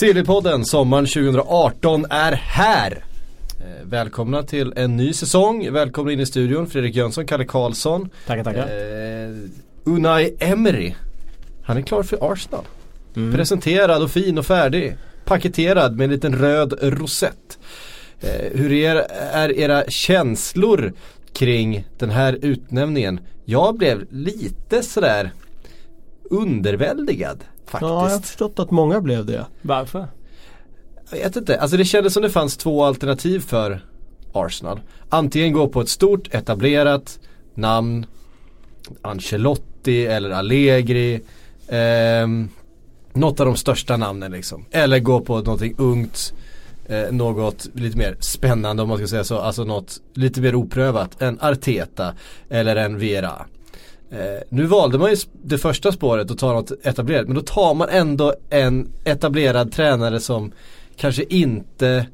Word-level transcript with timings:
CD-podden 0.00 0.64
sommaren 0.64 1.06
2018 1.06 2.06
är 2.10 2.32
här! 2.32 3.04
Eh, 3.60 3.86
välkomna 3.86 4.42
till 4.42 4.72
en 4.76 4.96
ny 4.96 5.12
säsong. 5.12 5.72
Välkomna 5.72 6.12
in 6.12 6.20
i 6.20 6.26
studion 6.26 6.66
Fredrik 6.66 6.96
Jönsson, 6.96 7.26
Kalle 7.26 7.44
Karlsson. 7.44 8.10
Tackar, 8.26 8.44
tackar. 8.44 8.62
Eh, 8.62 9.34
Unai 9.84 10.36
Emery. 10.38 10.94
Han 11.64 11.76
är 11.76 11.82
klar 11.82 12.02
för 12.02 12.32
Arsenal. 12.32 12.64
Presenterad 13.14 14.02
och 14.02 14.10
fin 14.10 14.38
och 14.38 14.46
färdig. 14.46 14.96
Paketerad 15.24 15.96
med 15.96 16.04
en 16.04 16.10
liten 16.10 16.38
röd 16.38 16.74
rosett. 16.82 17.58
Eh, 18.20 18.58
hur 18.58 18.72
är, 18.72 18.96
är 19.32 19.58
era 19.58 19.84
känslor 19.88 20.92
kring 21.32 21.86
den 21.98 22.10
här 22.10 22.38
utnämningen? 22.42 23.20
Jag 23.44 23.76
blev 23.76 24.06
lite 24.10 24.82
sådär 24.82 25.30
underväldigad 26.30 27.44
faktiskt. 27.66 27.90
Ja, 27.90 28.04
jag 28.08 28.10
har 28.14 28.20
förstått 28.20 28.58
att 28.58 28.70
många 28.70 29.00
blev 29.00 29.26
det. 29.26 29.46
Varför? 29.62 30.06
Jag 31.10 31.18
vet 31.18 31.36
inte, 31.36 31.60
alltså 31.60 31.76
det 31.76 31.84
kändes 31.84 32.12
som 32.12 32.22
det 32.22 32.30
fanns 32.30 32.56
två 32.56 32.84
alternativ 32.84 33.40
för 33.40 33.84
Arsenal. 34.32 34.80
Antingen 35.08 35.52
gå 35.52 35.68
på 35.68 35.80
ett 35.80 35.88
stort 35.88 36.34
etablerat 36.34 37.18
namn, 37.54 38.06
Ancelotti 39.02 40.06
eller 40.06 40.30
Allegri. 40.30 41.20
ehm, 41.68 42.48
något 43.12 43.40
av 43.40 43.46
de 43.46 43.56
största 43.56 43.96
namnen 43.96 44.32
liksom. 44.32 44.64
Eller 44.70 44.98
gå 44.98 45.20
på 45.20 45.38
någonting 45.38 45.74
ungt, 45.78 46.32
eh, 46.86 47.12
något 47.12 47.66
lite 47.74 47.98
mer 47.98 48.16
spännande 48.20 48.82
om 48.82 48.88
man 48.88 48.98
ska 48.98 49.06
säga 49.06 49.24
så. 49.24 49.38
Alltså 49.38 49.64
något 49.64 50.00
lite 50.14 50.40
mer 50.40 50.54
oprövat. 50.54 51.22
En 51.22 51.38
Arteta 51.40 52.14
eller 52.48 52.76
en 52.76 52.98
Vera. 52.98 53.46
Eh, 54.14 54.42
nu 54.48 54.66
valde 54.66 54.98
man 54.98 55.10
ju 55.10 55.16
det 55.42 55.58
första 55.58 55.92
spåret 55.92 56.30
och 56.30 56.38
ta 56.38 56.52
något 56.52 56.72
etablerat 56.82 57.26
men 57.26 57.34
då 57.34 57.42
tar 57.42 57.74
man 57.74 57.88
ändå 57.88 58.34
en 58.50 58.88
etablerad 59.04 59.72
tränare 59.72 60.20
som 60.20 60.52
kanske 60.96 61.24
inte 61.28 62.06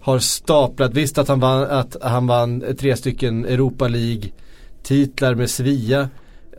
har 0.00 0.18
staplat, 0.18 0.94
visst 0.94 1.18
att 1.18 1.28
han 1.28 1.40
vann, 1.40 1.62
att 1.62 1.96
han 2.02 2.26
vann 2.26 2.64
tre 2.78 2.96
stycken 2.96 3.44
Europa 3.44 3.88
League 3.88 4.30
titlar 4.82 5.34
med 5.34 5.50
Sevilla 5.50 6.08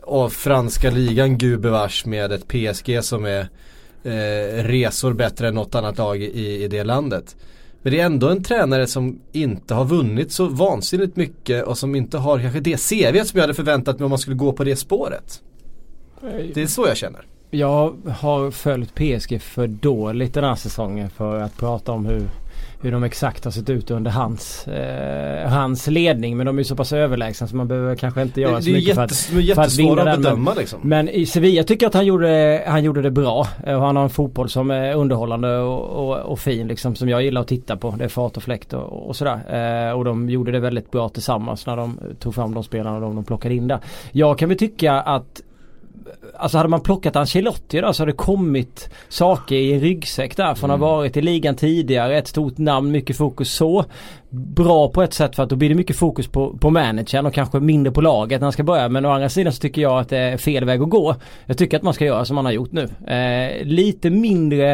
och 0.02 0.32
franska 0.32 0.90
ligan 0.90 1.38
gubevars 1.38 2.06
med 2.06 2.32
ett 2.32 2.48
PSG 2.48 3.04
som 3.04 3.24
är 3.24 3.48
eh, 4.02 4.64
resor 4.64 5.12
bättre 5.12 5.48
än 5.48 5.54
något 5.54 5.74
annat 5.74 5.98
lag 5.98 6.22
i, 6.22 6.64
i 6.64 6.68
det 6.68 6.84
landet. 6.84 7.36
Men 7.82 7.92
det 7.92 8.00
är 8.00 8.06
ändå 8.06 8.28
en 8.28 8.42
tränare 8.42 8.86
som 8.86 9.20
inte 9.32 9.74
har 9.74 9.84
vunnit 9.84 10.32
så 10.32 10.46
vansinnigt 10.46 11.16
mycket 11.16 11.64
och 11.64 11.78
som 11.78 11.94
inte 11.94 12.18
har 12.18 12.38
kanske 12.38 12.60
det 12.60 12.76
CV 12.76 13.24
som 13.24 13.38
jag 13.38 13.42
hade 13.42 13.54
förväntat 13.54 13.98
mig 13.98 14.04
om 14.04 14.10
man 14.10 14.18
skulle 14.18 14.36
gå 14.36 14.52
på 14.52 14.64
det 14.64 14.76
spåret. 14.76 15.42
Det 16.54 16.62
är 16.62 16.66
så 16.66 16.86
jag 16.86 16.96
känner. 16.96 17.26
Jag 17.50 17.96
har 18.08 18.50
följt 18.50 18.94
PSG 18.94 19.42
för 19.42 19.66
dåligt 19.66 20.34
den 20.34 20.44
här 20.44 20.54
säsongen 20.54 21.10
för 21.10 21.40
att 21.40 21.56
prata 21.56 21.92
om 21.92 22.06
hur 22.06 22.28
hur 22.82 22.92
de 22.92 23.04
exakt 23.04 23.44
har 23.44 23.52
sett 23.52 23.70
ut 23.70 23.90
under 23.90 24.10
hans, 24.10 24.68
eh, 24.68 25.48
hans 25.48 25.86
ledning. 25.86 26.36
Men 26.36 26.46
de 26.46 26.56
är 26.56 26.60
ju 26.60 26.64
så 26.64 26.76
pass 26.76 26.92
överlägsna 26.92 27.46
så 27.46 27.56
man 27.56 27.68
behöver 27.68 27.96
kanske 27.96 28.22
inte 28.22 28.40
göra 28.40 28.56
Det, 28.56 28.62
så 28.62 28.66
det 28.68 28.72
mycket 28.72 28.94
för 28.94 29.02
jättes, 29.02 29.28
att, 29.50 29.54
för 29.54 29.62
att 29.62 29.78
vinna 29.78 30.04
den. 30.04 30.22
bedöma 30.22 30.50
Men, 30.50 30.58
liksom. 30.58 30.80
men 30.82 31.08
i 31.08 31.26
Sevilla 31.26 31.62
tycker 31.64 31.84
jag 31.84 31.88
att 31.88 31.94
han 31.94 32.06
gjorde, 32.06 32.62
han 32.66 32.84
gjorde 32.84 33.02
det 33.02 33.10
bra. 33.10 33.46
Eh, 33.66 33.74
Och 33.74 33.82
han 33.86 33.96
har 33.96 34.02
en 34.02 34.10
fotboll 34.10 34.48
som 34.48 34.70
är 34.70 34.94
underhållande 34.94 35.58
och, 35.58 36.08
och, 36.08 36.16
och 36.18 36.38
fin 36.38 36.68
liksom 36.68 36.94
som 36.94 37.08
jag 37.08 37.22
gillar 37.22 37.40
att 37.40 37.48
titta 37.48 37.76
på. 37.76 37.94
Det 37.98 38.04
är 38.04 38.08
fart 38.08 38.36
och 38.36 38.42
fläkt 38.42 38.72
och, 38.72 39.08
och 39.08 39.16
sådär. 39.16 39.88
Eh, 39.88 39.92
och 39.98 40.04
de 40.04 40.30
gjorde 40.30 40.52
det 40.52 40.60
väldigt 40.60 40.90
bra 40.90 41.08
tillsammans 41.08 41.66
när 41.66 41.76
de 41.76 41.98
tog 42.18 42.34
fram 42.34 42.54
de 42.54 42.64
spelarna 42.64 43.00
de, 43.00 43.14
de 43.14 43.24
plockade 43.24 43.54
in 43.54 43.68
där. 43.68 43.78
Jag 44.12 44.38
kan 44.38 44.48
väl 44.48 44.58
tycka 44.58 45.00
att 45.00 45.40
Alltså 46.36 46.58
hade 46.58 46.68
man 46.68 46.80
plockat 46.80 47.16
Ancelotti 47.16 47.80
då 47.80 47.92
så 47.92 48.02
hade 48.02 48.12
det 48.12 48.16
kommit 48.16 48.90
saker 49.08 49.56
i 49.56 49.72
en 49.72 49.80
ryggsäck 49.80 50.36
där. 50.36 50.54
För 50.54 50.60
han 50.60 50.70
har 50.70 50.88
varit 50.88 51.16
i 51.16 51.22
ligan 51.22 51.56
tidigare, 51.56 52.18
ett 52.18 52.28
stort 52.28 52.58
namn, 52.58 52.90
mycket 52.90 53.16
fokus 53.16 53.52
så. 53.52 53.84
Bra 54.30 54.88
på 54.88 55.02
ett 55.02 55.14
sätt 55.14 55.36
för 55.36 55.42
att 55.42 55.48
då 55.48 55.56
blir 55.56 55.68
det 55.68 55.74
mycket 55.74 55.96
fokus 55.96 56.26
på, 56.26 56.56
på 56.58 56.70
managern 56.70 57.26
och 57.26 57.34
kanske 57.34 57.60
mindre 57.60 57.92
på 57.92 58.00
laget 58.00 58.40
när 58.40 58.46
han 58.46 58.52
ska 58.52 58.62
börja. 58.62 58.88
Men 58.88 59.06
å 59.06 59.10
andra 59.10 59.28
sidan 59.28 59.52
så 59.52 59.60
tycker 59.60 59.82
jag 59.82 59.98
att 59.98 60.08
det 60.08 60.18
är 60.18 60.36
fel 60.36 60.64
väg 60.64 60.82
att 60.82 60.90
gå. 60.90 61.14
Jag 61.46 61.58
tycker 61.58 61.76
att 61.76 61.82
man 61.82 61.94
ska 61.94 62.04
göra 62.04 62.24
som 62.24 62.36
han 62.36 62.46
har 62.46 62.52
gjort 62.52 62.72
nu. 62.72 63.12
Eh, 63.14 63.64
lite 63.64 64.10
mindre 64.10 64.72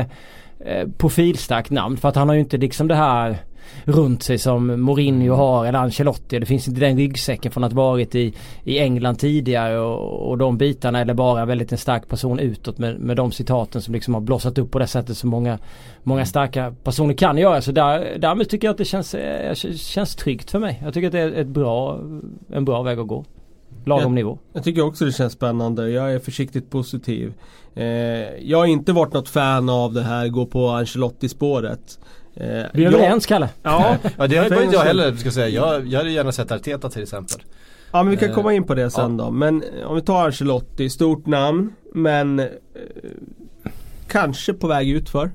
eh, 0.61 0.89
profilstarkt 0.99 1.71
namn 1.71 1.97
för 1.97 2.09
att 2.09 2.17
han 2.17 2.28
har 2.28 2.34
ju 2.34 2.41
inte 2.41 2.57
liksom 2.57 2.89
det 2.89 2.95
här 2.95 3.37
runt 3.84 4.23
sig 4.23 4.39
som 4.39 4.81
Mourinho 4.83 5.34
har 5.34 5.67
eller 5.67 5.79
Ancelotti. 5.79 6.39
Det 6.39 6.47
finns 6.47 6.69
inte 6.69 6.81
den 6.81 6.97
ryggsäcken 6.97 7.53
från 7.53 7.65
att 7.65 7.73
varit 7.73 8.15
i, 8.15 8.34
i 8.65 8.79
England 8.79 9.17
tidigare 9.17 9.79
och, 9.79 10.31
och 10.31 10.39
de 10.39 10.59
bitarna 10.59 11.01
eller 11.01 11.15
bara 11.15 11.45
väldigt 11.45 11.73
en 11.73 11.78
stark 11.78 12.09
person 12.09 12.39
utåt 12.39 12.78
med, 12.78 13.01
med 13.01 13.17
de 13.17 13.33
citaten 13.33 13.83
som 13.83 13.95
liksom 13.95 14.15
har 14.15 14.21
blossat 14.21 14.59
upp 14.59 14.71
på 14.71 14.78
det 14.78 14.87
sättet 14.87 15.17
som 15.17 15.31
många, 15.31 15.59
många 16.03 16.27
starka 16.27 16.75
personer 16.84 17.15
kan 17.15 17.39
göra. 17.39 17.62
Så 17.62 17.73
där, 17.73 18.19
därmed 18.19 18.49
tycker 18.49 18.67
jag 18.67 18.73
att 18.73 18.78
det 18.78 18.84
känns, 18.84 19.15
eh, 19.15 19.55
känns 19.55 20.17
tryggt 20.17 20.51
för 20.51 20.59
mig. 20.59 20.81
Jag 20.84 20.95
tycker 20.95 21.07
att 21.07 21.12
det 21.12 21.21
är 21.21 21.33
ett 21.33 21.47
bra, 21.47 22.01
en 22.53 22.65
bra 22.65 22.83
väg 22.83 22.99
att 22.99 23.07
gå. 23.07 23.25
Lagom 23.84 24.15
nivå. 24.15 24.39
Jag 24.53 24.65
tycker 24.65 24.83
också 24.83 25.05
det 25.05 25.12
känns 25.12 25.33
spännande. 25.33 25.91
Jag 25.91 26.15
är 26.15 26.19
försiktigt 26.19 26.71
positiv. 26.71 27.34
Eh, 27.75 27.84
jag 28.41 28.59
har 28.59 28.67
inte 28.67 28.93
varit 28.93 29.12
något 29.12 29.28
fan 29.28 29.69
av 29.69 29.93
det 29.93 30.03
här 30.03 30.28
gå 30.28 30.47
på 30.47 30.69
Ancelotti-spåret. 30.69 31.99
Eh, 32.41 32.66
Vi 32.75 32.84
är 32.84 32.88
överens 32.88 33.26
Kalle. 33.26 33.49
Ja, 33.62 33.97
Ja 34.19 34.26
det 34.26 34.37
har 34.37 34.44
inte 34.62 34.76
jag 34.76 34.82
heller 34.84 35.16
ska 35.16 35.26
jag 35.26 35.34
säga. 35.34 35.49
Jag, 35.49 35.87
jag 35.87 35.99
hade 35.99 36.10
gärna 36.10 36.32
sett 36.32 36.53
Arteta 36.53 36.91
till 36.91 37.03
exempel. 37.03 37.37
Ja 37.93 38.03
men 38.03 38.10
vi 38.10 38.16
kan 38.16 38.28
Eh, 38.28 38.34
komma 38.34 38.53
in 38.54 38.65
på 38.65 38.75
det 38.75 38.91
sen 38.91 39.16
då. 39.16 39.31
Men 39.31 39.62
eh, 39.62 39.87
om 39.87 39.97
vi 39.97 40.03
tar 40.03 40.25
Ancelotti, 40.25 40.91
stort 40.91 41.27
namn 41.27 41.72
men 41.94 42.38
eh, 42.38 42.47
kanske 44.09 44.53
på 44.53 44.66
väg 44.66 44.91
ut 44.91 45.09
för. 45.10 45.31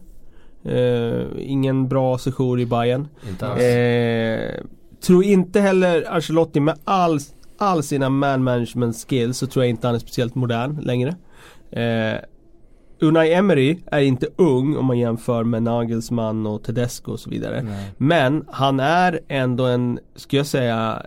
Eh, 0.65 1.25
ingen 1.37 1.87
bra 1.87 2.17
session 2.17 2.59
i 2.59 2.65
Bayern. 2.65 3.07
Inte 3.29 3.47
alls. 3.47 3.61
Eh, 3.61 4.63
tror 5.01 5.23
inte 5.23 5.59
heller 5.59 6.07
Ancelotti 6.11 6.59
med 6.59 6.75
all, 6.83 7.19
all 7.57 7.83
sina 7.83 8.09
man 8.09 8.43
management 8.43 9.05
skills 9.09 9.37
så 9.37 9.47
tror 9.47 9.65
jag 9.65 9.69
inte 9.69 9.87
han 9.87 9.95
är 9.95 9.99
speciellt 9.99 10.35
modern 10.35 10.79
längre. 10.81 11.15
Unai 13.03 13.33
Emery 13.33 13.77
är 13.85 13.99
inte 13.99 14.27
ung 14.35 14.77
om 14.77 14.85
man 14.85 14.99
jämför 14.99 15.43
med 15.43 15.63
Nagelsmann 15.63 16.47
och 16.47 16.63
Tedesco 16.63 17.11
och 17.11 17.19
så 17.19 17.29
vidare. 17.29 17.61
Men 17.97 18.45
han 18.51 18.79
är 18.79 19.19
ändå 19.27 19.65
en, 19.65 19.99
ska 20.15 20.37
jag 20.37 20.45
säga, 20.45 21.05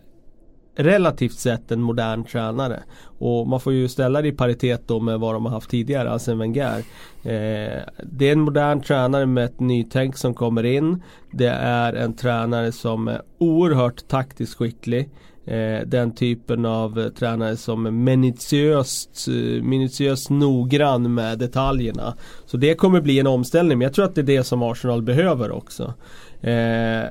relativt 0.76 1.38
sett 1.38 1.72
en 1.72 1.80
modern 1.80 2.24
tränare. 2.24 2.82
Och 3.18 3.48
man 3.48 3.60
får 3.60 3.72
ju 3.72 3.88
ställa 3.88 4.22
det 4.22 4.28
i 4.28 4.32
paritet 4.32 4.82
då 4.88 5.00
med 5.00 5.20
vad 5.20 5.34
de 5.34 5.44
har 5.44 5.52
haft 5.52 5.70
tidigare, 5.70 6.10
alltså 6.10 6.34
Wenger. 6.34 6.78
Eh, 7.22 7.82
det 8.02 8.28
är 8.28 8.32
en 8.32 8.40
modern 8.40 8.80
tränare 8.80 9.26
med 9.26 9.44
ett 9.44 9.60
nytänk 9.60 10.16
som 10.16 10.34
kommer 10.34 10.64
in. 10.64 11.02
Det 11.32 11.48
är 11.60 11.92
en 11.92 12.14
tränare 12.14 12.72
som 12.72 13.08
är 13.08 13.22
oerhört 13.38 14.08
taktiskt 14.08 14.54
skicklig. 14.54 15.10
Eh, 15.46 15.86
den 15.86 16.14
typen 16.14 16.64
av 16.64 16.98
eh, 16.98 17.08
tränare 17.08 17.56
som 17.56 17.86
är 17.86 17.90
minutiöst, 17.90 19.28
eh, 19.28 19.62
minutiöst 19.62 20.30
noggrann 20.30 21.14
med 21.14 21.38
detaljerna. 21.38 22.14
Så 22.46 22.56
det 22.56 22.74
kommer 22.74 23.00
bli 23.00 23.18
en 23.18 23.26
omställning, 23.26 23.78
men 23.78 23.84
jag 23.84 23.94
tror 23.94 24.04
att 24.04 24.14
det 24.14 24.20
är 24.20 24.22
det 24.22 24.44
som 24.44 24.62
Arsenal 24.62 25.02
behöver 25.02 25.50
också. 25.50 25.94
Eh, 26.40 27.04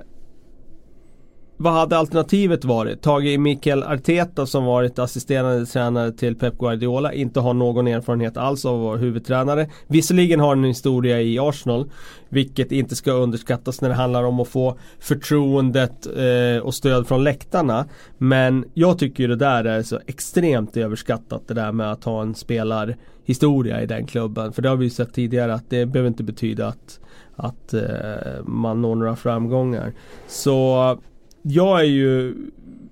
vad 1.58 1.74
hade 1.74 1.98
alternativet 1.98 2.66
varit? 2.66 3.02
Tage 3.02 3.40
Mikael 3.40 3.84
Arteta 3.84 4.46
som 4.46 4.66
varit 4.66 5.00
assisterande 5.00 5.66
tränare 5.66 6.12
till 6.12 6.36
Pep 6.36 6.58
Guardiola, 6.58 7.14
inte 7.14 7.40
har 7.40 7.54
någon 7.54 7.88
erfarenhet 7.88 8.38
alls 8.38 8.66
av 8.66 8.76
att 8.76 8.86
vara 8.86 8.98
huvudtränare. 8.98 9.70
Visserligen 9.88 10.40
har 10.40 10.48
han 10.48 10.58
en 10.58 10.64
historia 10.64 11.22
i 11.22 11.40
Arsenal, 11.40 11.90
vilket 12.30 12.72
inte 12.72 12.96
ska 12.96 13.12
underskattas 13.12 13.82
när 13.82 13.90
det 13.90 13.96
handlar 13.96 14.24
om 14.24 14.40
att 14.40 14.48
få 14.48 14.78
förtroendet 15.00 16.08
eh, 16.18 16.64
och 16.64 16.74
stöd 16.74 17.08
från 17.08 17.24
läktarna. 17.24 17.86
Men 18.18 18.66
jag 18.74 19.00
tycker 19.00 19.24
ju 19.24 19.28
det 19.28 19.36
där 19.36 19.64
är 19.64 19.84
så 19.84 20.00
extremt 20.08 20.78
överskattat 20.78 21.48
det 21.48 21.54
där 21.54 21.72
med 21.72 21.92
att 21.92 22.04
ha 22.04 22.22
en 22.22 22.36
spelarhistoria 22.36 23.82
i 23.82 23.86
den 23.86 24.06
klubben. 24.08 24.54
För 24.54 24.62
det 24.62 24.70
har 24.70 24.76
vi 24.76 24.86
ju 24.86 24.90
sett 24.90 25.14
tidigare 25.14 25.54
att 25.54 25.70
det 25.70 25.86
behöver 25.86 26.08
inte 26.08 26.24
betyda 26.24 26.68
att, 26.68 27.00
att 27.36 27.74
eh, 27.74 28.44
man 28.44 28.82
når 28.82 28.96
några 28.96 29.16
framgångar. 29.16 29.94
Så 30.28 30.98
jag 31.48 31.80
är 31.80 31.84
ju 31.84 32.36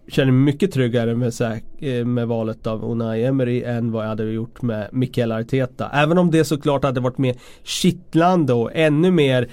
känner 0.08 0.32
mig 0.32 0.54
mycket 0.54 0.72
tryggare 0.72 1.16
med, 1.16 1.34
eh, 1.80 2.06
med 2.06 2.28
valet 2.28 2.68
av 2.68 2.84
Unai 2.84 3.26
Emery 3.26 3.64
än 3.64 3.92
vad 3.92 4.04
jag 4.04 4.10
hade 4.10 4.24
gjort 4.24 4.62
med 4.62 4.90
Mikael 4.92 5.32
Arteta. 5.32 5.90
Även 5.94 6.18
om 6.18 6.32
det 6.32 6.46
såklart 6.46 6.84
hade 6.84 7.00
varit 7.00 7.18
mer 7.18 7.36
kittlande 7.64 8.54
och 8.54 8.72
ännu 8.74 9.12
mer 9.12 9.48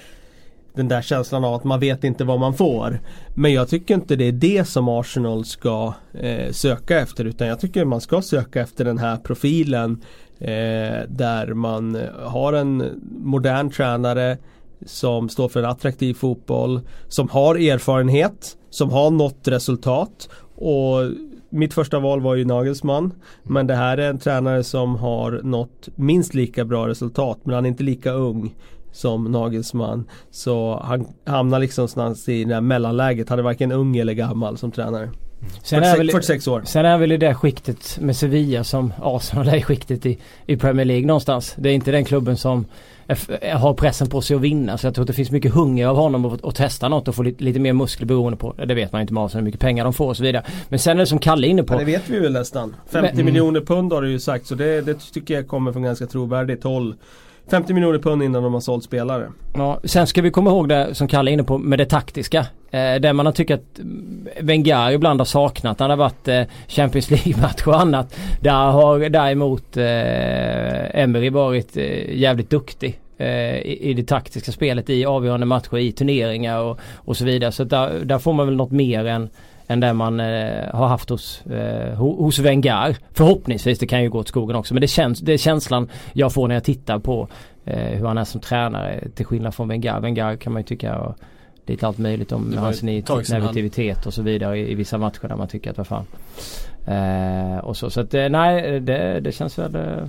den 0.73 0.87
där 0.87 1.01
känslan 1.01 1.43
av 1.43 1.53
att 1.53 1.63
man 1.63 1.79
vet 1.79 2.03
inte 2.03 2.23
vad 2.23 2.39
man 2.39 2.53
får. 2.53 2.99
Men 3.35 3.53
jag 3.53 3.69
tycker 3.69 3.93
inte 3.93 4.15
det 4.15 4.27
är 4.27 4.31
det 4.31 4.67
som 4.67 4.89
Arsenal 4.89 5.45
ska 5.45 5.93
eh, 6.13 6.51
söka 6.51 6.99
efter 6.99 7.25
utan 7.25 7.47
jag 7.47 7.59
tycker 7.59 7.85
man 7.85 8.01
ska 8.01 8.21
söka 8.21 8.61
efter 8.61 8.85
den 8.85 8.97
här 8.97 9.17
profilen 9.17 10.01
eh, 10.39 11.07
där 11.07 11.53
man 11.53 11.97
har 12.23 12.53
en 12.53 12.83
modern 13.23 13.69
tränare 13.69 14.37
som 14.85 15.29
står 15.29 15.49
för 15.49 15.59
en 15.59 15.69
attraktiv 15.69 16.13
fotboll, 16.13 16.81
som 17.07 17.29
har 17.29 17.55
erfarenhet, 17.55 18.57
som 18.71 18.89
har 18.89 19.11
nått 19.11 19.47
resultat. 19.47 20.29
Och 20.55 21.11
mitt 21.49 21.73
första 21.73 21.99
val 21.99 22.21
var 22.21 22.35
ju 22.35 22.45
Nagelsmann. 22.45 23.13
Men 23.43 23.67
det 23.67 23.75
här 23.75 23.97
är 23.97 24.09
en 24.09 24.19
tränare 24.19 24.63
som 24.63 24.95
har 24.95 25.41
nått 25.43 25.89
minst 25.95 26.33
lika 26.33 26.65
bra 26.65 26.87
resultat 26.87 27.39
men 27.43 27.55
han 27.55 27.65
är 27.65 27.69
inte 27.69 27.83
lika 27.83 28.11
ung 28.11 28.55
som 28.91 29.23
Nagelsmann. 29.23 30.09
Så 30.31 30.81
han 30.83 31.07
hamnar 31.25 31.59
liksom 31.59 31.81
någonstans 31.81 32.29
i 32.29 32.43
det 32.43 32.53
här 32.53 32.61
mellanläget. 32.61 33.29
Han 33.29 33.39
är 33.39 33.43
varken 33.43 33.71
ung 33.71 33.97
eller 33.97 34.13
gammal 34.13 34.57
som 34.57 34.71
tränare. 34.71 35.09
Sen 35.63 35.83
är, 35.83 35.95
46, 35.95 35.99
väl, 35.99 36.11
46 36.11 36.47
år. 36.47 36.61
sen 36.65 36.85
är 36.85 36.97
väl 36.97 37.11
i 37.11 37.17
det 37.17 37.35
skiktet 37.35 37.97
med 37.99 38.15
Sevilla 38.15 38.63
som 38.63 38.93
Arsenal 39.01 39.47
är 39.47 39.55
i 39.55 39.61
skiktet 39.61 40.05
i, 40.05 40.17
i 40.45 40.57
Premier 40.57 40.85
League 40.85 41.07
någonstans. 41.07 41.55
Det 41.57 41.69
är 41.69 41.73
inte 41.73 41.91
den 41.91 42.05
klubben 42.05 42.37
som 42.37 42.59
är 42.59 42.65
har 43.53 43.73
pressen 43.73 44.09
på 44.09 44.21
sig 44.21 44.35
att 44.35 44.41
vinna. 44.41 44.77
Så 44.77 44.87
jag 44.87 44.95
tror 44.95 45.03
att 45.03 45.07
det 45.07 45.13
finns 45.13 45.31
mycket 45.31 45.53
hunger 45.53 45.87
av 45.87 45.95
honom 45.95 46.25
att, 46.25 46.45
att 46.45 46.55
testa 46.55 46.89
något 46.89 47.07
och 47.07 47.15
få 47.15 47.23
lite, 47.23 47.43
lite 47.43 47.59
mer 47.59 47.73
muskler 47.73 48.07
beroende 48.07 48.37
på. 48.37 48.53
Det 48.65 48.73
vet 48.73 48.91
man 48.91 48.99
ju 48.99 49.01
inte 49.01 49.13
med 49.13 49.31
hur 49.33 49.41
mycket 49.41 49.59
pengar 49.61 49.83
de 49.83 49.93
får 49.93 50.07
och 50.07 50.17
så 50.17 50.23
vidare. 50.23 50.43
Men 50.69 50.79
sen 50.79 50.97
är 50.97 50.99
det 50.99 51.05
som 51.05 51.19
Kalle 51.19 51.47
är 51.47 51.49
inne 51.49 51.63
på. 51.63 51.73
Ja, 51.73 51.77
det 51.79 51.85
vet 51.85 52.09
vi 52.09 52.19
väl 52.19 52.33
nästan. 52.33 52.75
50 52.89 53.15
Men- 53.15 53.25
miljoner 53.25 53.61
pund 53.61 53.93
har 53.93 54.01
du 54.01 54.11
ju 54.11 54.19
sagt 54.19 54.45
så 54.47 54.55
det, 54.55 54.81
det 54.81 54.99
tycker 55.13 55.33
jag 55.33 55.47
kommer 55.47 55.71
från 55.71 55.83
ganska 55.83 56.05
trovärdigt 56.05 56.63
håll. 56.63 56.95
50 57.51 57.73
miljoner 57.73 57.99
pund 57.99 58.23
innan 58.23 58.43
de 58.43 58.53
har 58.53 58.61
sålt 58.61 58.83
spelare. 58.83 59.27
Ja, 59.53 59.79
sen 59.83 60.07
ska 60.07 60.21
vi 60.21 60.31
komma 60.31 60.49
ihåg 60.49 60.69
det 60.69 60.95
som 60.95 61.07
Kalle 61.07 61.31
är 61.31 61.33
inne 61.33 61.43
på 61.43 61.57
med 61.57 61.79
det 61.79 61.85
taktiska. 61.85 62.45
Eh, 62.71 62.95
det 62.95 63.13
man 63.13 63.25
har 63.25 63.33
tyckt 63.33 63.51
att 63.51 63.79
mm, 63.79 64.27
Wenger 64.41 64.91
ibland 64.91 65.19
har 65.19 65.25
saknat 65.25 65.79
när 65.79 65.87
det 65.87 65.91
har 65.91 65.97
varit 65.97 66.27
eh, 66.27 66.41
Champions 66.67 67.09
League-match 67.11 67.67
och 67.67 67.79
annat. 67.81 68.15
Där 68.41 68.71
har 68.71 69.09
däremot 69.09 69.77
eh, 69.77 71.01
Emery 71.03 71.29
varit 71.29 71.77
eh, 71.77 72.15
jävligt 72.17 72.49
duktig. 72.49 72.99
Eh, 73.21 73.57
I, 73.65 73.93
det 73.93 74.03
taktiska 74.03 74.51
spelet 74.51 74.89
i 74.89 75.05
avgörande 75.05 75.45
matcher 75.45 75.77
i 75.77 75.91
turneringar 75.91 76.59
och, 76.59 76.79
och 76.95 77.17
så 77.17 77.25
vidare. 77.25 77.51
Så 77.51 77.63
där, 77.63 77.99
där 78.05 78.19
får 78.19 78.33
man 78.33 78.47
väl 78.47 78.55
något 78.55 78.71
mer 78.71 79.05
än 79.05 79.29
än 79.67 79.79
det 79.79 79.93
man 79.93 80.19
eh, 80.19 80.73
har 80.73 80.87
haft 80.87 81.09
hos, 81.09 81.41
eh, 81.45 81.99
ho- 81.99 82.17
hos 82.23 82.39
Wenger. 82.39 82.97
Förhoppningsvis, 83.13 83.79
det 83.79 83.87
kan 83.87 84.03
ju 84.03 84.09
gå 84.09 84.19
åt 84.19 84.27
skogen 84.27 84.55
också. 84.55 84.73
Men 84.73 84.81
det, 84.81 84.87
känns, 84.87 85.19
det 85.19 85.33
är 85.33 85.37
känslan 85.37 85.89
jag 86.13 86.33
får 86.33 86.47
när 86.47 86.55
jag 86.55 86.63
tittar 86.63 86.99
på 86.99 87.27
eh, 87.65 87.77
hur 87.97 88.07
han 88.07 88.17
är 88.17 88.23
som 88.23 88.41
tränare 88.41 89.03
till 89.15 89.25
skillnad 89.25 89.55
från 89.55 89.67
Wenger. 89.67 89.99
Wenger 89.99 90.35
kan 90.35 90.53
man 90.53 90.61
ju 90.61 90.65
tycka 90.65 90.97
och 90.99 91.15
lite 91.65 91.87
allt 91.87 91.97
möjligt 91.97 92.31
om 92.31 92.57
hans 92.57 92.77
sedan 92.77 93.41
han- 93.41 93.41
negativitet 93.41 94.05
och 94.05 94.13
så 94.13 94.21
vidare 94.21 94.57
i, 94.57 94.71
i 94.71 94.75
vissa 94.75 94.97
matcher 94.97 95.27
där 95.27 95.35
man 95.35 95.47
tycker 95.47 95.71
att 95.71 95.77
vad 95.77 95.87
fan. 95.87 96.05
Eh, 96.87 97.57
och 97.57 97.77
så, 97.77 97.89
så 97.89 98.01
att 98.01 98.13
eh, 98.13 98.29
nej 98.29 98.79
det, 98.79 99.19
det 99.19 99.31
känns 99.31 99.59
väl 99.59 99.75
eh, 99.75 100.05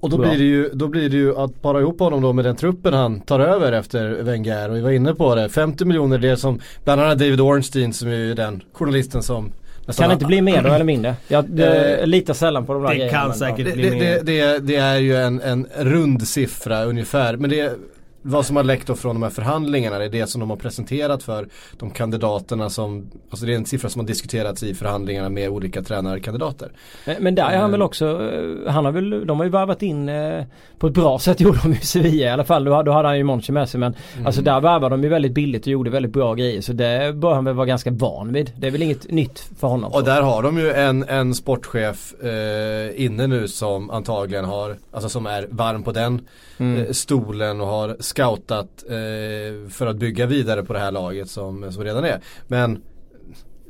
Och 0.00 0.10
då 0.10 0.16
Bra. 0.16 0.28
blir, 0.28 0.38
det 0.38 0.44
ju, 0.44 0.68
då 0.72 0.88
blir 0.88 1.08
det 1.08 1.16
ju 1.16 1.36
att 1.36 1.62
para 1.62 1.80
ihop 1.80 2.00
honom 2.00 2.22
då 2.22 2.32
med 2.32 2.44
den 2.44 2.56
truppen 2.56 2.94
han 2.94 3.20
tar 3.20 3.40
över 3.40 3.72
efter 3.72 4.22
Wenger 4.22 4.70
och 4.70 4.76
vi 4.76 4.80
var 4.80 4.90
inne 4.90 5.14
på 5.14 5.34
det. 5.34 5.48
50 5.48 5.84
miljoner 5.84 6.18
det 6.18 6.36
som 6.36 6.60
bland 6.84 7.00
annat 7.00 7.18
David 7.18 7.40
Ornstein 7.40 7.92
som 7.92 8.08
är 8.08 8.14
ju 8.16 8.34
den 8.34 8.62
journalisten 8.72 9.22
som 9.22 9.52
Kan 9.96 10.08
det 10.08 10.12
inte 10.12 10.26
bli 10.26 10.40
mer 10.42 10.62
då 10.62 10.68
eller 10.72 10.84
mindre? 10.84 11.14
Jag 11.28 11.44
det, 11.48 12.00
Eh, 12.00 12.06
litar 12.06 12.34
sällan 12.34 12.66
på 12.66 12.72
de 12.72 12.82
där 12.82 12.88
det 12.90 12.96
grejerna. 12.96 13.18
kan 13.18 13.28
men, 13.28 13.38
säkert 13.38 13.66
det, 13.66 13.72
bli 13.72 13.90
det, 13.90 13.96
mer. 13.96 14.00
det, 14.00 14.22
det, 14.22 14.58
det 14.58 14.76
är 14.76 14.96
ju 14.98 15.16
en, 15.16 15.40
en 15.40 15.66
rund 15.78 16.28
siffra 16.28 16.84
ungefär. 16.84 17.36
Men 17.36 17.50
det 17.50 17.72
vad 18.22 18.46
som 18.46 18.56
har 18.56 18.62
läckt 18.62 18.86
då 18.86 18.94
från 18.94 19.14
de 19.16 19.22
här 19.22 19.30
förhandlingarna 19.30 19.98
det 19.98 20.04
är 20.04 20.08
det 20.08 20.26
som 20.26 20.40
de 20.40 20.50
har 20.50 20.56
presenterat 20.56 21.22
för 21.22 21.48
de 21.78 21.90
kandidaterna 21.90 22.70
som, 22.70 23.10
alltså 23.30 23.46
det 23.46 23.52
är 23.52 23.56
en 23.56 23.66
siffra 23.66 23.88
som 23.90 24.00
har 24.00 24.06
diskuterats 24.06 24.62
i 24.62 24.74
förhandlingarna 24.74 25.28
med 25.28 25.48
olika 25.48 25.82
tränarkandidater. 25.82 26.72
Men- 27.20 27.34
där 27.34 27.50
är 27.50 27.58
han 27.58 27.70
väl 27.70 27.82
också, 27.82 28.06
eh, 28.06 28.72
han 28.72 28.84
har 28.84 28.92
väl, 28.92 29.26
de 29.26 29.38
har 29.38 29.44
ju 29.44 29.50
värvat 29.50 29.82
in 29.82 30.08
eh, 30.08 30.44
på 30.78 30.86
ett 30.86 30.94
bra 30.94 31.18
sätt 31.18 31.40
gjorde 31.40 31.58
de 31.62 31.72
i 31.72 31.76
Sevilla 31.76 32.26
i 32.26 32.28
alla 32.28 32.44
fall. 32.44 32.64
Då, 32.64 32.72
hade 32.92 33.08
han 33.08 33.18
ju 33.18 33.24
Monchi 33.24 33.52
med 33.52 33.68
sig 33.68 33.80
men 33.80 33.94
alltså 34.24 34.42
där 34.42 34.60
värvade 34.60 34.88
de 34.88 35.02
ju 35.02 35.08
väldigt 35.08 35.32
billigt 35.32 35.62
och 35.62 35.68
gjorde 35.72 35.90
väldigt 35.90 36.12
bra 36.12 36.34
grejer. 36.34 36.60
Så 36.60 36.72
det 36.72 37.16
bör 37.16 37.34
han 37.34 37.44
väl 37.44 37.54
vara 37.54 37.66
ganska 37.66 37.90
van 37.90 38.32
vid. 38.32 38.52
Det 38.58 38.66
är 38.66 38.70
väl 38.70 38.82
inget 38.82 39.10
nytt 39.10 39.38
för 39.58 39.68
honom. 39.68 39.92
Och 39.92 40.04
där 40.04 40.22
har 40.22 40.42
de 40.42 40.58
ju 40.58 40.70
en, 40.72 41.02
en 41.08 41.34
sportchef 41.34 42.14
eh, 42.22 43.04
inne 43.04 43.26
nu 43.26 43.48
som 43.48 43.90
antagligen 43.90 44.44
har, 44.44 44.76
alltså 44.92 45.08
som 45.08 45.26
är 45.26 45.46
varm 45.50 45.82
på 45.82 45.92
den 45.92 46.20
Mm. 46.58 46.80
eh, 46.86 46.90
stolen 46.92 47.60
och 47.60 47.66
har 47.66 47.96
scoutat 48.10 48.84
eh, 48.88 49.68
för 49.70 49.86
att 49.86 49.96
bygga 49.96 50.26
vidare 50.26 50.64
på 50.64 50.72
det 50.72 50.78
här 50.78 50.92
laget 50.92 51.30
som, 51.30 51.72
som 51.72 51.84
redan 51.84 52.04
är. 52.04 52.20
Men 52.48 52.82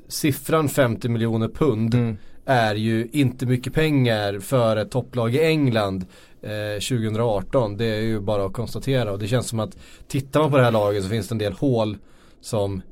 siffran 0.09 0.69
50 0.69 1.09
miljoner 1.09 1.49
pund 1.49 1.95
Mm. 1.95 2.17
är 2.47 2.75
ju 2.75 3.09
inte 3.13 3.47
mycket 3.47 3.75
pengar 3.75 4.39
för 4.39 4.77
ett 4.77 4.91
topplag 4.91 5.35
i 5.35 5.41
England 5.41 6.05
eh, 6.43 6.81
2018. 6.81 7.77
Det 7.77 7.85
är 7.85 8.01
ju 8.01 8.21
bara 8.21 8.45
att 8.45 8.53
konstatera 8.53 9.13
och 9.13 9.19
det 9.19 9.29
känns 9.29 9.49
som 9.49 9.61
att 9.61 9.77
tittar 10.09 10.41
man 10.41 10.51
på 10.51 10.57
det 10.57 10.65
här 10.65 10.71
laget 10.71 11.03
så 11.03 11.09
finns 11.09 11.29
det 11.29 11.35
en 11.35 11.39
del 11.39 11.53
hål 11.53 11.97
som 12.41 12.83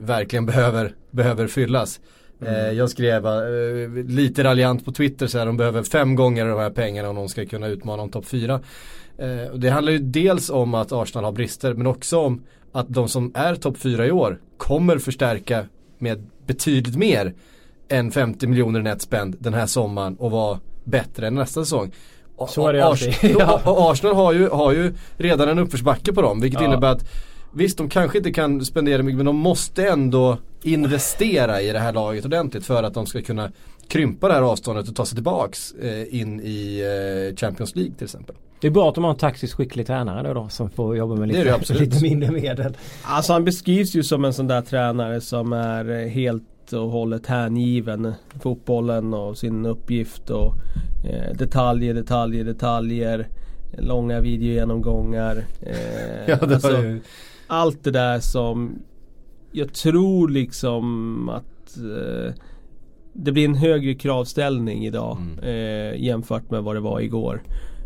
verkligen 0.00 0.46
behöver, 0.46 0.94
behöver 1.10 1.46
fyllas. 1.46 2.00
Eh, 2.46 2.70
jag 2.70 2.90
skrev 2.90 3.26
eh, 3.26 4.04
lite 4.08 4.44
raljant 4.44 4.84
på 4.84 4.92
Twitter 4.92 5.26
så 5.26 5.38
här, 5.38 5.46
de 5.46 5.56
behöver 5.56 5.82
fem 5.82 6.14
gånger 6.14 6.46
de 6.46 6.58
här 6.58 6.70
pengarna 6.70 7.08
om 7.08 7.16
de 7.16 7.28
ska 7.28 7.46
kunna 7.46 7.66
utmana 7.66 8.02
om 8.02 8.10
topp 8.10 8.26
fyra. 8.26 8.60
Eh, 9.18 9.50
och 9.52 9.60
det 9.60 9.70
handlar 9.70 9.92
ju 9.92 9.98
dels 9.98 10.50
om 10.50 10.74
att 10.74 10.92
Arsenal 10.92 11.24
har 11.24 11.32
brister 11.32 11.74
men 11.74 11.86
också 11.86 12.18
om 12.18 12.42
att 12.72 12.86
de 12.88 13.08
som 13.08 13.32
är 13.34 13.54
topp 13.54 13.76
fyra 13.78 14.06
i 14.06 14.10
år 14.10 14.40
kommer 14.56 14.98
förstärka 14.98 15.64
med 15.98 16.26
betydligt 16.46 16.96
mer 16.96 17.34
än 17.88 18.10
50 18.10 18.46
miljoner 18.46 18.82
net 18.82 19.02
spend 19.02 19.36
den 19.40 19.54
här 19.54 19.66
sommaren 19.66 20.16
och 20.16 20.30
vara 20.30 20.60
bättre 20.84 21.26
än 21.26 21.34
nästa 21.34 21.60
säsong. 21.64 21.92
Så 22.48 22.68
är 22.68 22.72
det. 22.72 22.84
Ars- 22.84 23.18
Ja. 23.38 23.60
Arsenal 23.64 24.16
har 24.16 24.32
ju, 24.32 24.48
har 24.48 24.72
ju 24.72 24.92
redan 25.16 25.48
en 25.48 25.58
uppförsbacke 25.58 26.12
på 26.12 26.22
dem 26.22 26.40
vilket 26.40 26.60
Ja. 26.60 26.66
innebär 26.66 26.92
att 26.92 27.08
Visst, 27.54 27.78
de 27.78 27.88
kanske 27.88 28.18
inte 28.18 28.32
kan 28.32 28.64
spendera 28.64 29.02
mycket 29.02 29.16
men 29.16 29.26
de 29.26 29.36
måste 29.36 29.88
ändå 29.88 30.38
investera 30.62 31.60
i 31.62 31.72
det 31.72 31.78
här 31.78 31.92
laget 31.92 32.24
ordentligt 32.24 32.66
för 32.66 32.82
att 32.82 32.94
de 32.94 33.06
ska 33.06 33.22
kunna 33.22 33.52
krympa 33.88 34.28
det 34.28 34.34
här 34.34 34.42
avståndet 34.42 34.88
och 34.88 34.96
ta 34.96 35.04
sig 35.06 35.16
tillbaks 35.16 35.72
eh, 35.72 36.20
in 36.20 36.40
i 36.40 36.80
eh, 37.30 37.36
Champions 37.36 37.76
League 37.76 37.94
till 37.94 38.04
exempel. 38.04 38.36
Det 38.60 38.66
är 38.66 38.70
bra 38.70 38.88
att 38.88 38.94
de 38.94 39.04
har 39.04 39.10
en 39.10 39.16
taktiskt 39.16 39.54
skicklig 39.54 39.86
tränare 39.86 40.34
då 40.34 40.48
som 40.48 40.70
får 40.70 40.96
jobba 40.96 41.14
med 41.14 41.28
Det 41.28 41.34
är 41.34 41.38
det 41.38 41.44
lite, 41.44 41.54
absolut. 41.54 41.80
lite 41.82 42.02
mindre 42.02 42.30
medel. 42.30 42.76
Alltså 43.04 43.32
han 43.32 43.44
beskrivs 43.44 43.94
ju 43.94 44.02
som 44.02 44.24
en 44.24 44.32
sån 44.32 44.46
där 44.46 44.62
tränare 44.62 45.20
som 45.20 45.52
är 45.52 46.08
helt 46.08 46.72
och 46.72 46.90
hållet 46.90 47.26
hängiven 47.26 48.12
fotbollen 48.40 49.14
och 49.14 49.38
sin 49.38 49.66
uppgift 49.66 50.30
och 50.30 50.54
eh, 51.04 51.36
detaljer, 51.38 51.94
detaljer, 51.94 52.44
detaljer. 52.44 53.28
Långa 53.78 54.20
videogenomgångar. 54.20 55.44
Eh, 55.62 55.74
Ja, 56.26 56.36
det 56.46 56.54
alltså, 56.54 56.70
ju, 56.82 57.00
allt 57.46 57.84
det 57.84 57.90
där 57.90 58.20
som 58.20 58.78
jag 59.52 59.72
tror 59.72 60.28
liksom 60.28 61.28
att 61.28 61.76
eh, 61.76 62.32
det 63.12 63.32
blir 63.32 63.44
en 63.44 63.54
högre 63.54 63.94
kravställning 63.94 64.86
idag 64.86 65.18
Mm. 65.20 65.38
eh, 65.44 66.00
jämfört 66.04 66.50
med 66.50 66.62
vad 66.62 66.76
det 66.76 66.80
var 66.80 67.00
igår. 67.00 67.42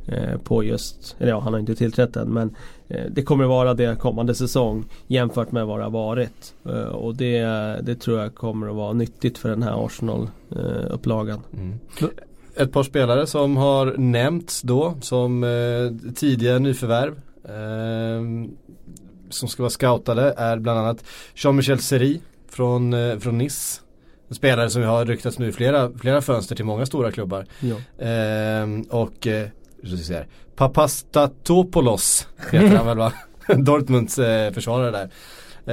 Eh, 0.07 0.39
på 0.39 0.65
just, 0.65 1.17
eller 1.19 1.31
ja 1.31 1.41
han 1.41 1.53
har 1.53 1.61
inte 1.61 1.75
tillträtt 1.75 2.17
än 2.17 2.29
men 2.29 2.57
eh, 2.89 3.05
det 3.11 3.23
kommer 3.23 3.45
vara 3.45 3.75
det 3.75 3.99
kommande 3.99 4.35
säsong 4.35 4.85
jämfört 5.07 5.53
med 5.53 5.67
vad 5.67 5.79
det 5.79 5.85
har 5.85 5.91
varit. 5.91 6.55
Eh, 6.65 6.73
och 6.73 7.15
det, 7.15 7.41
det 7.83 7.95
tror 7.95 8.21
jag 8.21 8.35
kommer 8.35 8.69
att 8.69 8.75
vara 8.75 8.93
nyttigt 8.93 9.39
för 9.39 9.49
den 9.49 9.63
här 9.63 9.87
Arsenal-upplagan. 9.87 11.41
mm. 11.53 11.79
Ett 12.57 12.73
par 12.73 12.83
spelare 12.83 13.27
som 13.27 13.57
har 13.57 13.95
nämnts 13.97 14.63
då 14.63 14.95
som 15.01 15.45
eh, 15.45 16.13
tidiga 16.15 16.59
nyförvärv. 16.59 17.21
Eh, 17.45 18.51
som 19.31 19.49
ska 19.49 19.63
vara 19.63 19.71
scoutade 19.71 20.35
är 20.37 20.59
bland 20.59 20.79
annat 20.79 21.05
Jean-Michel 21.35 21.79
Seri 21.79 22.21
från, 22.49 22.93
eh, 22.93 23.19
från 23.19 23.39
Nice. 23.39 23.81
En 24.29 24.35
spelare 24.35 24.71
som 24.71 24.83
har 24.83 25.05
ryktats 25.05 25.39
nu 25.39 25.53
flera, 25.53 25.91
flera 25.99 26.21
fönster 26.21 26.57
till 26.57 26.65
många 26.65 26.87
stora 26.87 27.11
klubbar. 27.13 27.47
Ja. 27.61 28.05
Ehm, 28.07 28.83
och 28.83 29.27
Papastatopoulos 30.57 32.29
heter 32.53 32.77
han 32.77 32.87
väl 32.87 32.99
va? 32.99 33.13
Dortmunds 33.57 34.19
eh, 34.19 34.53
försvarare 34.53 34.91
där. 34.91 35.11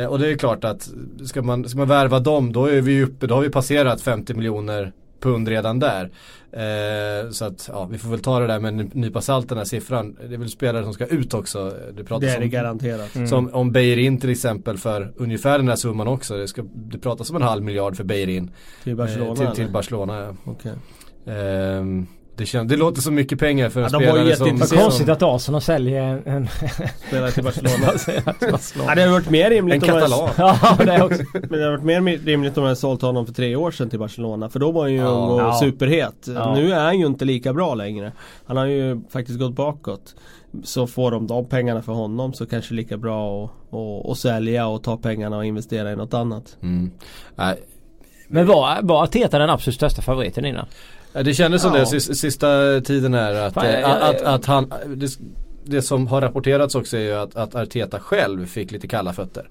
Eh, 0.01 0.05
och 0.07 0.19
det 0.19 0.31
är 0.31 0.37
klart 0.37 0.63
att 0.63 0.89
ska 1.25 1.41
man, 1.41 1.69
ska 1.69 1.77
man 1.77 1.87
värva 1.87 2.19
dem 2.19 2.53
då 2.53 2.65
är 2.65 2.81
vi 2.81 3.03
uppe, 3.03 3.27
då 3.27 3.35
har 3.35 3.41
vi 3.41 3.49
passerat 3.49 4.01
50 4.01 4.33
miljoner 4.33 4.91
pund 5.19 5.47
redan 5.47 5.79
där. 5.79 6.09
Eh, 6.51 7.29
så 7.31 7.45
att 7.45 7.69
ja, 7.73 7.85
vi 7.91 7.97
får 7.97 8.09
väl 8.09 8.19
ta 8.19 8.39
det 8.39 8.47
där 8.47 8.59
med 8.59 8.79
en 8.79 8.91
nypa 8.93 9.21
salt 9.21 9.49
den 9.49 9.57
här 9.57 9.65
siffran. 9.65 10.17
Det 10.29 10.33
är 10.33 10.37
väl 10.37 10.49
spelare 10.49 10.83
som 10.83 10.93
ska 10.93 11.05
ut 11.05 11.33
också. 11.33 11.73
Det 11.93 12.03
pratas 12.03 12.21
Det 12.21 12.35
är 12.35 12.39
det 12.39 12.45
om, 12.45 12.49
garanterat. 12.51 13.29
som 13.29 13.49
om 13.53 13.71
Beirin 13.71 14.19
till 14.19 14.29
exempel 14.29 14.77
för 14.77 15.13
ungefär 15.15 15.57
den 15.57 15.67
här 15.67 15.75
summan 15.75 16.07
också. 16.07 16.37
Det, 16.37 16.47
ska, 16.47 16.63
det 16.73 16.97
pratas 16.97 17.29
om 17.29 17.35
en 17.35 17.41
halv 17.41 17.63
miljard 17.63 17.95
för 17.97 18.03
Beirin. 18.03 18.51
Till 18.83 18.95
Barcelona 18.95 19.43
Eh, 19.43 19.53
till, 19.53 19.63
till? 19.63 19.71
Barcelona 19.73 20.19
ja. 20.19 20.35
Okej. 20.51 20.73
Det, 22.37 22.45
kän, 22.45 22.67
det 22.67 22.77
låter 22.77 23.01
så 23.01 23.11
mycket 23.11 23.39
pengar 23.39 23.69
för 23.69 23.79
en 23.81 23.89
Ja, 23.91 23.99
spelare 23.99 24.35
som, 24.35 24.57
Vad 24.57 24.69
konstigt 24.69 25.09
att 25.09 25.23
Arsenal 25.23 25.61
säljer 25.61 26.03
en... 26.03 26.21
en 26.25 26.47
Spelar 27.07 27.31
till 27.31 27.43
Barcelona. 27.43 27.93
Ja, 28.87 28.95
det 28.95 29.01
hade 29.01 29.07
varit 29.11 29.29
mer 29.29 29.43
en 29.45 29.49
rimligt 29.49 29.83
om 29.83 29.87
de 29.89 29.93
hade- 29.93 30.01
katalan. 30.07 30.29
ja, 30.61 30.75
det 30.85 30.91
är 30.91 31.03
också. 31.03 31.23
Men 31.33 31.49
det 31.49 31.57
hade 31.65 31.69
varit 31.77 31.83
mer 31.83 32.17
rimligt 32.25 32.57
om 32.57 32.63
hade 32.63 32.75
sålt 32.75 33.01
honom 33.01 33.25
för 33.25 33.33
tre 33.33 33.55
år 33.55 33.71
sedan 33.71 33.89
till 33.89 33.99
Barcelona 33.99 34.49
För 34.49 34.59
då 34.59 34.71
var 34.71 34.81
han 34.81 34.91
ju 34.93 34.97
Ja. 34.99 35.05
ung 35.07 35.29
och 35.29 35.41
Ja. 35.41 35.59
superhet 35.59 36.27
Ja. 36.27 36.53
Nu 36.55 36.73
är 36.73 36.79
han 36.83 36.99
ju 36.99 37.05
inte 37.05 37.25
lika 37.25 37.53
bra 37.53 37.75
längre 37.75 38.11
Han 38.45 38.57
har 38.57 38.65
ju 38.65 39.01
faktiskt 39.09 39.39
gått 39.39 39.53
bakåt 39.55 40.15
Så 40.63 40.87
får 40.87 41.11
de 41.11 41.27
de 41.27 41.45
pengarna 41.45 41.81
för 41.81 41.93
honom 41.93 42.33
så 42.33 42.45
kanske 42.45 42.73
lika 42.73 42.97
bra 42.97 43.49
att, 44.11 44.17
sälja 44.17 44.67
och 44.67 44.83
ta 44.83 44.97
pengarna 44.97 45.37
och 45.37 45.45
investera 45.45 45.91
i 45.91 45.95
något 45.95 46.13
annat 46.13 46.57
Mm. 46.61 46.91
Nej, 47.35 47.55
Men 48.27 48.47
var, 48.47 48.77
var 48.81 49.03
Arteta 49.03 49.39
den 49.39 49.49
absolut 49.49 49.75
största 49.75 50.01
favoriten 50.01 50.45
innan? 50.45 50.65
Det 51.23 51.33
kändes 51.33 51.61
som 51.61 51.73
Ja. 51.73 51.79
det 51.79 51.85
sis- 51.85 52.15
sista 52.15 52.81
tiden 52.81 53.13
här 53.13 53.33
att, 53.33 53.53
Fan, 53.53 53.65
eh, 53.65 53.71
jag- 53.71 53.81
jag- 53.89 54.01
att, 54.15 54.21
att 54.21 54.45
han 54.45 54.73
det, 54.95 55.17
det 55.63 55.81
som 55.81 56.07
har 56.07 56.21
rapporterats 56.21 56.75
också 56.75 56.97
är 56.97 57.01
ju 57.01 57.13
att, 57.13 57.35
att 57.35 57.55
Arteta 57.55 57.99
själv 57.99 58.45
fick 58.45 58.71
lite 58.71 58.87
kalla 58.87 59.13
fötter. 59.13 59.49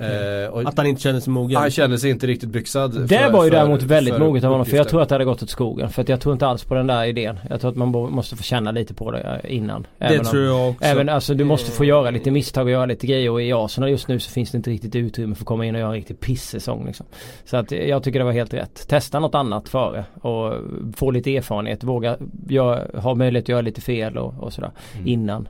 Eh, 0.00 0.48
och 0.50 0.68
Att 0.68 0.76
han 0.76 0.86
inte 0.86 1.00
känner 1.00 1.20
sig 1.20 1.32
mogen 1.32 1.56
han 1.56 1.70
kände 1.70 1.98
sig 1.98 2.10
inte 2.10 2.26
riktigt 2.26 2.48
byxad. 2.48 3.00
Det 3.02 3.08
för- 3.08 3.30
var 3.32 3.44
ju 3.44 3.50
för- 3.50 3.56
däremot 3.56 3.82
väldigt 3.82 4.14
för 4.14 4.20
moget 4.20 4.44
av 4.44 4.50
honom 4.50 4.66
för 4.66 4.76
jag 4.76 4.88
tror 4.88 5.02
att 5.02 5.08
det 5.08 5.14
hade 5.14 5.24
gått 5.24 5.42
åt 5.42 5.50
skogen. 5.50 5.88
För 5.88 6.02
att 6.02 6.08
jag 6.08 6.20
tror 6.20 6.32
inte 6.32 6.46
alls 6.46 6.64
på 6.64 6.74
den 6.74 6.86
där 6.86 7.04
idén. 7.04 7.38
Jag 7.50 7.60
tror 7.60 7.70
att 7.70 7.76
man 7.76 7.88
måste 7.88 8.36
få 8.36 8.42
känna 8.42 8.70
lite 8.70 8.94
på 8.94 9.10
det 9.10 9.40
eh, 9.44 9.56
innan. 9.56 9.86
Det 9.98 10.04
Även 10.04 10.24
tror 10.24 10.50
om, 10.50 10.58
jag 10.58 10.70
också 10.70 10.84
Även 10.84 11.08
alltså 11.08 11.34
du 11.34 11.44
måste 11.44 11.70
få 11.70 11.84
göra 11.84 12.10
lite 12.10 12.30
misstag 12.30 12.64
och 12.64 12.70
göra 12.70 12.86
lite 12.86 13.06
grejer 13.06 13.30
och 13.30 13.42
i 13.42 13.52
Arsenal 13.52 13.90
just 13.90 14.08
nu 14.08 14.18
så 14.20 14.30
finns 14.30 14.50
det 14.50 14.56
inte 14.56 14.70
riktigt 14.70 14.94
utrymme 14.96 15.34
för 15.34 15.42
att 15.42 15.46
komma 15.46 15.66
in 15.66 15.74
och 15.74 15.80
göra 15.80 15.90
en 15.90 15.96
riktig 15.96 16.20
pissäsong 16.20 16.86
liksom. 16.86 17.06
Så 17.44 17.56
att 17.56 17.72
eh, 17.72 17.78
jag 17.78 18.02
tycker 18.02 18.18
det 18.18 18.24
var 18.24 18.32
helt 18.32 18.54
rätt. 18.54 18.88
Testa 18.88 19.20
något 19.20 19.34
annat 19.34 19.68
före 19.68 20.04
och 20.20 20.54
få 20.96 21.10
lite 21.10 21.36
erfarenhet. 21.36 21.84
Våga 21.84 22.16
gör, 22.48 22.90
ha 22.94 23.14
möjlighet 23.14 23.44
att 23.44 23.48
göra 23.48 23.60
lite 23.60 23.80
fel 23.80 24.18
och, 24.18 24.34
och 24.38 24.52
sådär 24.52 24.70
innan. 25.04 25.48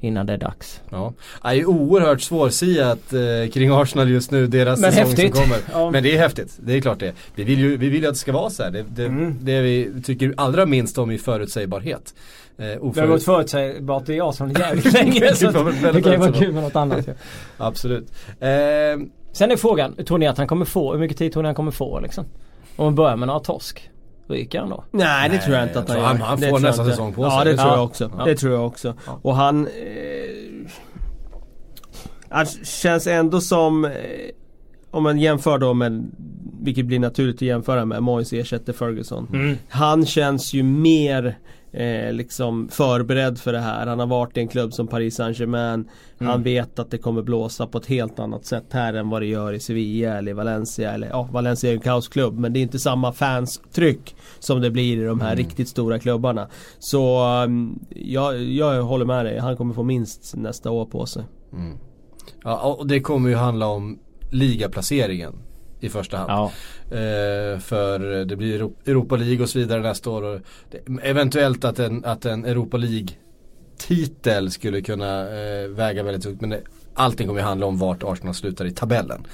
Innan 0.00 0.26
det 0.26 0.32
är 0.32 0.36
dags. 0.38 0.80
Ja. 0.90 1.12
Det 1.42 1.48
är 1.48 1.64
oerhört 1.66 2.20
svårsiat 2.20 3.12
eh, 3.12 3.50
kring 3.52 3.70
Arsenal 3.70 4.10
just 4.10 4.30
nu, 4.30 4.46
deras 4.46 4.80
Men 4.80 4.92
säsong 4.92 5.06
häftigt. 5.08 5.36
som 5.36 5.44
kommer. 5.44 5.58
Ja. 5.72 5.90
Men 5.90 6.02
det 6.02 6.14
är 6.14 6.18
häftigt, 6.18 6.56
det 6.62 6.72
är 6.76 6.80
klart 6.80 6.98
det. 7.00 7.12
Vi 7.34 7.44
vill 7.44 7.58
ju, 7.58 7.76
vi 7.76 7.88
vill 7.88 8.02
ju 8.02 8.08
att 8.08 8.14
det 8.14 8.18
ska 8.18 8.32
vara 8.32 8.50
så 8.50 8.62
här. 8.62 8.70
Det, 8.70 8.84
det, 8.96 9.04
Mm. 9.06 9.36
det 9.40 9.60
vi 9.60 9.90
tycker 10.04 10.34
allra 10.36 10.66
minst 10.66 10.98
om 10.98 11.10
är 11.10 11.18
förutsägbarhet. 11.18 12.14
Eh, 12.58 12.64
Det 12.66 13.00
har 13.00 13.06
gått 13.06 13.22
förutsägbart 13.24 14.08
i 14.08 14.20
Arsenal 14.20 14.58
jävligt 14.58 14.92
länge 14.92 15.34
så 15.34 15.46
Det 15.92 16.02
kan 16.02 16.12
ju 16.12 16.18
vara 16.18 16.32
kul 16.32 16.52
med 16.52 16.62
något 16.62 16.76
annat. 16.76 17.06
Ja. 17.06 17.12
Absolut. 17.56 18.12
Eh, 18.40 18.48
Sen 19.32 19.50
är 19.50 19.56
frågan, 19.56 19.94
tror 20.06 20.18
ni 20.18 20.26
att 20.26 20.38
han 20.38 20.46
kommer 20.46 20.64
få, 20.64 20.92
hur 20.92 20.98
mycket 21.00 21.18
tid 21.18 21.32
tror 21.32 21.42
ni 21.42 21.46
han 21.46 21.54
kommer 21.54 21.70
få 21.70 22.00
liksom? 22.00 22.24
Om 22.76 22.84
man 22.84 22.94
börjar 22.94 23.16
med 23.16 23.26
några 23.28 23.40
torsk, 23.40 23.90
ryker 24.28 24.60
han 24.60 24.70
då? 24.70 24.84
Nej 24.90 25.28
det 25.30 25.38
tror 25.38 25.56
jag 25.56 25.64
inte 25.68 25.78
att 25.78 25.88
jag 25.88 25.94
han 25.94 26.02
gör 26.18 26.24
han- 26.26 26.40
han 26.40 26.50
får 26.50 26.60
nästa 26.60 26.84
säsong 26.84 27.12
på 27.12 27.22
Ja 27.22 27.42
sig. 27.42 27.52
det 27.52 27.58
tror 27.58 27.68
Ja. 27.70 27.76
jag 27.76 27.84
också 27.84 28.10
Ja. 28.18 28.24
Det 28.24 28.34
tror 28.36 28.52
jag 28.52 28.66
också 28.66 28.94
Ja. 29.06 29.18
Och 29.22 29.34
han 29.36 29.66
eh, 29.66 30.70
Han 32.30 32.46
känns 32.64 33.06
ändå 33.06 33.40
som 33.40 33.84
eh, 33.84 33.90
Om 34.90 35.02
man 35.02 35.18
jämför 35.18 35.58
då 35.58 35.74
med 35.74 36.10
Vilket 36.62 36.86
blir 36.86 36.98
naturligt 36.98 37.36
att 37.36 37.42
jämföra 37.42 37.84
med 37.84 38.02
Moyes 38.02 38.32
ersätter 38.32 38.72
Ferguson 38.72 39.56
Han 39.68 40.06
känns 40.06 40.52
ju 40.54 40.62
mer 40.62 41.38
eh, 41.72 42.12
liksom 42.12 42.68
förberedd 42.68 43.38
för 43.38 43.52
det 43.52 43.58
här. 43.58 43.86
Han 43.86 43.98
har 43.98 44.06
varit 44.06 44.36
i 44.36 44.40
en 44.40 44.48
klubb 44.48 44.72
som 44.72 44.86
Paris 44.86 45.14
Saint-Germain. 45.16 45.88
Han 46.20 46.42
vet 46.42 46.78
att 46.78 46.90
det 46.90 46.98
kommer 46.98 47.22
blåsa 47.22 47.66
på 47.66 47.78
ett 47.78 47.86
helt 47.86 48.18
annat 48.18 48.44
sätt 48.44 48.64
här 48.70 48.94
än 48.94 49.10
vad 49.10 49.22
det 49.22 49.26
gör 49.26 49.52
i 49.52 49.60
Sevilla 49.60 50.18
eller 50.18 50.30
i 50.30 50.34
Valencia. 50.34 50.92
Eller, 50.92 51.08
ja, 51.08 51.28
Valencia 51.32 51.70
är 51.70 51.74
en 51.74 51.80
kaosklubb 51.80 52.38
men 52.38 52.52
det 52.52 52.58
är 52.58 52.62
inte 52.62 52.78
samma 52.78 53.12
fanstryck 53.12 54.16
som 54.38 54.60
det 54.60 54.70
blir 54.70 54.98
i 54.98 55.04
de 55.04 55.20
här 55.20 55.36
riktigt 55.36 55.68
stora 55.68 55.98
klubbarna. 55.98 56.48
Så 56.78 57.24
um, 57.44 57.78
jag, 57.90 58.42
jag 58.42 58.82
håller 58.82 59.04
med 59.04 59.24
dig. 59.24 59.38
Han 59.38 59.56
kommer 59.56 59.74
få 59.74 59.82
minst 59.82 60.36
nästa 60.36 60.70
år 60.70 60.86
på 60.86 61.06
sig. 61.06 61.24
Ja, 62.44 62.76
och 62.78 62.86
det 62.86 63.00
kommer 63.00 63.28
ju 63.28 63.36
handla 63.36 63.66
om 63.66 63.98
ligaplaceringen 64.30 65.34
i 65.80 65.88
första 65.88 66.16
hand. 66.16 66.30
Ja. 66.30 66.44
Eh, 66.96 67.58
för 67.58 68.24
det 68.24 68.36
blir 68.36 68.54
Euro- 68.58 68.72
Europa 68.86 69.16
League 69.16 69.42
och 69.42 69.48
så 69.48 69.58
vidare 69.58 69.80
nästa 69.82 70.10
år. 70.10 70.22
Och 70.22 70.40
eventuellt 71.02 71.64
att 71.64 71.78
en, 71.78 72.04
att 72.04 72.24
en 72.24 72.44
Europa 72.44 72.76
League 72.76 73.08
titel 73.78 74.50
skulle 74.50 74.80
kunna 74.80 75.20
eh, 75.38 75.68
väga 75.68 76.02
väldigt 76.02 76.22
tungt. 76.22 76.40
Men 76.40 76.50
det, 76.50 76.60
allting 76.94 77.26
kommer 77.26 77.40
ju 77.40 77.46
handla 77.46 77.66
om 77.66 77.78
vart 77.78 78.02
Arsenal 78.04 78.34
slutar 78.34 78.64
i 78.64 78.70
tabellen. 78.70 79.26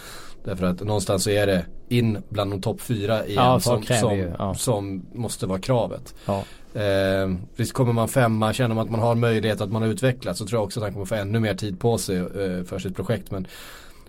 Därför 0.45 0.67
att 0.67 0.81
någonstans 0.81 1.25
så 1.25 1.31
är 1.31 1.47
det 1.47 1.67
in 1.89 2.23
bland 2.29 2.51
de 2.53 2.63
topp 2.63 2.81
fyra 2.81 3.27
igen 3.27 3.45
Ja, 3.45 3.61
som, 3.61 3.83
som, 3.83 4.19
ja. 4.39 4.55
som 4.55 5.07
måste 5.13 5.47
vara 5.47 5.59
kravet. 5.59 6.15
Ja. 6.27 6.45
Eh, 6.81 7.35
visst 7.57 7.73
kommer 7.73 7.93
man 7.93 8.09
femma, 8.09 8.53
känner 8.53 8.75
man 8.75 8.85
att 8.85 8.91
man 8.91 9.01
har 9.01 9.15
möjlighet 9.15 9.61
att 9.61 9.73
man 9.73 9.83
har 9.83 9.89
utvecklats 9.89 10.39
så 10.39 10.47
tror 10.47 10.59
jag 10.59 10.65
också 10.65 10.81
att 10.81 10.85
han 10.85 10.93
kommer 10.93 11.07
få 11.07 11.15
ännu 11.15 11.41
mer 11.41 11.55
tid 11.55 11.81
på 11.81 11.99
sig 11.99 12.17
eh, 12.17 12.65
för 12.65 12.79
sitt 12.79 12.97
projekt. 12.97 13.31
Men 13.31 13.47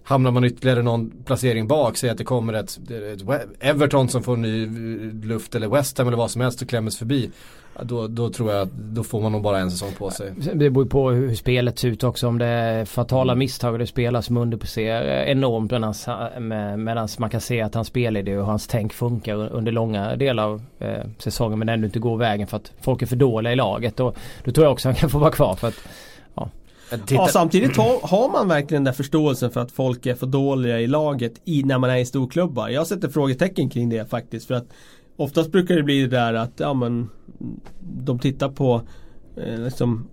hamnar 0.05 0.31
man 0.31 0.43
ytterligare 0.43 0.81
någon 0.81 1.11
placering 1.25 1.67
bak, 1.67 1.97
säg 1.97 2.09
att 2.09 2.17
det 2.17 2.23
kommer 2.23 2.53
ett, 2.53 2.79
ett 2.91 3.47
Everton 3.59 4.09
som 4.09 4.23
får 4.23 4.37
ny 4.37 4.63
eh, 4.63 5.27
luft 5.27 5.55
eller 5.55 5.67
West 5.67 5.97
Ham 5.97 6.07
eller 6.07 6.17
vad 6.17 6.31
som 6.31 6.41
helst 6.41 6.61
och 6.61 6.69
klämmes 6.69 6.97
förbi. 6.97 7.29
ja, 7.75 7.83
Då, 7.83 8.07
då 8.07 8.29
tror 8.29 8.51
jag 8.51 8.61
att 8.61 8.71
då 8.71 9.03
får 9.03 9.21
man 9.21 9.31
nog 9.31 9.41
bara 9.41 9.59
en 9.59 9.71
säsong 9.71 9.91
på 9.97 10.11
sig. 10.11 10.33
Det 10.53 10.69
beror 10.69 10.83
ju 10.83 10.89
på 10.89 11.09
hur 11.09 11.35
spelet 11.35 11.79
ser 11.79 11.87
ut 11.87 12.03
också. 12.03 12.27
Om 12.27 12.37
det 12.37 12.45
är 12.45 12.85
fatala 12.85 13.35
misstag 13.35 13.73
och 13.73 13.79
det 13.79 13.87
spelas 13.87 14.25
som 14.25 14.37
underpresterar 14.37 15.23
enormt 15.25 15.71
medan 16.77 17.07
man 17.19 17.29
kan 17.29 17.41
se 17.41 17.61
att 17.61 17.75
hans 17.75 17.87
spelidé 17.87 18.37
och 18.37 18.45
hans 18.45 18.67
tänk 18.67 18.93
funkar 18.93 19.35
under 19.35 19.71
långa 19.71 20.15
delar 20.15 20.43
av 20.43 20.61
eh, 20.79 21.05
säsongen 21.17 21.59
men 21.59 21.69
ändå 21.69 21.85
inte 21.85 21.99
går 21.99 22.17
vägen 22.17 22.47
för 22.47 22.57
att 22.57 22.71
folk 22.81 23.01
är 23.01 23.05
för 23.05 23.15
dåliga 23.15 23.53
i 23.53 23.55
laget. 23.55 23.99
Och 23.99 24.15
då 24.43 24.51
tror 24.51 24.65
jag 24.65 24.73
också 24.73 24.87
han 24.87 24.95
kan 24.95 25.09
få 25.09 25.19
vara 25.19 25.31
kvar 25.31 25.55
för 25.55 25.67
att 25.67 25.87
Titta, 26.35 26.49
Ja, 27.09 27.27
samtidigt 27.27 27.77
har, 27.77 28.07
har 28.07 28.29
man 28.29 28.47
verkligen 28.47 28.83
den 28.83 28.93
där 28.93 28.97
förståelsen 28.97 29.51
för 29.51 29.61
att 29.61 29.71
folk 29.71 30.05
är 30.05 30.15
för 30.15 30.27
dåliga 30.27 30.79
i 30.79 30.87
laget 30.87 31.33
i, 31.45 31.63
när 31.63 31.77
man 31.77 31.89
är 31.89 31.97
i 31.97 32.05
storklubbar. 32.05 32.69
Jag 32.69 32.87
sätter 32.87 33.09
frågetecken 33.09 33.69
kring 33.69 33.89
det 33.89 34.09
faktiskt. 34.09 34.47
För 34.47 34.55
att 34.55 34.67
oftast 35.15 35.51
brukar 35.51 35.75
det 35.75 35.83
bli 35.83 36.01
det 36.01 36.07
där 36.07 36.33
att 36.33 36.53
ja, 36.57 36.73
men, 36.73 37.09
de 37.79 38.19
tittar 38.19 38.49
på 38.49 38.81
eh, 39.37 39.59
liksom, 39.59 40.07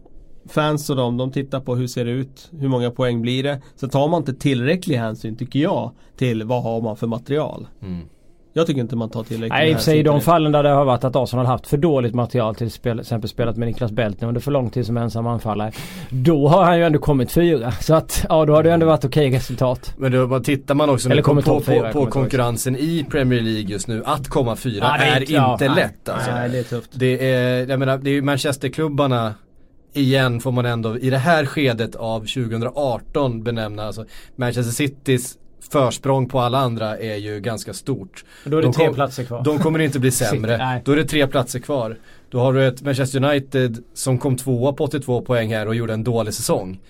fans 0.49 0.91
och 0.91 0.97
de, 0.97 1.17
de 1.17 1.33
tittar 1.33 1.61
på 1.61 1.77
hur 1.77 1.87
ser 1.87 2.05
det 2.05 2.11
ut, 2.11 2.51
hur 2.59 2.69
många 2.69 2.91
poäng 2.91 3.23
blir 3.23 3.43
det. 3.43 3.63
Så 3.77 3.89
tar 3.89 4.09
man 4.09 4.21
inte 4.21 4.35
tillräcklig 4.35 4.97
hänsyn 4.97 5.37
tycker 5.37 5.59
jag 5.59 5.93
till 6.17 6.45
vad 6.45 6.63
har 6.63 6.81
man 6.81 6.97
för 6.97 7.07
material. 7.07 7.67
Mm. 7.83 8.09
Jag 8.55 8.67
tycker 8.67 8.81
inte 8.81 8.97
man 8.97 9.11
tar 9.11 9.23
tillräcklig 9.25 9.51
Nej 9.51 9.71
i 9.71 9.75
och 9.75 9.77
för 9.77 9.85
sig 9.85 9.99
i 9.99 10.03
de 10.03 10.19
till 10.19 10.25
fallen 10.25 10.53
där 10.53 10.63
det 10.63 10.69
har 10.69 10.85
varit 10.85 11.05
att 11.05 11.17
Arsenal 11.17 11.47
har 11.47 11.53
haft 11.53 11.67
för 11.67 11.77
dåligt 11.77 12.15
material 12.15 12.55
till 12.55 12.71
spel, 12.71 13.01
exempel 13.01 13.29
spelat 13.31 13.57
med 13.57 13.69
Niklas 13.69 13.93
Bältner 13.93 14.29
under 14.29 14.41
för 14.41 14.51
lång 14.51 14.71
tid 14.71 14.87
som 14.87 14.97
ensam 14.97 15.27
anfallare. 15.27 15.73
Då 16.11 16.49
har 16.49 16.65
han 16.65 16.79
ju 16.79 16.85
ändå 16.85 16.99
kommit 16.99 17.33
fyra. 17.33 17.73
Så 17.73 17.95
att 17.95 18.27
ja 18.29 18.45
då 18.45 18.55
har 18.55 18.63
det 18.63 18.73
ändå 18.73 18.87
varit 18.87 19.05
okej 19.05 19.31
resultat. 19.31 19.95
Men 19.97 20.13
då 20.13 20.41
tittar 20.41 20.75
man 20.75 20.91
också 20.91 21.11
Eller 21.11 21.23
på, 21.23 21.43
på, 21.43 21.61
fyra, 21.61 21.93
på, 21.93 22.05
på 22.05 22.11
konkurrensen 22.11 22.77
i 22.77 23.07
Premier 23.11 23.41
League 23.41 23.71
just 23.71 23.89
nu. 23.89 24.03
Att 24.07 24.29
komma 24.29 24.57
fyra 24.57 24.85
Ja, 24.85 24.97
det 24.99 25.05
är 25.05 25.21
inte- 25.21 25.65
ja, 25.65 25.75
lätt 25.75 26.09
alltså. 26.09 26.31
Nej 26.31 26.49
det 26.49 26.59
är 26.59 26.63
tufft. 26.63 26.91
Det 26.95 27.33
är, 27.33 27.67
jag 27.67 27.79
menar, 27.79 27.99
det 27.99 28.11
är 28.11 28.15
ju 28.15 28.23
Manchesterklubbarna 28.23 29.35
igen 29.93 30.41
får 30.41 30.53
man 30.53 30.67
ändå 30.67 30.99
i 30.99 31.11
det 31.11 31.19
här 31.19 31.47
skedet 31.47 31.95
av 31.97 32.21
2018 32.21 33.43
benämna. 33.43 33.85
Alltså 33.87 34.05
Manchester 34.37 34.73
Citys 34.73 35.39
försprång 35.71 36.29
på 36.29 36.41
alla 36.41 36.59
andra 36.59 36.99
är 36.99 37.17
ju 37.17 37.41
ganska 37.41 37.73
stort. 37.73 38.25
Då 38.45 38.57
är 38.59 38.61
det 38.63 38.67
De 38.69 38.73
tre 38.73 38.87
kom- 38.87 38.95
platser 38.95 39.25
kvar. 39.25 39.43
De 39.45 39.59
kommer 39.59 39.79
inte 39.79 39.99
bli 39.99 40.11
sämre. 40.23 40.81
Då 40.85 40.93
är 40.93 40.97
det 40.97 41.05
tre 41.05 41.27
platser 41.27 41.59
kvar. 41.59 41.97
Då 42.31 42.41
har 42.41 42.53
du 42.53 42.67
ett 42.67 42.83
Manchester 42.83 43.25
United 43.25 43.83
som 43.95 44.19
kom 44.19 44.37
tvåa 44.37 44.73
på 44.73 44.85
82 44.85 45.21
poäng 45.23 45.55
här 45.55 45.69
och 45.69 45.75
gjorde 45.75 45.93
en 45.93 46.05
dålig 46.05 46.35
säsong. 46.35 46.81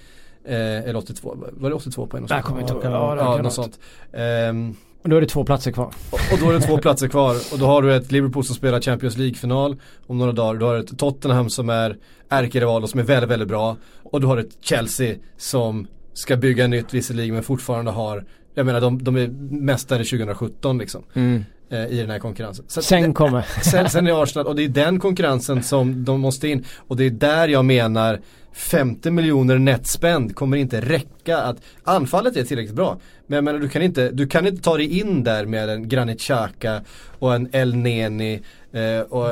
Eh, 0.44 0.56
eller 0.56 0.96
82, 0.96 1.36
var 1.52 1.68
det 1.70 1.74
82 1.76 2.06
poäng? 2.06 2.26
Där 2.26 2.42
kommer 2.42 2.60
inte 2.60 2.72
ihåg. 2.72 2.84
Ja, 2.84 3.40
något 3.42 3.52
sånt. 3.52 3.78
Ehm, 4.12 4.74
Och 5.02 5.08
då 5.08 5.16
är 5.16 5.20
det 5.20 5.26
två 5.26 5.44
platser 5.44 5.72
kvar. 5.72 5.94
och 6.32 6.38
då 6.40 6.48
är 6.50 6.52
det 6.52 6.60
två 6.60 6.78
platser 6.78 7.08
kvar 7.08 7.36
och 7.52 7.58
då 7.58 7.66
har 7.66 7.82
du 7.82 7.94
ett 7.94 8.12
Liverpool 8.12 8.44
som 8.44 8.54
spelar 8.56 8.80
Champions 8.80 9.16
League-final 9.16 9.76
om 10.06 10.18
några 10.18 10.32
dagar. 10.32 10.58
Du 10.60 10.64
har 10.64 10.74
ett 10.76 10.98
Tottenham 10.98 11.50
som 11.50 11.68
är 11.70 11.96
ärkerival 12.28 12.82
och 12.82 12.90
som 12.90 13.00
är 13.00 13.04
väldigt, 13.04 13.30
väldigt 13.30 13.48
bra. 13.48 13.76
Och 14.02 14.20
du 14.20 14.26
har 14.26 14.36
ett 14.36 14.56
Chelsea 14.60 15.14
som 15.36 15.86
ska 16.14 16.36
bygga 16.36 16.66
nytt 16.66 16.94
visserligen 16.94 17.34
men 17.34 17.42
fortfarande 17.42 17.90
har 17.90 18.24
Jag 18.54 18.66
menar 18.66 18.80
de, 18.80 19.04
de 19.04 19.16
är 19.16 19.28
mästare 19.50 20.04
2017 20.04 20.78
liksom. 20.78 21.02
Mm. 21.14 21.44
Eh, 21.70 21.86
I 21.86 21.96
den 22.00 22.10
här 22.10 22.18
konkurrensen. 22.18 22.64
Så 22.68 22.82
Sen 22.82 23.02
det- 23.02 23.12
kommer. 23.12 23.42
sen, 23.62 23.88
sen 23.90 24.06
är 24.06 24.22
Arsenal 24.22 24.46
och 24.46 24.56
det 24.56 24.64
är 24.64 24.68
den 24.68 24.98
konkurrensen 25.00 25.62
som 25.62 26.04
de 26.04 26.20
måste 26.20 26.48
in. 26.48 26.64
Och 26.76 26.96
det 26.96 27.04
är 27.04 27.10
där 27.10 27.48
jag 27.48 27.64
menar 27.64 28.20
50 28.52 29.10
miljoner 29.10 29.58
netspend 29.58 30.34
kommer 30.34 30.56
inte 30.56 30.80
räcka 30.80 31.38
att 31.38 31.56
anfallet 31.82 32.36
är 32.36 32.44
tillräckligt 32.44 32.76
bra. 32.76 32.98
Men 33.26 33.36
jag 33.36 33.44
menar 33.44 33.58
du 33.58 33.68
kan 33.68 33.82
inte, 33.82 34.10
du 34.10 34.26
kan 34.26 34.46
inte 34.46 34.62
ta 34.62 34.76
dig 34.76 34.98
in 35.00 35.24
där 35.24 35.46
med 35.46 35.68
en 35.68 35.88
Granit 35.88 36.20
Xhaka 36.20 36.80
och 37.18 37.34
en 37.34 37.48
El 37.52 37.74
Neni 37.76 38.40
eh, 38.72 39.00
och 39.00 39.28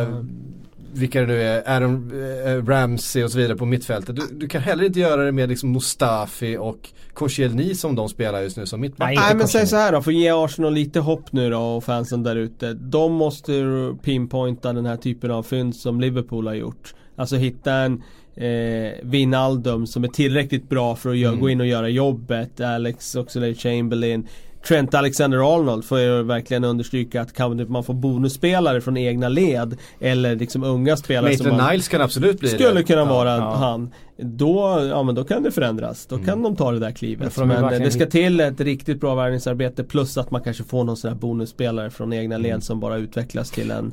vilka 0.92 1.20
det 1.20 1.26
nu 1.26 1.42
är, 1.42 1.68
Aaron 1.68 2.12
eh, 2.46 2.64
Ramsey 2.66 3.22
och 3.24 3.30
så 3.30 3.38
vidare 3.38 3.56
på 3.56 3.66
mittfältet. 3.66 4.16
Du, 4.16 4.22
du 4.32 4.48
kan 4.48 4.62
heller 4.62 4.84
inte 4.84 5.00
göra 5.00 5.24
det 5.24 5.32
med 5.32 5.48
liksom 5.48 5.72
Mustafi 5.72 6.56
och 6.56 6.88
Koscielny 7.14 7.74
som 7.74 7.94
de 7.94 8.08
spelar 8.08 8.40
just 8.40 8.56
nu 8.56 8.66
som 8.66 8.80
mittback. 8.80 9.08
Nej, 9.08 9.16
Nej 9.16 9.34
men 9.36 9.48
säg 9.48 9.66
så 9.66 9.76
här 9.76 9.92
då, 9.92 10.02
för 10.02 10.10
att 10.10 10.16
ge 10.16 10.30
Arsenal 10.30 10.74
lite 10.74 11.00
hopp 11.00 11.32
nu 11.32 11.50
då 11.50 11.60
och 11.60 11.84
fansen 11.84 12.22
där 12.22 12.36
ute. 12.36 12.72
De 12.74 13.12
måste 13.12 13.52
ju 13.52 13.94
pinpointa 13.96 14.72
den 14.72 14.86
här 14.86 14.96
typen 14.96 15.30
av 15.30 15.42
fynd 15.42 15.76
som 15.76 16.00
Liverpool 16.00 16.46
har 16.46 16.54
gjort. 16.54 16.94
Alltså 17.16 17.36
hitta 17.36 17.72
en 17.72 18.02
eh, 18.36 18.92
Wijnaldum 19.02 19.86
som 19.86 20.04
är 20.04 20.08
tillräckligt 20.08 20.68
bra 20.68 20.96
för 20.96 21.10
att 21.10 21.16
Mm. 21.16 21.40
gå 21.40 21.50
in 21.50 21.60
och 21.60 21.66
göra 21.66 21.88
jobbet. 21.88 22.60
Alex 22.60 23.16
Oxlade-Chamberlain. 23.16 24.26
Trent 24.66 24.94
Alexander-Arnold 24.94 25.84
får 25.84 26.00
jag 26.00 26.24
verkligen 26.24 26.64
understryka 26.64 27.22
att 27.22 27.32
kan 27.32 27.72
man 27.72 27.84
få 27.84 27.92
bonusspelare 27.92 28.80
från 28.80 28.96
egna 28.96 29.28
led 29.28 29.76
eller 30.00 30.36
liksom 30.36 30.64
unga 30.64 30.96
spelare 30.96 31.36
som 31.36 31.46
man 31.46 31.56
Maitland 31.56 31.72
Niles 31.72 31.88
kan 31.88 32.00
absolut 32.00 32.40
bli 32.40 32.48
skulle 32.48 32.72
det. 32.72 32.82
kunna 32.82 33.00
Ja. 33.00 33.04
vara 33.04 33.36
ja. 33.36 33.54
han. 33.54 33.90
Då, 34.16 34.88
ja 34.90 35.02
men 35.02 35.14
då 35.14 35.24
kan 35.24 35.42
det 35.42 35.50
förändras. 35.50 36.06
Då 36.06 36.18
kan 36.18 36.42
de 36.42 36.56
ta 36.56 36.72
det 36.72 36.78
där 36.78 36.90
klivet. 36.90 37.38
ju 37.38 37.44
Men 37.44 37.62
verkligen 37.62 37.84
det 37.84 37.90
ska 37.90 38.06
till 38.06 38.40
ett 38.40 38.60
riktigt 38.60 39.00
bra 39.00 39.14
värvningsarbete 39.14 39.84
plus 39.84 40.18
att 40.18 40.30
man 40.30 40.42
kanske 40.42 40.64
får 40.64 40.84
någon 40.84 40.96
sån 40.96 41.08
här 41.08 41.18
bonusspelare 41.18 41.90
från 41.90 42.12
egna 42.12 42.38
led 42.38 42.62
som 42.62 42.80
bara 42.80 42.96
utvecklas 42.96 43.50
till 43.50 43.70
en 43.70 43.92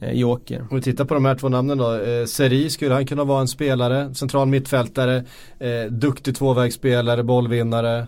eh, 0.00 0.12
joker. 0.12 0.66
Om 0.70 0.76
vi 0.76 0.82
tittar 0.82 1.04
på 1.04 1.14
de 1.14 1.24
här 1.24 1.34
två 1.34 1.48
namnen 1.48 1.78
då. 1.78 1.94
Eh, 1.94 2.24
Seri 2.26 2.70
skulle 2.70 2.94
han 2.94 3.06
kunna 3.06 3.24
vara 3.24 3.40
en 3.40 3.48
spelare, 3.48 4.14
central 4.14 4.48
mittfältare, 4.48 5.24
eh, 5.58 5.90
duktig 5.90 6.36
tvåvägsspelare, 6.36 7.22
bollvinnare. 7.22 8.06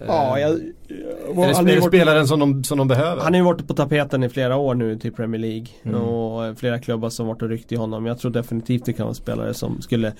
Eh, 0.00 0.06
Ja, 0.06 0.38
jag, 0.38 0.50
är 0.50 0.56
det, 0.58 0.64
han, 1.34 1.44
är 1.48 1.54
har 1.54 1.64
det 1.64 1.72
ju 1.72 1.80
varit, 1.80 1.90
spelaren 1.90 2.26
som 2.28 2.40
de, 2.40 2.64
som 2.64 2.78
de 2.78 2.88
behöver? 2.88 3.22
han 3.22 3.32
har 3.34 3.38
ju 3.38 3.44
varit 3.44 3.66
på 3.68 3.74
tapeten 3.74 4.24
i 4.24 4.28
flera 4.28 4.56
år 4.56 4.74
nu 4.74 4.96
till 4.98 5.12
Premier 5.12 5.40
League. 5.40 5.66
Mm. 5.82 6.00
Och 6.00 6.46
eh, 6.46 6.54
flera 6.54 6.78
klubbar 6.78 7.10
som 7.10 7.26
varit 7.26 7.42
och 7.42 7.48
ryckt 7.48 7.72
i 7.72 7.76
honom. 7.76 8.06
Jag 8.06 8.18
tror 8.18 8.30
definitivt 8.30 8.84
det 8.84 8.92
kan 8.92 9.04
vara 9.04 9.10
en 9.10 9.14
spelare 9.14 9.54
som 9.54 9.82
skulle 9.82 10.12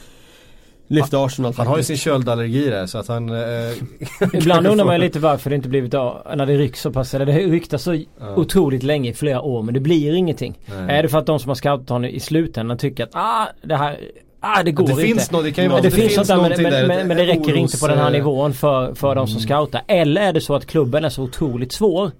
lyfta 0.91 1.25
Arsenal 1.25 1.55
han 1.57 1.67
har 1.67 1.77
ju 1.77 1.83
sin 1.83 1.97
köldallergi 1.97 2.71
där 2.71 2.87
så 2.87 2.99
att 2.99 3.09
han... 3.09 3.29
Eh, 3.29 3.73
Ibland 4.33 4.67
undrar 4.67 4.85
man 4.85 4.95
ju 4.95 5.01
lite 5.01 5.19
varför 5.19 5.51
det 5.51 5.57
inte 5.57 5.69
blivit 5.69 5.95
av 5.95 6.27
när 6.37 6.47
det 6.47 6.57
rycks 6.57 6.81
så 6.81 6.93
pass. 6.93 7.15
Eller 7.15 7.27
det 7.27 7.33
ryktas 7.39 7.83
så 7.83 7.95
Ja. 7.95 8.05
otroligt 8.37 8.83
länge 8.83 9.11
i 9.11 9.15
flera 9.15 9.43
år 9.43 9.63
men 9.63 9.75
det 9.75 9.81
blir 9.81 10.15
ingenting. 10.15 10.59
Nej. 10.67 10.99
Är 10.99 11.03
det 11.03 11.09
för 11.09 11.19
att 11.19 11.27
de 11.27 11.39
som 11.39 11.49
har 11.49 11.55
scoutat 11.55 11.89
honom 11.89 12.11
i 12.11 12.21
slutändan 12.21 12.79
tycker 12.79 13.05
att 13.05 13.11
ah 13.13 13.47
det 13.63 13.77
här 13.77 13.99
Ah 14.41 14.63
det 14.63 14.73
går 14.73 14.87
det 14.87 14.93
inte. 14.93 15.03
finns 15.03 15.31
nå- 15.31 15.43
det 15.43 15.53
kan 15.53 15.65
ju 15.65 15.71
vara 15.71 15.81
det, 15.81 15.89
det 15.89 15.97
finns 15.97 16.15
finns 16.15 16.29
sånt 16.29 16.43
där, 16.43 16.63
men, 16.63 16.73
där, 16.73 16.87
men, 16.89 17.09
men 17.09 17.17
det 17.17 17.27
räcker 17.27 17.57
inte 17.57 17.79
på 17.79 17.89
den 17.89 17.99
här 17.99 18.07
eh, 18.07 18.13
nivån 18.13 18.55
för, 18.55 18.95
för 18.95 19.15
de 19.15 19.27
som 19.27 19.41
scoutar. 19.41 19.83
Eller 19.87 20.21
är 20.21 20.33
det 20.33 20.41
så 20.41 20.55
att 20.55 20.67
klubben 20.67 21.05
är 21.05 21.09
så 21.09 21.23
otroligt 21.23 21.73
svår 21.73 22.11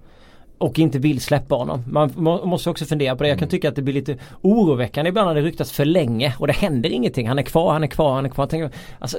och 0.57 0.79
inte 0.79 0.99
vill 0.99 1.21
släppa 1.21 1.55
honom. 1.55 1.83
Man 1.87 2.13
må, 2.15 2.45
måste 2.45 2.69
också 2.69 2.85
fundera 2.85 3.15
på 3.15 3.23
det. 3.23 3.29
Jag 3.29 3.39
kan 3.39 3.47
tycka 3.47 3.69
att 3.69 3.75
det 3.75 3.81
blir 3.81 3.93
lite 3.93 4.17
oroväckande 4.41 5.09
ibland 5.09 5.27
när 5.27 5.35
det 5.35 5.41
ryktas 5.41 5.71
för 5.71 5.85
länge 5.85 6.33
och 6.39 6.47
det 6.47 6.53
händer 6.53 6.89
ingenting. 6.89 7.27
Han 7.27 7.39
är 7.39 7.43
kvar, 7.43 7.73
han 7.73 7.83
är 7.83 7.87
kvar, 7.87 8.13
han 8.13 8.25
är 8.25 8.29
kvar. 8.29 8.45
Tänker, 8.47 8.71
alltså, 8.99 9.17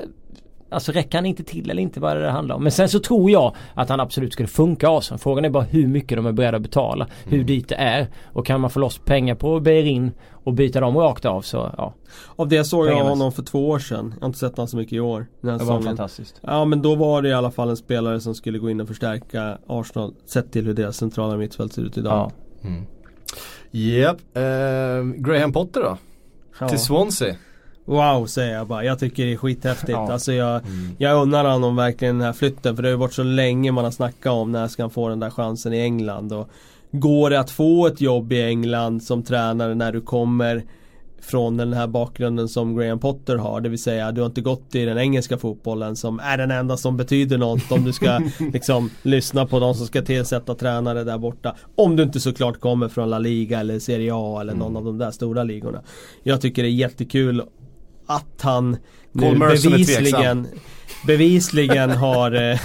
Alltså 0.71 0.93
räcker 0.93 1.19
han 1.19 1.27
inte 1.27 1.45
till 1.45 1.71
eller 1.71 1.83
inte 1.83 2.01
vad 2.01 2.17
det 2.17 2.31
handlar 2.31 2.55
om. 2.55 2.63
Men 2.63 2.73
sen 2.73 2.89
så 2.89 3.01
tror 3.01 3.31
jag 3.31 3.55
att 3.75 3.89
han 3.89 4.01
absolut 4.01 4.33
skulle 4.33 4.49
funka 4.49 4.89
Arsenal. 4.91 5.19
Frågan 5.19 5.45
är 5.45 5.51
bara 5.51 5.63
hur 5.63 5.87
mycket 5.87 6.19
de 6.19 6.27
är 6.27 6.33
beredda 6.33 6.57
att 6.57 6.63
betala. 6.63 7.07
Hur 7.25 7.45
dyrt 7.45 7.69
det 7.69 7.75
är. 7.75 8.07
Och 8.25 8.47
kan 8.47 8.61
man 8.61 8.71
få 8.71 8.79
loss 8.81 8.99
pengar 8.99 9.35
på 9.35 9.61
Beirin 9.61 10.11
och 10.45 10.53
byta 10.53 10.81
dem 10.81 10.97
rakt 10.97 11.25
av 11.25 11.43
så 11.43 11.71
ja. 11.77 11.95
Av 12.37 12.49
det 12.49 12.65
såg 12.65 12.87
jag 12.87 13.05
honom 13.05 13.33
för 13.33 13.43
två 13.43 13.69
år 13.69 13.79
sedan. 13.79 14.15
Jag 14.15 14.21
har 14.23 14.27
inte 14.27 14.39
sett 14.39 14.57
honom 14.57 14.69
så 14.69 14.77
mycket 14.77 14.93
i 14.93 15.01
år. 15.01 15.27
Den 15.41 15.51
här 15.51 15.59
Det 15.59 15.65
var 15.65 15.73
säsongen. 15.79 15.97
fantastiskt. 15.97 16.41
Ja 16.43 16.65
men 16.65 16.83
då 16.83 16.95
var 16.95 17.23
det 17.23 17.29
i 17.29 17.33
alla 17.33 17.51
fall 17.51 17.69
en 17.69 17.77
spelare 17.77 18.21
som 18.21 18.35
skulle 18.35 18.59
gå 18.59 18.71
in 18.71 18.81
och 18.81 18.89
förstärka 18.89 19.59
Arsenal 19.67 20.15
sett 20.27 20.53
till 20.53 20.67
hur 20.67 20.75
deras 20.75 20.97
centrala 20.97 21.37
mittfält 21.37 21.73
ser 21.73 21.83
ut 21.83 21.99
idag. 21.99 22.33
Ja. 22.63 22.71
Japp. 23.71 24.17
Eh, 24.37 24.43
Graham 25.17 25.53
Potter 25.53 25.81
då? 25.83 25.99
Ja. 26.61 26.69
Till 26.69 26.79
Swansea. 26.79 27.35
Wow 27.85 28.27
säger 28.27 28.55
jag 28.55 28.67
bara. 28.67 28.85
Jag 28.85 28.99
tycker 28.99 29.27
det 29.27 29.33
är 29.33 29.37
skithäftigt. 29.37 29.91
Ja. 29.91 30.13
Alltså 30.13 30.33
jag, 30.33 30.61
jag 30.99 31.23
undrar 31.23 31.53
honom 31.53 31.77
verkligen 31.77 32.19
den 32.19 32.27
här 32.27 32.33
flytten. 32.33 32.77
För 32.77 32.83
det 32.83 32.89
har 32.89 32.93
ju 32.93 32.99
varit 32.99 33.13
så 33.13 33.23
länge 33.23 33.73
man 33.73 33.85
har 33.85 33.91
snackat 33.91 34.33
om 34.33 34.53
när 34.53 34.69
ska 34.69 34.83
han 34.83 34.91
få 34.91 35.09
den 35.09 35.21
där 35.21 35.31
chansen 35.31 35.73
i 35.73 35.81
England. 35.81 36.33
Och 36.33 36.51
går 36.91 37.31
det 37.31 37.41
att 37.41 37.51
få 37.51 37.87
ett 37.87 38.01
jobb 38.01 38.33
i 38.33 38.43
England 38.43 39.03
som 39.03 39.23
tränare 39.23 39.75
när 39.75 39.93
du 39.93 40.01
kommer 40.01 40.65
från 41.23 41.57
den 41.57 41.73
här 41.73 41.87
bakgrunden 41.87 42.49
som 42.49 42.77
Graham 42.77 42.99
Potter 42.99 43.37
har. 43.37 43.61
Det 43.61 43.69
vill 43.69 43.83
säga 43.83 44.13
du 44.13 44.21
har 44.21 44.27
inte 44.27 44.41
gått 44.41 44.75
i 44.75 44.85
den 44.85 44.99
engelska 44.99 45.39
fotbollen 45.39 45.97
som 45.97 46.21
är 46.21 46.39
den 46.39 46.51
enda 46.51 46.77
som 46.77 46.97
betyder 46.97 47.39
något 47.39 47.73
om 47.73 47.85
du 47.85 47.93
ska 47.93 48.21
liksom 48.53 48.91
lyssna 49.03 49.47
på 49.47 49.61
de 49.61 49.75
som 49.75 49.87
ska 49.87 50.03
tillsätta 50.03 50.55
tränare 50.55 51.05
där 51.05 51.19
borta. 51.19 51.57
Om 51.75 51.97
du 51.97 52.03
inte 52.03 52.21
såklart 52.21 52.61
kommer 52.61 52.89
från 52.89 53.11
La 53.11 53.19
Liga 53.19 53.61
eller 53.61 53.79
Serie 53.79 54.13
A 54.15 54.41
eller 54.41 54.55
någon 54.55 54.77
av 54.77 54.85
de 54.85 54.99
där 54.99 55.11
stora 55.11 55.45
ligorna. 55.45 55.83
Jag 56.23 56.41
tycker 56.41 56.63
det 56.63 56.69
är 56.69 56.71
jättekul 56.71 57.43
att 58.11 58.41
han 58.43 58.77
nu 59.13 59.39
bevisligen 59.39 60.47
Bevisligen 61.07 61.91
har 61.91 62.59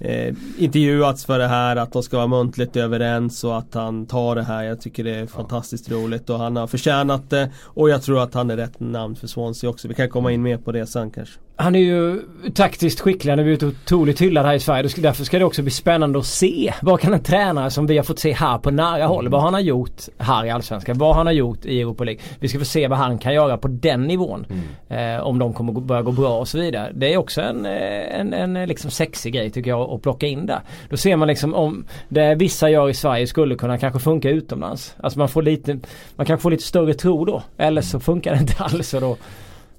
eh, 0.00 0.34
intervjuats 0.58 1.24
för 1.26 1.38
det 1.38 1.46
här 1.48 1.76
att 1.76 1.92
de 1.92 2.02
ska 2.02 2.16
vara 2.16 2.26
muntligt 2.26 2.76
överens 2.76 3.44
och 3.44 3.58
att 3.58 3.74
han 3.74 4.06
tar 4.06 4.34
det 4.34 4.42
här. 4.42 4.62
Jag 4.64 4.80
tycker 4.80 5.04
det 5.04 5.14
är 5.14 5.26
fantastiskt 5.26 5.90
roligt 5.90 6.30
och 6.30 6.38
han 6.38 6.56
har 6.56 6.66
förtjänat 6.66 7.30
det 7.30 7.50
och 7.64 7.90
jag 7.90 8.02
tror 8.02 8.22
att 8.22 8.34
han 8.34 8.50
är 8.50 8.56
rätt 8.56 8.80
namn 8.80 9.16
för 9.16 9.26
Swansea 9.26 9.70
också. 9.70 9.88
Vi 9.88 9.94
kan 9.94 10.08
komma 10.08 10.32
in 10.32 10.42
mer 10.42 10.56
på 10.58 10.72
det 10.72 10.86
sen 10.86 11.10
kanske. 11.10 11.34
Han 11.58 11.74
är 11.74 11.78
ju 11.80 12.20
taktiskt 12.54 13.00
skicklig, 13.00 13.30
han 13.32 13.38
har 13.38 13.44
blivit 13.44 13.62
otroligt 13.62 14.20
hyllad 14.20 14.46
här 14.46 14.54
i 14.54 14.60
Sverige. 14.60 14.88
Därför 14.96 15.24
ska 15.24 15.38
det 15.38 15.44
också 15.44 15.62
bli 15.62 15.70
spännande 15.70 16.18
att 16.18 16.26
se. 16.26 16.72
Vad 16.82 17.00
kan 17.00 17.14
en 17.14 17.22
tränare 17.22 17.70
som 17.70 17.86
vi 17.86 17.96
har 17.96 18.04
fått 18.04 18.18
se 18.18 18.32
här 18.32 18.58
på 18.58 18.70
nära 18.70 19.06
håll, 19.06 19.28
vad 19.28 19.42
han 19.42 19.54
har 19.54 19.60
gjort 19.60 20.02
här 20.18 20.44
i 20.44 20.50
Allsvenskan, 20.50 20.98
vad 20.98 21.14
han 21.16 21.26
har 21.26 21.32
gjort 21.32 21.64
i 21.64 21.80
Europa 21.80 22.04
League. 22.04 22.22
Vi 22.40 22.48
ska 22.48 22.58
få 22.58 22.64
se 22.64 22.88
vad 22.88 22.98
han 22.98 23.18
kan 23.18 23.34
göra 23.34 23.56
på 23.58 23.68
den 23.68 24.02
nivån. 24.02 24.46
Eh, 24.88 25.20
om 25.26 25.38
de 25.38 25.52
kommer 25.54 25.72
gå- 25.72 25.80
börja 25.80 26.02
gå 26.02 26.12
bra 26.12 26.38
och 26.38 26.48
så 26.48 26.58
vidare. 26.58 26.92
Det 26.94 27.12
är 27.14 27.16
också 27.16 27.40
en, 27.40 27.66
eh, 27.66 28.20
en, 28.20 28.32
en 28.32 28.56
eh, 28.56 28.66
liksom 28.66 28.90
sexig 28.90 29.34
grej 29.34 29.50
tycker 29.50 29.70
jag 29.70 29.85
och 29.86 30.02
plocka 30.02 30.26
in 30.26 30.46
där. 30.46 30.60
Då 30.90 30.96
ser 30.96 31.16
man 31.16 31.28
liksom 31.28 31.54
om 31.54 31.84
det 32.08 32.34
vissa 32.34 32.70
gör 32.70 32.88
i 32.88 32.94
Sverige 32.94 33.26
skulle 33.26 33.54
kunna 33.54 33.78
kanske 33.78 34.00
funka 34.00 34.30
utomlands. 34.30 34.94
Alltså 35.00 35.18
man 35.18 35.28
får 35.28 35.42
lite, 35.42 35.78
man 36.16 36.26
kanske 36.26 36.42
får 36.42 36.50
lite 36.50 36.62
större 36.62 36.94
tro 36.94 37.24
då. 37.24 37.42
Eller 37.56 37.82
så 37.82 38.00
funkar 38.00 38.32
det 38.32 38.40
inte 38.40 38.54
alls 38.62 38.94
och 38.94 39.00
då 39.00 39.16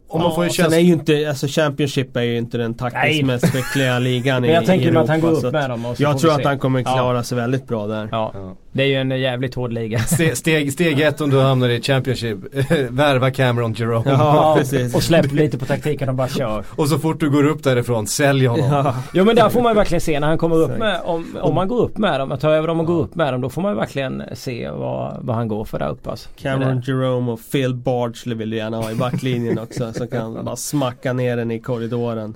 och 0.09 0.19
man 0.19 0.35
får 0.35 0.43
ju 0.43 0.49
känsla... 0.49 0.75
är 0.77 0.81
ju 0.81 0.93
inte, 0.93 1.25
alltså 1.29 1.47
Championship 1.47 2.15
är 2.17 2.21
ju 2.21 2.37
inte 2.37 2.57
den 2.57 2.75
Nej. 2.79 2.91
taktiskt 2.91 3.25
mest 3.25 3.45
skickliga 3.51 3.99
ligan 4.07 4.37
i 4.45 4.47
Men 4.47 4.55
jag 4.55 4.65
tänker 4.65 4.91
mig 4.91 5.01
att 5.01 5.07
han 5.09 5.19
Europa, 5.19 5.31
går 5.41 5.47
upp 5.47 5.53
med 5.53 5.69
dem 5.69 5.85
och 5.85 5.97
så 5.97 6.03
Jag 6.03 6.19
tror 6.19 6.31
se. 6.31 6.35
att 6.35 6.45
han 6.45 6.59
kommer 6.59 6.79
Ja. 6.79 6.93
klara 6.93 7.23
sig 7.23 7.37
väldigt 7.37 7.67
bra 7.67 7.87
där. 7.87 8.07
Ja, 8.11 8.31
Ja. 8.33 8.55
det 8.71 8.83
är 8.83 8.87
ju 8.87 8.95
en 8.95 9.19
jävligt 9.21 9.55
hård 9.55 9.73
liga. 9.73 9.97
Ste- 10.07 10.35
Steg, 10.35 10.73
steg 10.73 10.99
ett 10.99 11.21
om 11.21 11.29
du 11.29 11.41
hamnar 11.41 11.69
i 11.69 11.81
Championship, 11.81 12.37
värva 12.89 13.31
Cameron 13.31 13.73
Jerome. 13.73 14.03
Ja, 14.09 14.55
precis. 14.57 14.95
Och 14.95 15.03
släpp 15.03 15.31
lite 15.33 15.57
på 15.57 15.65
taktiken 15.65 16.09
och 16.09 16.15
bara 16.15 16.27
kör. 16.27 16.63
Och 16.75 16.87
så 16.89 16.99
fort 16.99 17.19
du 17.19 17.29
går 17.29 17.45
upp 17.47 17.63
därifrån, 17.63 18.07
sälj 18.07 18.45
honom. 18.45 18.65
Ja. 18.71 18.95
Jo 19.13 19.25
men 19.25 19.35
där 19.35 19.49
får 19.49 19.61
man 19.61 19.71
ju 19.71 19.75
verkligen 19.75 20.01
se 20.01 20.19
när 20.19 20.27
han 20.27 20.37
kommer 20.37 20.55
upp 20.55 20.77
med, 20.77 21.01
om, 21.05 21.37
om 21.41 21.55
man 21.55 21.67
går 21.67 21.81
upp 21.83 21.97
med 21.97 22.19
dem, 22.19 22.31
att 22.31 22.41
ta 22.41 22.49
över 22.51 22.67
dem 22.67 22.79
och 22.79 22.85
gå 22.85 22.93
upp 22.93 23.15
med 23.15 23.33
dem, 23.33 23.41
då 23.41 23.49
får 23.49 23.61
man 23.61 23.71
ju 23.71 23.77
verkligen 23.77 24.23
se 24.33 24.69
vad, 24.69 25.17
vad 25.21 25.35
han 25.35 25.47
går 25.47 25.65
för 25.65 25.79
där 25.79 25.89
uppe 25.89 26.09
alltså. 26.09 26.29
Cameron 26.41 26.81
Jerome 26.87 27.31
och 27.31 27.39
Phil 27.51 27.75
Bardsley 27.75 28.37
vill 28.37 28.49
du 28.49 28.57
gärna 28.57 28.77
ha 28.77 28.91
i 28.91 28.95
backlinjen 28.95 29.59
också. 29.59 29.93
Så 29.97 30.07
kan 30.07 30.45
bara 30.45 30.55
smacka 30.55 31.13
ner 31.13 31.37
den 31.37 31.51
i 31.51 31.59
korridoren. 31.59 32.35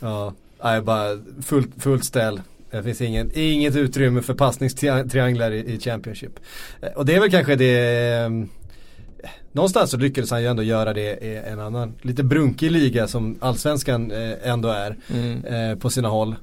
Ja, 0.00 0.34
nej 0.64 0.80
bara 0.82 1.18
fullt, 1.42 1.70
fullt 1.78 2.04
ställ. 2.04 2.40
Det 2.70 2.82
finns 2.82 3.00
ingen, 3.00 3.30
inget 3.34 3.76
utrymme 3.76 4.22
för 4.22 4.34
passningstrianglar 4.34 5.50
i, 5.50 5.72
i 5.74 5.78
Championship. 5.80 6.32
Eh, 6.82 6.88
Och 6.88 7.06
det 7.06 7.14
är 7.14 7.20
väl 7.20 7.30
kanske 7.30 7.56
det 7.56 8.08
eh, 8.08 8.30
Någonstans 9.52 9.90
så 9.90 9.96
lyckades 9.96 10.30
han 10.30 10.42
ju 10.42 10.48
ändå 10.48 10.62
göra 10.62 10.92
det 10.92 11.18
i 11.24 11.36
en 11.46 11.60
annan, 11.60 11.94
lite 12.02 12.22
brunkig 12.22 12.70
liga 12.70 13.08
som 13.08 13.36
allsvenskan 13.40 14.10
eh, 14.10 14.32
ändå 14.42 14.68
är 14.68 14.96
Mm. 15.14 15.44
eh, 15.44 15.78
på 15.78 15.90
sina 15.90 16.08
håll. 16.08 16.34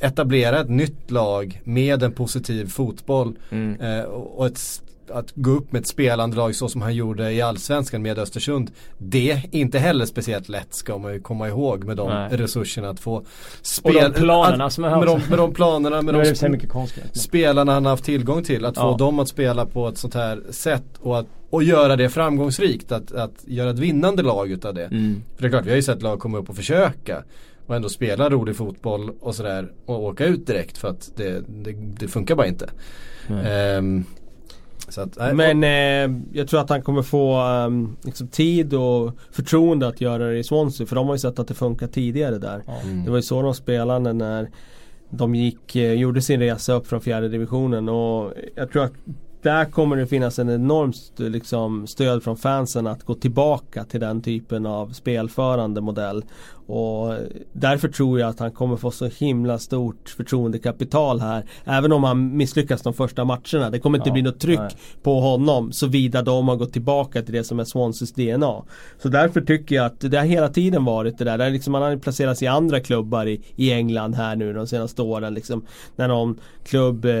Etablera 0.00 0.60
ett 0.60 0.70
nytt 0.70 1.10
lag 1.10 1.60
med 1.64 2.02
en 2.02 2.12
positiv 2.12 2.66
fotboll 2.68 3.34
Mm. 3.50 3.80
eh, 3.80 4.04
och 4.04 4.46
ett, 4.46 4.82
att 5.12 5.32
gå 5.34 5.50
upp 5.50 5.72
med 5.72 5.80
ett 5.80 5.86
spelande 5.86 6.36
lag 6.36 6.54
så 6.54 6.68
som 6.68 6.82
han 6.82 6.94
gjorde 6.94 7.32
i 7.32 7.42
allsvenskan 7.42 8.02
med 8.02 8.18
Östersund. 8.18 8.70
Det 8.98 9.30
är 9.30 9.42
inte 9.50 9.78
heller 9.78 10.06
speciellt 10.06 10.48
lätt 10.48 10.74
ska 10.74 10.98
man 10.98 11.12
ju 11.12 11.20
komma 11.20 11.48
ihåg 11.48 11.84
med 11.84 11.96
de 11.96 12.08
Nej. 12.08 12.28
resurserna 12.36 12.88
att 12.88 13.00
få 13.00 13.16
Och 13.16 13.26
spel. 13.62 13.94
de 14.12 14.20
planerna 14.20 14.70
som 14.70 14.84
jag 14.84 14.90
har 14.90 14.98
med, 14.98 15.06
de, 15.06 15.20
med 15.30 15.38
de 15.38 15.54
planerna, 15.54 16.02
med 16.02 16.14
de 16.14 16.44
och 16.44 16.50
mycket 16.50 16.70
konstigt. 16.70 17.16
spelarna 17.20 17.72
han 17.72 17.84
har 17.84 17.90
haft 17.90 18.04
tillgång 18.04 18.44
till. 18.44 18.64
Att 18.64 18.74
få 18.74 18.80
Ja. 18.82 18.96
dem 18.98 19.18
att 19.18 19.28
spela 19.28 19.66
på 19.66 19.88
ett 19.88 19.98
sånt 19.98 20.14
här 20.14 20.42
sätt 20.50 20.84
och, 21.00 21.18
att, 21.18 21.26
och 21.50 21.62
göra 21.62 21.96
det 21.96 22.08
framgångsrikt. 22.08 22.92
Att, 22.92 23.12
att 23.12 23.44
göra 23.46 23.70
ett 23.70 23.78
vinnande 23.78 24.22
lag 24.22 24.50
utav 24.50 24.74
det. 24.74 24.84
Mm. 24.84 25.22
För 25.36 25.42
det 25.42 25.48
är 25.48 25.50
klart, 25.50 25.66
vi 25.66 25.70
har 25.70 25.76
ju 25.76 25.82
sett 25.82 26.02
lag 26.02 26.20
komma 26.20 26.38
upp 26.38 26.48
och 26.50 26.56
försöka. 26.56 27.22
och 27.66 27.76
ändå 27.76 27.88
spela 27.88 28.30
rolig 28.30 28.56
fotboll 28.56 29.10
och 29.20 29.34
sådär 29.34 29.72
och 29.86 30.02
åka 30.04 30.24
ut 30.24 30.46
direkt 30.46 30.78
för 30.78 30.88
att 30.88 31.10
det, 31.16 31.42
det, 31.48 31.72
det 31.72 32.08
funkar 32.08 32.34
bara 32.34 32.46
inte. 32.46 32.70
Ehm, 33.44 34.04
så 34.04 34.21
att, 34.96 35.18
nej, 35.18 35.34
Men 35.34 35.64
eh, 35.64 36.20
jag 36.32 36.48
tror 36.48 36.60
att 36.60 36.70
han 36.70 36.82
kommer 36.82 37.02
få 37.02 37.34
ehm, 37.34 37.96
liksom 38.02 38.28
tid 38.28 38.74
och 38.74 39.18
förtroende 39.30 39.88
att 39.88 40.00
göra 40.00 40.28
det 40.28 40.38
i 40.38 40.44
Swansea. 40.44 40.86
För 40.86 40.96
de 40.96 41.06
har 41.06 41.14
ju 41.14 41.18
sett 41.18 41.38
att 41.38 41.48
det 41.48 41.54
funkar 41.54 41.86
tidigare 41.86 42.38
där. 42.38 42.62
Mm. 42.84 43.04
Det 43.04 43.10
var 43.10 43.18
ju 43.18 43.22
så 43.22 43.42
de 43.42 43.54
spelade 43.54 44.12
när 44.12 44.50
de 45.10 45.34
gick, 45.34 45.76
eh, 45.76 45.92
gjorde 45.92 46.22
sin 46.22 46.40
resa 46.40 46.72
upp 46.72 46.86
från 46.86 47.00
fjärde 47.00 47.28
divisionen. 47.28 47.88
Och 47.88 48.32
jag 48.54 48.72
tror 48.72 48.84
att 48.84 48.92
där 49.42 49.64
kommer 49.64 49.96
det 49.96 50.06
finnas 50.06 50.38
en 50.38 50.50
enormt 50.50 50.96
liksom, 51.16 51.86
stöd 51.86 52.22
från 52.22 52.36
fansen 52.36 52.86
att 52.86 53.02
gå 53.04 53.14
tillbaka 53.14 53.84
till 53.84 54.00
den 54.00 54.22
typen 54.22 54.66
av 54.66 54.88
spelförande 54.88 55.80
modell. 55.80 56.24
Och 56.66 57.14
därför 57.52 57.88
tror 57.88 58.20
jag 58.20 58.28
att 58.28 58.38
han 58.38 58.50
kommer 58.50 58.76
få 58.76 58.90
så 58.90 59.06
himla 59.06 59.58
stort 59.58 60.08
förtroendekapital 60.08 61.20
här. 61.20 61.44
Även 61.64 61.92
om 61.92 62.04
han 62.04 62.36
misslyckas 62.36 62.82
de 62.82 62.94
första 62.94 63.24
matcherna. 63.24 63.70
Det 63.70 63.78
kommer 63.78 63.98
inte 63.98 64.08
Ja, 64.08 64.12
bli 64.12 64.22
något 64.22 64.40
tryck 64.40 64.58
nej. 64.58 64.76
på 65.02 65.20
honom 65.20 65.72
såvida 65.72 66.22
de 66.22 66.48
har 66.48 66.56
gått 66.56 66.72
tillbaka 66.72 67.22
till 67.22 67.34
det 67.34 67.44
som 67.44 67.60
är 67.60 67.64
Swanseas 67.64 68.12
DNA. 68.12 68.62
Så 69.02 69.08
därför 69.08 69.40
tycker 69.40 69.74
jag 69.76 69.86
att 69.86 70.00
det 70.00 70.16
har 70.18 70.24
hela 70.24 70.48
tiden 70.48 70.84
varit 70.84 71.18
det 71.18 71.24
där. 71.24 71.38
där 71.38 71.50
liksom 71.50 71.74
han 71.74 71.82
har 71.82 71.96
placerats 71.96 72.42
i 72.42 72.46
andra 72.46 72.80
klubbar 72.80 73.26
i, 73.26 73.40
i 73.56 73.72
England 73.72 74.14
här 74.14 74.36
nu 74.36 74.52
de 74.52 74.66
senaste 74.66 75.02
åren. 75.02 75.34
Liksom, 75.34 75.66
när 75.96 76.08
någon 76.08 76.40
klubb 76.64 77.04
eh, 77.04 77.12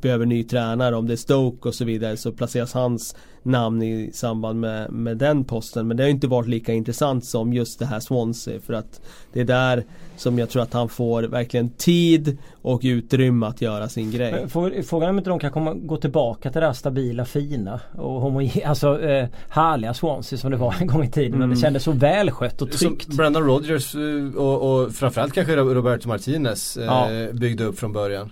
behöver 0.00 0.26
ny 0.26 0.44
tränare, 0.44 0.96
om 0.96 1.06
det 1.06 1.16
Stoke 1.30 1.68
och 1.68 1.74
så 1.74 1.84
vidare 1.84 2.16
så 2.16 2.32
placeras 2.32 2.72
hans 2.72 3.16
namn 3.42 3.82
i 3.82 4.10
samband 4.12 4.60
med, 4.60 4.92
med 4.92 5.16
den 5.16 5.44
posten. 5.44 5.88
Men 5.88 5.96
det 5.96 6.02
har 6.02 6.10
inte 6.10 6.26
varit 6.26 6.48
lika 6.48 6.72
intressant 6.72 7.24
som 7.24 7.52
just 7.52 7.78
det 7.78 7.86
här 7.86 8.00
Swansea. 8.00 8.60
För 8.60 8.72
att 8.72 9.00
det 9.32 9.40
är 9.40 9.44
där 9.44 9.84
som 10.16 10.38
jag 10.38 10.48
tror 10.50 10.62
att 10.62 10.72
han 10.72 10.88
får 10.88 11.22
verkligen 11.22 11.70
tid 11.70 12.38
och 12.62 12.80
utrymme 12.84 13.46
att 13.46 13.62
göra 13.62 13.88
sin 13.88 14.10
grej. 14.10 14.32
Men 14.32 14.82
Frågan 14.82 15.06
är 15.06 15.10
om 15.10 15.18
inte 15.18 15.30
de 15.30 15.38
kan 15.38 15.50
komma, 15.50 15.74
gå 15.74 15.96
tillbaka 15.96 16.50
till 16.50 16.60
det 16.60 16.66
här 16.66 16.74
stabila, 16.74 17.24
fina 17.24 17.80
och 17.98 18.20
homogen, 18.20 18.50
alltså 18.64 19.02
eh, 19.02 19.28
härliga 19.48 19.94
Swansea 19.94 20.38
som 20.38 20.50
det 20.50 20.56
var 20.56 20.74
en 20.80 20.86
gång 20.86 21.04
i 21.04 21.10
tiden. 21.10 21.42
Och 21.42 21.48
det 21.48 21.56
kändes 21.56 21.82
så 21.82 21.92
välskött 21.92 22.62
och 22.62 22.68
Som 22.72 22.88
tryggt. 22.96 23.16
Brendan 23.16 23.42
Rodgers 23.44 23.94
eh, 23.94 24.36
och, 24.36 24.82
och 24.82 24.92
framförallt 24.92 25.34
kanske 25.34 25.56
Roberto 25.56 26.08
Martinez 26.08 26.76
eh, 26.76 26.84
Ja. 26.84 27.08
byggde 27.32 27.64
upp 27.64 27.78
från 27.78 27.92
början. 27.92 28.30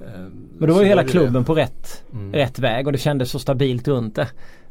Eh, 0.00 0.06
Men 0.58 0.68
då 0.68 0.74
var 0.74 0.82
ju 0.82 0.88
hela 0.88 1.02
det. 1.02 1.08
klubben 1.08 1.44
på 1.44 1.54
rätt, 1.54 2.02
Mm. 2.12 2.32
rätt 2.32 2.58
väg 2.58 2.86
och 2.86 2.92
det 2.92 2.98
kändes 2.98 3.30
så 3.30 3.38
stabilt 3.38 3.88
runt 3.88 4.14
det. 4.16 4.28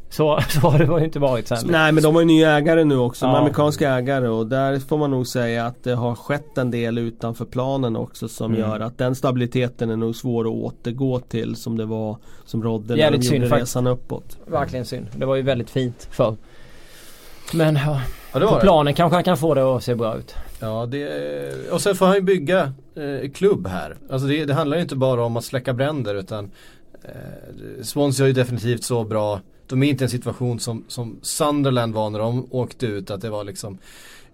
Så, 0.09 0.39
så 0.49 0.59
har 0.59 0.79
det 0.79 0.85
ju 0.85 1.05
inte 1.05 1.19
varit 1.19 1.47
sen. 1.47 1.57
Nej 1.69 1.91
men 1.91 2.03
de 2.03 2.15
har 2.15 2.21
ju 2.21 2.27
nya 2.27 2.51
ägare 2.51 2.83
nu 2.83 2.97
också, 2.97 3.25
Ja. 3.25 3.37
amerikanska 3.37 3.89
ägare 3.91 4.27
och 4.27 4.47
där 4.47 4.79
får 4.79 4.97
man 4.97 5.11
nog 5.11 5.27
säga 5.27 5.65
att 5.65 5.83
det 5.83 5.93
har 5.95 6.15
skett 6.15 6.57
en 6.57 6.71
del 6.71 6.97
utanför 6.97 7.45
planen 7.45 7.95
också 7.95 8.27
som 8.27 8.51
Mm. 8.55 8.59
gör 8.69 8.79
att 8.79 8.97
den 8.97 9.15
stabiliteten 9.15 9.89
är 9.89 9.95
nog 9.97 10.15
svår 10.15 10.41
att 10.45 10.51
återgå 10.51 11.19
till 11.19 11.55
som 11.55 11.77
det 11.77 11.85
var 11.85 12.17
som 12.45 12.63
rådde 12.63 12.87
när 12.87 12.95
Jävligt 12.97 13.21
de 13.21 13.27
synd 13.27 13.37
gjorde 13.37 13.49
faktiskt. 13.49 13.75
resan 13.75 13.87
uppåt. 13.87 14.37
Verkligen 14.45 14.85
synd. 14.85 15.07
Det 15.15 15.25
var 15.25 15.35
ju 15.35 15.41
väldigt 15.41 15.69
fint 15.69 16.07
för. 16.11 16.35
Men 17.53 17.75
ja, 17.75 18.01
Ja, 18.33 18.39
det 18.39 18.45
på 18.47 18.55
det. 18.55 18.61
planen 18.61 18.93
kanske 18.93 19.15
han 19.15 19.23
kan 19.23 19.37
få 19.37 19.53
det 19.53 19.61
att 19.75 19.83
se 19.83 19.95
bra 19.95 20.15
ut. 20.17 20.35
Ja, 20.63 20.85
det, 20.85 21.71
och 21.71 21.81
sen 21.81 21.95
får 21.95 22.05
han 22.05 22.15
ju 22.15 22.21
bygga 22.21 22.73
eh, 22.95 23.31
klubb 23.31 23.67
här. 23.67 23.97
Alltså 24.09 24.27
det, 24.27 24.45
det 24.45 24.53
handlar 24.53 24.77
ju 24.77 24.83
inte 24.83 24.95
bara 24.95 25.23
om 25.23 25.37
att 25.37 25.45
släcka 25.45 25.73
bränder 25.73 26.15
utan 26.15 26.51
eh, 27.03 27.83
Swansea 27.83 28.25
är 28.25 28.27
ju 28.27 28.33
definitivt 28.33 28.83
så 28.83 29.03
bra. 29.03 29.41
De 29.67 29.83
är 29.83 29.89
inte 29.89 30.03
i 30.03 30.05
en 30.05 30.09
situation 30.09 30.59
som, 30.59 30.85
som 30.87 31.19
Sunderland 31.21 31.93
var 31.93 32.09
när 32.09 32.19
de 32.19 32.47
åkte 32.51 32.85
ut 32.85 33.11
att 33.11 33.21
det 33.21 33.29
var 33.29 33.43
liksom 33.43 33.77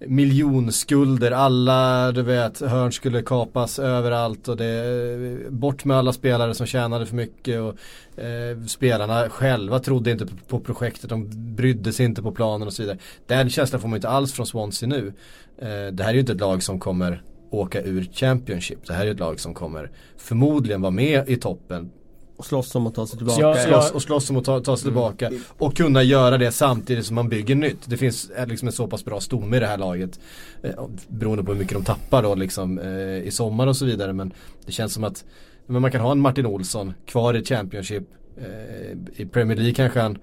miljonskulder, 0.07 1.31
alla 1.31 2.11
du 2.11 2.21
vet 2.21 2.59
hörn 2.59 2.91
skulle 2.91 3.21
kapas 3.21 3.79
överallt 3.79 4.47
och 4.47 4.57
det 4.57 5.51
bort 5.51 5.85
med 5.85 5.97
alla 5.97 6.13
spelare 6.13 6.53
som 6.53 6.65
tjänade 6.65 7.05
för 7.05 7.15
mycket 7.15 7.61
och 7.61 7.75
eh, 8.23 8.59
spelarna 8.67 9.29
själva 9.29 9.79
trodde 9.79 10.11
inte 10.11 10.25
på, 10.25 10.35
på 10.47 10.59
projektet, 10.59 11.09
de 11.09 11.29
brydde 11.55 11.93
sig 11.93 12.05
inte 12.05 12.21
på 12.21 12.31
planen 12.31 12.67
och 12.67 12.73
så 12.73 12.81
vidare. 12.81 12.97
Den 13.27 13.49
känslan 13.49 13.81
får 13.81 13.87
man 13.87 13.97
inte 13.97 14.09
alls 14.09 14.33
från 14.33 14.45
Swansea 14.45 14.89
nu. 14.89 15.13
Eh, 15.57 15.93
det 15.93 16.03
här 16.03 16.09
är 16.09 16.13
ju 16.13 16.19
inte 16.19 16.33
ett 16.33 16.39
lag 16.39 16.63
som 16.63 16.79
kommer 16.79 17.23
åka 17.49 17.81
ur 17.81 18.09
Championship. 18.13 18.87
Det 18.87 18.93
här 18.93 19.01
är 19.01 19.05
ju 19.05 19.11
ett 19.11 19.19
lag 19.19 19.39
som 19.39 19.53
kommer 19.53 19.91
förmodligen 20.17 20.81
vara 20.81 20.91
med 20.91 21.29
i 21.29 21.35
toppen 21.35 21.91
och 22.39 22.45
slåss 22.45 22.75
om 22.75 22.87
att 22.87 22.95
ta 22.95 23.07
sig 23.07 23.17
tillbaka. 23.17 23.41
Ja, 23.41 23.55
slåss, 23.55 23.91
och 23.91 24.01
slåss 24.01 24.29
om 24.29 24.37
att 24.37 24.45
ta, 24.45 24.59
ta 24.59 24.77
sig 24.77 24.83
tillbaka 24.83 25.31
och 25.57 25.77
kunna 25.77 26.03
göra 26.03 26.37
det 26.37 26.51
samtidigt 26.51 27.05
som 27.05 27.15
man 27.15 27.29
bygger 27.29 27.55
nytt. 27.55 27.77
Det 27.85 27.97
finns 27.97 28.29
eh, 28.29 28.47
liksom 28.47 28.67
en 28.67 28.71
så 28.71 28.87
pass 28.87 29.05
bra 29.05 29.19
stomme 29.19 29.57
i 29.57 29.59
det 29.59 29.67
här 29.67 29.77
laget. 29.77 30.19
Eh, 30.63 30.71
beroende 31.07 31.43
på 31.43 31.51
hur 31.51 31.59
mycket 31.59 31.73
de 31.73 31.83
tappar 31.83 32.23
då 32.23 32.35
liksom 32.35 32.79
eh, 32.79 33.17
i 33.17 33.29
sommar 33.31 33.67
och 33.67 33.77
så 33.77 33.85
vidare. 33.85 34.13
Men 34.13 34.33
det 34.65 34.71
känns 34.71 34.93
som 34.93 35.03
att 35.03 35.25
men 35.65 35.81
man 35.81 35.91
kan 35.91 36.01
ha 36.01 36.11
en 36.11 36.19
Martin 36.19 36.45
Olsson 36.45 36.93
kvar 37.05 37.33
i 37.33 37.45
Championship. 37.45 38.03
Eh, 38.37 39.21
I 39.21 39.25
Premier 39.25 39.57
League 39.57 39.73
kanske 39.73 39.99
han 39.99 40.17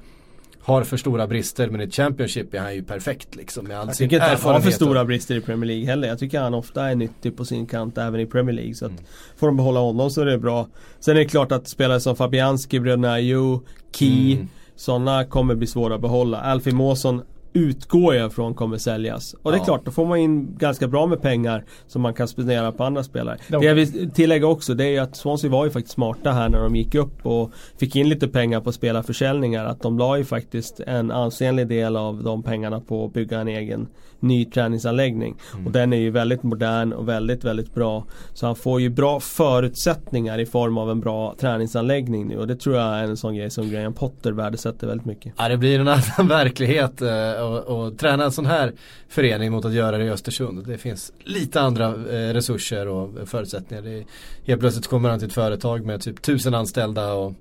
har 0.66 0.82
för 0.84 0.96
stora 0.96 1.26
brister 1.26 1.70
men 1.70 1.80
i 1.80 1.90
Championship 1.90 2.54
är 2.54 2.58
han 2.58 2.74
ju 2.74 2.82
perfekt 2.82 3.36
liksom 3.36 3.64
med 3.66 3.78
all 3.80 3.86
Jag 3.86 3.96
tycker 3.96 4.16
inte 4.16 4.26
han 4.42 4.54
har 4.54 4.60
för 4.60 4.70
stora 4.70 5.04
brister 5.04 5.34
i 5.34 5.40
Premier 5.40 5.66
League 5.66 5.86
heller. 5.86 6.08
Jag 6.08 6.18
tycker 6.18 6.40
han 6.40 6.54
ofta 6.54 6.90
är 6.90 6.94
nyttig 6.94 7.36
på 7.36 7.44
sin 7.44 7.66
kant 7.66 7.98
även 7.98 8.20
i 8.20 8.26
Premier 8.26 8.54
League. 8.56 8.74
Så 8.74 8.84
att 8.84 8.90
Mm. 8.90 9.04
får 9.36 9.46
de 9.46 9.56
behålla 9.56 9.80
honom 9.80 10.10
så 10.10 10.20
är 10.20 10.26
det 10.26 10.38
bra. 10.38 10.68
Sen 11.00 11.16
är 11.16 11.20
det 11.20 11.26
klart 11.26 11.52
att 11.52 11.68
spelare 11.68 12.00
som 12.00 12.16
Fabianski, 12.16 12.80
bröderna 12.80 13.12
Ayew, 13.12 13.64
Key, 13.92 14.32
Mm. 14.34 14.48
sådana 14.76 15.24
kommer 15.24 15.54
bli 15.54 15.66
svåra 15.66 15.94
att 15.94 16.00
behålla. 16.00 16.40
Alfie 16.40 16.74
Mawson 16.74 17.22
utgår 17.52 18.14
jag 18.14 18.32
från 18.32 18.54
kommer 18.54 18.78
säljas. 18.78 19.34
Och 19.42 19.50
det 19.52 19.56
är 19.56 19.60
Ja. 19.60 19.64
klart, 19.64 19.84
då 19.84 19.90
får 19.90 20.06
man 20.06 20.18
in 20.18 20.56
ganska 20.58 20.88
bra 20.88 21.06
med 21.06 21.22
pengar 21.22 21.64
som 21.86 22.02
man 22.02 22.14
kan 22.14 22.28
spendera 22.28 22.72
på 22.72 22.84
andra 22.84 23.02
spelare. 23.02 23.36
De- 23.48 23.60
Det 23.60 23.66
jag 23.66 23.74
vill 23.74 24.10
tillägga 24.10 24.46
också, 24.46 24.74
det 24.74 24.84
är 24.84 24.88
ju 24.90 24.98
att 24.98 25.16
Swansea 25.16 25.50
var 25.50 25.64
ju 25.64 25.70
faktiskt 25.70 25.94
smarta 25.94 26.32
här 26.32 26.48
när 26.48 26.58
de 26.62 26.76
gick 26.76 26.94
upp 26.94 27.26
och 27.26 27.50
fick 27.78 27.96
in 27.96 28.08
lite 28.08 28.28
pengar 28.28 28.60
på 28.60 28.72
spelarförsäljningar. 28.72 29.64
Att 29.64 29.82
de 29.82 29.98
la 29.98 30.18
ju 30.18 30.24
faktiskt 30.24 30.80
en 30.80 31.10
ansenlig 31.10 31.68
del 31.68 31.96
av 31.96 32.22
de 32.22 32.42
pengarna 32.42 32.80
på 32.80 33.04
att 33.04 33.12
bygga 33.12 33.40
en 33.40 33.48
egen 33.48 33.86
ny 34.20 34.44
träningsanläggning. 34.44 35.36
Och 35.66 35.72
den 35.72 35.92
är 35.92 35.96
ju 35.96 36.10
väldigt 36.10 36.42
modern 36.42 36.92
och 36.92 37.08
väldigt, 37.08 37.44
väldigt 37.44 37.74
bra. 37.74 38.04
Så 38.34 38.46
han 38.46 38.56
får 38.56 38.80
ju 38.80 38.88
bra 38.90 39.20
förutsättningar 39.20 40.38
i 40.38 40.46
form 40.46 40.78
av 40.78 40.90
en 40.90 41.00
bra 41.00 41.34
träningsanläggning 41.40 42.26
nu. 42.28 42.38
Och 42.38 42.46
det 42.46 42.56
tror 42.56 42.76
jag 42.76 42.84
är 42.98 43.04
en 43.04 43.16
sån 43.16 43.34
grej 43.34 43.50
som 43.50 43.70
Graham 43.70 43.92
Potter 43.94 44.32
värdesätter 44.32 44.86
väldigt 44.86 45.06
mycket. 45.06 45.32
Ja 45.38 45.48
det 45.48 45.56
blir 45.56 45.80
en 45.80 45.88
annan 45.88 46.28
verklighet 46.28 47.02
eh, 47.02 47.08
och, 47.46 47.86
och 47.86 47.98
träna 47.98 48.24
en 48.24 48.32
sån 48.32 48.46
här 48.46 48.72
förening 49.08 49.52
mot 49.52 49.64
att 49.64 49.72
göra 49.72 49.98
det 49.98 50.04
i 50.04 50.10
Östersund. 50.10 50.66
Det 50.66 50.78
finns 50.78 51.12
lite 51.18 51.60
andra 51.60 51.86
eh, 51.86 52.34
resurser 52.34 52.88
och 52.88 53.28
förutsättningar. 53.28 53.82
Det 53.82 53.90
är, 53.90 54.04
helt 54.44 54.60
plötsligt 54.60 54.86
kommer 54.86 55.08
han 55.10 55.18
till 55.18 55.28
ett 55.28 55.34
företag 55.34 55.84
med 55.84 56.00
typ 56.00 56.22
tusen 56.22 56.54
anställda 56.54 57.12
och 57.12 57.32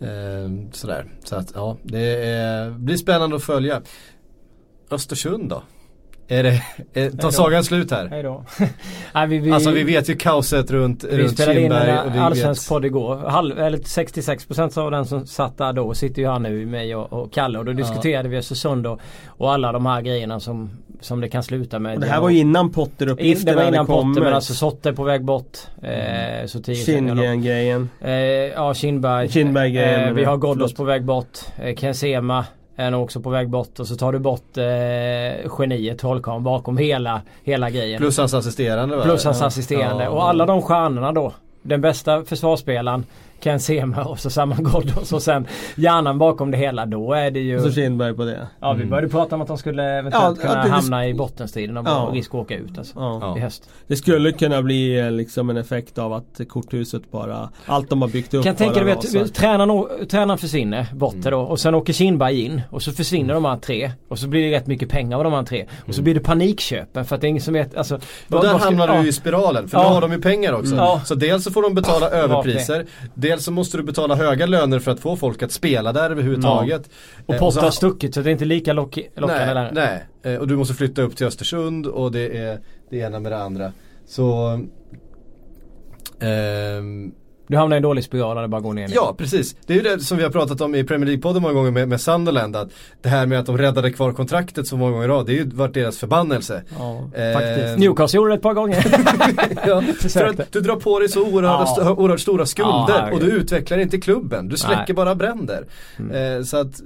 eh, 0.00 0.50
sådär. 0.72 1.06
Så 1.24 1.36
att 1.36 1.52
ja, 1.54 1.76
det 1.82 2.24
är, 2.24 2.70
blir 2.70 2.96
spännande 2.96 3.36
att 3.36 3.44
följa. 3.44 3.82
Östersund 4.90 5.48
då? 5.48 5.62
Är 6.28 6.42
det, 6.42 6.62
är, 6.94 7.10
tar 7.10 7.30
sagan 7.30 7.64
slut 7.64 7.90
här? 7.90 8.08
Hej 8.08 8.22
då. 8.22 8.44
Nej, 9.14 9.26
vi, 9.26 9.38
vi, 9.38 9.50
Alltså 9.50 9.70
vi 9.70 9.84
vet 9.84 10.08
ju 10.08 10.16
kaoset 10.16 10.70
runt, 10.70 11.04
vi 11.04 11.18
runt 11.18 11.30
spelade 11.30 11.60
in 11.60 11.62
Kindberg 11.62 11.98
och 11.98 12.06
en 12.06 12.12
vi 12.12 12.18
allsvensk 12.18 12.68
podd 12.68 12.84
igår. 12.84 13.16
Halv, 13.16 13.58
eller 13.58 13.78
66% 13.78 14.78
av 14.78 14.90
den 14.90 15.06
som 15.06 15.26
satt 15.26 15.58
där 15.58 15.72
då 15.72 15.94
sitter 15.94 16.22
ju 16.22 16.28
här 16.28 16.38
nu 16.38 16.66
mig 16.66 16.96
och, 16.96 17.12
och 17.12 17.32
Kalle 17.32 17.58
och 17.58 17.64
då 17.64 17.72
diskuterade 17.72 18.28
vi 18.28 18.36
Östersund 18.36 18.86
och, 18.86 19.00
och 19.26 19.52
alla 19.52 19.72
de 19.72 19.86
här 19.86 20.00
grejerna 20.02 20.40
som, 20.40 20.70
som 21.00 21.20
det 21.20 21.28
kan 21.28 21.42
sluta 21.42 21.78
med. 21.78 21.94
Och 21.94 22.00
det 22.00 22.06
här 22.06 22.20
var 22.20 22.30
ju 22.30 22.38
innan 22.38 22.70
Potter-uppgifterna 22.72 23.50
Det 23.52 23.56
var 23.56 23.68
innan 23.68 23.86
Potter 23.86 24.02
kommit. 24.02 24.22
men 24.22 24.34
alltså 24.34 24.54
Sotte 24.54 24.92
på 24.92 25.04
väg 25.04 25.24
bort. 25.24 25.58
Eh, 25.82 26.46
så 26.46 26.62
tio 26.62 26.84
Kindgren-grejen. 26.84 27.88
Eh, 28.00 28.10
ja, 28.12 28.74
Kindberg. 28.74 29.28
Kindberg-grejen, 29.28 30.08
eh, 30.08 30.14
vi 30.14 30.24
har 30.24 30.36
Ghoddos 30.36 30.56
Förlåt. 30.56 30.76
på 30.76 30.84
väg 30.84 31.04
bort. 31.04 31.38
Eh, 31.62 31.74
Ken 31.74 31.94
Sema 31.94 32.44
är 32.76 32.90
nog 32.90 33.02
också 33.02 33.20
på 33.20 33.30
väg 33.30 33.48
bort. 33.48 33.80
Och 33.80 33.86
så 33.86 33.96
tar 33.96 34.12
du 34.12 34.18
bort 34.18 34.56
eh, 34.56 35.50
geniet 35.58 36.00
Holkan 36.00 36.42
bakom 36.42 36.76
hela, 36.76 37.22
hela 37.44 37.70
grejen. 37.70 37.98
Plus 37.98 38.18
hans 38.18 38.34
assisterande 38.34 38.96
va? 38.96 39.02
Plus 39.02 39.24
hans 39.24 39.42
assisterande. 39.42 40.04
Ja, 40.04 40.10
och 40.10 40.28
alla 40.28 40.46
de 40.46 40.62
stjärnorna 40.62 41.12
då. 41.12 41.32
Den 41.62 41.80
bästa 41.80 42.24
försvarsspelaren 42.24 43.04
Ken 43.40 43.60
Sema 43.60 44.04
och 44.04 44.18
så 44.18 44.30
Saman 44.30 44.64
Ghoddos 44.64 45.12
och 45.12 45.22
sen 45.22 45.46
hjärnan 45.76 46.18
bakom 46.18 46.50
det 46.50 46.56
hela. 46.58 46.86
Då 46.86 47.12
är 47.12 47.30
det 47.30 47.40
ju... 47.40 47.56
Och 47.56 47.62
så 47.62 47.72
Kindberg 47.72 48.14
på 48.14 48.24
det. 48.24 48.46
Ja 48.60 48.72
vi 48.72 48.84
började 48.84 49.08
prata 49.08 49.34
om 49.34 49.40
att 49.42 49.48
de 49.48 49.58
skulle 49.58 49.98
eventuellt 49.98 50.38
Ja, 50.42 50.48
kunna 50.48 50.62
det- 50.62 50.68
det- 50.68 50.74
hamna 50.74 51.06
i 51.08 51.14
bottenstriden 51.14 51.76
och 51.76 51.86
Ja. 51.86 52.10
risk 52.12 52.28
att 52.30 52.34
åka 52.34 52.54
ut 52.54 52.78
alltså. 52.78 52.94
Ja. 52.96 53.36
I 53.38 53.40
höst. 53.40 53.68
Det 53.86 53.96
skulle 53.96 54.32
kunna 54.32 54.62
bli 54.62 54.98
eh, 54.98 55.10
liksom 55.10 55.50
en 55.50 55.56
effekt 55.56 55.98
av 55.98 56.12
att 56.12 56.40
korthuset 56.48 57.10
bara, 57.10 57.50
allt 57.66 57.90
de 57.90 58.02
har 58.02 58.08
byggt 58.08 58.34
upp 58.34 58.44
Kan 58.44 58.54
tänka 58.56 58.74
bara 58.74 58.84
dig 58.84 59.20
att 59.22 59.34
tränaren, 59.34 60.06
tränaren 60.08 60.38
försvinner 60.38 60.86
bort 60.94 61.12
Mm. 61.12 61.24
det 61.24 61.30
då 61.30 61.40
och 61.40 61.60
sen 61.60 61.74
åker 61.74 61.92
Kindberg 61.92 62.40
in 62.44 62.62
och 62.70 62.82
så 62.82 62.92
försvinner 62.92 63.34
de 63.34 63.44
här 63.44 63.56
tre 63.56 63.90
och 64.08 64.18
så 64.18 64.28
blir 64.28 64.50
det 64.50 64.56
rätt 64.56 64.66
mycket 64.66 64.88
pengar 64.88 65.16
av 65.18 65.24
de 65.24 65.32
här 65.32 65.42
tre 65.42 65.66
och 65.88 65.94
så 65.94 66.02
blir 66.02 66.14
det 66.14 66.20
panikköpen 66.20 67.04
för 67.04 67.14
att 67.14 67.20
det 67.20 67.26
är 67.26 67.28
ingen 67.28 67.42
som 67.42 67.54
vet 67.54 67.76
alltså 67.76 67.94
Och 68.30 68.42
där 68.42 68.58
hamnar 68.58 69.02
du 69.02 69.08
i 69.08 69.12
spiralen, 69.12 69.68
för 69.68 69.78
Ja. 69.78 69.88
nu 69.88 69.94
har 69.94 70.00
de 70.00 70.12
ju 70.12 70.20
pengar 70.20 70.52
också. 70.52 70.74
Ja. 70.74 71.00
Så 71.04 71.14
dels 71.14 71.44
så 71.44 71.50
får 71.50 71.62
de 71.62 71.74
betala 71.74 72.08
överpriser, 72.10 72.86
det. 73.14 73.25
Dels 73.28 73.44
så 73.44 73.50
måste 73.52 73.76
du 73.76 73.82
betala 73.82 74.14
höga 74.14 74.46
löner 74.46 74.78
för 74.78 74.90
att 74.90 75.00
få 75.00 75.16
folk 75.16 75.42
att 75.42 75.52
spela 75.52 75.92
där 75.92 76.10
överhuvudtaget. 76.10 76.90
Och 77.26 77.34
Eh, 77.34 77.40
Potter 77.40 77.60
så- 77.60 77.66
har 77.66 77.70
stuckit 77.70 78.14
så 78.14 78.20
det 78.22 78.30
är 78.30 78.32
inte 78.32 78.44
lika 78.44 78.72
lock 78.72 78.98
lockande 79.16 79.44
nej, 79.44 79.54
längre. 79.54 79.70
nej. 80.22 80.34
Eh, 80.34 80.40
och 80.40 80.48
du 80.48 80.56
måste 80.56 80.74
flytta 80.74 81.02
upp 81.02 81.16
till 81.16 81.26
Östersund 81.26 81.86
och 81.86 82.12
det 82.12 82.38
är 82.38 82.60
det 82.90 82.96
ena 82.96 83.20
med 83.20 83.32
det 83.32 83.38
andra. 83.38 83.72
Så 84.06 84.60
ehm, 86.20 87.12
Du 87.48 87.56
hamnar 87.56 87.76
i 87.76 87.78
en 87.78 87.82
dålig 87.82 88.04
spiral 88.04 88.34
när 88.34 88.42
det 88.42 88.48
bara 88.48 88.60
går 88.60 88.72
ner. 88.74 88.88
Ja, 88.94 89.14
precis. 89.18 89.56
Det 89.66 89.72
är 89.72 89.76
ju 89.76 89.82
det 89.82 90.00
som 90.00 90.16
vi 90.18 90.22
har 90.24 90.30
pratat 90.30 90.60
om 90.60 90.74
i 90.74 90.84
Premier 90.84 91.10
League-podden 91.10 91.40
många 91.40 91.54
gånger 91.54 91.70
med, 91.70 91.88
med 91.88 92.00
Sunderland. 92.00 92.56
Att 92.56 92.68
det 93.02 93.08
här 93.08 93.26
med 93.26 93.38
att 93.40 93.46
de 93.46 93.58
räddade 93.58 93.90
kvar 93.92 94.12
kontraktet 94.12 94.66
så 94.68 94.76
många 94.76 94.92
gånger 94.92 95.04
i 95.04 95.08
rad, 95.08 95.26
det 95.26 95.32
är 95.32 95.34
ju 95.34 95.44
varit 95.50 95.74
deras 95.74 95.98
förbannelse. 95.98 96.62
Ja, 96.78 97.10
Eh, 97.14 97.32
faktiskt. 97.32 97.78
Newcastle 97.78 98.16
gjorde 98.16 98.30
det 98.30 98.36
ett 98.36 98.42
par 98.42 98.54
gånger. 98.54 98.76
ja, 99.66 99.82
för 100.08 100.24
att 100.24 100.52
du 100.52 100.60
drar 100.60 100.76
på 100.76 100.98
dig 100.98 101.08
så 101.08 101.22
oerhörda, 101.22 101.66
Ja. 101.76 101.92
oerhört 101.94 102.20
stora 102.20 102.46
skulder 102.46 103.08
Ja, 103.08 103.12
och 103.12 103.20
du 103.20 103.26
utvecklar 103.26 103.78
inte 103.78 103.98
klubben. 103.98 104.48
Du 104.48 104.56
släcker 104.56 104.76
Nej. 104.76 104.84
Mm. 104.88 104.96
bara 104.96 105.14
bränder. 105.14 105.66
Eh, 105.98 106.42
så 106.44 106.56
att 106.56 106.80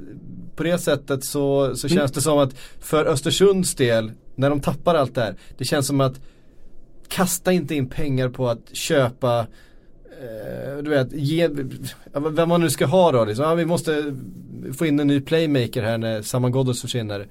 på 0.57 0.63
det 0.63 0.79
sättet 0.79 1.25
så, 1.25 1.77
så 1.77 1.89
känns 1.89 2.13
det 2.13 2.21
som 2.21 2.39
att 2.39 2.55
för 2.81 3.05
Östersunds 3.05 3.75
del, 3.75 4.13
när 4.35 4.51
de 4.51 4.61
tappar 4.61 4.95
allt 4.95 5.15
det 5.15 5.21
här, 5.21 5.35
det 5.59 5.65
känns 5.65 5.87
som 5.87 6.01
att 6.01 6.21
kasta 7.09 7.53
inte 7.53 7.75
in 7.75 7.89
pengar 7.89 8.29
på 8.29 8.49
att 8.49 8.77
köpa 8.77 9.47
du 10.83 10.91
vet, 10.91 11.13
ge, 11.13 11.49
vem 12.13 12.49
man 12.49 12.61
nu 12.61 12.71
ska 12.71 12.87
ha 12.87 13.13
då 13.13 13.25
liksom. 13.25 13.45
ja, 13.45 13.55
vi 13.55 13.65
måste 13.65 14.15
få 14.79 14.87
in 14.87 15.01
en 15.01 15.07
ny 15.07 15.21
playmaker 15.21 15.83
här 15.83 15.99
när 15.99 16.23
Saman 16.23 16.53
Ghoddos 16.53 16.81
försvinner. 16.81 17.27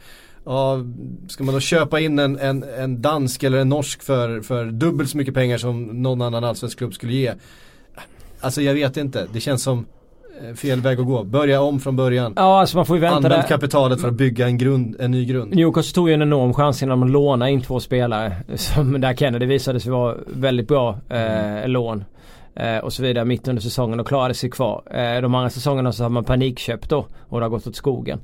Ja, 0.45 0.79
ska 1.27 1.43
man 1.43 1.53
då 1.53 1.59
köpa 1.59 1.99
in 1.99 2.19
en, 2.19 2.39
en, 2.39 2.63
en 2.63 3.01
dansk 3.01 3.43
eller 3.43 3.57
en 3.57 3.69
norsk 3.69 4.03
för, 4.03 4.41
för 4.41 4.65
dubbelt 4.65 5.09
så 5.09 5.17
mycket 5.17 5.33
pengar 5.33 5.57
som 5.57 5.83
någon 5.83 6.21
annan 6.21 6.43
allsvensk 6.43 6.77
klubb 6.77 6.93
skulle 6.93 7.13
ge? 7.13 7.33
Alltså 8.39 8.61
jag 8.61 8.73
vet 8.73 8.97
inte, 8.97 9.27
det 9.33 9.39
känns 9.39 9.63
som 9.63 9.85
eh, 10.41 10.55
fel 10.55 10.81
väg 10.81 10.99
att 10.99 11.05
gå. 11.05 11.23
Börja 11.23 11.61
om 11.61 11.79
från 11.79 11.95
början. 11.95 12.33
Ja, 12.35 12.59
alltså 12.59 12.77
man 12.77 12.85
får 12.85 12.95
ju 12.97 13.01
vänta 13.01 13.15
Använd 13.15 13.33
där. 13.33 13.47
kapitalet 13.47 14.01
för 14.01 14.07
att 14.07 14.13
bygga 14.13 14.45
en, 14.45 14.57
grund, 14.57 14.95
en 14.99 15.11
ny 15.11 15.25
grund. 15.25 15.55
Newcastle 15.55 15.95
tog 15.95 16.07
ju 16.09 16.13
en 16.13 16.21
enorm 16.21 16.53
chans 16.53 16.83
innan 16.83 16.99
de 16.99 17.09
lånade 17.09 17.51
in 17.51 17.61
två 17.61 17.79
spelare. 17.79 18.35
Som 18.55 19.01
där 19.01 19.13
Kennedy 19.13 19.45
visade 19.45 19.79
sig 19.79 19.91
vara 19.91 20.15
väldigt 20.27 20.67
bra 20.67 20.99
eh, 21.09 21.67
lån. 21.67 22.03
Eh, 22.55 22.77
och 22.77 22.93
så 22.93 23.03
vidare 23.03 23.25
mitt 23.25 23.47
under 23.47 23.61
säsongen 23.61 23.99
och 23.99 24.07
klarade 24.07 24.33
sig 24.33 24.49
kvar. 24.49 24.83
Eh, 24.91 25.21
de 25.21 25.35
andra 25.35 25.49
säsongerna 25.49 25.91
så 25.91 26.03
har 26.03 26.09
man 26.09 26.23
panikköpt 26.23 26.89
då 26.89 27.05
och 27.29 27.39
det 27.39 27.45
har 27.45 27.49
gått 27.49 27.67
åt 27.67 27.75
skogen. 27.75 28.19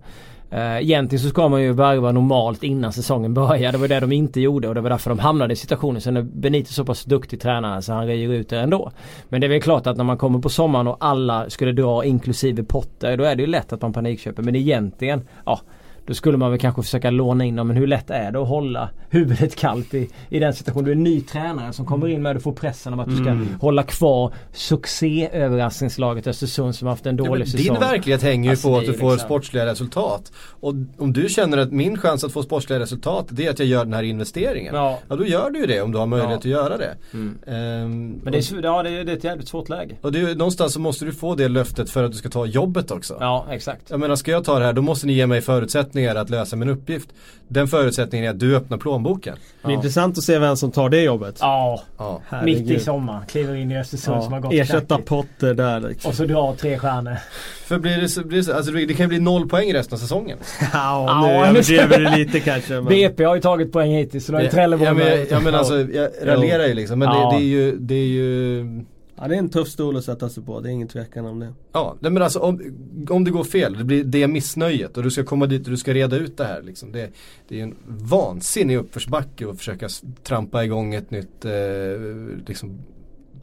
Eh, 0.52 0.78
egentligen 0.78 1.24
så 1.24 1.30
ska 1.30 1.48
man 1.48 1.62
ju 1.62 1.74
värva 1.74 2.12
normalt 2.12 2.64
innan 2.64 2.94
säsongen 2.94 3.34
börjar. 3.34 3.72
Det 3.72 3.78
var 3.78 3.88
det 3.88 4.00
de 4.00 4.12
inte 4.12 4.42
gjorde 4.42 4.68
och 4.68 4.76
det 4.76 4.82
var 4.82 4.90
därför 4.90 5.10
de 5.10 5.20
hamnade 5.20 5.54
i 5.54 5.56
situationen. 5.56 6.02
Sen 6.02 6.18
är 6.18 6.22
Benito 6.22 6.74
så 6.74 6.86
pass 6.86 7.04
duktig 7.04 7.42
tränare 7.42 7.82
så 7.82 7.94
han 7.94 8.08
röjer 8.08 8.30
ut 8.30 8.50
det 8.50 8.60
ändå. 8.60 8.92
Men 9.30 9.42
det 9.42 9.48
är 9.48 9.50
väl 9.50 9.62
klart 9.62 9.88
att 9.88 9.98
när 9.98 10.04
man 10.04 10.18
kommer 10.18 10.40
på 10.40 10.50
sommaren 10.50 10.88
och 10.88 10.98
alla 11.00 11.50
skulle 11.50 11.72
dra 11.72 12.06
inklusive 12.06 12.64
Potter 12.64 13.18
då 13.18 13.24
är 13.24 13.36
det 13.36 13.42
ju 13.42 13.48
lätt 13.48 13.74
att 13.74 13.82
man 13.82 13.94
panikköper. 13.94 14.44
Men 14.44 14.56
egentligen, 14.56 15.28
ja 15.46 15.60
då 16.08 16.14
skulle 16.14 16.38
man 16.38 16.52
väl 16.52 16.60
kanske 16.60 16.82
försöka 16.82 17.10
låna 17.10 17.46
in 17.46 17.56
dem. 17.56 17.68
Men 17.68 17.78
hur 17.78 17.88
lätt 17.88 18.10
är 18.10 18.32
det 18.32 18.40
att 18.42 18.48
hålla 18.48 18.90
huvudet 19.10 19.56
kallt 19.56 19.94
i, 19.94 20.10
i 20.30 20.40
den 20.40 20.54
situationen? 20.54 20.86
Du 20.86 20.92
är 20.92 20.96
en 20.96 21.04
ny 21.04 21.22
tränare 21.22 21.74
som 21.74 21.86
kommer 21.86 22.08
in 22.08 22.22
med 22.22 22.36
och 22.36 22.42
får 22.44 22.52
pressen 22.54 22.94
om 22.94 23.00
att 23.00 23.10
du 23.10 23.16
ska 23.16 23.38
hålla 23.62 23.84
kvar 23.84 24.34
succéöverraskningslaget 24.54 26.28
Östersund 26.28 26.76
som 26.76 26.88
haft 26.88 27.06
en 27.06 27.18
Ja, 27.18 27.24
dålig 27.24 27.48
säsong. 27.48 27.64
din 27.64 27.74
verklighet 27.80 28.22
hänger 28.24 28.44
ju 28.44 28.50
Alltså, 28.50 28.68
på 28.70 28.76
att 28.78 28.86
du 28.86 28.92
ju 28.92 28.98
får 28.98 29.12
liksom- 29.12 29.28
sportsliga 29.28 29.66
resultat. 29.66 30.32
Och 30.60 30.74
om 30.98 31.14
du 31.14 31.30
känner 31.30 31.58
att 31.58 31.72
min 31.72 31.98
chans 31.98 32.24
att 32.24 32.32
få 32.32 32.44
sportsliga 32.44 32.80
resultat 32.80 33.26
det 33.30 33.46
är 33.46 33.50
att 33.50 33.60
jag 33.60 33.68
gör 33.68 33.84
den 33.86 33.94
här 33.94 34.04
investeringen. 34.04 34.76
Ja. 34.76 35.00
Ja 35.10 35.16
då 35.16 35.26
gör 35.26 35.50
du 35.50 35.60
ju 35.60 35.66
det 35.66 35.82
om 35.82 35.92
du 35.92 35.98
har 35.98 36.06
möjlighet 36.06 36.46
Ja. 36.46 36.60
att 36.60 36.66
göra 36.66 36.78
det. 36.78 36.96
Mm. 37.14 37.38
Ehm, 37.48 38.12
Men 38.24 38.32
det 38.34 38.38
är, 38.52 38.64
ja, 38.64 38.84
det 38.84 38.90
är, 38.90 39.04
det 39.04 39.12
är 39.12 39.18
ett 39.18 39.24
jävligt 39.24 39.48
svårt 39.48 39.70
läge. 39.70 39.96
och 40.02 40.12
det 40.12 40.38
någonstans 40.38 40.74
så 40.74 40.80
måste 40.80 41.06
du 41.06 41.12
få 41.12 41.36
det 41.36 41.48
löftet 41.48 41.90
för 41.90 42.04
att 42.04 42.12
du 42.12 42.18
ska 42.18 42.30
ta 42.30 42.46
jobbet 42.46 42.92
också. 42.92 43.18
Ja, 43.20 43.46
exakt. 43.52 43.90
Jag 43.90 44.00
menar 44.00 44.16
ska 44.16 44.32
jag 44.32 44.44
ta 44.44 44.60
det 44.60 44.66
här 44.66 44.74
då 44.74 44.82
måste 44.82 45.08
ni 45.08 45.14
ge 45.14 45.28
mig 45.28 45.42
förutsättningar 45.42 45.95
att 46.22 46.30
lösa 46.30 46.56
min 46.56 46.70
uppgift. 46.70 47.10
Den 47.48 47.68
förutsättningen 47.68 48.26
är 48.26 48.30
att 48.30 48.40
du 48.40 48.56
öppnar 48.56 48.78
plånboken. 48.78 49.36
Det 49.62 49.68
är 49.68 49.74
intressant 49.74 50.18
att 50.18 50.24
se 50.24 50.40
vem 50.40 50.56
som 50.58 50.72
tar 50.72 50.90
det 50.90 51.02
jobbet. 51.02 51.38
Ja, 51.40 51.82
Ja. 51.98 52.22
mitt 52.44 52.70
i 52.70 52.80
sommar. 52.80 53.22
Kliver 53.28 53.56
in 53.56 53.72
i 53.72 53.78
Östersund 53.80 54.24
som 54.24 54.34
har 54.34 54.40
gått 54.40 54.54
Ersätta. 54.54 54.98
Potter 54.98 55.54
där 55.54 55.80
liksom. 55.80 56.10
Och 56.10 56.16
så 56.16 56.26
drar 56.26 56.56
tre 56.56 56.78
stjärnor. 56.80 57.16
För 57.66 57.80
blir 57.80 57.98
det, 57.98 58.10
så, 58.10 58.24
blir 58.24 58.38
det, 58.38 58.44
så, 58.44 58.54
alltså 58.54 58.72
det 58.72 58.94
kan 58.94 59.04
ju 59.04 59.08
bli 59.08 59.20
noll 59.20 59.50
poäng 59.50 59.74
resten 59.74 59.96
av 59.96 60.00
säsongen. 60.00 60.38
Ja, 60.74 61.22
nu 61.26 61.34
Ja, 61.34 61.46
överdriver 61.46 62.00
du 62.00 62.18
lite 62.18 62.40
kanske. 62.40 62.74
Men... 62.74 62.86
BP 62.86 63.24
har 63.24 63.36
ju 63.36 63.42
tagit 63.42 63.72
poäng 63.72 63.92
hittills 63.92 64.26
så 64.26 64.32
då 64.32 64.38
är 64.38 64.48
Trelleborg 64.48 64.88
ja, 64.88 64.94
men, 64.94 65.28
ja 65.30 65.40
men 65.40 65.56
alltså 65.56 65.82
jag 65.82 66.10
raljerar 66.24 66.66
ju 66.68 66.74
liksom. 66.74 67.00
Men 67.00 67.08
Ja. 67.08 67.30
det, 67.32 67.38
det 67.38 67.44
är 67.44 67.48
ju, 67.48 67.76
det 67.80 67.96
är 67.96 68.08
ju 68.08 68.66
Ja, 69.18 69.28
det 69.28 69.36
är 69.36 69.40
en 69.40 69.50
tuff 69.50 69.68
stol 69.68 69.98
att 69.98 70.04
sätta 70.04 70.30
sig 70.30 70.44
på. 70.44 70.60
Det 70.60 70.70
är 70.70 70.72
ingen 70.72 70.88
tvekan 70.88 71.26
om 71.26 71.40
det. 71.40 71.54
Ja, 71.72 71.96
men 72.00 72.22
alltså 72.22 72.40
om, 72.40 72.62
om 73.10 73.24
det 73.24 73.32
går 73.32 73.44
fel, 73.44 73.78
det 73.78 73.84
blir 73.84 74.04
det 74.04 74.28
missnöjet 74.28 74.98
och 74.98 75.04
du 75.04 75.12
ska 75.12 75.24
komma 75.24 75.46
dit 75.46 75.64
och 75.66 75.72
du 75.72 75.78
ska 75.78 75.94
reda 75.94 76.16
ut 76.18 76.38
det 76.38 76.46
här 76.46 76.62
liksom. 76.62 76.92
Det, 76.92 77.10
det 77.48 77.56
är 77.56 77.58
ju 77.58 77.64
en 77.64 77.76
vansinnig 77.88 78.78
uppförsbacke 78.78 79.50
att 79.50 79.58
försöka 79.58 79.88
trampa 80.24 80.64
igång 80.64 80.94
ett 80.94 81.12
nytt 81.12 81.46
eh, 81.46 81.52
liksom 82.48 82.80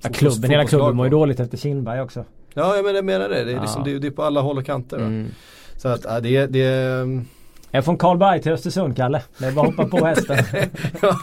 Ja, 0.03 0.11
klubben, 0.13 0.51
hela 0.51 0.65
klubben 0.67 0.97
mår 0.97 1.07
ju 1.07 1.11
dåligt 1.11 1.41
efter 1.41 1.59
Kindberg 1.59 2.01
också. 2.01 2.25
Ja, 2.55 2.77
jag 2.77 2.85
menar, 2.85 2.97
jag 2.97 3.05
menar 3.05 3.29
det. 3.29 3.45
Det 3.45 3.53
är, 3.53 3.61
liksom, 3.61 3.83
Ja. 3.87 3.93
det, 3.93 3.99
det 3.99 4.07
är 4.07 4.11
på 4.11 4.23
alla 4.23 4.41
håll 4.41 4.59
och 4.59 4.67
kanter. 4.67 4.97
Mm. 4.99 5.27
Så 5.77 5.89
att 5.89 6.05
ja, 6.05 6.21
det, 6.21 6.47
det 6.47 6.65
Jag 7.75 7.79
är 7.79 7.83
från 7.83 7.99
Karlberg 7.99 8.43
till 8.43 8.53
Östersund 8.53 8.97
Kalle. 8.97 9.23
Det 9.39 9.47
är 9.47 9.53
bara 9.53 9.69
att 9.69 9.77
hoppa 9.77 9.99
på 9.99 10.07
hästen. 10.07 10.37
ja, 11.03 11.17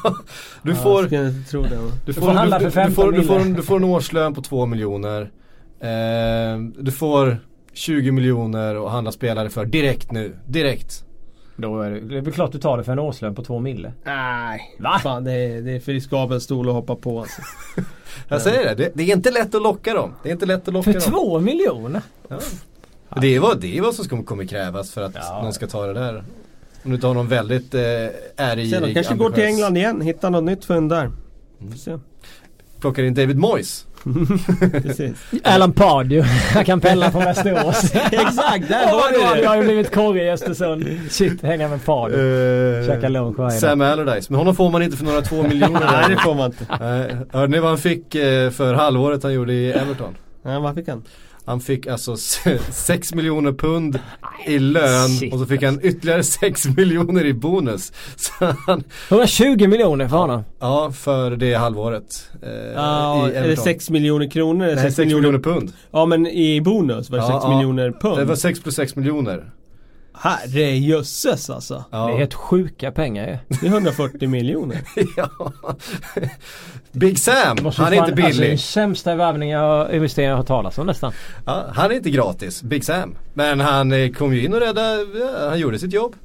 du 0.62 0.72
Ja, 0.72 0.76
får 0.78 1.44
tro 1.50 1.62
det. 1.64 1.80
Du 2.06 2.14
får 2.14 2.32
handla 2.32 2.60
du, 2.60 2.72
för 2.72 2.82
du, 2.82 2.86
15 2.88 3.06
får, 3.06 3.12
du, 3.12 3.24
får, 3.24 3.56
du 3.56 3.64
får 3.64 3.76
en 3.78 3.84
årslön 3.84 4.34
på 4.34 4.42
2 4.42 4.66
miljoner. 4.66 5.22
Eh, 5.80 6.60
du 6.78 6.92
får 6.92 7.38
20 7.74 8.12
miljoner 8.12 8.86
att 8.86 8.92
handla 8.92 9.12
spelare 9.12 9.50
för 9.50 9.66
direkt 9.66 10.12
nu. 10.12 10.36
Direkt. 10.46 11.04
Då 11.58 11.82
är 11.82 11.92
det, 11.92 12.00
det 12.00 12.18
är 12.18 12.22
väl 12.22 12.34
klart 12.34 12.52
du 12.52 12.58
tar 12.60 12.78
det 12.78 12.84
för 12.84 12.92
en 12.92 13.00
årslön 13.00 13.36
på 13.36 13.44
två 13.44 13.60
mille. 13.60 13.94
Nej. 14.04 14.76
Va? 14.80 15.00
Fan, 15.04 15.24
det 15.24 15.32
är, 15.32 15.62
det 15.62 15.72
är 15.72 15.80
för 15.80 15.92
riskabel 15.92 16.42
stol 16.42 16.70
att 16.70 16.76
hoppa 16.76 16.96
på 16.96 17.20
alltså. 17.20 17.42
Jag 18.28 18.42
säger 18.42 18.64
det, 18.64 18.76
det, 18.84 18.92
det 18.94 19.04
är 19.12 19.16
inte 19.16 19.32
lätt 19.32 19.56
att 19.56 19.62
locka 19.62 19.94
dem. 19.94 20.14
Det 20.24 20.30
är 20.30 20.34
inte 20.34 20.46
lätt 20.46 20.68
att 20.68 20.74
locka 20.74 20.94
För 20.94 21.00
dem. 21.00 21.12
två 21.12 21.40
miljoner? 21.40 22.02
Det 23.22 23.36
är 23.36 23.40
vad, 23.40 23.60
det 23.60 23.78
är 23.78 23.82
vad 23.82 23.96
som 23.96 24.06
ska- 24.06 24.24
kommer 24.24 24.46
krävas 24.46 24.92
för 24.92 25.02
att 25.02 25.12
Ja. 25.16 25.42
någon 25.44 25.54
ska 25.54 25.68
ta 25.68 25.86
det 25.88 25.94
där. 25.94 26.16
Om 26.84 26.90
du 26.92 26.96
inte 26.96 27.08
har 27.08 27.14
någon 27.14 27.28
väldigt 27.28 27.74
eh, 27.74 27.82
äregirig, 28.38 28.70
Sen 28.70 28.94
kanske 28.94 29.16
går 29.16 29.30
till 29.30 29.44
England 29.44 29.78
igen. 29.78 30.02
Hittar 30.02 30.30
något 30.30 30.44
nytt 30.44 30.66
fynd 30.66 30.90
där. 30.90 31.02
Mm. 31.02 31.72
Får 31.72 31.78
se. 31.78 31.98
Plockar 32.80 33.04
in 33.04 33.14
David 33.14 33.38
Moyes. 33.38 33.86
Alan 35.44 35.72
Pardew. 35.72 36.22
Han 36.54 36.66
kan 36.66 36.82
pendla 36.82 37.12
från 37.12 37.22
Västerås. 37.24 37.84
Exakt, 38.12 38.68
där 38.70 38.88
har 38.88 39.02
hade 39.02 39.36
du 39.38 39.42
jag 39.44 39.54
det! 39.54 39.58
ju 39.58 39.64
blivit 39.64 39.94
korre 39.94 40.24
i 40.24 40.30
Östersund. 40.32 40.86
Shit, 41.10 41.42
hänga 41.44 41.68
med 41.68 41.86
Pardew. 41.86 42.88
Käka 42.88 43.10
lunch 43.10 43.38
varje. 43.40 43.60
Sam 43.60 43.82
Allardyce. 43.82 44.28
Men 44.30 44.38
honom 44.38 44.56
får 44.56 44.70
man 44.72 44.82
inte 44.84 44.98
för 44.98 45.06
några 45.06 45.22
två 45.22 45.44
miljoner. 45.44 45.92
Nej, 45.92 46.06
det 46.10 46.18
får 46.18 46.36
man 46.36 46.46
inte. 46.46 46.66
Nej, 46.80 47.16
Hörde 47.32 47.48
ni 47.52 47.60
vad 47.60 47.70
han 47.70 47.78
fick 47.78 48.16
eh, 48.16 48.50
för 48.50 48.74
halvåret 48.74 49.24
han 49.24 49.34
gjorde 49.34 49.54
i 49.54 49.72
Everton? 49.72 50.16
Nej, 50.44 50.60
vad 50.60 50.76
fick 50.76 50.88
han? 50.88 51.04
Han 51.50 51.60
fick 51.60 51.88
alltså 51.88 52.18
6 52.72 53.14
miljoner 53.14 53.52
pund 53.52 54.00
i 54.48 54.60
lön 54.60 55.10
shit, 55.10 55.34
och 55.34 55.40
så 55.40 55.46
fick 55.46 55.64
han 55.64 55.80
ytterligare 55.84 56.24
6 56.24 56.66
miljoner 56.78 57.26
i 57.26 57.34
bonus. 57.34 57.92
Så 58.16 58.32
han, 58.68 58.84
120 59.10 59.68
miljoner 59.68 60.08
för 60.08 60.18
honom. 60.18 60.44
ja, 60.60 60.92
för 60.92 61.32
det 61.32 61.54
halvåret. 61.54 62.30
Eh, 62.44 62.50
Ja, 62.76 63.28
i 63.28 63.30
är 63.30 63.34
det 63.34 63.40
Everton. 63.40 63.64
6 63.64 63.90
miljoner 63.90 64.30
kronor? 64.30 64.66
Nej, 64.66 64.76
6 64.76 64.82
6 64.84 64.98
miljoner... 64.98 65.22
miljoner 65.32 65.40
pund. 65.60 65.74
Ja, 65.92 66.06
men 66.06 66.28
i 66.28 66.62
bonus 66.62 67.10
var 67.10 67.18
det 67.18 67.24
Ja, 67.24 67.28
6 67.42 67.44
ja. 67.44 67.56
miljoner 67.58 67.92
pund. 67.92 68.18
Det 68.18 68.26
var 68.26 68.36
6 68.36 68.60
plus 68.64 68.76
6 68.76 68.96
miljoner. 68.96 69.52
Herrejösses 70.14 71.50
alltså. 71.50 71.84
Ja. 71.92 72.08
Det 72.08 72.14
är 72.14 72.18
helt 72.18 72.34
sjuka 72.34 72.92
pengar 72.92 73.28
ju. 73.28 73.58
Det 73.62 73.68
är 73.68 73.72
140 73.72 74.30
miljoner. 74.30 74.78
ja. 75.18 75.54
Big 76.92 77.20
Sam, 77.20 77.58
han 77.58 77.68
är 77.68 77.72
fan- 77.72 77.94
inte 77.94 78.02
Alltså, 78.02 78.16
den 78.16 78.26
billig. 78.32 78.60
sämsta 78.60 79.16
värvningen 79.16 79.60
jag 79.60 79.94
investeringar 79.96 80.32
jag 80.32 80.38
har 80.38 80.44
talat 80.44 80.78
om 80.78 80.86
nästan. 80.88 81.12
Ja, 81.46 81.66
han 81.74 81.92
är 81.92 81.96
inte 81.96 82.10
gratis, 82.10 82.64
Big 82.64 82.86
Sam. 82.86 83.16
Men 83.34 83.60
han 83.60 83.92
eh, 83.92 84.12
kom 84.12 84.34
ju 84.34 84.46
in 84.46 84.54
och 84.54 84.60
räddade, 84.60 85.06
ja, 85.20 85.50
han 85.50 85.60
gjorde 85.60 85.80
sitt 85.80 85.94
jobb. 85.94 86.16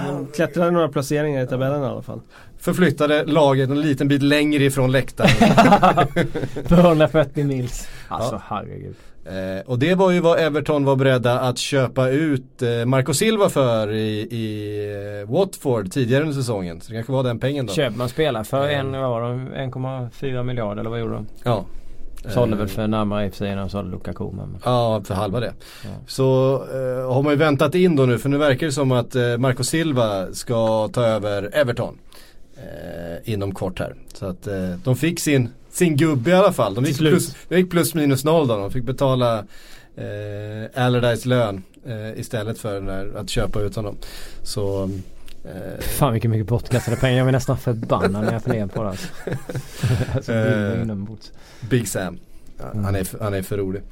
Han 0.00 0.26
klättrade 0.34 0.70
några 0.70 0.88
placeringar 0.88 1.42
i 1.44 1.46
tabellen 1.46 1.82
i 1.82 1.86
alla 1.86 2.02
fall. 2.02 2.20
Förflyttade 2.60 3.24
laget 3.24 3.70
en 3.70 3.80
liten 3.80 4.08
bit 4.08 4.22
längre 4.22 4.64
ifrån 4.64 4.92
läktaren. 4.92 5.28
För 6.68 6.78
140 6.78 7.44
mils. 7.44 7.88
Alltså 8.08 8.42
herregud. 8.48 8.94
Eh, 9.28 9.60
och 9.66 9.78
det 9.78 9.94
var 9.94 10.10
ju 10.10 10.20
vad 10.20 10.38
Everton 10.38 10.84
var 10.84 10.96
beredda 10.96 11.40
att 11.40 11.58
köpa 11.58 12.08
ut 12.08 12.62
eh, 12.62 12.84
Marco 12.84 13.14
Silva 13.14 13.48
för 13.48 13.92
i, 13.92 14.20
i 14.20 15.20
eh, 15.22 15.32
Watford 15.32 15.90
tidigare 15.92 16.22
under 16.22 16.34
säsongen. 16.34 16.80
Så 16.80 16.88
det 16.88 16.94
kanske 16.94 17.12
var 17.12 17.22
den 17.22 17.38
pengen 17.38 17.66
då. 17.66 17.72
Köper 17.72 17.98
man 17.98 18.08
spelare 18.08 18.44
för 18.44 18.68
Eh. 18.68 18.78
en, 18.78 18.92
vad 18.92 19.10
var 19.10 19.20
de, 19.20 19.48
1,4 19.48 20.42
miljarder 20.42 20.80
eller 20.80 20.90
vad 20.90 21.00
gjorde 21.00 21.14
de? 21.14 21.26
Ja. 21.42 21.64
Sålde 22.28 22.56
Eh, 22.56 22.58
väl 22.58 22.68
för 22.68 22.86
närmare 22.86 23.26
i 23.26 23.28
och 23.28 23.32
för 23.32 23.38
sig 23.38 23.56
de 23.56 23.68
sålde 23.70 23.90
Lukaku 23.90 24.24
men. 24.32 24.58
Ja, 24.64 25.02
för 25.04 25.14
halva 25.14 25.40
det. 25.40 25.52
Ja. 25.84 25.90
Så 26.06 26.54
eh, 26.54 27.12
har 27.12 27.22
man 27.22 27.32
ju 27.32 27.36
väntat 27.38 27.74
in 27.74 27.96
då 27.96 28.02
nu 28.06 28.18
för 28.18 28.28
nu 28.28 28.38
verkar 28.38 28.66
det 28.66 28.72
som 28.72 28.92
att 28.92 29.14
eh, 29.14 29.36
Marco 29.38 29.64
Silva 29.64 30.32
ska 30.32 30.88
ta 30.88 31.02
över 31.04 31.50
Everton. 31.56 31.98
Eh, 32.56 33.32
inom 33.32 33.54
kort 33.54 33.78
här. 33.78 33.94
Så 34.14 34.26
att 34.26 34.48
de 34.84 34.96
fick 34.96 35.20
sin 35.20 35.48
sin 35.78 35.96
gubbe 35.96 36.30
i 36.30 36.34
alla 36.34 36.52
fall. 36.52 36.74
De 36.74 36.84
gick, 36.84 36.98
plus, 36.98 37.36
de 37.48 37.56
gick 37.56 37.70
plus 37.70 37.94
minus 37.94 38.24
noll 38.24 38.46
då. 38.48 38.56
De 38.56 38.70
fick 38.70 38.84
betala 38.84 39.38
eh, 39.96 40.84
Allardyce 40.84 41.28
lön 41.28 41.62
eh, 41.86 42.20
istället 42.20 42.58
för 42.58 42.80
där, 42.80 43.16
att 43.16 43.30
köpa 43.30 43.60
ut 43.60 43.76
honom. 43.76 43.96
Så 44.42 44.90
eh, 45.44 45.80
Fan 45.80 46.12
vilket 46.12 46.30
mycket 46.30 46.46
bortkastade 46.46 46.96
pengar. 46.96 47.16
Jag 47.16 47.26
blir 47.26 47.32
nästan 47.32 47.58
förbannad 47.58 48.24
när 48.24 48.32
jag 48.32 48.42
funderar 48.42 48.66
på 48.66 48.82
det. 48.82 48.88
Alltså. 48.94 49.32
alltså, 50.14 50.32
är 50.32 50.90
Eh. 50.90 50.96
Big 51.70 51.88
Sam. 51.88 52.18
Ja, 52.58 52.64
han, 52.82 52.94
är, 52.94 53.04
för- 53.04 53.18
han 53.18 53.34
är 53.34 53.42
för 53.42 53.58
rolig. 53.58 53.82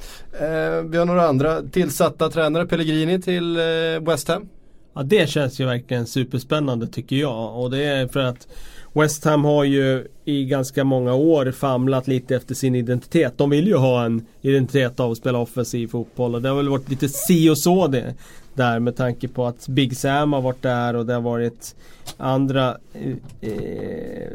Eh, 0.41 0.83
vi 0.91 0.99
har 0.99 1.05
några 1.05 1.29
andra 1.29 1.63
tillsatta 1.63 2.31
tränare. 2.31 2.67
Pellegrini 2.67 3.23
till 3.23 3.57
eh, 3.57 3.63
West 4.11 4.29
Ham. 4.29 4.49
Ja 4.95 5.03
det 5.03 5.31
känns 5.31 5.61
ju 5.61 5.67
verkligen 5.67 6.07
superspännande 6.07 6.87
tycker 6.87 7.17
jag. 7.17 7.61
Och 7.63 7.71
det 7.71 7.85
är 7.85 8.09
för 8.09 8.21
att 8.21 8.49
West 8.97 9.25
Ham 9.25 9.45
har 9.45 9.65
ju 9.65 10.07
i 10.25 10.45
ganska 10.45 10.85
många 10.85 11.15
år 11.15 11.51
famlat 11.51 12.09
lite 12.09 12.37
efter 12.37 12.55
sin 12.55 12.75
identitet. 12.75 13.39
De 13.39 13.51
vill 13.51 13.67
ju 13.67 13.77
ha 13.77 14.05
en 14.05 14.27
identitet 14.43 15.01
av 15.01 15.11
att 15.11 15.19
spela 15.19 15.39
offensiv 15.39 15.89
fotboll 15.89 16.35
och 16.35 16.43
det 16.43 16.49
har 16.49 16.57
väl 16.57 16.69
varit 16.69 16.91
lite 16.91 17.09
si 17.09 17.51
och 17.51 17.59
så 17.59 17.87
det 17.87 18.15
där 18.55 18.79
med 18.79 18.97
tanke 18.97 19.29
på 19.29 19.47
att 19.47 19.69
Big 19.69 19.97
Sam 19.97 20.33
har 20.33 20.41
varit 20.41 20.63
där 20.63 20.97
och 20.97 21.07
det 21.07 21.15
har 21.15 21.21
varit 21.21 21.77
andra 22.17 22.77
eh, 22.93 23.51
eh 23.51 24.31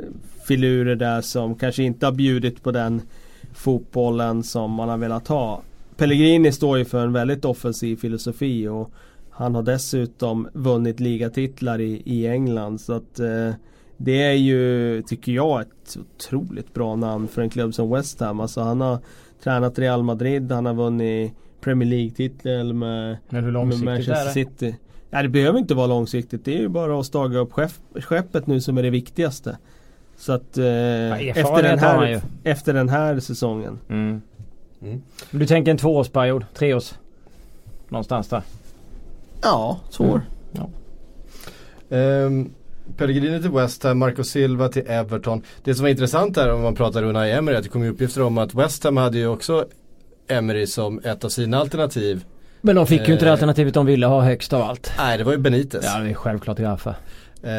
filurer 0.48 0.96
där 0.96 1.22
som 1.22 1.56
kanske 1.56 1.84
inte 1.84 2.06
har 2.06 2.14
bjudit 2.14 2.64
på 2.64 2.72
den 2.72 3.02
fotbollen 3.54 4.44
som 4.44 4.72
man 4.72 4.90
har 4.90 4.98
velat 4.98 5.28
ha. 5.28 5.62
Pellegrini 5.98 6.52
står 6.52 6.78
ju 6.78 6.86
för 6.86 7.04
en 7.04 7.14
väldigt 7.14 7.46
offensiv 7.46 7.96
filosofi 7.96 8.68
och 8.68 8.92
han 9.30 9.56
har 9.56 9.64
dessutom 9.64 10.48
vunnit 10.54 11.00
ligatitlar 11.00 11.82
i, 11.82 12.02
i 12.06 12.28
England 12.28 12.82
så 12.82 12.94
att 12.94 13.20
eh, 13.20 13.52
det 14.04 14.24
är 14.24 14.34
ju, 14.34 15.02
tycker 15.02 15.32
jag, 15.32 15.62
ett 15.62 15.98
otroligt 15.98 16.74
bra 16.74 16.96
namn 16.96 17.28
för 17.28 17.42
en 17.42 17.50
klubb 17.50 17.74
som 17.74 17.90
West 17.90 18.20
Ham. 18.20 18.40
Alltså 18.40 18.62
han 18.62 18.82
har 18.82 19.00
tränat 19.44 19.80
Real 19.80 20.04
Madrid, 20.04 20.52
han 20.52 20.66
har 20.66 20.74
vunnit 20.74 21.34
Premier 21.62 21.90
League-titel 21.90 22.74
med, 22.74 23.18
med 23.30 23.44
Manchester? 23.54 24.32
City. 24.32 24.76
Ja, 25.10 25.22
det 25.22 25.30
behöver 25.30 25.60
inte 25.60 25.74
vara 25.74 25.88
långsiktigt. 25.88 26.46
Det 26.46 26.56
är 26.56 26.60
ju 26.60 26.68
bara 26.68 27.00
att 27.00 27.06
staga 27.06 27.40
upp 27.40 27.54
skepp, 27.54 27.72
skeppet 27.96 28.48
nu 28.48 28.62
som 28.62 28.78
är 28.78 28.84
det 28.84 28.90
viktigaste. 28.90 29.58
Så 30.18 30.34
att 30.34 30.58
eh, 30.58 31.28
efter, 31.28 31.64
den 31.64 31.80
här, 31.80 32.22
efter 32.44 32.74
den 32.74 32.90
här 32.90 33.20
säsongen. 33.20 33.80
Mm. 33.90 34.22
Mm. 34.82 35.02
Du 35.32 35.46
tänker 35.48 35.72
en 35.72 35.78
tvåårsperiod? 35.78 36.46
Treårs? 36.54 36.94
Någonstans 37.90 38.28
där? 38.28 38.42
Ja, 39.42 39.80
så. 39.90 40.04
Mm. 40.04 40.22
Ehm, 41.90 42.54
Pellegrini 42.98 43.42
till 43.42 43.52
West 43.52 43.84
Ham, 43.84 44.00
Marco 44.00 44.24
Silva 44.24 44.68
till 44.70 44.84
Everton. 44.88 45.42
Det 45.64 45.76
som 45.76 45.84
var 45.84 45.90
intressant 45.90 46.38
här 46.38 46.54
om 46.54 46.62
man 46.62 46.76
pratar 46.76 47.04
Unai 47.04 47.32
Emery, 47.32 47.56
att 47.56 47.64
det 47.64 47.70
kom 47.70 47.84
ju 47.84 47.90
uppgifter 47.90 48.22
om 48.22 48.38
att 48.38 48.54
West 48.54 48.84
Ham 48.84 48.98
hade 48.98 49.18
ju 49.18 49.28
också 49.28 49.66
Emery 50.28 50.68
som 50.68 51.00
ett 51.04 51.24
av 51.24 51.30
sina 51.30 51.58
alternativ. 51.60 52.24
Men 52.62 52.76
de 52.76 52.88
fick 52.88 53.08
ju 53.08 53.14
inte 53.14 53.26
det 53.26 53.30
Eh. 53.30 53.32
alternativet 53.34 53.74
de 53.74 53.86
ville 53.86 54.06
ha 54.06 54.22
högst 54.22 54.54
av 54.54 54.62
allt. 54.62 54.92
Nej, 54.98 55.18
det 55.18 55.24
var 55.24 55.32
ju 55.32 55.38
Benitez. 55.38 55.86
Ja 55.86 56.00
det 56.00 56.10
är 56.10 56.14
självklart 56.14 56.58
därför. 56.58 56.96
Eh, 57.44 57.50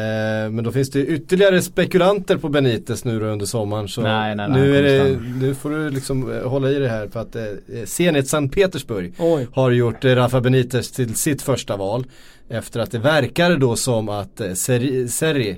men 0.51 0.63
då 0.63 0.71
finns 0.71 0.89
det 0.89 1.05
ytterligare 1.05 1.61
spekulanter 1.61 2.37
på 2.37 2.49
Benitez 2.49 3.05
nu 3.05 3.19
då 3.19 3.25
under 3.25 3.45
sommaren. 3.45 3.87
Så 3.87 4.01
Nej, 4.01 4.35
nej, 4.35 4.49
nej, 4.49 4.61
nu, 4.61 4.77
är 4.77 4.83
det, 4.83 5.19
nu 5.41 5.55
får 5.55 5.69
du 5.69 5.89
liksom 5.89 6.31
eh, 6.31 6.47
hålla 6.47 6.69
i 6.71 6.79
det 6.79 6.89
här 6.89 7.07
för 7.07 7.19
att 7.19 7.35
eh, 7.35 7.43
Zenit 7.85 8.27
Sankt 8.27 8.55
Petersburg 8.55 9.13
Oj. 9.17 9.47
har 9.53 9.71
gjort 9.71 10.05
eh, 10.05 10.15
Rafa 10.15 10.41
Benitez 10.41 10.91
till 10.91 11.15
sitt 11.15 11.41
första 11.41 11.77
val. 11.77 12.05
Efter 12.49 12.79
att 12.79 12.91
det 12.91 12.99
verkar 12.99 13.57
då 13.57 13.75
som 13.75 14.09
att 14.09 14.41
eh, 14.41 14.53
Seri, 14.53 15.07
Seri 15.07 15.57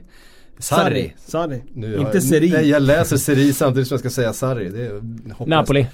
Sarri. 0.60 1.14
Sarri. 1.26 1.62
Nu 1.74 1.96
Inte 1.98 2.10
jag- 2.14 2.24
Seri. 2.24 2.50
Nej, 2.52 2.70
jag 2.70 2.82
läser 2.82 3.18
Seri 3.18 3.54
samtidigt 3.54 3.88
som 3.88 3.96
jag 3.96 4.00
ska 4.00 4.10
säga 4.10 4.34
Sarri. 4.34 4.70
Det 4.70 4.86
är 4.86 4.92
hopplöst. 4.92 5.48
Napoli. 5.48 5.86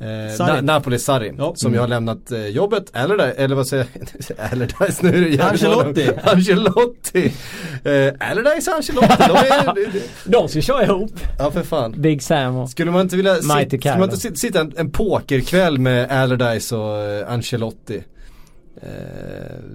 Eh. 0.00 0.06
Na- 0.46 0.60
Napoli 0.62 0.98
Sarri. 0.98 1.34
Ja. 1.38 1.52
Som 1.56 1.72
ju 1.72 1.78
har 1.78 1.88
lämnat 1.88 2.32
eh, 2.32 2.46
jobbet. 2.46 2.84
Eller, 2.96 3.16
där, 3.16 3.34
eller 3.36 3.56
vad 3.56 3.66
säger 3.66 3.86
jag? 4.28 4.36
Allardyce 4.52 5.02
nu 5.02 5.08
är 5.26 5.36
det 5.36 5.42
Ancelotti. 5.44 6.10
Ancelotti. 6.22 7.32
Eh, 7.84 8.30
Allardyce 8.30 8.72
Ancelotti. 8.72 9.14
De 9.18 9.36
är, 9.36 9.76
De 10.30 10.48
ska 10.48 10.60
köra 10.60 10.84
ihop. 10.84 11.10
ja 11.38 11.50
för 11.50 11.62
fan. 11.62 11.94
Big 12.02 12.22
Sam 12.22 12.56
och... 12.56 12.70
Skulle 12.70 12.90
man 12.90 13.00
inte 13.00 13.16
vilja 13.16 13.34
sit, 13.34 13.42
skulle 13.80 13.94
man 13.98 14.02
inte 14.02 14.16
sit- 14.16 14.36
sitta 14.38 14.60
en, 14.60 14.72
en 14.76 14.90
pokerkväll 14.90 15.78
med 15.78 16.10
Allardyce 16.10 16.76
och 16.76 16.98
eh, 16.98 17.32
Ancelotti? 17.32 18.02
Eh, 18.82 18.88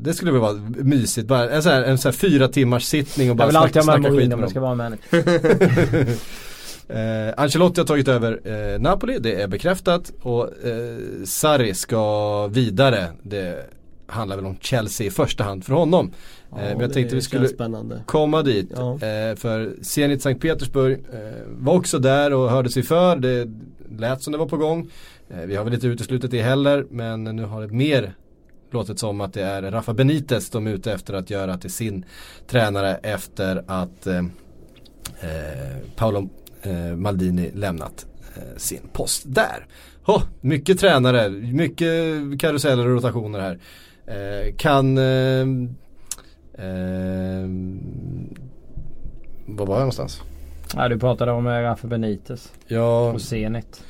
det 0.02 0.14
skulle 0.14 0.32
väl 0.32 0.42
vara 0.42 0.54
mysigt. 0.70 1.28
Bara 1.28 1.50
en 1.50 1.64
sån 1.64 1.72
här, 1.72 1.84
en 1.84 1.98
sån 1.98 2.10
här 2.12 2.18
fyra 2.18 2.48
timmars 2.48 2.84
sittning 2.84 3.28
och 3.28 3.32
Jag 3.32 3.38
bara 3.38 3.48
vill 3.48 3.56
alltid 3.58 3.84
snacka, 3.84 3.92
ha 3.92 3.98
med 3.98 4.12
snacka 4.12 4.22
skit 4.22 4.30
Mourinho 4.30 4.38
med 4.38 4.40
om 4.40 4.42
det 4.42 4.50
ska 4.50 4.60
dem. 4.60 4.78
vara 4.78 4.90
manager. 6.06 6.08
Eh, 6.94 7.34
Ancelotti 7.38 7.80
har 7.82 7.86
tagit 7.86 8.08
över 8.08 8.40
eh, 8.44 8.80
Napoli, 8.80 9.20
det 9.20 9.42
är 9.42 9.48
bekräftat. 9.48 10.12
Och 10.22 10.66
eh, 10.66 10.98
Sarri 11.26 11.74
ska 11.74 12.48
vidare. 12.48 13.08
Det 13.24 13.70
handlar 14.08 14.36
väl 14.36 14.46
om 14.46 14.58
Chelsea 14.62 15.08
i 15.08 15.10
första 15.10 15.44
hand 15.44 15.66
för 15.66 15.74
honom. 15.74 16.12
Ja, 16.52 16.60
eh, 16.60 16.72
men 16.72 16.80
jag 16.80 16.94
tänkte 16.94 17.16
vi 17.16 17.22
skulle 17.22 17.48
spännande. 17.48 18.04
komma 18.06 18.42
dit. 18.42 18.72
Ja. 18.76 18.94
Eh, 18.94 19.36
för 19.36 19.74
Zenit 19.82 20.22
Sankt 20.22 20.42
Petersburg 20.42 20.94
eh, 21.14 21.20
var 21.48 21.74
också 21.74 22.00
där 22.00 22.34
och 22.34 22.50
hörde 22.50 22.70
sig 22.70 22.84
för. 22.84 23.16
Det 23.16 23.48
lät 24.00 24.22
som 24.22 24.32
det 24.32 24.38
var 24.40 24.48
på 24.48 24.58
gång. 24.58 24.90
Vi 25.46 25.56
har 25.56 25.64
väl 25.64 25.74
inte 25.74 25.88
uteslutit 25.88 26.32
det 26.32 26.42
heller 26.42 26.86
men 26.90 27.24
nu 27.24 27.44
har 27.44 27.62
det 27.62 27.68
mer 27.68 28.14
låtit 28.72 29.00
som 29.00 29.22
att 29.22 29.34
det 29.34 29.42
är 29.42 29.62
Rafa 29.62 29.94
Benitez 29.94 30.50
de 30.50 30.68
är 30.68 30.72
ute 30.72 30.94
efter 30.94 31.14
att 31.14 31.30
göra 31.30 31.58
till 31.58 31.72
sin 31.72 32.06
tränare 32.48 32.96
efter 32.96 33.64
att 33.68 34.08
eh, 34.08 34.24
Paolo 35.96 36.30
Maldini 36.96 37.52
lämnat 37.56 38.06
eh, 38.36 38.58
sin 38.58 38.82
post 38.94 39.24
där. 39.26 39.66
Oh, 40.06 40.24
mycket 40.42 40.80
tränare, 40.80 41.30
mycket 41.30 41.88
karuseller 42.40 42.88
och 42.88 42.94
rotationer 42.96 43.40
här. 43.40 43.60
Eh, 44.08 44.56
kan 44.58 44.98
eh, 44.98 45.42
eh, 46.66 47.48
Var 49.46 49.66
var 49.66 49.76
jag 49.76 49.80
någonstans? 49.80 50.22
Ja 50.76 50.88
du 50.90 51.00
pratade 51.00 51.32
om 51.32 51.48
eh, 51.48 51.52
Rafa 51.52 51.88
Benitez 51.88 52.52
Ja, 52.68 53.12
och 53.12 53.22
Zenit. 53.22 53.84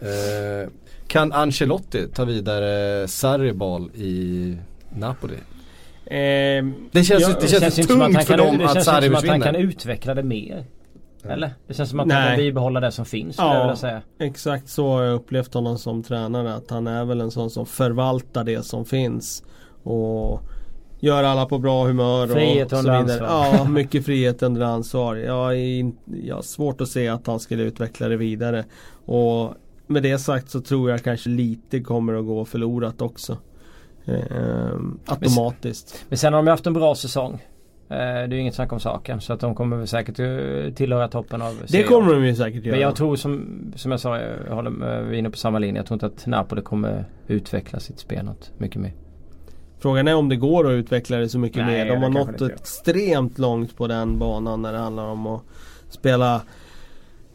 eh, 0.00 0.70
kan 1.06 1.32
Ancelotti 1.32 2.08
ta 2.14 2.24
vidare 2.24 3.08
Sarri-boll 3.08 3.90
i 3.94 4.56
Napoli? 4.96 5.36
Det 6.92 7.04
känns, 7.04 7.22
Ja, 7.22 7.34
det 7.40 7.48
känns, 7.48 7.74
som 7.86 8.02
att 8.02 8.12
tungt 8.12 8.24
för 8.24 8.36
dem 8.36 8.58
det 8.58 8.64
att 8.64 8.72
känns 8.72 8.86
ju 8.86 8.90
Sarri 8.90 9.06
som 9.06 9.14
att 9.14 9.28
han 9.28 9.40
kan 9.40 9.52
försvinner. 9.54 9.70
utveckla 9.72 10.14
det 10.14 10.22
mer. 10.22 10.64
Eller? 11.28 11.54
Det 11.66 11.74
känns 11.74 11.90
som 11.90 12.00
att 12.00 12.12
han 12.12 12.26
kan 12.28 12.36
bibehålla 12.36 12.80
det 12.80 12.92
som 12.92 13.04
finns 13.04 13.36
Ja. 13.38 13.68
jag 13.68 13.78
säga. 13.78 14.02
Exakt 14.18 14.68
så 14.68 14.88
har 14.88 15.02
jag 15.02 15.14
upplevt 15.14 15.54
honom 15.54 15.78
som 15.78 16.02
tränare. 16.02 16.54
Att 16.54 16.70
han 16.70 16.86
är 16.86 17.04
väl 17.04 17.20
en 17.20 17.30
sån 17.30 17.50
som 17.50 17.66
förvaltar 17.66 18.44
det 18.44 18.62
som 18.62 18.84
finns. 18.84 19.44
Och 19.82 20.40
gör 21.00 21.24
alla 21.24 21.46
på 21.46 21.58
bra 21.58 21.84
humör 21.84 22.26
Frihet 22.26 22.72
och 22.72 22.78
så 22.78 22.78
under 22.78 23.02
vidare. 23.02 23.26
Ja, 23.28 23.64
mycket 23.64 24.04
frihet 24.04 24.42
under 24.42 24.62
ansvar. 24.62 25.16
Jag, 25.16 25.56
är 25.58 25.92
jag 26.24 26.34
har 26.34 26.42
svårt 26.42 26.80
att 26.80 26.88
se 26.88 27.08
att 27.08 27.26
han 27.26 27.40
skulle 27.40 27.62
utveckla 27.62 28.08
det 28.08 28.16
vidare. 28.16 28.64
Och 29.06 29.54
med 29.86 30.02
det 30.02 30.18
sagt 30.18 30.50
så 30.50 30.60
tror 30.60 30.90
jag 30.90 31.02
kanske 31.02 31.28
lite 31.28 31.80
kommer 31.80 32.14
att 32.14 32.26
gå 32.26 32.44
förlorat 32.44 33.02
också. 33.02 33.38
Ehm, 34.06 34.98
automatiskt. 35.06 36.04
Men 36.08 36.18
sen 36.18 36.32
har 36.32 36.42
de 36.42 36.50
haft 36.50 36.66
en 36.66 36.72
bra 36.72 36.94
säsong. 36.94 37.42
Eh, 37.88 37.96
Det 37.96 38.02
är 38.04 38.28
ju 38.28 38.40
inget 38.40 38.54
snack 38.54 38.72
om 38.72 38.80
saken. 38.80 39.20
Så 39.20 39.32
att 39.32 39.40
de 39.40 39.54
kommer 39.54 39.76
väl 39.76 39.86
säkert 39.86 40.18
eh, 40.18 40.74
tillhöra 40.74 41.08
toppen 41.08 41.42
av 41.42 41.58
Det 41.62 41.68
serien. 41.68 41.88
kommer 41.88 42.14
de 42.14 42.24
ju 42.26 42.34
säkert 42.34 42.64
göra. 42.64 42.74
Men 42.74 42.80
jag 42.82 42.96
tror 42.96 43.16
som, 43.16 43.62
som 43.76 43.90
jag 43.90 44.00
sa, 44.00 44.18
jag 44.48 44.54
håller 44.54 44.70
med, 44.70 45.04
vi 45.04 45.14
är 45.14 45.18
inne 45.18 45.30
på 45.30 45.36
samma 45.36 45.58
linje. 45.58 45.78
Jag 45.78 45.86
tror 45.86 45.96
inte 45.96 46.06
att 46.06 46.26
Napoli 46.26 46.62
kommer 46.62 47.04
utveckla 47.26 47.80
sitt 47.80 47.98
spel 47.98 48.24
något 48.24 48.50
mycket 48.58 48.80
mer. 48.80 48.92
Frågan 49.78 50.08
är 50.08 50.14
om 50.14 50.28
det 50.28 50.36
går 50.36 50.66
att 50.66 50.72
utveckla 50.72 51.16
det 51.16 51.28
så 51.28 51.38
mycket 51.38 51.66
Nej, 51.66 51.84
mer. 51.84 51.86
De 51.94 52.00
det 52.00 52.06
har 52.06 52.10
nått 52.26 52.38
det 52.38 52.46
extremt 52.46 53.38
långt 53.38 53.76
på 53.76 53.86
den 53.86 54.18
banan 54.18 54.62
när 54.62 54.72
det 54.72 54.78
handlar 54.78 55.04
om 55.06 55.26
att 55.26 55.42
spela 55.88 56.42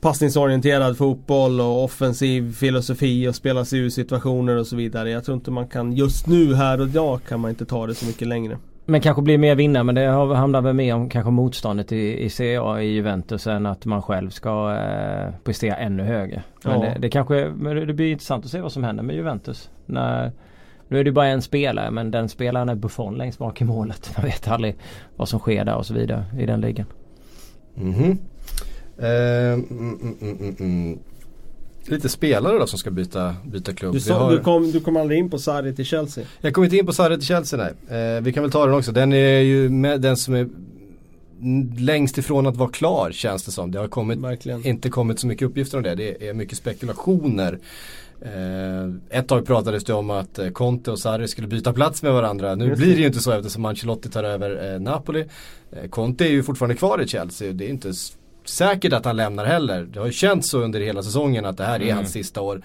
passningsorienterad 0.02 0.98
fotboll 0.98 1.62
och 1.62 1.84
offensiv 1.84 2.54
filosofi 2.54 3.28
och 3.28 3.36
spela 3.36 3.66
sig 3.66 3.80
ur 3.80 3.90
situationer 3.90 4.56
och 4.56 4.68
så 4.68 4.76
vidare. 4.76 5.10
Jag 5.10 5.24
tror 5.26 5.36
inte 5.36 5.52
man 5.52 5.68
kan, 5.68 5.94
just 5.94 6.28
nu 6.28 6.54
här 6.56 6.82
och 6.82 6.88
idag 6.88 7.20
kan 7.28 7.40
man 7.40 7.50
inte 7.50 7.66
ta 7.66 7.88
det 7.88 7.96
så 7.96 8.06
mycket 8.06 8.28
längre. 8.28 8.58
Men 8.90 9.02
kanske 9.02 9.22
blir 9.22 9.38
mer 9.38 9.56
vinnare 9.56 9.84
men 9.84 9.96
det 9.96 10.08
handlar 10.12 10.62
väl 10.62 10.74
mer 10.74 10.96
om 10.96 11.10
kanske 11.10 11.32
motståndet 11.32 11.92
i, 11.92 12.26
i 12.26 12.30
CA 12.30 12.82
i 12.82 12.86
Juventus 12.88 13.48
än 13.48 13.66
att 13.66 13.86
man 13.86 14.02
själv 14.02 14.30
ska 14.30 14.76
eh, 14.76 15.34
prestera 15.44 15.76
ännu 15.76 16.04
högre. 16.04 16.44
Men 16.64 16.82
Ja. 16.82 16.88
det, 16.88 17.00
det 17.00 17.10
kanske 17.10 17.52
men 17.56 17.76
det- 17.76 17.86
det 17.86 17.94
blir 17.94 18.12
intressant 18.12 18.46
att 18.46 18.52
se 18.52 18.62
vad 18.62 18.72
som 18.72 18.84
händer 18.84 19.04
med 19.04 19.16
Juventus. 19.16 19.70
När, 19.86 20.32
nu 20.88 21.00
är 21.00 21.04
det 21.04 21.12
bara 21.12 21.28
en 21.28 21.42
spelare 21.42 21.92
men 21.92 22.12
den 22.12 22.30
spelaren 22.30 22.70
är 22.70 22.76
Buffon 22.76 23.16
längst 23.18 23.40
bak 23.40 23.62
i 23.62 23.66
målet. 23.66 24.12
Man 24.18 24.26
vet 24.26 24.48
aldrig 24.48 24.76
vad 25.16 25.30
som 25.30 25.40
sker 25.40 25.66
där 25.66 25.76
och 25.76 25.86
så 25.86 25.94
vidare 25.94 26.24
i 26.40 26.46
den 26.46 26.62
ligan. 26.62 26.86
Mhm. 27.76 28.18
Eh, 28.98 29.54
mm, 29.54 29.66
mm, 29.72 30.16
mm, 30.22 30.38
mm, 30.40 30.56
mm. 30.60 31.00
Lite 31.90 32.10
spelare 32.10 32.60
då 32.60 32.68
som 32.68 32.80
ska 32.80 32.92
byta, 32.92 33.36
byta 33.46 33.74
klubb. 33.74 33.94
Du, 33.94 34.00
sa, 34.00 34.14
har- 34.20 34.32
du, 34.32 34.40
kom, 34.40 34.72
du 34.72 34.80
kom 34.80 34.98
aldrig 34.98 35.20
in 35.20 35.30
på 35.30 35.40
Sarri 35.40 35.76
till 35.76 35.86
Chelsea. 35.86 36.26
Jag 36.42 36.54
kommer 36.54 36.66
inte 36.66 36.78
in 36.78 36.86
på 36.86 36.94
Sarri 36.94 37.18
till 37.18 37.26
Chelsea 37.28 37.74
nej. 37.88 38.00
Eh, 38.00 38.22
vi 38.22 38.34
kan 38.34 38.44
väl 38.44 38.52
ta 38.52 38.66
den 38.66 38.76
också. 38.76 38.92
Den 38.92 39.14
är 39.14 39.40
ju 39.40 39.70
med, 39.70 40.02
den 40.02 40.18
som 40.18 40.34
är 40.34 40.48
längst 41.78 42.18
ifrån 42.18 42.48
att 42.48 42.56
vara 42.58 42.70
klar 42.70 43.12
känns 43.12 43.44
det 43.44 43.52
som. 43.52 43.72
Det 43.72 43.80
har 43.80 43.88
kommit, 43.88 44.20
Verkligen. 44.20 44.66
inte 44.68 44.90
kommit 44.90 45.20
så 45.20 45.28
mycket 45.28 45.48
uppgifter 45.48 45.78
om 45.78 45.84
det. 45.84 45.96
Det 45.96 46.28
är 46.30 46.34
mycket 46.34 46.58
spekulationer. 46.58 47.60
Eh, 48.22 49.18
ett 49.20 49.28
tag 49.28 49.46
pratades 49.46 49.84
det 49.84 49.94
om 49.94 50.10
att 50.10 50.40
eh, 50.40 50.50
Conte 50.50 50.92
och 50.92 51.00
Sarri 51.00 51.28
skulle 51.28 51.48
byta 51.48 51.74
plats 51.74 52.04
med 52.04 52.14
varandra. 52.14 52.56
Nu 52.56 52.76
blir 52.76 52.96
det. 52.96 53.02
ju 53.02 53.08
inte 53.08 53.20
så 53.20 53.32
eftersom 53.32 53.66
Ancelotti 53.66 54.10
tar 54.10 54.24
över 54.24 54.74
eh, 54.74 54.80
Napoli. 54.80 55.26
Eh, 55.72 55.90
Conte 55.90 56.26
är 56.26 56.30
ju 56.32 56.44
fortfarande 56.44 56.76
kvar 56.76 57.02
i 57.02 57.08
Chelsea. 57.08 57.52
Det 57.54 57.66
är 57.66 57.70
inte 57.70 57.94
säkert 58.50 58.94
att 58.94 59.06
han 59.06 59.16
lämnar 59.16 59.46
heller. 59.46 59.84
Det 59.94 60.00
har 60.00 60.06
ju 60.06 60.12
känts 60.12 60.50
så 60.50 60.60
under 60.60 60.80
hela 60.80 61.04
säsongen 61.04 61.46
att 61.46 61.58
det 61.58 61.64
här 61.66 61.76
är 61.80 61.84
Mm. 61.84 61.96
hans 61.98 62.12
sista 62.12 62.42
år. 62.42 62.62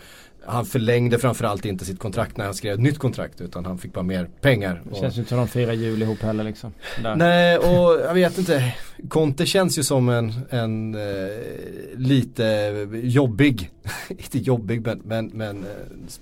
Han 0.47 0.67
förlängde 0.67 1.19
framförallt 1.19 1.65
inte 1.65 1.85
sitt 1.85 1.99
kontrakt 1.99 2.37
när 2.37 2.45
han 2.45 2.55
skrev 2.55 2.75
ett 2.75 2.81
nytt 2.81 2.99
kontrakt 2.99 3.41
utan 3.41 3.65
han 3.65 3.79
fick 3.79 3.93
bara 3.93 4.03
mer 4.03 4.29
pengar. 4.41 4.83
Det 4.93 5.01
känns 5.01 5.15
ju 5.17 5.19
inte 5.19 5.29
som 5.29 5.39
de 5.39 5.49
firar 5.49 5.73
jul 5.73 6.03
ihop 6.03 6.23
heller 6.23 6.45
liksom. 6.45 6.73
Där. 7.03 7.17
Nej 7.17 7.59
och 7.59 8.01
jag 8.01 8.15
vet 8.15 8.39
inte. 8.39 8.75
Conte 9.09 9.47
känns 9.47 9.79
ju 9.79 9.83
som 9.83 10.09
en, 10.09 10.33
en 10.51 10.95
eh, 10.95 11.01
lite 11.97 12.45
jobbig, 13.03 13.71
inte 14.09 14.39
jobbig 14.39 14.87
men, 14.87 15.01
men, 15.05 15.27
men 15.27 15.65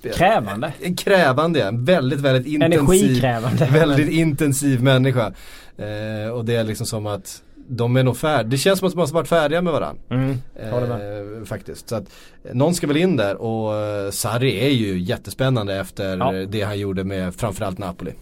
eh, 0.05 0.13
Krävande. 0.13 0.73
En 0.81 0.97
krävande, 0.97 1.63
en 1.63 1.85
väldigt 1.85 2.21
väldigt 2.21 2.47
intensiv, 2.47 2.79
Energikrävande. 2.81 3.69
väldigt 3.73 4.09
intensiv 4.11 4.83
människa. 4.83 5.33
Eh, 5.77 6.31
och 6.33 6.45
det 6.45 6.55
är 6.57 6.65
liksom 6.65 6.87
som 6.87 7.07
att 7.07 7.43
de 7.77 7.97
är 7.97 8.03
nog 8.03 8.17
färdiga, 8.17 8.49
det 8.51 8.57
känns 8.57 8.79
som 8.79 8.89
att 8.89 8.95
de 8.95 9.01
har 9.01 9.07
varit 9.09 9.29
färdiga 9.29 9.63
med 9.63 9.73
varandra. 9.73 10.03
Mm, 10.11 10.39
Eh, 10.55 11.45
faktiskt. 11.45 11.89
Så 11.89 11.97
att, 11.97 12.05
någon 12.53 12.75
ska 12.75 12.87
väl 12.87 12.97
in 12.97 13.17
där 13.17 13.37
och 13.43 13.75
eh, 13.77 14.11
Sarri 14.11 14.67
är 14.67 14.71
ju 14.71 14.99
jättespännande 14.99 15.75
efter 15.75 16.17
Ja. 16.17 16.33
det 16.33 16.63
han 16.63 16.79
gjorde 16.79 17.05
med 17.05 17.35
framförallt 17.35 17.79
Napoli. 17.79 18.13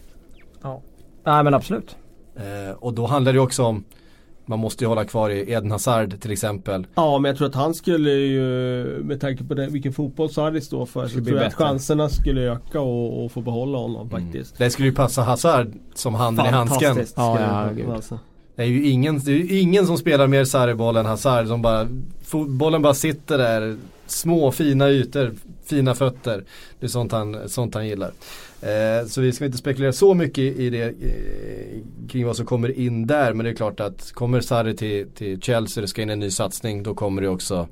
Nej 1.26 1.44
men 1.44 1.54
absolut. 1.54 1.96
Eh, 2.36 2.76
och 2.78 2.94
då 2.94 3.06
handlar 3.06 3.32
det 3.32 3.38
också 3.40 3.64
om 3.64 3.84
man 4.46 4.58
måste 4.58 4.84
ju 4.84 4.88
hålla 4.88 5.04
kvar 5.04 5.30
i 5.30 5.52
Eden 5.52 5.70
Hazard 5.70 6.20
till 6.20 6.32
exempel. 6.32 6.86
Ja 6.94 7.18
men 7.18 7.28
jag 7.28 7.38
tror 7.38 7.48
att 7.48 7.54
han 7.54 7.74
skulle 7.74 8.10
ju 8.10 8.42
med 9.02 9.20
tanke 9.20 9.44
på 9.44 9.54
det, 9.54 9.66
vilken 9.66 9.92
fotboll 9.92 10.30
Sarri 10.30 10.60
står 10.60 10.86
för 10.86 11.08
så 11.08 11.24
tror 11.24 11.36
jag 11.38 11.46
att 11.46 11.54
chanserna 11.54 12.08
skulle 12.08 12.40
öka 12.40 12.80
och, 12.80 13.24
och 13.24 13.32
få 13.32 13.40
behålla 13.40 13.78
honom 13.78 14.10
faktiskt. 14.10 14.58
Det 14.58 14.70
skulle 14.70 14.88
ju 14.88 14.94
passa 14.94 15.22
Hazard 15.22 15.72
som 15.94 16.14
handen 16.14 16.46
i 16.46 16.48
handsken. 16.48 16.80
Fantastiskt. 16.88 17.14
Ja, 17.16 17.66
skulle 17.72 17.86
ja, 18.10 18.18
det 18.60 18.66
är 18.66 18.68
ju 18.68 18.88
ingen, 18.88 19.18
det 19.18 19.32
är 19.32 19.60
ingen 19.60 19.86
som 19.86 19.98
spelar 19.98 20.26
mer 20.26 20.44
Sarri-boll 20.44 20.96
än 20.96 21.06
Hazard. 21.06 21.46
Som 21.46 21.62
bara, 21.62 21.88
bollen 22.48 22.82
bara 22.82 22.94
sitter 22.94 23.38
där. 23.38 23.76
Små 24.06 24.52
fina 24.52 24.90
ytor, 24.90 25.34
fina 25.64 25.94
fötter. 25.94 26.44
Det 26.80 26.86
är 26.86 26.88
sånt 26.88 27.12
han, 27.12 27.48
sånt 27.48 27.74
han 27.74 27.88
gillar. 27.88 28.12
Eh, 28.62 29.06
så 29.06 29.20
vi 29.20 29.32
ska 29.32 29.44
inte 29.44 29.58
spekulera 29.58 29.92
så 29.92 30.14
mycket 30.14 30.38
i 30.38 30.70
det 30.70 30.82
eh, 30.82 32.08
kring 32.08 32.26
vad 32.26 32.36
som 32.36 32.46
kommer 32.46 32.78
in 32.78 33.06
där. 33.06 33.32
Men 33.32 33.44
det 33.44 33.50
är 33.50 33.54
klart 33.54 33.80
att 33.80 34.12
kommer 34.12 34.40
Sarri 34.40 34.76
till, 34.76 35.06
till 35.14 35.40
Chelsea, 35.40 35.80
det 35.82 35.88
ska 35.88 36.02
in 36.02 36.10
en 36.10 36.20
ny 36.20 36.30
satsning. 36.30 36.82
Då 36.82 36.94
kommer 36.94 37.22
det 37.22 37.28
också 37.28 37.68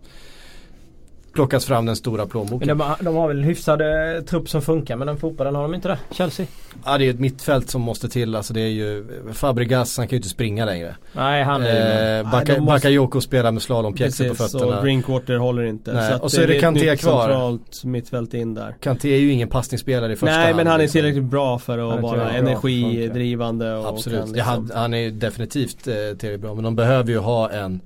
plockas 1.39 1.64
fram 1.64 1.86
den 1.86 1.97
stora 1.97 2.26
plånboken. 2.26 2.66
Men 2.68 2.78
de, 2.78 2.84
har- 2.84 2.97
de 3.01 3.14
har 3.16 3.28
väl 3.28 3.39
en 3.39 3.45
hyfsad 3.45 3.80
eh, 3.80 4.22
trupp 4.24 4.49
som 4.49 4.62
funkar 4.62 4.97
men 4.97 5.07
den 5.07 5.16
fotbollen 5.16 5.55
har 5.55 5.62
de 5.62 5.74
inte 5.74 5.89
det? 5.89 5.99
Chelsea? 6.11 6.47
Ja 6.84 6.99
det 6.99 7.05
är 7.07 7.11
ett 7.11 7.20
mittfält 7.20 7.70
som 7.70 7.82
måste 7.82 8.09
till. 8.09 8.34
Alltså 8.36 8.55
det 8.55 8.61
är 8.61 8.68
ju 8.68 9.05
Fabregas, 9.32 9.97
han 9.99 10.07
kan 10.09 10.11
ju 10.11 10.16
inte 10.16 10.28
springa 10.28 10.64
längre. 10.64 10.97
Nej 11.12 11.43
han 11.45 11.62
är 11.62 11.66
ju... 12.14 12.18
Eh, 12.20 12.30
Baka, 12.32 12.53
måste- 12.53 12.61
Bakayoko 12.61 13.20
spelar 13.20 13.53
med 13.53 13.62
slalompjäxor 13.62 14.28
på 14.28 14.34
fötterna. 14.34 14.76
och 14.76 14.82
Drinkwater 14.82 15.36
håller 15.36 15.62
inte. 15.64 15.93
Nej, 15.93 16.14
och 16.14 16.30
så 16.32 16.41
är 16.41 16.47
det 16.47 16.55
ett 16.55 16.61
Kanté 16.61 16.97
kvar. 16.97 17.22
centralt 17.28 17.84
mittfält 17.84 18.34
in 18.34 18.55
där. 18.55 18.74
Kanté 18.80 19.14
är 19.14 19.18
ju 19.18 19.32
ingen 19.32 19.49
passningsspelare 19.49 20.12
i 20.12 20.16
första 20.16 20.36
Nej 20.36 20.45
hand. 20.45 20.57
men 20.57 20.66
han 20.66 20.80
är 20.80 20.86
tillräckligt 20.86 21.24
bra 21.24 21.59
för 21.59 21.78
Han 21.78 21.91
att 21.93 22.01
vara 22.03 22.30
energidrivande 22.32 23.74
och 23.76 23.89
Absolut, 23.89 24.20
det 24.20 24.26
liksom- 24.32 24.47
hade, 24.68 24.78
han 24.78 24.95
är 24.95 24.99
ju 24.99 25.11
definitivt 25.11 25.86
eh, 25.89 25.95
tillräckligt 25.95 26.41
bra. 26.41 26.55
Men 26.55 26.64
de 26.64 26.76
behöver 26.76 27.11
ju 27.11 27.18
ha 27.18 27.51
en, 27.51 27.80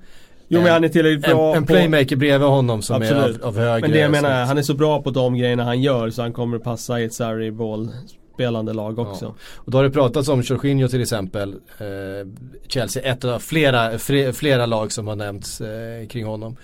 Jo 0.55 0.61
men 0.61 0.73
han 0.73 0.85
är 0.85 0.89
tillräckligt 0.89 1.25
en, 1.27 1.37
bra 1.37 1.57
en 1.57 1.63
på... 1.63 1.67
playmaker 1.67 2.17
bredvid 2.17 2.49
honom 2.49 2.83
som 2.83 2.97
Absolut. 2.97 3.41
är 3.41 3.43
av, 3.43 3.49
av 3.49 3.59
högre 3.59 3.81
Men 3.81 3.91
det 3.91 3.99
jag 3.99 4.11
menar, 4.11 4.29
snitt. 4.41 4.49
han 4.49 4.59
är 4.59 4.63
så 4.63 4.75
bra 4.75 5.03
på 5.03 5.11
de 5.11 5.37
grejerna 5.37 5.65
han 5.65 5.81
gör 5.83 6.11
så 6.11 6.23
han 6.23 6.33
kommer 6.33 6.59
passa 6.59 7.01
i 7.01 7.05
ett 7.05 7.15
Sarri 7.15 7.51
boll 7.51 7.91
spelande 8.35 8.73
lag 8.73 8.99
också. 8.99 9.25
Ja. 9.25 9.35
Och 9.57 9.71
då 9.71 9.79
har 9.79 9.85
det 9.85 9.91
pratats 9.91 10.29
om 10.29 10.43
Jorginho 10.43 10.89
till 10.89 11.03
exempel. 11.03 11.55
Eh, 11.79 12.29
Chelsea, 12.69 13.03
ett 13.03 13.25
av 13.25 13.39
flera, 13.39 13.99
flera 14.33 14.67
lag 14.67 14.93
som 14.93 15.07
har 15.09 15.17
nämnts 15.17 15.61
eh, 15.61 16.07
kring 16.07 16.25
honom. 16.25 16.57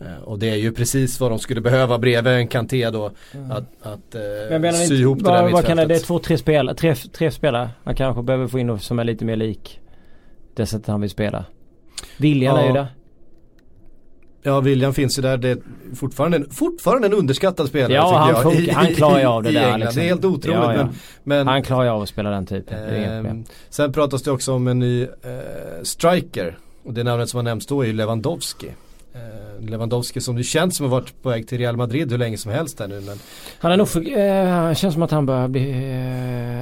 Eh, 0.00 0.22
och 0.24 0.38
det 0.38 0.50
är 0.50 0.56
ju 0.56 0.72
precis 0.72 1.20
vad 1.20 1.30
de 1.30 1.38
skulle 1.38 1.60
behöva 1.60 1.98
bredvid 1.98 2.32
en 2.32 2.48
Kanté 2.48 2.90
då. 2.90 3.06
Att, 3.50 3.64
att 3.82 4.14
eh, 4.14 4.20
Men 4.50 4.60
menar 4.60 4.78
sy 4.78 4.82
inte, 4.82 4.94
ihop 4.94 5.18
det 5.18 5.30
där 5.30 5.42
vad, 5.42 5.52
vad 5.52 5.64
kan 5.66 5.76
det, 5.76 5.84
det 5.86 5.94
är 5.94 5.98
två, 5.98 6.18
tre 6.18 6.38
spelare, 6.38 6.74
tre, 6.76 6.94
tre 6.94 7.30
spelare. 7.30 7.70
Man 7.84 7.94
kanske 7.94 8.22
behöver 8.22 8.46
få 8.46 8.58
in 8.58 8.66
något 8.66 8.82
som 8.82 8.98
är 8.98 9.04
lite 9.04 9.24
mer 9.24 9.36
lik 9.36 9.80
det 10.54 10.66
sättet 10.66 10.86
han 10.86 11.00
vill 11.00 11.10
spela. 11.10 11.44
Viljan 12.18 12.56
Ja. 12.56 12.62
är 12.62 12.66
ju 12.66 12.72
där. 12.72 12.86
Ja, 14.46 14.60
William 14.60 14.94
finns 14.94 15.18
ju 15.18 15.22
där. 15.22 15.36
Det 15.36 15.48
är 15.48 15.58
fortfarande, 15.94 16.36
en- 16.36 16.50
fortfarande 16.50 17.06
en 17.06 17.12
underskattad 17.14 17.68
spelare 17.68 17.92
Ja, 17.92 18.16
han 18.18 18.28
jag. 18.28 18.42
funkar- 18.42 18.74
han 18.74 18.86
klarar 18.94 19.18
ju 19.20 19.24
av 19.26 19.42
det 19.42 19.50
i 19.50 19.52
där, 19.52 19.78
liksom. 19.78 19.94
Det 19.96 20.02
är 20.02 20.08
helt 20.08 20.24
otroligt 20.24 20.58
Ja, 20.58 20.72
ja. 20.74 20.84
men, 20.84 20.94
men 21.24 21.46
Han 21.48 21.62
klarar 21.62 21.84
ju 21.84 21.90
av 21.90 22.02
att 22.02 22.08
spela 22.08 22.30
den 22.30 22.46
typen. 22.46 22.78
Problem. 22.88 23.44
sen 23.70 23.92
pratas 23.92 24.22
det 24.22 24.30
också 24.30 24.52
om 24.52 24.68
en 24.68 24.78
ny 24.78 25.02
eh, 25.02 25.08
striker. 25.82 26.58
Och 26.84 26.94
det 26.94 27.04
namnet 27.04 27.28
som 27.28 27.38
har 27.38 27.42
nämnts 27.42 27.66
då 27.66 27.82
är 27.82 27.86
ju 27.86 27.92
Lewandowski. 27.92 28.66
Eh, 29.14 29.20
Lewandowski 29.60 30.20
som 30.20 30.36
det 30.36 30.42
känns 30.42 30.76
som 30.76 30.86
har 30.86 30.90
varit 31.00 31.22
på 31.22 31.28
väg 31.28 31.48
till 31.48 31.58
Real 31.58 31.76
Madrid 31.76 32.10
hur 32.10 32.18
länge 32.18 32.36
som 32.36 32.52
helst 32.52 32.80
här 32.80 32.88
nu. 32.88 33.00
Men 33.00 33.18
Han 33.58 33.72
är 33.72 33.76
nog 33.76 33.88
för, 33.88 34.00
eh, 34.00 34.74
känns 34.74 34.94
som 34.94 35.02
att 35.02 35.10
han 35.10 35.26
börjar 35.26 35.48
bli 35.48 35.70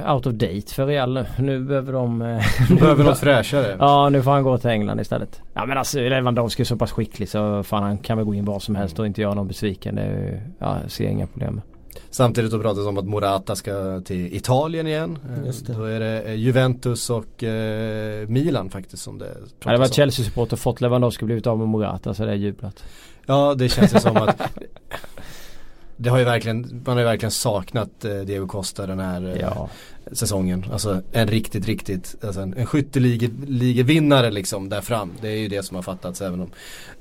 eh, 0.03 0.13
out 0.13 0.25
of 0.25 0.33
date 0.33 0.73
för 0.73 0.85
Real 0.85 1.13
nu. 1.13 1.25
Nu 1.39 1.59
behöver 1.59 1.93
de... 1.93 2.21
Eh, 2.21 2.41
de 2.69 2.75
behöver 2.75 3.03
något 3.03 3.19
fräschare. 3.19 3.75
Ja 3.79 4.09
nu 4.09 4.23
får 4.23 4.31
han 4.31 4.43
gå 4.43 4.57
till 4.57 4.69
England 4.69 4.99
istället. 4.99 5.41
Ja 5.53 5.65
men 5.65 5.77
alltså 5.77 5.99
Lewandowski 5.99 6.63
är 6.63 6.65
så 6.65 6.77
pass 6.77 6.91
skicklig 6.91 7.29
så 7.29 7.63
fan 7.63 7.83
han 7.83 7.97
kan 7.97 8.17
väl 8.17 8.25
gå 8.25 8.33
in 8.33 8.45
var 8.45 8.59
som 8.59 8.75
helst 8.75 8.99
och 8.99 9.05
inte 9.05 9.21
göra 9.21 9.33
någon 9.33 9.47
besviken. 9.47 9.95
Det 9.95 10.01
är, 10.01 10.43
ja, 10.59 10.77
jag 10.81 10.91
ser 10.91 11.07
inga 11.07 11.27
problem. 11.27 11.61
Samtidigt 12.09 12.51
så 12.51 12.59
pratas 12.59 12.83
det 12.83 12.89
om 12.89 12.97
att 12.97 13.05
Morata 13.05 13.55
ska 13.55 14.01
till 14.05 14.35
Italien 14.35 14.87
igen. 14.87 15.17
Eh, 15.37 15.45
Just 15.45 15.67
det. 15.67 15.73
Då 15.73 15.83
är 15.83 15.99
det 15.99 16.21
eh, 16.21 16.33
Juventus 16.35 17.09
och 17.09 17.43
eh, 17.43 18.27
Milan 18.27 18.69
faktiskt 18.69 19.03
som 19.03 19.17
det 19.19 19.25
Hade 19.25 19.39
det 19.39 19.59
pratas 19.59 19.79
varit 19.79 19.89
om. 19.91 19.95
Chelsea-supporter 19.95 20.57
fått 20.57 20.81
Lewandowski 20.81 21.23
och 21.23 21.27
blivit 21.27 21.47
av 21.47 21.57
med 21.59 21.67
Morata 21.67 22.13
så 22.13 22.23
är 22.23 22.27
det 22.27 22.35
jublat. 22.35 22.83
Ja 23.25 23.55
det 23.57 23.69
känns 23.69 23.95
ju 23.95 23.99
som 23.99 24.17
att 24.17 24.41
Det 25.97 26.09
har 26.09 26.17
ju 26.19 26.23
verkligen, 26.25 26.81
man 26.85 26.93
har 26.95 26.99
ju 26.99 27.05
verkligen 27.05 27.31
saknat 27.31 28.05
eh, 28.05 28.15
Diego 28.17 28.47
Costa 28.47 28.87
den 28.87 28.99
här 28.99 29.25
eh, 29.27 29.37
Ja. 29.41 29.69
säsongen. 30.11 30.65
Alltså 30.71 31.01
en 31.11 31.27
riktigt, 31.27 31.65
riktigt, 31.65 32.15
alltså 32.23 32.41
en, 32.41 32.53
en 32.53 32.65
skytteligevinnare 32.65 34.31
liksom 34.31 34.69
där 34.69 34.81
fram. 34.81 35.11
Det 35.21 35.27
är 35.27 35.37
ju 35.37 35.47
det 35.47 35.63
som 35.63 35.75
har 35.75 35.81
fattats 35.83 36.21
även 36.21 36.41
om 36.41 36.49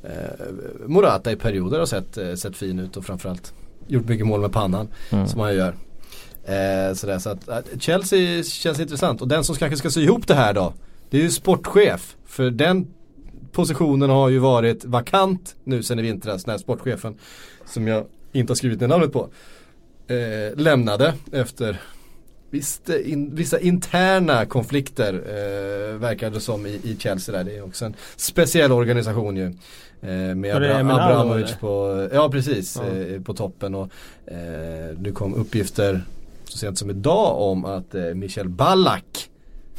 eh, 0.03 0.11
Morata 0.86 1.32
i 1.32 1.36
perioder 1.36 1.78
har 1.78 1.86
sett, 1.86 2.18
eh, 2.18 2.34
sett 2.34 2.57
fin 2.57 2.78
ut 2.78 2.97
och 2.97 3.05
framförallt 3.05 3.55
gjort 3.89 4.09
mycket 4.09 4.26
mål 4.26 4.41
med 4.41 4.53
pannan 4.53 4.89
Mm. 5.11 5.26
som 5.26 5.41
han 5.41 5.55
gör. 5.55 5.74
Eh, 6.45 6.95
sådär, 6.95 7.18
så 7.18 7.30
att, 7.30 7.49
att 7.49 7.66
Chelsea 7.83 8.43
känns 8.43 8.80
intressant 8.80 9.20
och 9.22 9.28
den 9.28 9.45
som 9.45 9.57
kanske 9.57 9.76
ska 9.76 9.91
sy 9.91 10.03
ihop 10.03 10.26
det 10.26 10.35
här 10.35 10.55
då 10.55 10.72
det 11.11 11.18
är 11.18 11.22
ju 11.22 11.30
sportchef. 11.30 12.16
För 12.26 12.51
den 12.51 12.87
positionen 13.53 14.11
har 14.11 14.28
ju 14.28 14.39
varit 14.39 14.85
vakant 14.85 15.57
nu 15.64 15.83
sen 15.83 15.99
i 15.99 16.03
vintras 16.03 16.47
när 16.47 16.59
sportchefen 16.59 17.14
som 17.66 17.89
jag 17.89 18.05
inte 18.33 18.51
har 18.51 18.55
skrivit 18.55 18.80
ner 18.80 18.89
namnet 18.89 19.12
på 19.12 19.28
eh, 20.07 20.57
lämnade 20.57 21.14
efter 21.33 21.80
visst, 22.51 22.89
eh, 22.91 23.12
in, 23.12 23.35
vissa 23.35 23.61
interna 23.61 24.47
konflikter 24.47 25.14
eh, 25.14 25.99
verkade 25.99 26.37
det 26.37 26.41
som 26.41 26.66
i, 26.66 26.70
i 26.70 26.97
Chelsea 26.99 27.37
där. 27.37 27.45
Det 27.45 27.57
är 27.57 27.64
också 27.64 27.85
en 27.85 27.95
speciell 28.16 28.72
organisation 28.72 29.37
ju. 29.37 29.55
Eh, 30.03 30.09
med 30.34 30.55
Abra- 30.57 30.78
Abramovic 30.78 31.55
på, 31.61 32.09
ja 32.12 32.28
precis, 32.30 32.76
Ja. 32.76 32.98
Eh, 32.98 33.20
på 33.22 33.34
toppen 33.34 33.74
och 33.74 33.88
eh, 34.26 34.98
nu 34.98 35.12
kom 35.12 35.34
uppgifter 35.34 36.05
så 36.44 36.59
sent 36.59 36.78
som 36.78 36.90
idag 36.90 37.40
om 37.42 37.64
att 37.64 37.94
eh, 37.94 38.03
Michel 38.05 38.48
Ballack 38.48 39.30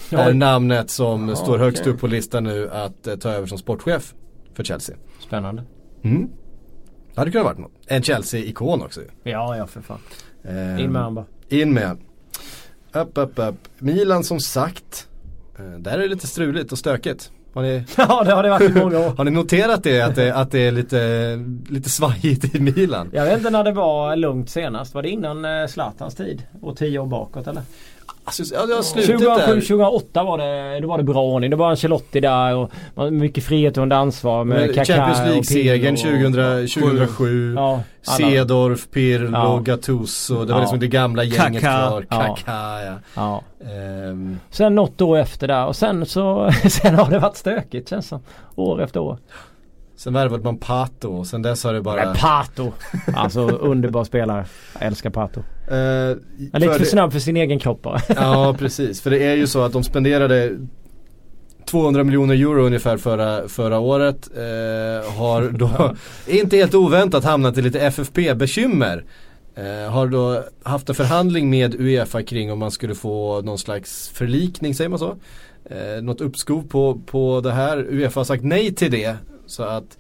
är 0.10 0.28
Oj. 0.30 0.34
namnet 0.34 0.90
som 0.90 1.28
Jaha, 1.28 1.36
står 1.36 1.58
högst 1.58 1.82
okej. 1.82 1.94
upp 1.94 2.00
på 2.00 2.08
listan 2.08 2.44
nu 2.44 2.70
att 2.72 3.08
eh, 3.08 3.16
ta 3.16 3.30
över 3.30 3.48
som 3.48 3.58
sportchef 3.58 4.14
för 4.54 4.64
Chelsea. 4.64 4.96
Spännande. 5.28 5.64
Mm. 6.04 6.30
Det 7.14 7.20
hade 7.22 7.32
kunnat 7.32 7.46
varit 7.46 7.58
något. 7.60 7.72
En 7.88 8.04
Chelsea-ikon 8.04 8.82
också. 8.82 9.02
Ja, 9.24 9.58
ja 9.58 9.68
för 9.68 9.82
fan. 9.82 10.00
Eh, 10.44 10.84
In 10.84 10.92
med 10.92 11.02
han 11.02 11.16
bara. 11.16 11.26
In 11.50 11.74
med. 11.74 11.98
Upp, 12.94 13.18
upp, 13.18 13.32
upp. 13.40 13.56
Milan 13.80 14.24
som 14.24 14.40
sagt. 14.40 15.08
Eh, 15.60 15.80
där 15.80 15.92
är 15.92 15.98
det 15.98 16.08
lite 16.08 16.28
struligt 16.28 16.72
och 16.72 16.78
stökigt. 16.78 17.32
Har 17.54 17.62
ni, 17.62 17.84
Ja 17.98 18.24
det 18.26 18.32
har 18.34 18.44
det 18.44 18.50
varit 18.50 18.76
i 18.76 18.80
många 18.80 19.00
år. 19.00 19.14
har 19.18 19.24
ni 19.24 19.32
noterat 19.32 19.84
det? 19.84 20.02
Att 20.02 20.16
det, 20.16 20.36
att 20.36 20.52
det 20.52 20.60
är 20.60 20.72
lite, 20.72 21.40
lite 21.70 21.90
svajigt 21.90 22.56
i 22.56 22.60
Milan? 22.60 23.10
Jag 23.14 23.26
vet 23.26 23.38
inte 23.38 23.50
när 23.50 23.64
det 23.64 23.72
var 23.72 24.16
lugnt 24.16 24.50
senast. 24.50 24.94
Var 24.94 25.02
det 25.02 25.10
innan 25.10 25.46
eh, 25.46 25.68
Zlatans 25.68 26.16
tid? 26.16 26.44
Och 26.62 26.78
tio 26.78 27.00
år 27.00 27.06
bakåt 27.08 27.48
eller? 27.48 27.64
Alltså, 28.26 28.56
ja, 28.56 28.66
det 28.66 28.74
har 28.76 28.82
slutet 28.82 29.12
2007, 29.20 29.54
där. 29.54 29.62
2008 29.62 30.24
var 30.24 30.38
det, 30.38 30.80
då 30.80 30.88
var 30.88 30.98
det 30.98 31.04
bra 31.04 31.22
ordning. 31.24 31.50
Det 31.50 31.56
var 31.56 31.70
Ancelotti 31.70 32.20
där 32.20 32.56
och 32.56 33.14
mycket 33.14 33.44
frihet 33.44 33.78
under 33.78 33.96
ansvar 33.98 34.44
med 34.44 34.58
Men 34.60 34.74
Kaká 34.74 34.86
Champions 34.86 35.20
och 35.20 35.28
League-segern 35.28 35.96
Pirlo 35.96 36.32
2000, 36.66 36.82
2007. 36.84 37.54
Ja. 37.56 37.80
Cedorf, 38.02 38.88
Pirlo, 38.92 39.32
Ja. 39.38 39.60
Gattuso. 39.66 40.34
Det 40.46 40.54
var 40.54 40.60
Ja. 40.60 40.62
liksom 40.62 40.80
det 40.80 40.88
gamla 40.88 41.24
gänget 41.24 41.62
Kaká. 41.64 41.88
kvar. 41.90 42.02
Kaká 42.10 42.82
ja. 42.86 42.94
Ja. 43.16 43.42
Ehm, 43.72 44.40
Sen 44.50 44.76
något 44.76 45.02
år 45.02 45.18
efter 45.18 45.48
där 45.48 45.66
och 45.66 45.76
sen 45.76 46.06
så 46.06 46.52
sen 46.70 46.96
har 46.96 47.10
det 47.10 47.20
varit 47.20 47.38
stökigt 47.38 47.90
känns 47.90 48.08
som. 48.08 48.20
År 48.56 48.82
efter 48.82 49.00
år. 49.00 49.18
Sen 49.96 50.14
värvade 50.14 50.44
man 50.44 50.58
Pato 50.58 51.10
och 51.10 51.28
sen 51.28 51.42
dess 51.42 51.64
har 51.64 51.74
det 51.74 51.82
bara... 51.82 52.06
Men 52.06 52.16
Pato! 52.16 52.72
Alltså 53.16 53.42
underbar 53.42 54.04
spelare. 54.04 54.46
Jag 54.74 54.88
älskar 54.88 55.10
Pato. 55.10 55.40
Eh, 55.40 55.76
Han 55.76 56.18
är 56.54 56.60
lite 56.60 56.74
för 56.80 56.86
snabb 56.86 57.12
för 57.12 57.20
sin 57.20 57.38
egen 57.38 57.60
kropp 57.60 57.82
bara. 57.82 58.00
Ja 58.16 58.56
precis, 58.60 59.02
för 59.02 59.10
det 59.10 59.24
är 59.24 59.36
ju 59.36 59.48
så 59.48 59.62
att 59.62 59.74
de 59.74 59.84
spenderade 59.84 60.58
200 61.66 62.04
miljoner 62.04 62.36
euro 62.36 62.66
ungefär 62.66 62.98
förra, 62.98 63.48
förra 63.48 63.80
året. 63.80 64.30
Eh, 64.36 65.12
har 65.18 65.50
då, 65.50 65.96
inte 66.28 66.58
helt 66.58 66.76
oväntat 66.76 67.24
hamnat 67.24 67.58
i 67.58 67.62
lite 67.62 67.80
FFP-bekymmer. 67.80 69.04
Eh, 69.56 69.92
har 69.92 70.08
då 70.08 70.44
haft 70.64 70.90
en 70.90 70.96
förhandling 70.96 71.50
med 71.50 71.76
Uefa 71.76 72.24
kring 72.24 72.52
om 72.52 72.60
man 72.60 72.72
skulle 72.72 72.96
få 72.96 73.42
någon 73.42 73.58
slags 73.58 74.10
förlikning, 74.10 74.76
säger 74.76 74.90
man 74.90 75.00
så? 75.00 75.16
Eh, 75.66 76.02
något 76.02 76.22
uppskov 76.22 76.68
på, 76.68 77.00
på 77.06 77.42
det 77.44 77.52
här. 77.52 77.78
Uefa 77.78 78.20
har 78.20 78.26
sagt 78.26 78.44
nej 78.44 78.74
till 78.74 78.92
det. 78.92 79.18
Så 79.54 79.64
att 79.64 79.98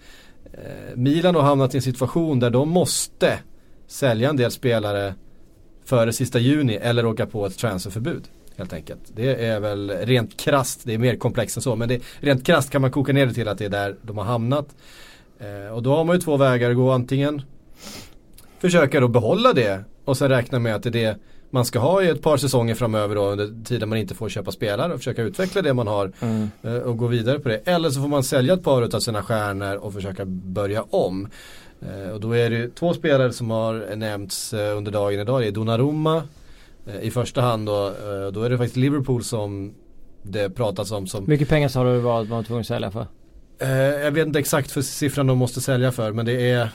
eh, 0.54 0.95
Milan 0.95 1.36
har 1.36 1.41
hamnat 1.41 1.74
i 1.74 1.78
en 1.78 1.82
situation 1.82 2.39
där 2.39 2.49
de 2.49 2.70
måste 2.70 3.39
sälja 3.88 4.30
en 4.30 4.38
del 4.38 4.51
spelare 4.51 5.16
före 5.86 6.14
sista 6.14 6.39
juni 6.39 6.76
eller 6.76 7.06
åka 7.06 7.26
på 7.26 7.45
ett 7.45 7.58
transferförbud. 7.58 8.24
Helt 8.56 8.74
enkelt. 8.74 9.01
Det 9.16 9.45
är 9.45 9.60
väl 9.60 9.89
rent 9.89 10.39
krast, 10.39 10.82
det 10.84 10.93
är 10.93 10.97
mer 10.97 11.16
komplext 11.16 11.58
än 11.58 11.64
så. 11.64 11.76
Men 11.76 11.89
det, 11.89 12.01
rent 12.20 12.45
krast 12.45 12.70
kan 12.70 12.82
man 12.82 12.91
koka 12.91 13.14
ner 13.14 13.26
det 13.26 13.34
till 13.34 13.47
att 13.47 13.58
det 13.58 13.66
är 13.66 13.70
där 13.70 13.95
de 14.01 14.18
har 14.18 14.26
hamnat. 14.26 14.76
Eh, 15.39 15.74
och 15.74 15.84
då 15.84 15.95
har 15.95 16.04
man 16.04 16.16
ju 16.16 16.22
två 16.22 16.38
vägar 16.38 16.70
att 16.70 16.76
gå. 16.76 16.91
Antingen 16.91 17.41
försöka 18.60 18.99
då 18.99 19.08
behålla 19.08 19.54
det 19.54 19.84
och 20.06 20.18
sen 20.18 20.30
räkna 20.30 20.60
med 20.60 20.76
att 20.76 20.84
det 20.84 20.89
är 20.89 20.93
det 20.93 21.18
man 21.54 21.66
ska 21.66 21.80
ha 21.80 22.04
i 22.04 22.10
ett 22.10 22.22
par 22.22 22.38
säsonger 22.38 22.76
framöver 22.76 23.16
då 23.16 23.30
under 23.30 23.66
tiden 23.66 23.89
man 23.89 23.97
inte 23.97 24.16
får 24.16 24.30
köpa 24.30 24.51
spelare 24.51 24.93
och 24.93 24.99
försöka 24.99 25.22
utveckla 25.22 25.62
det 25.62 25.74
man 25.74 25.88
har 25.88 26.12
eh, 26.62 26.76
och 26.76 26.97
gå 26.97 27.08
vidare 27.08 27.39
på 27.39 27.49
det. 27.49 27.62
Eller 27.66 27.89
så 27.89 28.01
får 28.01 28.08
man 28.08 28.24
sälja 28.24 28.54
ett 28.54 28.64
par 28.64 28.95
av 28.95 28.99
sina 28.99 29.24
stjärnor 29.24 29.76
och 29.76 29.93
försöka 29.93 30.26
börja 30.26 30.84
om. 30.84 31.28
Eh, 31.82 32.10
och 32.10 32.20
då 32.20 32.32
är 32.32 32.49
det 32.49 32.76
två 32.76 32.93
spelare 32.93 33.34
som 33.34 33.49
har 33.49 33.95
nämnts 33.95 34.54
eh, 34.54 34.78
under 34.78 34.91
dagen 34.91 35.20
idag. 35.20 35.41
Det 35.41 35.47
är 35.47 35.51
Donnarumma 35.51 36.24
i 37.01 37.12
första 37.12 37.41
hand 37.41 37.66
då. 37.66 37.93
Då 38.34 38.43
är 38.43 38.49
det 38.49 38.58
faktiskt 38.58 38.78
Liverpool 38.78 39.24
som 39.24 39.74
det 40.22 40.49
pratas 40.49 40.91
om 40.91 41.08
som 41.08 41.26
mycket 41.28 41.49
pengar 41.49 41.68
sa 41.68 41.84
du 41.84 41.99
var 41.99 42.26
man 42.26 42.43
tvungen 42.43 42.62
att 42.62 42.68
sälja 42.68 42.91
för? 42.91 43.08
Jag 44.04 44.12
vet 44.12 44.28
inte 44.28 44.39
exakt 44.39 44.72
för 44.72 44.82
siffran 44.82 45.28
de 45.28 45.38
måste 45.38 45.62
sälja 45.62 45.91
för 45.91 46.12
men 46.12 46.26
det 46.26 46.51
är 46.51 46.70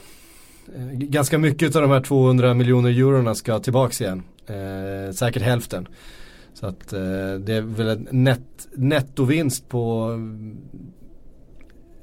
ganska 0.93 1.39
mycket 1.39 1.77
av 1.77 1.83
de 1.83 1.91
här 1.91 2.01
200 2.01 2.55
miljoner 2.55 2.91
eurona 2.91 3.35
ska 3.35 3.59
tillbaks 3.59 4.01
igen. 4.01 4.23
Eh, 4.49 5.13
säkert 5.13 5.43
hälften. 5.43 5.89
Så 6.55 6.67
att 6.67 6.93
eh, 6.93 7.01
det 7.41 7.55
är 7.55 7.61
väl 7.61 7.89
en 7.89 8.09
net, 8.11 8.69
nettovinst 8.73 9.69
på 9.69 10.03
mm, 10.15 10.57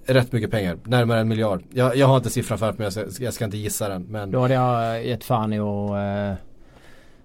rätt 0.05 0.31
mycket 0.31 0.51
pengar. 0.51 0.77
Närmare 0.83 1.19
en 1.19 1.27
miljard. 1.27 1.63
Jag, 1.73 1.95
jag 1.95 2.07
har 2.07 2.17
inte 2.17 2.29
siffran 2.29 2.57
för 2.57 2.73
mig 2.73 2.75
jag 2.79 2.93
ska, 2.93 3.23
jag 3.23 3.33
ska 3.33 3.45
inte 3.45 3.57
gissa 3.57 3.89
den. 3.89 4.03
Men 4.03 4.31
Då 4.31 4.39
hade 4.39 4.53
jag 4.53 5.05
gett 5.05 5.23
fan 5.23 5.53
i 5.53 5.59
att 5.59 5.89
eh, 5.89 6.43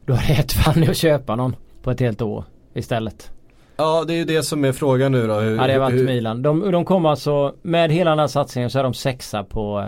Då 0.05 0.13
hade 0.15 0.29
jag 0.29 0.37
gett 0.37 0.53
fan 0.53 0.85
i 0.85 0.89
att 0.89 0.97
köpa 0.97 1.37
någon 1.37 1.57
på 1.83 1.91
ett 1.91 2.01
helt 2.01 2.23
år 2.23 2.45
istället. 2.75 3.31
ja 3.77 4.05
det 4.07 4.15
är 4.15 4.17
ju 4.17 4.25
det 4.25 4.43
som 4.43 4.65
är 4.65 4.73
frågan 4.73 5.13
nu 5.13 5.27
då. 5.27 5.35
Hur, 5.35 5.59
Hade 5.59 5.73
jag 5.73 5.81
varit 5.81 5.95
hur, 5.95 6.07
Milan. 6.07 6.43
De, 6.43 6.71
de 6.71 6.85
kom 6.85 7.07
alltså 7.07 7.55
med 7.63 7.91
hela 7.93 8.11
den 8.11 8.19
här 8.19 8.27
satsningen 8.27 8.71
så 8.71 8.79
är 8.79 8.83
de 8.83 8.95
sexa 8.95 9.45
på 9.45 9.81
eh, 9.81 9.87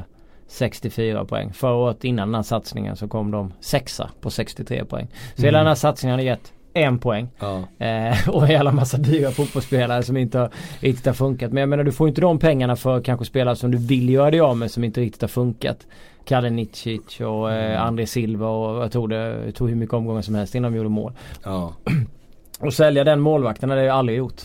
64 0.52 1.24
poäng. 1.24 1.52
Förra 1.52 1.74
året 1.74 2.04
innan 2.04 2.28
den 2.28 2.34
här 2.34 2.42
satsningen 2.42 2.96
så 2.96 3.08
kom 3.08 3.30
de 3.30 3.52
sexa 3.60 4.10
på 4.20 4.30
63 4.30 4.84
poäng. 4.84 5.08
Så 5.34 5.42
hela 5.42 5.58
den 5.58 5.66
här 5.66 5.74
satsningen 5.74 6.12
hade 6.12 6.22
gett 6.22 6.52
en 6.74 6.98
poäng. 6.98 7.28
Ja. 7.38 7.86
Eh, 7.86 8.28
och 8.28 8.42
en 8.42 8.50
jävla 8.50 8.72
massa 8.72 8.96
dyra 8.96 9.30
fotbollsspelare 9.30 10.02
som 10.02 10.16
inte 10.16 10.38
har, 10.38 10.50
riktigt 10.80 11.06
har 11.06 11.12
funkat. 11.12 11.52
Men 11.52 11.60
jag 11.60 11.68
menar 11.68 11.84
du 11.84 11.92
får 11.92 12.08
inte 12.08 12.20
de 12.20 12.38
pengarna 12.38 12.76
för 12.76 13.00
kanske 13.00 13.26
spelare 13.26 13.56
som 13.56 13.70
du 13.70 13.78
vill 13.78 14.08
göra 14.08 14.30
dig 14.30 14.40
av 14.40 14.56
med 14.56 14.70
som 14.70 14.84
inte 14.84 15.00
riktigt 15.00 15.20
har 15.20 15.28
funkat. 15.28 15.86
Kalle 16.24 16.50
Nicic 16.50 17.20
och 17.20 17.52
eh, 17.52 17.82
André 17.82 18.06
Silva 18.06 18.48
och 18.48 18.82
jag 18.82 18.92
tog 18.92 19.10
det 19.10 19.52
tog 19.52 19.68
hur 19.68 19.76
mycket 19.76 19.94
omgångar 19.94 20.22
som 20.22 20.34
helst 20.34 20.54
innan 20.54 20.72
de 20.72 20.76
gjorde 20.76 20.88
mål. 20.88 21.12
Ja. 21.44 21.74
Och 22.60 22.74
sälja 22.74 23.04
den 23.04 23.20
målvakten 23.20 23.70
hade 23.70 23.84
jag 23.84 23.96
aldrig 23.96 24.18
gjort. 24.18 24.42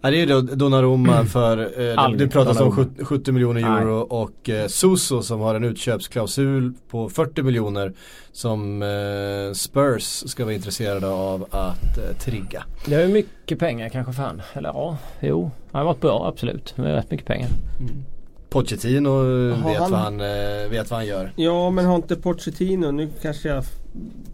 Ja, 0.00 0.10
det 0.10 0.16
är 0.16 0.20
ju 0.20 0.26
då 0.26 0.40
Donnarumma 0.40 1.24
för, 1.24 1.58
eh, 1.90 1.98
Aldrig 1.98 2.28
det 2.28 2.32
pratas 2.32 2.60
om 2.60 2.68
Donnarumma. 2.68 2.94
70, 2.96 3.04
70 3.04 3.32
miljoner 3.32 3.60
euro 3.80 3.96
och 4.00 4.48
eh, 4.50 4.66
Suso 4.66 5.22
som 5.22 5.40
har 5.40 5.54
en 5.54 5.64
utköpsklausul 5.64 6.72
på 6.90 7.08
40 7.08 7.42
miljoner 7.42 7.92
som 8.32 8.82
eh, 8.82 9.52
Spurs 9.54 10.22
ska 10.26 10.44
vara 10.44 10.54
intresserade 10.54 11.08
av 11.08 11.46
att 11.50 11.98
eh, 11.98 12.16
trigga. 12.18 12.64
Det 12.86 12.94
är 12.94 13.06
ju 13.06 13.12
mycket 13.12 13.58
pengar 13.58 13.88
kanske 13.88 14.12
fan. 14.12 14.42
Eller 14.54 14.68
ja, 14.68 14.98
jo. 15.20 15.50
Han 15.72 15.78
har 15.78 15.86
varit 15.86 16.00
bra 16.00 16.26
absolut. 16.28 16.76
Med 16.76 16.94
rätt 16.94 17.10
mycket 17.10 17.26
pengar. 17.26 17.48
Pochettino 18.50 19.08
Har 19.10 19.68
vet, 19.68 19.78
han- 19.80 19.90
vad 19.90 20.00
han, 20.00 20.20
eh, 20.20 20.70
vet 20.70 20.90
vad 20.90 20.98
han 20.98 21.06
gör. 21.06 21.32
Ja 21.36 21.70
men 21.70 21.84
har 21.86 21.96
inte 21.96 22.16
Pochettino, 22.16 22.90
nu 22.90 23.08
kanske 23.22 23.48
jag 23.48 23.64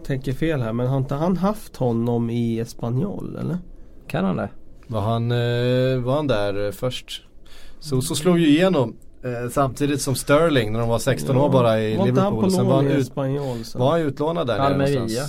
tänker 0.06 0.32
fel 0.32 0.62
här 0.62 0.72
men 0.72 0.86
har 0.86 0.96
inte 0.98 1.14
han 1.14 1.36
haft 1.36 1.76
honom 1.76 2.30
i 2.30 2.58
Espanyol 2.58 3.36
eller? 3.40 3.58
Kan 4.06 4.24
han 4.24 4.36
det? 4.36 4.48
Var 4.86 5.00
han, 5.00 5.30
eh, 5.30 5.98
var 6.02 6.14
han 6.16 6.26
där 6.26 6.64
eh, 6.66 6.72
först? 6.72 7.22
Suso 7.80 8.14
slog 8.14 8.38
ju 8.38 8.48
igenom 8.48 8.96
eh, 9.24 9.50
samtidigt 9.50 10.00
som 10.02 10.14
Sterling 10.14 10.72
när 10.72 10.80
de 10.80 10.88
var 10.88 10.98
16 10.98 11.36
år 11.36 11.48
bara 11.50 11.80
i 11.80 11.96
var 11.96 12.06
Liverpool. 12.06 12.50
Sen 12.50 12.66
var 12.66 12.74
han, 12.76 12.86
ut, 12.86 12.98
Espanyol 13.02 13.64
sen? 13.64 13.80
var 13.80 13.90
han 13.90 14.00
utlånad 14.00 14.46
där 14.46 14.58
Almeria. 14.58 15.22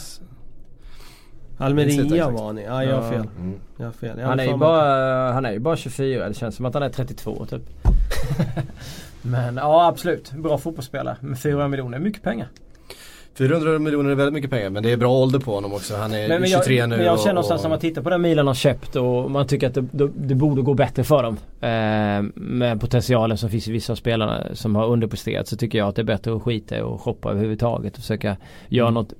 Almeria 1.57 2.29
var 2.29 2.45
han 2.45 2.59
i. 2.59 2.63
Ja 2.63 2.83
jag 2.83 2.95
har 2.95 3.03
Ja. 3.03 3.09
fel. 3.11 3.27
Mm. 3.39 3.59
Jag 3.77 3.85
har 3.85 3.91
fel. 3.91 4.19
Jag 4.19 4.27
Han 4.27 4.39
är, 4.39 4.45
ju 4.45 4.57
bara, 4.57 5.31
han 5.31 5.45
är 5.45 5.51
ju 5.51 5.59
bara 5.59 5.75
24. 5.77 6.27
Det 6.27 6.33
känns 6.33 6.55
som 6.55 6.65
att 6.65 6.73
han 6.73 6.83
är 6.83 6.89
32 6.89 7.45
typ. 7.45 7.61
Men 9.21 9.55
ja 9.57 9.87
absolut. 9.87 10.31
Bra 10.31 10.57
fotbollsspelare. 10.57 11.17
Med 11.21 11.39
400 11.39 11.67
miljoner. 11.67 11.99
Mycket 11.99 12.23
pengar. 12.23 12.47
400 13.37 13.79
miljoner 13.79 14.09
är 14.11 14.15
väldigt 14.15 14.33
mycket 14.33 14.49
pengar 14.49 14.69
men 14.69 14.83
det 14.83 14.91
är 14.91 14.97
bra 14.97 15.11
ålder 15.11 15.39
på 15.39 15.53
honom 15.55 15.73
också. 15.73 15.95
Han 15.95 16.13
är 16.13 16.27
Men, 16.27 16.41
men 16.41 16.49
23 16.49 16.75
jag, 16.75 16.89
nu. 16.89 16.97
men 16.97 17.05
jag 17.05 17.19
känner 17.19 17.33
någonstans 17.33 17.59
och- 17.61 17.63
när 17.65 17.69
man 17.69 17.79
tittar 17.79 18.01
på 18.01 18.09
det 18.09 18.17
Milan 18.17 18.47
har 18.47 18.53
köpt 18.53 18.95
och 18.95 19.31
man 19.31 19.47
tycker 19.47 19.67
att 19.67 19.73
det, 19.73 19.81
det, 19.91 20.09
det 20.15 20.35
borde 20.35 20.61
gå 20.61 20.73
bättre 20.73 21.03
för 21.03 21.23
dem. 21.23 21.37
Eh, 21.61 22.31
med 22.35 22.81
potentialen 22.81 23.37
som 23.37 23.49
finns 23.49 23.67
i 23.67 23.71
vissa 23.71 23.93
av 23.93 23.97
spelarna 23.97 24.43
som 24.53 24.75
har 24.75 24.87
underpresterat 24.87 25.47
så 25.47 25.57
tycker 25.57 25.77
jag 25.77 25.87
att 25.87 25.95
det 25.95 26.01
är 26.01 26.03
bättre 26.03 26.35
att 26.35 26.41
skita 26.43 26.85
och 26.85 27.01
shoppa 27.01 27.29
överhuvudtaget 27.31 27.93
och 27.95 28.01
försöka 28.01 28.37
göra 28.67 28.89
något 28.89 29.13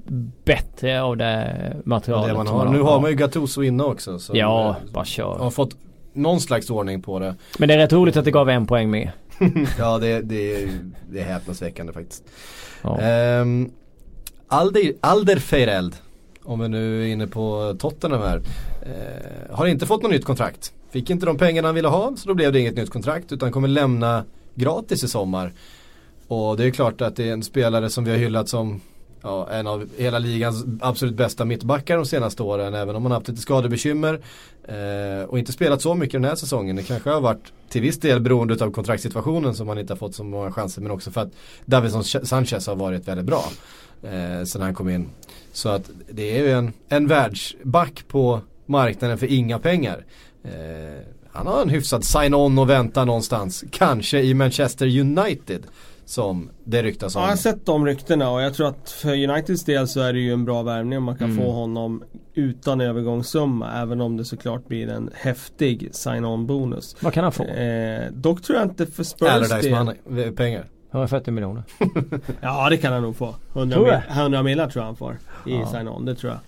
bättre 0.45 1.01
av 1.01 1.17
det 1.17 1.55
materialet. 1.85 2.27
det 2.29 2.33
man 2.37 2.47
har. 2.47 2.65
man 2.65 2.73
Nu 2.73 2.81
har 2.81 2.99
man 3.01 3.09
ju 3.09 3.15
Gattuso 3.17 3.63
inne 3.63 3.83
också. 3.83 4.19
Så 4.19 4.31
Ja, 4.35 4.69
eh, 4.69 4.93
bara 4.93 5.05
kör. 5.05 5.35
Har 5.39 5.51
fått 5.51 5.75
någon 6.13 6.39
slags 6.39 6.69
ordning 6.69 7.01
på 7.01 7.19
det. 7.19 7.35
Men 7.59 7.67
det 7.67 7.73
är 7.73 7.77
rätt 7.77 7.93
roligt 7.93 8.17
att 8.17 8.25
det 8.25 8.31
gav 8.31 8.49
en 8.49 8.67
poäng 8.67 8.89
med. 8.91 9.11
ja 9.79 9.97
det, 9.97 10.21
det, 10.21 10.63
är- 10.63 10.69
det 11.11 11.19
är 11.19 11.23
häpnadsväckande 11.23 11.93
faktiskt. 11.93 12.23
Ja. 12.81 12.99
Ehm, 13.01 13.71
Alder, 14.53 14.93
Alderfeireld, 15.01 15.95
om 16.43 16.59
vi 16.59 16.67
nu 16.67 17.03
är 17.03 17.07
inne 17.07 17.27
på 17.27 17.75
Tottenham 17.79 18.21
här, 18.21 18.41
eh, 18.81 19.55
har 19.55 19.67
inte 19.67 19.85
fått 19.85 20.03
något 20.03 20.11
nytt 20.11 20.25
kontrakt. 20.25 20.73
Fick 20.89 21.09
inte 21.09 21.25
de 21.25 21.37
pengarna 21.37 21.67
han 21.67 21.75
ville 21.75 21.87
ha 21.87 22.15
så 22.17 22.27
då 22.27 22.33
blev 22.33 22.53
det 22.53 22.59
inget 22.59 22.75
nytt 22.75 22.89
kontrakt 22.89 23.31
utan 23.31 23.51
kommer 23.51 23.67
lämna 23.67 24.23
gratis 24.55 25.03
i 25.03 25.07
sommar. 25.07 25.53
Och 26.27 26.57
det 26.57 26.65
är 26.65 26.71
klart 26.71 27.01
att 27.01 27.15
det 27.15 27.29
är 27.29 27.33
en 27.33 27.43
spelare 27.43 27.89
som 27.89 28.03
vi 28.03 28.11
har 28.11 28.17
hyllat 28.17 28.49
som 28.49 28.81
ja, 29.21 29.49
en 29.49 29.67
av 29.67 29.89
hela 29.97 30.19
ligans 30.19 30.65
absolut 30.81 31.15
bästa 31.15 31.45
mittbackar 31.45 31.97
de 31.97 32.05
senaste 32.05 32.43
åren. 32.43 32.73
Även 32.73 32.95
om 32.95 33.03
han 33.03 33.11
har 33.11 33.19
haft 33.19 33.27
lite 33.27 33.41
skadebekymmer 33.41 34.19
eh, 34.63 35.29
och 35.29 35.39
inte 35.39 35.51
spelat 35.51 35.81
så 35.81 35.95
mycket 35.95 36.13
den 36.13 36.25
här 36.25 36.35
säsongen. 36.35 36.75
Det 36.75 36.83
kanske 36.83 37.09
har 37.09 37.21
varit 37.21 37.53
till 37.69 37.81
viss 37.81 37.99
del 37.99 38.21
beroende 38.21 38.65
av 38.65 38.71
kontraktssituationen 38.71 39.55
som 39.55 39.67
han 39.67 39.77
inte 39.77 39.93
har 39.93 39.97
fått 39.97 40.15
så 40.15 40.23
många 40.23 40.51
chanser. 40.51 40.81
Men 40.81 40.91
också 40.91 41.11
för 41.11 41.21
att 41.21 41.31
Davison 41.65 42.03
Sanchez 42.03 42.67
har 42.67 42.75
varit 42.75 43.07
väldigt 43.07 43.25
bra 43.25 43.43
eh, 44.03 44.43
sen 44.45 44.61
han 44.61 44.73
kom 44.73 44.89
in. 44.89 45.09
Så 45.53 45.69
att 45.69 45.89
det 46.11 46.37
är 46.39 46.43
ju 46.43 46.51
en, 46.51 46.73
en 46.89 47.07
världsback 47.07 48.03
på 48.07 48.41
marknaden 48.65 49.17
för 49.17 49.27
inga 49.31 49.59
pengar. 49.59 50.05
Eh, 50.43 50.51
han 51.31 51.47
har 51.47 51.61
en 51.61 51.69
hyfsad 51.69 52.03
sign-on 52.03 52.59
och 52.59 52.69
vänta 52.69 53.05
någonstans. 53.05 53.63
Kanske 53.71 54.21
i 54.21 54.33
Manchester 54.33 54.99
United. 54.99 55.61
Som 56.05 56.49
det 56.63 56.83
ryktas 56.83 57.15
Ja, 57.15 57.19
om. 57.19 57.23
jag 57.25 57.31
har 57.31 57.37
sett 57.37 57.65
de 57.65 57.85
ryktena 57.85 58.29
och 58.29 58.41
jag 58.41 58.53
tror 58.53 58.67
att 58.67 58.89
för 58.89 59.29
Uniteds 59.29 59.63
del 59.63 59.87
så 59.87 59.99
är 60.01 60.13
det 60.13 60.19
ju 60.19 60.33
en 60.33 60.45
bra 60.45 60.63
värvning 60.63 60.97
om 60.97 61.03
man 61.03 61.17
kan 61.17 61.31
Mm. 61.31 61.43
få 61.45 61.51
honom 61.51 62.03
utan 62.33 62.81
övergångssumma. 62.81 63.81
Även 63.81 64.01
om 64.01 64.17
det 64.17 64.25
såklart 64.25 64.67
blir 64.67 64.89
en 64.89 65.09
häftig 65.13 65.89
sign-on 65.91 66.47
bonus. 66.47 66.95
Vad 66.99 67.13
kan 67.13 67.23
han 67.23 67.31
få? 67.33 67.43
Eh, 67.43 68.11
dock 68.11 68.41
tror 68.41 68.59
jag 68.59 68.65
inte 68.67 68.85
för 68.85 69.03
Spurs 69.03 69.49
del. 69.61 69.71
man, 69.71 69.93
pengar. 70.35 70.65
140 70.93 71.31
miljoner. 71.33 71.63
Ja 72.41 72.69
det 72.69 72.77
kan 72.77 72.93
han 72.93 73.01
nog 73.01 73.15
få. 73.15 73.35
100, 73.53 73.75
Tror 73.75 73.85
du 73.85 73.91
mil, 73.91 74.01
100 74.09 74.43
millar 74.43 74.69
tror 74.69 74.81
jag 74.81 74.85
han 74.87 74.95
får 74.95 75.17
i 75.45 75.53
Ja. 75.55 75.65
sign-on, 75.67 76.05
det 76.05 76.15
tror 76.15 76.31
jag. 76.33 76.39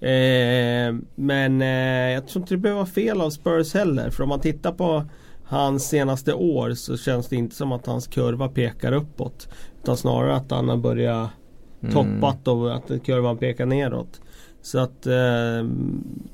Eh, 0.00 0.94
men 1.14 1.62
eh, 1.62 2.12
jag 2.14 2.28
tror 2.28 2.42
inte 2.42 2.54
det 2.54 2.58
behöver 2.58 2.80
vara 2.80 2.86
fel 2.90 3.20
av 3.20 3.30
Spurs 3.30 3.74
heller. 3.74 4.10
För 4.10 4.22
om 4.22 4.28
man 4.28 4.40
tittar 4.40 4.72
på 4.72 5.04
hans 5.44 5.88
senaste 5.88 6.34
år 6.34 6.70
så 6.74 6.96
känns 6.96 7.28
det 7.28 7.36
inte 7.36 7.54
som 7.56 7.72
att 7.72 7.86
hans 7.86 8.06
kurva 8.06 8.48
pekar 8.48 8.92
uppåt. 8.92 9.48
Utan 9.82 9.96
snarare 9.96 10.34
att 10.36 10.50
han 10.50 10.68
har 10.68 10.76
börjat 10.76 11.28
Mm. 11.82 11.94
toppat 11.94 12.48
och 12.48 12.74
att 12.74 12.90
kurvan 13.04 13.36
pekar 13.38 13.66
neråt. 13.66 14.20
Så 14.62 14.78
att 14.78 15.06
eh, 15.06 15.66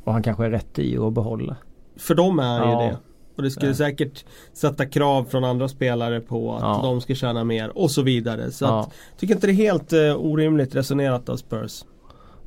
Och 0.04 0.12
han 0.12 0.22
kanske 0.22 0.44
är 0.44 0.50
rätt 0.50 0.78
i 0.78 0.98
att 0.98 1.12
behålla. 1.12 1.56
för 1.96 2.14
dem 2.14 2.38
är 2.38 2.58
Ja. 2.58 2.82
ju 2.82 2.88
det. 2.88 2.96
Och 3.36 3.42
det 3.42 3.50
skulle 3.50 3.70
Ja. 3.70 3.74
säkert 3.74 4.24
sätta 4.52 4.86
krav 4.86 5.24
från 5.24 5.44
andra 5.44 5.68
spelare 5.68 6.20
på 6.20 6.54
att 6.54 6.60
Ja. 6.62 6.80
de 6.82 7.00
ska 7.00 7.14
tjäna 7.14 7.44
mer 7.44 7.78
och 7.78 7.90
så 7.90 8.02
vidare. 8.02 8.50
Så 8.52 8.64
Ja. 8.64 8.80
att, 8.80 8.90
tycker 9.18 9.34
inte 9.34 9.46
det 9.46 9.52
är 9.52 9.54
helt 9.54 9.92
eh, 9.92 10.16
orimligt 10.16 10.74
resonerat 10.74 11.28
av 11.28 11.36
Spurs. 11.36 11.84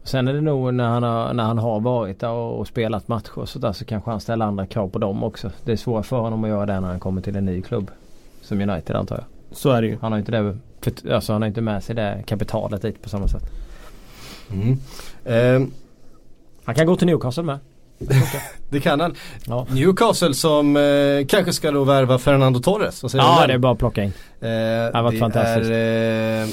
Sen 0.03 0.27
är 0.27 0.33
det 0.33 0.41
nog 0.41 0.73
när 0.73 0.87
han 0.89 1.03
har, 1.03 1.33
när 1.33 1.43
han 1.43 1.57
har 1.57 1.79
varit 1.79 2.19
där 2.19 2.29
och, 2.31 2.59
och 2.59 2.67
spelat 2.67 3.07
matcher 3.07 3.39
och 3.39 3.49
sådär 3.49 3.71
så 3.71 3.85
kanske 3.85 4.11
han 4.11 4.19
ställer 4.19 4.45
andra 4.45 4.65
krav 4.65 4.89
på 4.89 4.99
dem 4.99 5.23
också. 5.23 5.51
Det 5.63 5.71
är 5.71 5.75
svårt 5.75 6.05
för 6.05 6.17
honom 6.19 6.43
att 6.43 6.49
göra 6.49 6.65
det 6.65 6.79
när 6.79 6.87
han 6.87 6.99
kommer 6.99 7.21
till 7.21 7.35
en 7.35 7.45
ny 7.45 7.61
klubb. 7.61 7.91
Som 8.41 8.61
United 8.69 8.95
antar 8.95 9.15
jag. 9.15 9.25
Så 9.57 9.69
är 9.69 9.81
det 9.81 9.87
ju. 9.87 9.97
Han 10.01 10.11
har 10.11 10.19
inte 10.19 10.31
det, 10.31 10.57
för, 10.81 11.11
alltså 11.13 11.33
han 11.33 11.41
har 11.41 11.47
inte 11.47 11.61
med 11.61 11.83
sig 11.83 11.95
det 11.95 12.23
kapitalet 12.27 12.81
dit 12.81 13.01
på 13.01 13.09
samma 13.09 13.27
sätt. 13.27 13.43
Mm. 14.51 14.77
Eh, 15.25 15.67
Han 16.63 16.75
kan 16.75 16.85
gå 16.87 16.95
till 16.95 17.07
Newcastle 17.07 17.43
med. 17.43 17.59
det 18.69 18.79
kan 18.79 18.99
han. 18.99 19.15
Ja, 19.45 19.67
Newcastle 19.69 20.33
som 20.33 20.77
eh, 20.77 21.25
kanske 21.27 21.53
ska 21.53 21.71
då 21.71 21.83
värva 21.83 22.19
Fernando 22.19 22.59
Torres. 22.59 23.03
Vad 23.03 23.11
säger 23.11 23.23
ja 23.23 23.43
det 23.47 23.53
är 23.53 23.57
bara 23.57 23.71
att 23.73 23.79
plocka 23.79 24.03
in. 24.03 24.13
Eh, 24.41 24.49
har 24.93 25.03
varit 25.03 25.13
det 25.13 25.19
fantastiskt. 25.19 25.69
Är, 25.71 26.41
eh, 26.43 26.47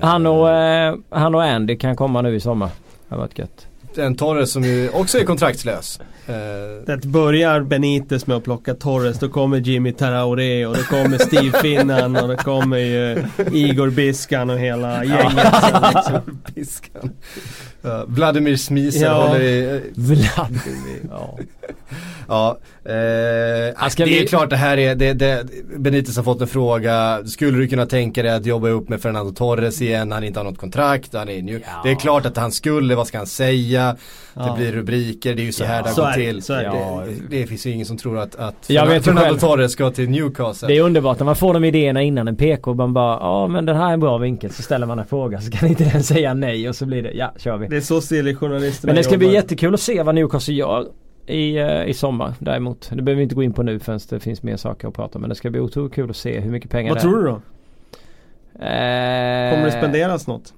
Han 0.00 0.26
och, 0.26 0.50
eh, 0.50 0.94
han 1.10 1.34
och 1.34 1.42
Andy 1.44 1.76
kan 1.76 1.96
komma 1.96 2.22
nu 2.22 2.34
i 2.34 2.40
sommar. 2.40 2.68
Det 3.08 3.14
har 3.14 3.18
varit 3.22 3.38
gött. 3.38 3.66
en 3.96 4.16
Torres 4.16 4.52
som 4.52 4.64
ju 4.64 4.90
också 4.90 5.18
är 5.18 5.24
kontraktslös. 5.24 6.00
Eh, 6.26 6.34
Det 6.86 7.06
börjar 7.06 7.60
Benitez 7.60 8.26
med 8.26 8.36
att 8.36 8.44
plocka 8.44 8.74
Torres, 8.74 9.18
då 9.18 9.28
kommer 9.28 9.58
Jimmy 9.58 9.92
Traoré 9.92 10.66
och 10.66 10.76
då 10.76 10.82
kommer 10.82 11.18
Steve 11.18 11.58
Finnan 11.62 12.16
och 12.16 12.28
då 12.28 12.36
kommer 12.36 12.76
ju 12.78 13.24
Igor 13.52 13.90
Biskan 13.90 14.50
och 14.50 14.58
hela 14.58 15.04
gänget. 15.04 15.46
liksom. 15.94 16.40
piskan. 16.54 17.10
Ja, 17.84 18.04
Vladimir 18.06 18.56
Smisel 18.56 19.02
Ja. 19.02 19.26
håller 19.26 19.40
i... 19.40 19.64
eh, 19.76 19.80
Vladimir. 19.94 21.00
Ja. 21.10 21.38
Ja, 22.28 22.58
eh, 22.84 22.92
det 23.96 24.04
vi- 24.04 24.22
är 24.22 24.26
klart 24.26 24.50
det 24.50 24.56
här 24.56 24.76
är, 24.78 24.94
det, 24.94 25.12
det, 25.12 25.46
Benitez 25.76 26.16
har 26.16 26.24
fått 26.24 26.40
en 26.40 26.46
fråga, 26.46 27.20
skulle 27.26 27.58
du 27.58 27.68
kunna 27.68 27.86
tänka 27.86 28.22
dig 28.22 28.32
att 28.32 28.46
jobba 28.46 28.68
upp 28.68 28.88
med 28.88 29.00
Fernando 29.00 29.32
Torres 29.32 29.82
igen, 29.82 30.12
han 30.12 30.24
inte 30.24 30.40
har 30.40 30.44
något 30.44 30.58
kontrakt, 30.58 31.14
han 31.14 31.28
är 31.28 31.42
new. 31.42 31.54
Ja. 31.64 31.80
Det 31.84 31.90
är 31.90 31.94
klart 31.94 32.26
att 32.26 32.36
han 32.36 32.52
skulle, 32.52 32.94
vad 32.94 33.06
ska 33.06 33.18
han 33.18 33.26
säga? 33.26 33.96
Det 34.34 34.40
Ja. 34.40 34.54
blir 34.58 34.72
rubriker, 34.72 35.34
det 35.34 35.42
är 35.42 35.44
ju 35.44 35.52
så 35.52 35.64
här 35.64 35.82
det 35.82 36.02
det, 36.02 36.14
till. 36.14 36.42
så 36.42 36.52
är 36.52 36.62
det. 36.62 37.12
Det, 37.30 37.36
det 37.40 37.46
finns 37.46 37.66
ju 37.66 37.70
ingen 37.70 37.86
som 37.86 37.96
tror 37.96 38.18
att, 38.18 38.36
att 38.36 38.54
Fernando 38.66 39.20
själv. 39.20 39.38
Torres 39.38 39.72
ska 39.72 39.90
till 39.90 40.10
Newcastle. 40.10 40.68
Det 40.68 40.76
är 40.76 40.80
underbart 40.82 41.18
när 41.18 41.24
man 41.24 41.36
får 41.36 41.54
de 41.54 41.64
idéerna 41.64 42.02
innan 42.02 42.28
en 42.28 42.36
PK. 42.36 42.74
Man 42.74 42.92
bara 42.94 43.18
ja 43.20 43.46
men 43.48 43.66
den 43.66 43.76
här 43.76 43.88
är 43.88 43.92
en 43.92 44.00
bra 44.00 44.18
vinkel. 44.18 44.50
Så 44.50 44.62
ställer 44.62 44.86
man 44.86 44.98
en 44.98 45.06
fråga 45.06 45.40
så 45.40 45.50
kan 45.50 45.68
inte 45.68 45.84
den 45.84 46.02
säga 46.02 46.34
nej 46.34 46.68
och 46.68 46.76
så 46.76 46.86
blir 46.86 47.02
det 47.02 47.12
ja 47.12 47.32
kör 47.38 47.56
vi. 47.56 47.66
Det 47.74 47.78
är 47.78 47.80
så 47.80 48.00
silly-journalisterna 48.00 48.88
Men 48.88 48.96
det 48.96 49.04
ska 49.04 49.16
bli 49.18 49.26
jobbar. 49.26 49.34
jättekul 49.34 49.74
att 49.74 49.80
se 49.80 50.02
vad 50.02 50.14
Newcastle 50.14 50.54
gör 50.54 50.88
i, 51.26 51.56
eh, 51.56 51.84
i 51.84 51.94
sommar 51.94 52.34
däremot. 52.38 52.90
Det 52.92 53.02
behöver 53.02 53.16
vi 53.16 53.22
inte 53.22 53.34
gå 53.34 53.42
in 53.42 53.52
på 53.52 53.62
nu 53.62 53.78
förrän 53.78 54.00
det 54.10 54.20
finns 54.20 54.42
mer 54.42 54.56
saker 54.56 54.88
att 54.88 54.94
prata 54.94 55.18
om. 55.18 55.20
Men 55.20 55.28
det 55.28 55.34
ska 55.34 55.50
bli 55.50 55.60
otroligt 55.60 55.94
kul 55.94 56.10
att 56.10 56.16
se 56.16 56.40
hur 56.40 56.50
mycket 56.50 56.70
pengar 56.70 56.90
Vad 56.90 56.98
det 56.98 57.02
tror 57.02 57.16
du 57.16 57.22
då? 57.22 57.30
Eh, 57.30 57.40
Kommer 59.50 59.64
det 59.64 59.72
spenderas 59.78 60.26
något? 60.26 60.54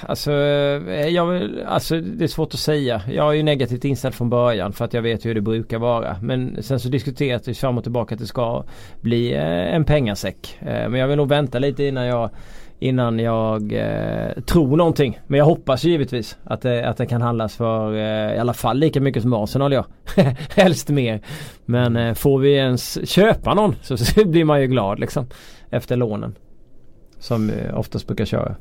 Alltså, 0.00 0.32
eh, 0.32 1.08
jag 1.08 1.50
alltså 1.66 2.00
det 2.00 2.24
är 2.24 2.28
svårt 2.28 2.54
att 2.54 2.60
säga. 2.60 3.02
Jag 3.08 3.28
är 3.28 3.32
ju 3.32 3.42
negativt 3.42 3.84
inställd 3.84 4.14
från 4.14 4.30
början 4.30 4.72
för 4.72 4.84
att 4.84 4.94
jag 4.94 5.02
vet 5.02 5.26
hur 5.26 5.34
det 5.34 5.40
brukar 5.40 5.78
vara. 5.78 6.16
Men 6.22 6.62
sen 6.62 6.80
så 6.80 6.88
diskuteras 6.88 7.42
det 7.42 7.54
fram 7.54 7.78
och 7.78 7.84
tillbaka 7.84 8.14
att 8.14 8.20
det 8.20 8.26
ska 8.26 8.64
bli 9.00 9.32
eh, 9.32 9.74
en 9.74 9.84
pengasäck. 9.84 10.58
Eh, 10.60 10.88
men 10.88 10.94
jag 10.94 11.08
vill 11.08 11.16
nog 11.16 11.28
vänta 11.28 11.58
lite 11.58 11.84
innan 11.84 12.06
jag 12.06 12.30
Innan 12.78 13.18
jag 13.18 13.72
eh, 13.72 14.42
tror 14.42 14.76
någonting. 14.76 15.20
Men 15.26 15.38
jag 15.38 15.44
hoppas 15.44 15.84
givetvis 15.84 16.38
att 16.44 16.62
det, 16.62 16.88
att 16.88 16.96
det 16.96 17.06
kan 17.06 17.22
handlas 17.22 17.56
för 17.56 17.94
eh, 17.94 18.36
i 18.36 18.38
alla 18.38 18.54
fall 18.54 18.78
lika 18.78 19.00
mycket 19.00 19.22
som 19.22 19.32
Arsenal 19.32 19.72
gör. 19.72 19.84
Helst 20.56 20.88
mer. 20.88 21.20
Men 21.64 21.96
eh, 21.96 22.14
får 22.14 22.38
vi 22.38 22.54
ens 22.54 23.08
köpa 23.08 23.54
någon 23.54 23.76
så, 23.82 23.96
så 23.96 24.24
blir 24.26 24.44
man 24.44 24.60
ju 24.60 24.66
glad 24.66 25.00
liksom. 25.00 25.26
Efter 25.70 25.96
lånen. 25.96 26.34
Som 27.18 27.50
eh, 27.50 27.78
oftast 27.78 28.06
brukar 28.06 28.24
köra. 28.24 28.56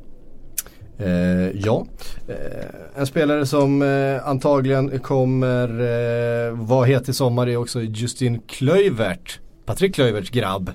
Eh, 0.97 1.49
ja, 1.53 1.85
eh, 2.27 2.99
en 2.99 3.07
spelare 3.07 3.45
som 3.45 3.81
eh, 3.81 4.27
antagligen 4.27 4.99
kommer 4.99 5.69
eh, 5.69 6.51
vara 6.51 6.85
het 6.85 7.09
i 7.09 7.13
sommar 7.13 7.47
är 7.47 7.57
också 7.57 7.81
Justin 7.81 8.41
Kluivert. 8.47 9.39
Patrik 9.65 9.95
Kluiverts 9.95 10.29
grabb. 10.29 10.71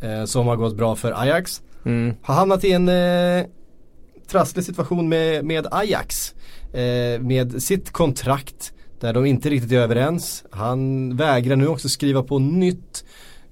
Eh, 0.00 0.24
som 0.24 0.46
har 0.46 0.56
gått 0.56 0.76
bra 0.76 0.96
för 0.96 1.22
Ajax. 1.22 1.62
Mm. 1.84 2.14
Har 2.22 2.34
hamnat 2.34 2.64
i 2.64 2.72
en 2.72 2.88
eh, 2.88 3.46
trasslig 4.30 4.64
situation 4.64 5.08
med, 5.08 5.44
med 5.44 5.66
Ajax. 5.70 6.34
Med 7.20 7.62
sitt 7.62 7.90
kontrakt. 7.90 8.72
Där 9.00 9.12
de 9.12 9.26
inte 9.26 9.50
riktigt 9.50 9.72
är 9.72 9.76
överens. 9.76 10.44
Han 10.50 11.16
vägrar 11.16 11.56
nu 11.56 11.68
också 11.68 11.88
skriva 11.88 12.22
på 12.22 12.38
nytt. 12.38 13.04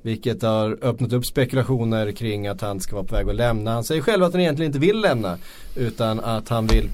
Vilket 0.07 0.43
har 0.43 0.79
öppnat 0.83 1.13
upp 1.13 1.27
spekulationer 1.27 2.13
kring 2.13 2.47
att 2.47 2.61
han 2.61 2.81
ska 2.81 2.95
vara 2.95 3.07
på 3.07 3.15
väg 3.15 3.29
att 3.29 3.35
lämna. 3.35 3.73
Han 3.73 3.85
säger 3.85 4.03
själv 4.03 4.25
att 4.25 4.33
han 4.33 4.41
egentligen 4.41 4.69
inte 4.69 4.79
vill 4.79 5.01
lämna. 5.01 5.39
Utan 5.77 6.21
att 6.21 6.49
han 6.49 6.67
vill, 6.67 6.91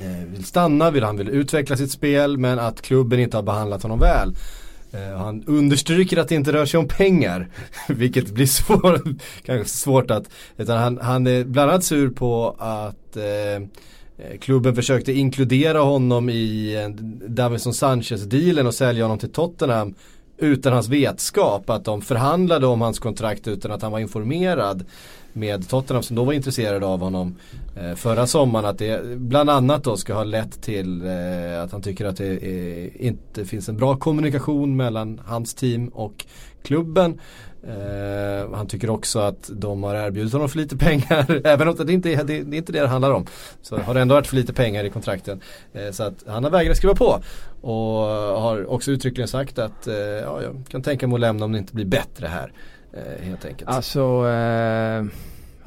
eh, 0.00 0.26
vill 0.32 0.44
stanna, 0.44 0.90
vill, 0.90 1.02
han 1.02 1.16
vill 1.16 1.28
utveckla 1.28 1.76
sitt 1.76 1.90
spel 1.90 2.38
men 2.38 2.58
att 2.58 2.82
klubben 2.82 3.20
inte 3.20 3.36
har 3.36 3.42
behandlat 3.42 3.82
honom 3.82 3.98
väl. 3.98 4.34
Eh, 4.92 5.18
Han 5.18 5.44
understryker 5.46 6.16
att 6.16 6.28
det 6.28 6.34
inte 6.34 6.52
rör 6.52 6.66
sig 6.66 6.78
om 6.78 6.88
pengar. 6.88 7.48
Vilket 7.88 8.30
blir 8.30 8.46
svår, 8.46 9.00
kanske 9.44 9.68
svårt 9.68 10.10
att, 10.10 10.24
utan 10.56 10.78
han, 10.78 10.98
han 11.02 11.26
är 11.26 11.44
bland 11.44 11.70
annat 11.70 11.84
sur 11.84 12.10
på 12.10 12.56
att 12.58 13.16
eh, 13.16 14.38
klubben 14.40 14.74
försökte 14.74 15.12
inkludera 15.12 15.78
honom 15.78 16.30
i 16.30 16.76
Davinson 17.28 17.74
Sanchez-dealen 17.74 18.66
och 18.66 18.74
sälja 18.74 19.04
honom 19.04 19.18
till 19.18 19.32
Tottenham 19.32 19.94
utan 20.38 20.72
hans 20.72 20.88
vetskap. 20.88 21.70
Att 21.70 21.84
de 21.84 22.02
förhandlade 22.02 22.66
om 22.66 22.80
hans 22.80 22.98
kontrakt 22.98 23.48
utan 23.48 23.70
att 23.70 23.82
han 23.82 23.92
var 23.92 23.98
informerad 23.98 24.84
med 25.32 25.68
Tottenham 25.68 26.02
som 26.02 26.16
då 26.16 26.24
var 26.24 26.32
intresserade 26.32 26.86
av 26.86 27.00
honom 27.00 27.36
eh, 27.76 27.94
förra 27.94 28.26
sommaren. 28.26 28.66
Att 28.66 28.78
det 28.78 29.18
bland 29.18 29.50
annat 29.50 29.84
då 29.84 29.96
ska 29.96 30.14
ha 30.14 30.24
lett 30.24 30.62
till 30.62 31.02
eh, 31.06 31.62
att 31.62 31.72
han 31.72 31.82
tycker 31.82 32.04
att 32.04 32.16
det 32.16 32.36
eh, 32.36 33.06
inte 33.06 33.44
finns 33.44 33.68
en 33.68 33.76
bra 33.76 33.96
kommunikation 33.96 34.76
mellan 34.76 35.20
hans 35.26 35.54
team 35.54 35.88
och 35.88 36.26
klubben. 36.62 37.20
Eh, 37.68 38.54
han 38.54 38.66
tycker 38.66 38.90
också 38.90 39.18
att 39.18 39.50
de 39.52 39.82
har 39.82 39.94
erbjudit 39.94 40.32
honom 40.32 40.48
för 40.48 40.58
lite 40.58 40.76
pengar. 40.76 41.40
Även 41.46 41.68
om 41.68 41.76
det 41.86 41.92
inte 41.92 42.12
är 42.12 42.24
det, 42.24 42.42
det 42.42 42.56
är 42.56 42.58
inte 42.58 42.72
det 42.72 42.80
det 42.80 42.88
handlar 42.88 43.10
om. 43.10 43.26
Så 43.62 43.76
har 43.76 43.94
det 43.94 44.00
ändå 44.00 44.14
varit 44.14 44.26
för 44.26 44.36
lite 44.36 44.52
pengar 44.52 44.84
i 44.84 44.90
kontrakten. 44.90 45.40
Eh, 45.72 45.90
så 45.90 46.02
att 46.02 46.24
han 46.26 46.44
har 46.44 46.50
vägrat 46.50 46.76
skriva 46.76 46.94
på. 46.94 47.20
Och 47.60 48.04
har 48.40 48.70
också 48.70 48.90
uttryckligen 48.90 49.28
sagt 49.28 49.58
att 49.58 49.86
eh, 49.86 49.94
ja, 49.96 50.42
jag 50.42 50.64
kan 50.68 50.82
tänka 50.82 51.06
mig 51.06 51.14
att 51.14 51.20
lämna 51.20 51.44
om 51.44 51.52
det 51.52 51.58
inte 51.58 51.74
blir 51.74 51.84
bättre 51.84 52.26
här. 52.26 52.52
Eh, 52.92 53.24
helt 53.24 53.44
enkelt. 53.44 53.70
Alltså 53.70 54.28
eh, 54.28 55.04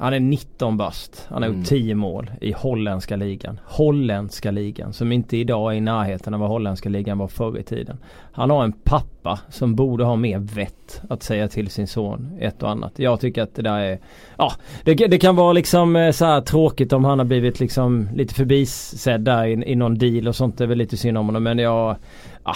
han 0.00 0.12
är 0.12 0.20
19 0.20 0.76
bast. 0.76 1.26
Han 1.28 1.42
har 1.42 1.48
Mm. 1.48 1.60
gjort 1.60 1.68
10 1.68 1.94
mål 1.94 2.30
i 2.40 2.52
holländska 2.52 3.16
ligan. 3.16 3.60
Holländska 3.64 4.50
ligan 4.50 4.92
som 4.92 5.12
inte 5.12 5.36
idag 5.36 5.72
är 5.72 5.76
i 5.76 5.80
närheten 5.80 6.34
av 6.34 6.40
vad 6.40 6.48
holländska 6.48 6.88
ligan 6.88 7.18
var 7.18 7.28
förr 7.28 7.58
i 7.58 7.62
tiden. 7.62 7.98
Han 8.32 8.50
har 8.50 8.64
en 8.64 8.72
pappa 8.72 9.40
som 9.48 9.74
borde 9.74 10.04
ha 10.04 10.16
mer 10.16 10.38
vett 10.38 11.02
att 11.08 11.22
säga 11.22 11.48
till 11.48 11.70
sin 11.70 11.86
son 11.86 12.38
ett 12.40 12.62
och 12.62 12.70
annat. 12.70 12.92
Jag 12.98 13.20
tycker 13.20 13.42
att 13.42 13.54
det 13.54 13.62
där 13.62 13.78
är 13.80 13.98
Ja 14.38 14.52
det, 14.84 14.94
det 14.94 15.18
kan 15.18 15.36
vara 15.36 15.52
liksom 15.52 15.96
eh, 15.96 16.12
så 16.12 16.24
här 16.24 16.40
tråkigt 16.40 16.92
om 16.92 17.04
han 17.04 17.18
har 17.18 17.26
blivit 17.26 17.60
liksom 17.60 18.08
lite 18.14 18.34
förbisedd 18.34 19.20
där 19.20 19.46
i, 19.46 19.72
i 19.72 19.74
någon 19.74 19.98
deal 19.98 20.28
och 20.28 20.36
sånt. 20.36 20.58
Det 20.58 20.64
är 20.64 20.68
väl 20.68 20.78
lite 20.78 20.96
synd 20.96 21.18
om 21.18 21.26
honom 21.26 21.42
men 21.42 21.58
jag 21.58 21.96
Ja 22.44 22.54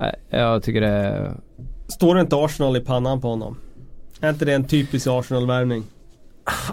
eh, 0.00 0.38
Jag 0.40 0.62
tycker 0.62 0.80
det 0.80 0.88
är 0.88 1.32
Står 1.88 2.14
det 2.14 2.20
inte 2.20 2.36
Arsenal 2.36 2.76
i 2.76 2.80
pannan 2.80 3.20
på 3.20 3.28
honom? 3.28 3.56
Är 4.20 4.30
inte 4.30 4.44
det 4.44 4.54
en 4.54 4.64
typisk 4.64 5.06
Arsenal-värvning? 5.06 5.82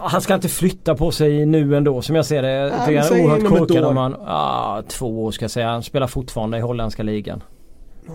Han 0.02 0.20
ska 0.20 0.34
inte 0.34 0.48
flytta 0.48 0.94
på 0.94 1.10
sig 1.10 1.46
nu 1.46 1.76
ändå 1.76 2.02
som 2.02 2.16
jag 2.16 2.26
ser 2.26 2.42
det. 2.42 2.50
Jag 2.52 2.68
Ja, 2.72 2.84
tycker 2.86 3.00
han 3.02 3.18
är 3.20 3.24
oerhört 3.24 3.58
korkad 3.58 3.84
om 3.84 3.96
han... 3.96 4.16
Ah, 4.26 4.82
två 4.88 5.24
år 5.24 5.30
ska 5.30 5.44
jag 5.44 5.50
säga. 5.50 5.68
Han 5.68 5.82
spelar 5.82 6.06
fortfarande 6.06 6.58
i 6.58 6.60
holländska 6.60 7.02
ligan. 7.02 7.42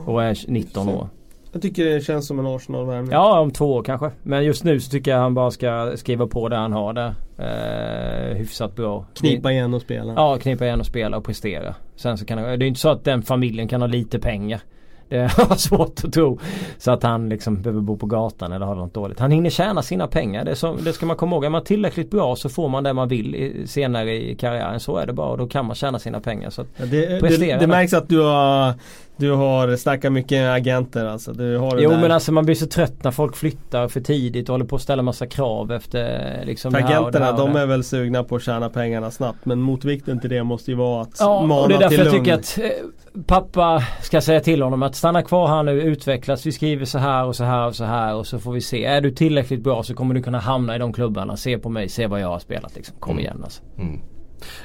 Och 0.06 0.24
är 0.24 0.38
19 0.48 0.90
år. 0.90 1.08
Jag 1.52 1.62
tycker 1.62 1.86
det 1.86 2.02
känns 2.02 2.28
som 2.28 2.40
en 2.40 2.48
Arsenal-värvning. 2.48 3.12
Ja, 3.12 3.40
om 3.40 3.52
två 3.52 3.74
år 3.74 3.84
kanske. 3.84 4.12
Men 4.24 4.46
just 4.46 4.64
nu 4.64 4.80
så 4.80 4.92
tycker 4.92 5.12
jag 5.12 5.18
han 5.18 5.34
bara 5.34 5.52
ska 5.52 5.92
skriva 5.96 6.28
på 6.28 6.50
det 6.50 6.56
han 6.56 6.74
har 6.74 6.94
där. 6.94 7.14
Eh, 7.38 8.36
hyfsat 8.38 8.76
bra. 8.76 9.06
Knipa 9.14 9.52
igen 9.52 9.74
och 9.74 9.82
spela. 9.82 10.14
Ja, 10.16 10.38
knipa 10.38 10.66
igen 10.66 10.80
och 10.80 10.86
spela 10.86 11.18
och 11.18 11.24
prestera. 11.24 11.76
Sen 11.96 12.18
så 12.18 12.26
kan 12.26 12.38
det, 12.38 12.58
det 12.58 12.66
är 12.66 12.68
inte 12.68 12.80
så 12.80 12.90
att 12.90 13.04
den 13.04 13.22
familjen 13.22 13.68
kan 13.68 13.82
ha 13.82 13.88
lite 13.88 14.20
pengar. 14.20 14.62
Det 15.20 15.32
har 15.32 15.56
svårt 15.56 16.04
att 16.04 16.14
tro. 16.14 16.40
Så 16.78 16.92
att 16.92 17.04
han 17.04 17.30
liksom 17.30 17.62
behöver 17.62 17.82
bo 17.82 17.98
på 17.98 18.06
gatan 18.06 18.52
eller 18.52 18.66
ha 18.66 18.74
något 18.74 18.94
dåligt. 18.94 19.20
Han 19.20 19.32
hinner 19.32 19.50
tjäna 19.50 19.82
sina 19.82 20.08
pengar. 20.08 20.46
Det, 20.46 20.56
så, 20.56 20.74
det 20.74 20.94
ska 20.94 21.06
man 21.06 21.16
komma 21.16 21.36
ihåg. 21.36 21.46
Är 21.46 21.50
man 21.50 21.64
tillräckligt 21.64 22.12
bra 22.12 22.36
så 22.36 22.50
får 22.50 22.70
man 22.70 22.84
det 22.84 22.94
man 22.94 23.08
vill 23.08 23.36
i, 23.36 23.68
senare 23.68 24.14
i 24.14 24.36
karriären. 24.36 24.80
Så 24.80 24.98
är 24.98 25.08
det 25.08 25.14
bara 25.14 25.30
och 25.30 25.38
då 25.38 25.48
kan 25.48 25.66
man 25.66 25.76
tjäna 25.76 26.00
sina 26.00 26.20
pengar. 26.20 26.50
Så 26.50 26.66
Ja, 26.78 26.86
det, 26.86 27.20
det, 27.22 27.58
det 27.60 27.68
märks 27.68 27.94
att 27.94 28.10
du 28.10 28.20
har, 28.20 28.74
du 29.20 29.32
har 29.32 29.76
snackat 29.76 30.12
mycket 30.12 30.32
med 30.42 30.54
agenter 30.54 31.06
alltså. 31.06 31.34
Du 31.34 31.58
har 31.58 31.76
det 31.76 31.82
jo 31.84 31.90
där. 31.90 31.98
men 32.02 32.12
alltså 32.12 32.32
man 32.32 32.46
blir 32.46 32.56
så 32.56 32.68
trött 32.68 33.04
när 33.04 33.12
folk 33.12 33.36
flyttar 33.36 33.88
för 33.88 34.02
tidigt 34.02 34.50
och 34.50 34.54
håller 34.54 34.66
på 34.66 34.76
att 34.76 34.82
ställa 34.82 35.02
massa 35.04 35.28
krav 35.28 35.72
efter 35.72 36.40
liksom 36.46 36.72
För 36.72 36.80
det 36.80 36.86
här 36.86 36.90
och 37.00 37.12
det 37.12 37.18
agenterna 37.18 37.26
här 37.26 37.34
och 37.34 37.40
de 37.48 37.54
det. 37.54 37.60
är 37.62 37.66
väl 37.66 37.84
sugna 37.84 38.24
på 38.24 38.36
att 38.36 38.44
tjäna 38.44 38.70
pengarna 38.70 39.12
snabbt 39.12 39.46
men 39.46 39.62
motvikten 39.62 40.20
till 40.20 40.30
det 40.30 40.44
måste 40.44 40.72
ju 40.72 40.78
vara 40.78 41.02
att 41.02 41.16
Ja 41.20 41.42
mana 41.46 41.62
och 41.62 41.70
det 41.70 41.76
är 41.76 41.80
därför 41.80 41.96
till 41.96 42.06
jag 42.06 42.14
lugn. 42.14 42.26
tycker 42.26 42.36
att 42.36 42.58
eh, 42.60 43.24
pappa 43.28 43.84
ska 44.02 44.22
säga 44.22 44.40
till 44.40 44.62
honom 44.62 44.84
att 44.84 44.96
stanna 44.96 45.22
kvar 45.24 45.48
här 45.48 45.64
nu, 45.64 45.82
utvecklas, 45.82 46.46
vi 46.46 46.52
skriver 46.52 46.86
så 46.86 46.98
här 46.98 47.26
och 47.26 47.36
så 47.36 47.44
här 47.44 47.68
och 47.68 47.76
så 47.76 47.84
här 47.84 48.16
och 48.16 48.28
så 48.28 48.40
får 48.40 48.52
vi 48.52 48.62
se. 48.62 48.86
Är 48.86 49.02
du 49.02 49.12
tillräckligt 49.12 49.64
bra 49.64 49.84
så 49.84 49.94
kommer 49.94 50.14
du 50.16 50.22
kunna 50.24 50.40
hamna 50.40 50.76
i 50.76 50.80
de 50.80 50.94
klubbarna. 50.94 51.38
Se 51.38 51.58
på 51.58 51.70
mig, 51.70 51.90
se 51.90 52.08
vad 52.08 52.22
jag 52.22 52.28
har 52.28 52.40
spelat 52.40 52.76
liksom. 52.76 52.96
Kom 53.00 53.12
Mm. 53.12 53.24
igen 53.24 53.42
alltså. 53.44 53.62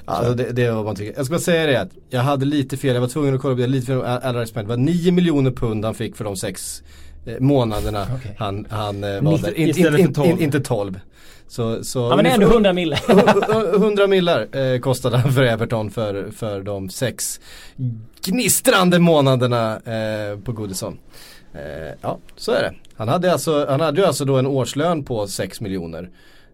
Alltså 0.05 0.35
det, 0.35 0.53
det 0.53 0.63
är 0.65 0.73
vad 0.73 0.85
man 0.85 0.97
tycker. 0.97 1.15
Jag 1.17 1.27
ska 1.27 1.33
bara 1.33 1.41
säga 1.41 1.67
det 1.67 1.81
att 1.81 1.91
jag 2.11 2.21
hade 2.21 2.45
lite 2.45 2.77
fel, 2.77 2.95
jag 2.95 3.01
var 3.01 3.09
tvungen 3.09 3.35
att 3.35 3.41
kolla 3.41 3.55
upp 3.55 3.61
det 3.61 3.67
lite 3.67 3.87
fel 3.87 4.03
Al 4.03 4.37
Rice 4.37 4.61
Det 4.63 4.69
var 4.69 4.77
9 4.77 5.13
miljoner 5.13 5.51
pund 5.51 5.85
han 5.85 5.95
fick 5.95 6.17
för 6.17 6.25
de 6.25 6.37
sex 6.37 6.83
eh, 7.27 7.41
månaderna 7.41 8.07
han, 8.39 8.67
han 8.71 9.05
eh, 9.05 9.11
var 9.11 9.33
Nio- 9.33 9.43
där. 9.43 9.59
In, 9.59 9.69
in, 9.95 9.99
in, 9.99 10.15
12. 10.15 10.31
in, 10.31 10.41
inte 10.41 10.61
12. 10.61 11.01
Så, 11.49 11.85
så 11.85 11.99
Ja 11.99 12.17
men 12.17 12.27
ändå 12.27 12.47
100 12.47 12.73
mille. 12.73 12.99
100 13.75 14.07
millar 14.07 14.57
eh, 14.57 14.79
kostade 14.81 15.17
han 15.17 15.33
för 15.33 15.43
Everton 15.43 15.91
för, 15.91 16.31
för 16.31 16.63
de 16.63 16.89
sex 16.91 17.41
gnistrande 18.25 18.99
månaderna 18.99 19.77
eh, 19.77 20.39
på 20.39 20.53
Goodison. 20.53 20.99
Eh, 21.55 21.95
ja, 22.01 22.19
så 22.37 22.53
är 22.53 22.63
det. 22.63 22.75
Han 22.97 23.09
hade, 23.09 23.33
alltså, 23.33 23.67
han 23.69 23.81
hade 23.81 24.01
ju 24.01 24.07
alltså 24.07 24.25
då 24.25 24.37
en 24.37 24.47
årslön 24.47 25.05
på 25.05 25.27
6 25.27 25.61
miljoner. 25.61 26.11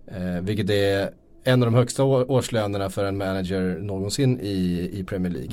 Eh, 0.06 0.42
vilket 0.42 0.70
är 0.70 1.10
en 1.44 1.62
av 1.62 1.66
de 1.70 1.74
högsta 1.74 2.04
år, 2.04 2.30
årslönerna 2.30 2.90
för 2.90 3.04
en 3.04 3.16
manager 3.18 3.78
någonsin 3.80 4.40
i, 4.40 4.90
i 4.92 5.04
Premier 5.04 5.32
League. 5.32 5.52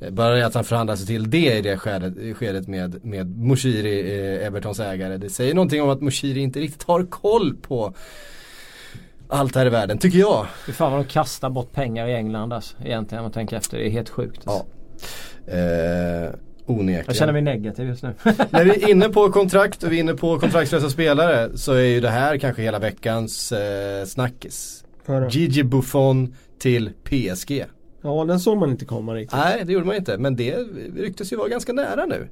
Eh, 0.00 0.10
Bara 0.10 0.34
det 0.34 0.46
att 0.46 0.54
han 0.54 0.64
förhandlade 0.64 0.96
sig 0.98 1.06
till 1.06 1.30
det 1.30 1.58
i 1.58 1.62
det 1.62 1.76
skedet, 1.76 2.36
skedet 2.36 2.68
med, 2.68 3.04
med 3.04 3.38
Moshiri, 3.38 4.20
eh, 4.40 4.46
Evertons 4.46 4.80
ägare. 4.80 5.16
Det 5.16 5.30
säger 5.30 5.54
någonting 5.54 5.82
om 5.82 5.88
att 5.90 6.00
Moshiri 6.00 6.40
inte 6.40 6.60
riktigt 6.60 6.82
har 6.82 7.04
koll 7.06 7.56
på 7.56 7.94
allt 9.28 9.54
här 9.54 9.66
i 9.66 9.68
världen, 9.68 9.98
tycker 9.98 10.18
jag. 10.18 10.46
Fy 10.66 10.72
fan 10.72 10.92
vad 10.92 11.00
de 11.00 11.06
kastar 11.08 11.50
bort 11.50 11.72
pengar 11.72 12.08
i 12.08 12.14
England 12.14 12.52
alltså. 12.52 12.76
Egentligen 12.84 13.20
om 13.20 13.24
man 13.24 13.32
tänker 13.32 13.56
efter. 13.56 13.78
Det 13.78 13.86
är 13.86 13.90
helt 13.90 14.08
sjukt. 14.08 14.40
Alltså. 14.48 14.66
Ja. 15.46 15.52
Eh, 15.52 16.30
onekligen. 16.66 17.04
Jag 17.06 17.16
känner 17.16 17.32
mig 17.32 17.42
negativ 17.42 17.88
just 17.88 18.02
nu. 18.02 18.14
När 18.50 18.64
vi 18.64 18.70
är 18.84 18.88
inne 18.90 19.08
på 19.08 19.32
kontrakt 19.32 19.82
och 19.82 19.92
vi 19.92 19.96
är 19.96 20.00
inne 20.00 20.14
på 20.14 20.38
kontraktslösa 20.40 20.90
spelare 20.90 21.50
så 21.58 21.72
är 21.72 21.80
ju 21.84 22.00
det 22.00 22.08
här 22.10 22.36
kanske 22.38 22.62
hela 22.62 22.78
veckans 22.78 23.52
eh, 23.52 24.04
snackis. 24.04 24.79
Gigi 25.30 25.62
Buffon 25.64 26.34
till 26.58 26.90
PSG. 27.04 27.64
Ja 28.02 28.24
den 28.24 28.40
såg 28.40 28.58
man 28.58 28.70
inte 28.70 28.84
komma 28.84 29.14
riktigt. 29.14 29.38
Nej 29.38 29.62
det 29.66 29.72
gjorde 29.72 29.86
man 29.86 29.96
inte 29.96 30.18
men 30.18 30.36
det 30.36 30.56
ryktes 30.96 31.32
ju 31.32 31.36
vara 31.36 31.48
ganska 31.48 31.72
nära 31.72 32.06
nu. 32.06 32.28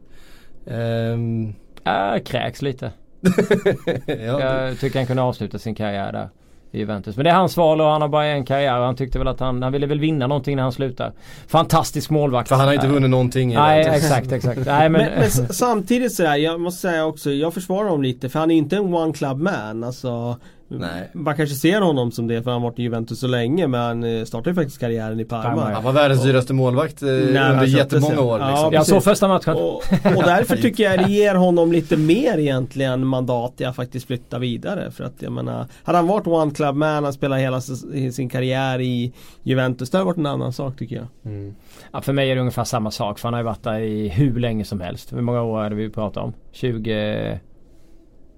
Ehm, 0.67 1.53
Jag 1.85 2.25
kräks 2.27 2.63
lite. 2.63 2.93
ja, 3.21 4.03
det- 4.07 4.23
Jag 4.41 4.79
tycker 4.79 4.99
han 4.99 5.07
kunde 5.07 5.23
avsluta 5.23 5.59
sin 5.59 5.75
karriär 5.75 6.13
där. 6.13 6.29
I 6.71 6.79
Juventus. 6.79 7.17
Men 7.17 7.25
det 7.25 7.31
är 7.31 7.35
hans 7.35 7.57
val 7.57 7.81
och 7.81 7.87
han 7.87 8.03
har 8.03 8.09
bara 8.09 8.25
en 8.27 8.45
karriär 8.45 8.73
han 8.81 8.97
tyckte 8.97 9.19
väl 9.19 9.29
att 9.29 9.41
han, 9.41 9.63
han 9.63 9.73
ville 9.73 9.87
väl 9.87 10.01
vinna 10.01 10.27
någonting 10.27 10.57
när 10.57 10.63
han 10.63 10.73
slutar. 10.73 11.13
Fantastisk 11.47 12.11
målvakt. 12.11 12.49
För 12.49 12.57
han 12.57 12.67
har 12.67 12.75
inte 12.75 12.87
vunnit 12.89 13.11
någonting 13.11 13.53
i 13.53 13.55
Nej 13.55 13.87
exakt 13.87 14.33
exakt. 14.33 14.61
Nej 14.67 14.89
men, 14.89 15.01
Men, 15.01 15.19
men 15.19 15.31
samtidigt 15.49 16.15
sådär, 16.15 16.37
jag 16.37 16.61
måste 16.61 16.81
säga 16.81 17.05
också, 17.07 17.31
jag 17.31 17.55
försvarar 17.55 17.85
honom 17.85 18.03
lite 18.03 18.29
för 18.29 18.39
han 18.39 18.51
är 18.51 18.55
inte 18.55 18.77
en 18.77 18.95
one 18.95 19.13
club 19.13 19.39
man. 19.39 19.85
Alltså, 19.85 20.37
Nej. 20.69 21.11
Man 21.13 21.37
kanske 21.37 21.57
ser 21.57 21.81
honom 21.81 22.13
som 22.13 22.27
det 22.27 22.43
för 22.43 22.51
han 22.51 22.63
har 22.63 22.71
varit 22.71 22.79
i 22.79 22.83
Juventus 22.83 23.21
så 23.21 23.27
länge 23.27 23.67
men 23.67 23.81
han 23.81 24.05
eh, 24.05 24.25
startade 24.25 24.51
ju 24.51 24.55
faktiskt 24.55 24.81
karriären 24.81 25.21
i 25.21 25.25
Parma. 25.25 25.71
Han 25.75 25.85
var 25.85 25.93
världens 25.93 26.23
dyraste 26.23 26.55
målvakt 26.55 27.03
eh, 27.03 27.09
under 27.09 27.41
han 27.41 27.55
köptes, 27.55 27.75
jättemånga 27.75 28.15
ja. 28.15 28.21
år. 28.21 28.41
Ja, 28.41 28.49
Liksom. 28.49 28.73
jag 28.73 28.87
såg 28.87 29.05
första 29.05 29.29
matchen. 29.29 29.55
Och, 29.55 29.75
och 30.17 30.23
därför 30.25 30.57
tycker 30.63 30.85
jag 30.85 30.99
det 30.99 31.13
ger 31.13 31.35
honom 31.35 31.73
lite 31.73 31.97
mer 31.97 32.39
egentligen 32.39 33.07
mandat 33.07 33.61
i 33.61 33.65
att 33.65 33.77
faktiskt 33.77 34.07
flytta 34.07 34.39
vidare. 34.39 34.91
För 34.91 35.05
att 35.05 35.23
jag 35.23 35.33
menar, 35.33 35.67
hade 35.83 35.99
han 35.99 36.07
varit 36.07 36.27
one 36.27 36.51
club 36.51 36.77
man, 36.77 37.05
han 37.05 37.13
spelar 37.13 37.39
hela 37.39 37.61
sin 37.61 38.29
karriär 38.29 38.81
i 38.81 39.13
Juventus, 39.43 39.91
det 39.91 39.99
hade 39.99 40.07
varit 40.07 40.19
en 40.19 40.27
annan 40.27 40.53
sak 40.53 40.79
tycker 40.79 40.97
jag. 40.97 41.07
Ja, 41.93 42.01
för 42.01 42.13
mig 42.13 42.31
är 42.31 42.35
det 42.35 42.41
ungefär 42.41 42.65
samma 42.65 42.91
sak. 42.91 43.19
För 43.19 43.29
han 43.29 43.35
har 43.35 43.41
ju 43.41 43.45
varit 43.45 43.63
där 43.63 43.81
i 43.81 44.09
hur 44.09 44.41
länge 44.41 44.65
som 44.65 44.81
helst. 44.81 45.13
Hur 45.13 45.21
många 45.21 45.43
år 45.43 45.65
är 45.65 45.71
det 45.71 45.77
vi 45.77 45.91
pratar 45.91 46.21
om? 46.21 46.33
20... 46.53 47.41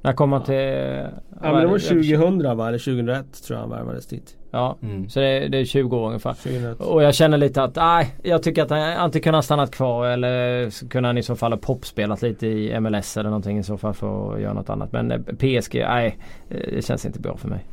När 0.02 0.12
kom 0.12 0.32
han 0.32 0.42
till... 0.44 0.54
Ja 0.54 1.52
men 1.52 1.60
det 1.60 1.66
var 1.66 1.78
2000 1.78 2.56
va, 2.56 2.68
eller 2.68 2.78
2001 2.78 3.42
tror 3.46 3.56
jag 3.58 3.60
han 3.60 3.70
värvades 3.70 4.06
dit. 4.06 4.36
Ja, 4.50 4.78
Mm. 4.82 5.08
så 5.08 5.20
det, 5.20 5.48
det 5.48 5.58
är 5.58 5.64
20 5.64 5.96
år 5.96 6.06
ungefär. 6.06 6.32
2001. 6.32 6.80
Och 6.80 7.02
jag 7.02 7.14
känner 7.14 7.38
lite 7.38 7.62
att, 7.62 7.76
nej, 7.76 8.14
jag 8.22 8.42
tycker 8.42 8.62
att 8.62 8.70
han 8.70 8.80
antingen 8.80 9.22
kunde 9.22 9.36
ha 9.36 9.42
stannat 9.42 9.70
kvar 9.70 10.06
eller 10.06 10.70
så 10.70 10.88
kunde 10.88 11.08
han 11.08 11.18
i 11.18 11.22
så 11.22 11.36
fall 11.36 11.52
ha 11.52 11.58
popspelat 11.58 12.22
lite 12.22 12.46
i 12.46 12.80
MLS 12.80 13.16
eller 13.16 13.30
någonting 13.30 13.58
i 13.58 13.62
så 13.62 13.76
fall 13.76 13.94
för 13.94 14.34
att 14.34 14.40
göra 14.40 14.52
något 14.52 14.70
annat. 14.70 14.92
Men 14.92 15.10
eh, 15.12 15.18
PSG, 15.18 15.74
nej, 15.88 16.18
eh, 16.48 16.56
det 16.74 16.84
känns 16.84 17.06
inte 17.06 17.20
bra 17.20 17.36
för 17.36 17.48
mig. 17.48 17.64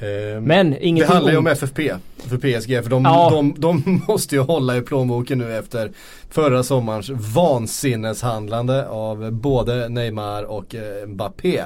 Ehm, 0.00 0.44
Men 0.44 0.70
Det 0.70 0.86
ingenting 0.86 1.12
handlar 1.14 1.32
ju 1.32 1.38
om. 1.38 1.46
FFP 1.46 1.92
för 2.16 2.36
PSG 2.36 2.82
för 2.82 2.90
de, 2.90 3.02
Ja. 3.04 3.30
de, 3.30 3.54
de 3.58 4.02
måste 4.08 4.34
ju 4.34 4.40
hålla 4.40 4.76
i 4.76 4.80
plånboken 4.82 5.38
nu 5.38 5.56
efter 5.58 5.90
förra 6.30 6.62
sommarens 6.62 7.10
vansinneshandlande 7.10 8.88
av 8.88 9.32
både 9.32 9.88
Neymar 9.88 10.42
och 10.44 10.74
eh, 10.74 11.06
Mbappé. 11.06 11.58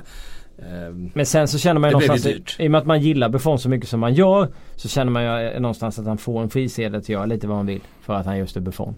Ehm, 0.59 1.11
Men 1.15 1.27
sen 1.27 1.49
så 1.49 1.59
känner 1.59 1.81
man 1.81 1.91
ju 1.91 1.99
Det 1.99 2.07
någonstans, 2.07 2.57
i 2.59 2.67
och 2.67 2.71
med 2.71 2.79
att 2.79 2.87
man 2.87 3.01
gillar 3.01 3.29
Buffon 3.29 3.59
så 3.59 3.69
mycket 3.69 3.89
som 3.89 4.01
man 4.01 4.15
gör 4.15 4.49
Så 4.77 4.89
känner 4.89 5.13
man 5.13 5.23
ju 5.23 5.49
eh, 5.49 5.61
någonstans 5.61 5.99
att 5.99 6.07
han 6.07 6.19
får 6.19 6.43
en 6.43 6.51
frisedel 6.51 6.95
att 6.99 7.09
göra 7.09 7.27
lite 7.27 7.47
vad 7.47 7.57
han 7.57 7.67
vill 7.67 7.81
För 8.01 8.15
att 8.15 8.27
han 8.27 8.39
just 8.39 8.57
är 8.57 8.61
Buffon. 8.61 8.95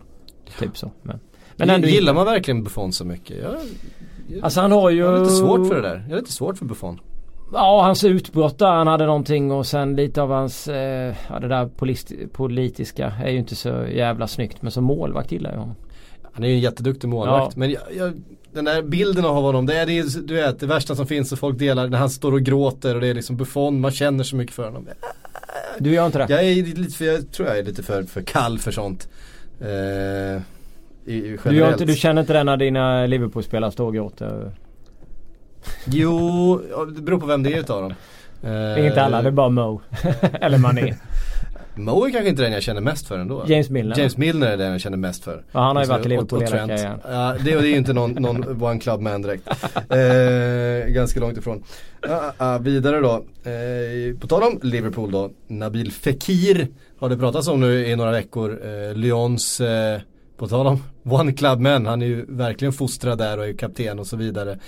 Typ 0.58 0.76
så. 0.78 0.90
Men, 1.02 1.20
men 1.56 1.70
ändå, 1.70 1.88
gillar 1.88 2.14
man 2.14 2.24
verkligen 2.26 2.62
Buffon 2.64 2.92
så 2.92 3.04
mycket? 3.04 3.36
Jag, 3.42 3.52
jag, 4.28 4.44
Alltså 4.44 4.60
han 4.60 4.72
har 4.72 4.90
ju... 4.90 4.98
jag 4.98 5.06
har 5.12 5.18
lite 5.20 5.32
svårt 5.34 5.68
för 5.68 5.74
det 5.74 5.88
där. 5.88 6.04
Jag 6.08 6.14
har 6.14 6.20
lite 6.20 6.32
svårt 6.32 6.58
för 6.58 6.64
Buffon. 6.64 7.00
Ja 7.52 7.82
hans 7.82 8.04
utbrott 8.04 8.58
där 8.58 8.70
han 8.70 8.86
hade 8.86 9.06
någonting 9.06 9.52
och 9.52 9.66
sen 9.66 9.96
lite 9.96 10.22
av 10.22 10.30
hans 10.30 10.68
eh, 10.68 11.14
Ja 11.28 11.38
det 11.38 11.48
där 11.48 11.68
politiska 12.32 13.12
är 13.24 13.30
ju 13.30 13.38
inte 13.38 13.56
så 13.56 13.84
jävla 13.92 14.26
snyggt 14.26 14.62
men 14.62 14.72
som 14.72 14.84
målvakt 14.84 15.32
gillar 15.32 15.52
jag 15.52 15.58
honom. 15.58 15.76
Han 16.32 16.44
är 16.44 16.48
ju 16.48 16.54
en 16.54 16.60
jätteduktig 16.60 17.08
målvakt. 17.08 17.52
Ja. 17.56 17.58
Men 17.60 17.70
jag, 17.70 17.82
jag, 17.96 18.12
den 18.52 18.64
där 18.64 18.82
bilden 18.82 19.24
av 19.24 19.34
honom, 19.34 19.66
det 19.66 19.76
är, 19.76 19.86
det 19.86 19.98
är 19.98 20.26
du 20.26 20.34
vet, 20.34 20.60
det 20.60 20.66
värsta 20.66 20.94
som 20.94 21.06
finns 21.06 21.32
och 21.32 21.38
folk 21.38 21.58
delar 21.58 21.88
när 21.88 21.98
han 21.98 22.10
står 22.10 22.32
och 22.32 22.42
gråter 22.42 22.94
och 22.94 23.00
det 23.00 23.06
är 23.06 23.14
liksom 23.14 23.36
Buffon, 23.36 23.80
man 23.80 23.90
känner 23.90 24.24
så 24.24 24.36
mycket 24.36 24.54
för 24.54 24.64
honom. 24.64 24.88
Du 25.78 25.94
gör 25.94 26.06
inte 26.06 26.18
det? 26.18 26.26
Jag 26.28 26.44
är 26.44 26.54
lite 26.54 26.96
för, 26.96 27.04
jag 27.04 27.32
tror 27.32 27.48
jag 27.48 27.58
är 27.58 27.62
lite 27.62 27.82
för, 27.82 28.02
för 28.02 28.22
kall 28.22 28.58
för 28.58 28.70
sånt. 28.70 29.08
Eh, 29.60 30.42
i, 31.12 31.38
du, 31.44 31.68
inte, 31.68 31.84
du 31.84 31.94
känner 31.94 32.20
inte 32.20 32.32
det 32.32 32.44
när 32.44 32.56
dina 32.56 33.06
Liverpool-spelare 33.06 33.72
står 33.72 33.86
och 33.86 33.94
gråter? 33.94 34.52
Jo, 35.84 36.60
det 36.94 37.02
beror 37.02 37.20
på 37.20 37.26
vem 37.26 37.42
det 37.42 37.52
är 37.52 37.60
utav 37.60 37.82
dem. 37.82 37.94
Det 38.40 38.48
är 38.48 38.86
inte 38.86 39.02
alla, 39.02 39.22
det 39.22 39.28
är 39.28 39.32
bara 39.32 39.48
Mo. 39.48 39.80
Eller 40.40 40.58
Mané. 40.58 40.94
Mo 41.78 42.06
är 42.06 42.10
kanske 42.10 42.28
inte 42.28 42.42
den 42.42 42.52
jag 42.52 42.62
känner 42.62 42.80
mest 42.80 43.08
för 43.08 43.18
ändå. 43.18 43.44
James 43.46 43.70
Milner. 43.70 43.98
James 43.98 44.16
Milner 44.16 44.46
är 44.46 44.56
den 44.56 44.72
jag 44.72 44.80
känner 44.80 44.96
mest 44.96 45.24
för. 45.24 45.42
Ja, 45.52 45.60
han 45.60 45.76
har 45.76 45.82
ju 45.82 45.88
varit 45.88 46.06
i 46.06 46.08
Liverpool 46.08 46.40
hela 46.40 46.56
karriären. 46.58 47.00
Ja, 47.08 47.34
det, 47.44 47.52
är 47.52 47.62
ju 47.62 47.76
inte 47.76 47.92
någon, 47.92 48.10
någon 48.10 48.62
one 48.62 48.80
club 48.80 49.00
man 49.00 49.22
direkt. 49.22 49.48
Eh, 49.90 50.92
ganska 50.92 51.20
långt 51.20 51.38
ifrån. 51.38 51.62
Ja, 52.08 52.32
ja, 52.38 52.58
vidare 52.58 53.00
då. 53.00 53.14
Eh, 53.50 54.18
på 54.20 54.26
tal 54.26 54.42
om 54.42 54.60
Liverpool 54.62 55.10
då. 55.10 55.30
Nabil 55.46 55.92
Fekir 55.92 56.68
har 56.98 57.08
det 57.08 57.16
pratats 57.16 57.48
om 57.48 57.60
nu 57.60 57.86
i 57.86 57.96
några 57.96 58.10
veckor. 58.10 58.58
Eh, 58.64 58.94
Lyons, 58.94 59.60
eh, 59.60 60.00
på 60.36 60.48
tal 60.48 60.66
om 60.66 60.82
one 61.02 61.32
club 61.32 61.60
man, 61.60 61.86
han 61.86 62.02
är 62.02 62.06
ju 62.06 62.24
verkligen 62.28 62.72
fostrad 62.72 63.18
där 63.18 63.38
och 63.38 63.46
är 63.46 63.52
kapten 63.52 63.98
och 63.98 64.06
så 64.06 64.16
vidare. 64.16 64.58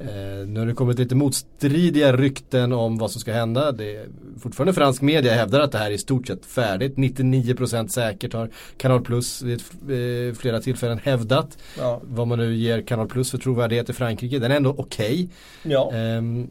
Eh, 0.00 0.46
nu 0.46 0.60
har 0.60 0.66
det 0.66 0.74
kommit 0.74 0.98
lite 0.98 1.14
motstridiga 1.14 2.16
rykten 2.16 2.72
om 2.72 2.98
vad 2.98 3.10
som 3.10 3.20
ska 3.20 3.32
hända. 3.32 3.72
Det 3.72 3.96
är 3.96 4.06
fortfarande 4.40 4.72
fransk 4.72 5.02
media 5.02 5.34
hävdar 5.34 5.60
att 5.60 5.72
det 5.72 5.78
här 5.78 5.90
är 5.90 5.94
i 5.94 5.98
stort 5.98 6.26
sett 6.26 6.46
färdigt. 6.46 6.96
99% 6.96 7.88
säkert 7.88 8.32
har 8.32 8.50
Kanal 8.76 9.00
Plus 9.00 9.42
vid 9.42 9.60
eh, 9.60 10.34
flera 10.34 10.60
tillfällen 10.60 10.98
hävdat. 10.98 11.58
Ja. 11.78 12.00
Vad 12.04 12.28
man 12.28 12.38
nu 12.38 12.54
ger 12.54 12.82
Kanal 12.82 13.08
Plus 13.08 13.30
för 13.30 13.38
trovärdighet 13.38 13.90
i 13.90 13.92
Frankrike. 13.92 14.38
Den 14.38 14.52
är 14.52 14.56
ändå 14.56 14.74
okej. 14.78 15.28
Ja. 15.62 15.92
Ehm, 15.92 16.50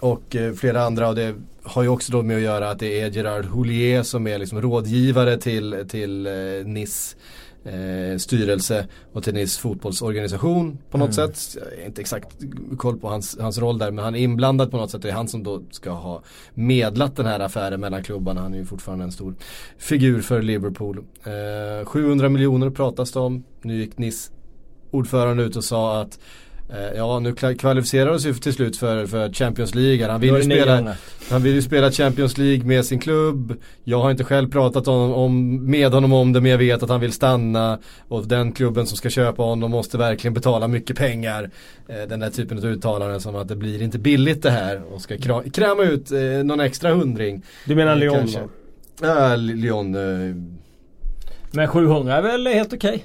och 0.00 0.36
eh, 0.36 0.52
flera 0.52 0.84
andra 0.84 1.08
och 1.08 1.14
det 1.14 1.34
har 1.62 1.82
ju 1.82 1.88
också 1.88 2.12
då 2.12 2.22
med 2.22 2.36
att 2.36 2.42
göra 2.42 2.70
att 2.70 2.78
det 2.78 3.00
är 3.00 3.10
Gerard 3.10 3.44
Houllier 3.44 4.02
som 4.02 4.26
är 4.26 4.38
liksom 4.38 4.60
rådgivare 4.60 5.36
till, 5.36 5.84
till 5.88 6.26
eh, 6.26 6.32
Nice 6.64 7.16
eh, 7.64 8.18
styrelse 8.18 8.86
och 9.12 9.22
till 9.22 9.34
Nice 9.34 9.60
fotbollsorganisation 9.60 10.78
på 10.90 10.98
något 10.98 11.14
sätt. 11.14 11.38
Jag 11.54 11.80
har 11.80 11.86
inte 11.86 12.00
exakt 12.00 12.36
koll 12.76 12.98
på 12.98 13.08
hans, 13.08 13.38
hans 13.40 13.58
roll 13.58 13.78
där 13.78 13.90
men 13.90 14.04
han 14.04 14.14
är 14.14 14.18
inblandad 14.18 14.70
på 14.70 14.76
något 14.76 14.90
sätt. 14.90 15.02
Det 15.02 15.08
är 15.08 15.12
han 15.12 15.28
som 15.28 15.42
då 15.42 15.62
ska 15.70 15.90
ha 15.90 16.22
medlat 16.54 17.16
den 17.16 17.26
här 17.26 17.40
affären 17.40 17.80
mellan 17.80 18.02
klubbarna. 18.02 18.40
Han 18.40 18.54
är 18.54 18.58
ju 18.58 18.64
fortfarande 18.64 19.04
en 19.04 19.12
stor 19.12 19.34
figur 19.78 20.20
för 20.20 20.42
Liverpool. 20.42 20.98
Eh, 21.24 21.86
700 21.86 22.28
miljoner 22.28 22.70
pratas 22.70 23.12
det 23.12 23.20
om. 23.20 23.44
Nu 23.62 23.76
gick 23.76 23.98
Nice 23.98 24.32
ordförande 24.90 25.42
ut 25.42 25.56
och 25.56 25.64
sa 25.64 26.00
att 26.00 26.18
Ja 26.96 27.18
nu 27.18 27.34
kvalificerar 27.34 28.10
oss 28.10 28.26
ju 28.26 28.34
till 28.34 28.52
slut 28.52 28.76
för, 28.76 29.06
för 29.06 29.32
Champions 29.32 29.74
League. 29.74 30.06
Han 30.10 30.20
vill, 30.20 30.30
ju 30.34 30.42
spela, 30.42 30.94
han 31.30 31.42
vill 31.42 31.54
ju 31.54 31.62
spela 31.62 31.90
Champions 31.90 32.38
League 32.38 32.64
med 32.66 32.84
sin 32.84 32.98
klubb. 32.98 33.54
Jag 33.84 34.00
har 34.00 34.10
inte 34.10 34.24
själv 34.24 34.50
pratat 34.50 34.88
om, 34.88 35.12
om, 35.12 35.64
med 35.70 35.92
honom 35.92 36.12
om 36.12 36.32
det 36.32 36.40
men 36.40 36.50
jag 36.50 36.58
vet 36.58 36.82
att 36.82 36.88
han 36.90 37.00
vill 37.00 37.12
stanna. 37.12 37.78
Och 38.08 38.26
den 38.28 38.52
klubben 38.52 38.86
som 38.86 38.96
ska 38.96 39.10
köpa 39.10 39.42
honom 39.42 39.70
måste 39.70 39.98
verkligen 39.98 40.34
betala 40.34 40.68
mycket 40.68 40.96
pengar. 40.98 41.50
Eh, 41.88 42.08
den 42.08 42.20
där 42.20 42.30
typen 42.30 42.58
av 42.58 42.64
uttalanden 42.64 43.20
som 43.20 43.36
att 43.36 43.48
det 43.48 43.56
blir 43.56 43.82
inte 43.82 43.98
billigt 43.98 44.42
det 44.42 44.50
här. 44.50 44.82
Och 44.94 45.00
ska 45.00 45.14
kra- 45.14 45.50
kräma 45.50 45.82
ut 45.82 46.12
eh, 46.12 46.18
någon 46.44 46.60
extra 46.60 46.94
hundring. 46.94 47.42
Du 47.66 47.74
menar 47.74 47.92
Eh, 47.92 47.98
Lyon 47.98 48.14
kanske. 48.18 48.38
då? 48.40 49.06
Ja, 49.06 49.36
Lyon. 49.36 49.94
Eh, 49.94 50.34
Men 51.50 51.68
700 51.68 52.16
är 52.16 52.22
väl 52.22 52.46
helt 52.46 52.72
okej? 52.72 53.04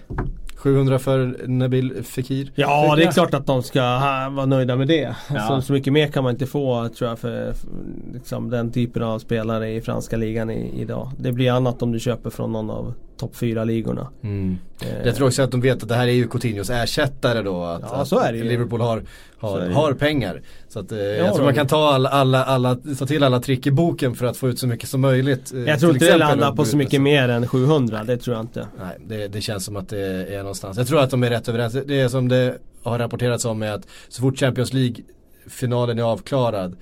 700 0.57 0.99
för 0.99 1.47
Nabil 1.47 2.03
Fekir. 2.03 2.51
Ja 2.55 2.95
det 2.95 3.03
är 3.03 3.11
klart 3.11 3.33
att 3.33 3.45
de 3.45 3.63
ska 3.63 3.81
ha, 3.81 4.29
vara 4.29 4.45
nöjda 4.45 4.75
med 4.75 4.87
det. 4.87 5.15
Ja. 5.33 5.47
Så, 5.47 5.61
så 5.61 5.73
mycket 5.73 5.93
mer 5.93 6.07
kan 6.07 6.23
man 6.23 6.33
inte 6.33 6.45
få 6.45 6.89
tror 6.89 7.09
jag 7.09 7.19
för, 7.19 7.53
för 7.53 7.69
liksom, 8.13 8.49
den 8.49 8.71
typen 8.71 9.03
av 9.03 9.19
spelare 9.19 9.69
i 9.71 9.81
franska 9.81 10.17
ligan 10.17 10.49
i, 10.49 10.81
idag. 10.81 11.11
Det 11.19 11.31
blir 11.31 11.51
annat 11.51 11.81
om 11.81 11.91
du 11.91 11.99
köper 11.99 12.29
från 12.29 12.51
någon 12.51 12.69
av 12.69 12.93
topp 13.17 13.35
4 13.35 13.63
ligorna. 13.63 14.07
Eh, 14.23 14.87
Jag 15.05 15.15
tror 15.15 15.27
också 15.27 15.41
att 15.41 15.51
de 15.51 15.61
vet 15.61 15.83
att 15.83 15.89
det 15.89 15.95
här 15.95 16.07
är 16.07 16.11
ju 16.11 16.27
Coutinhos 16.27 16.69
ersättare 16.69 17.41
då. 17.41 17.63
Att, 17.63 17.81
Ja, 17.91 18.05
så 18.05 18.19
är 18.19 18.33
det 18.33 18.43
Liverpool 18.43 18.81
har, 18.81 19.03
har, 19.39 19.59
har 19.69 19.93
pengar. 19.93 20.41
Så 20.69 20.79
att, 20.79 20.91
eh, 20.91 20.97
jag 20.99 21.33
tror 21.35 21.45
man 21.45 21.53
kan 21.55 21.67
ta, 21.67 21.93
alla, 21.93 22.09
alla, 22.09 22.43
alla, 22.45 22.77
ta 22.99 23.05
till 23.05 23.23
alla 23.23 23.39
trick 23.39 23.67
i 23.67 23.71
boken 23.71 24.15
för 24.15 24.25
att 24.25 24.37
få 24.37 24.49
ut 24.49 24.59
så 24.59 24.67
mycket 24.67 24.89
som 24.89 25.01
möjligt. 25.01 25.53
eh, 25.53 25.59
Jag 25.59 25.79
tror 25.79 25.93
inte 25.93 26.05
det 26.05 26.17
landar 26.17 26.51
på 26.51 26.65
så 26.65 26.77
mycket 26.77 27.01
mer 27.01 27.29
än 27.29 27.47
700. 27.47 28.03
Det 28.03 28.17
tror 28.17 28.35
jag 28.35 28.43
inte. 28.43 28.67
Nej, 28.79 28.97
det, 29.07 29.27
det 29.27 29.41
känns 29.41 29.65
som 29.65 29.75
att 29.75 29.89
det 29.89 29.99
är 30.33 30.37
någonstans. 30.39 30.77
Jag 30.77 30.87
tror 30.87 30.99
att 30.99 31.09
de 31.09 31.23
är 31.23 31.29
rätt 31.29 31.49
överens. 31.49 31.73
Det 31.85 31.99
är 31.99 32.07
som 32.07 32.27
det 32.27 32.57
har 32.83 32.99
rapporterats 32.99 33.45
om 33.45 33.61
är 33.63 33.71
att 33.71 33.87
så 34.09 34.21
fort 34.21 34.39
Champions 34.39 34.73
League-finalen 34.73 35.99
är 35.99 36.03
avklarad 36.03 36.75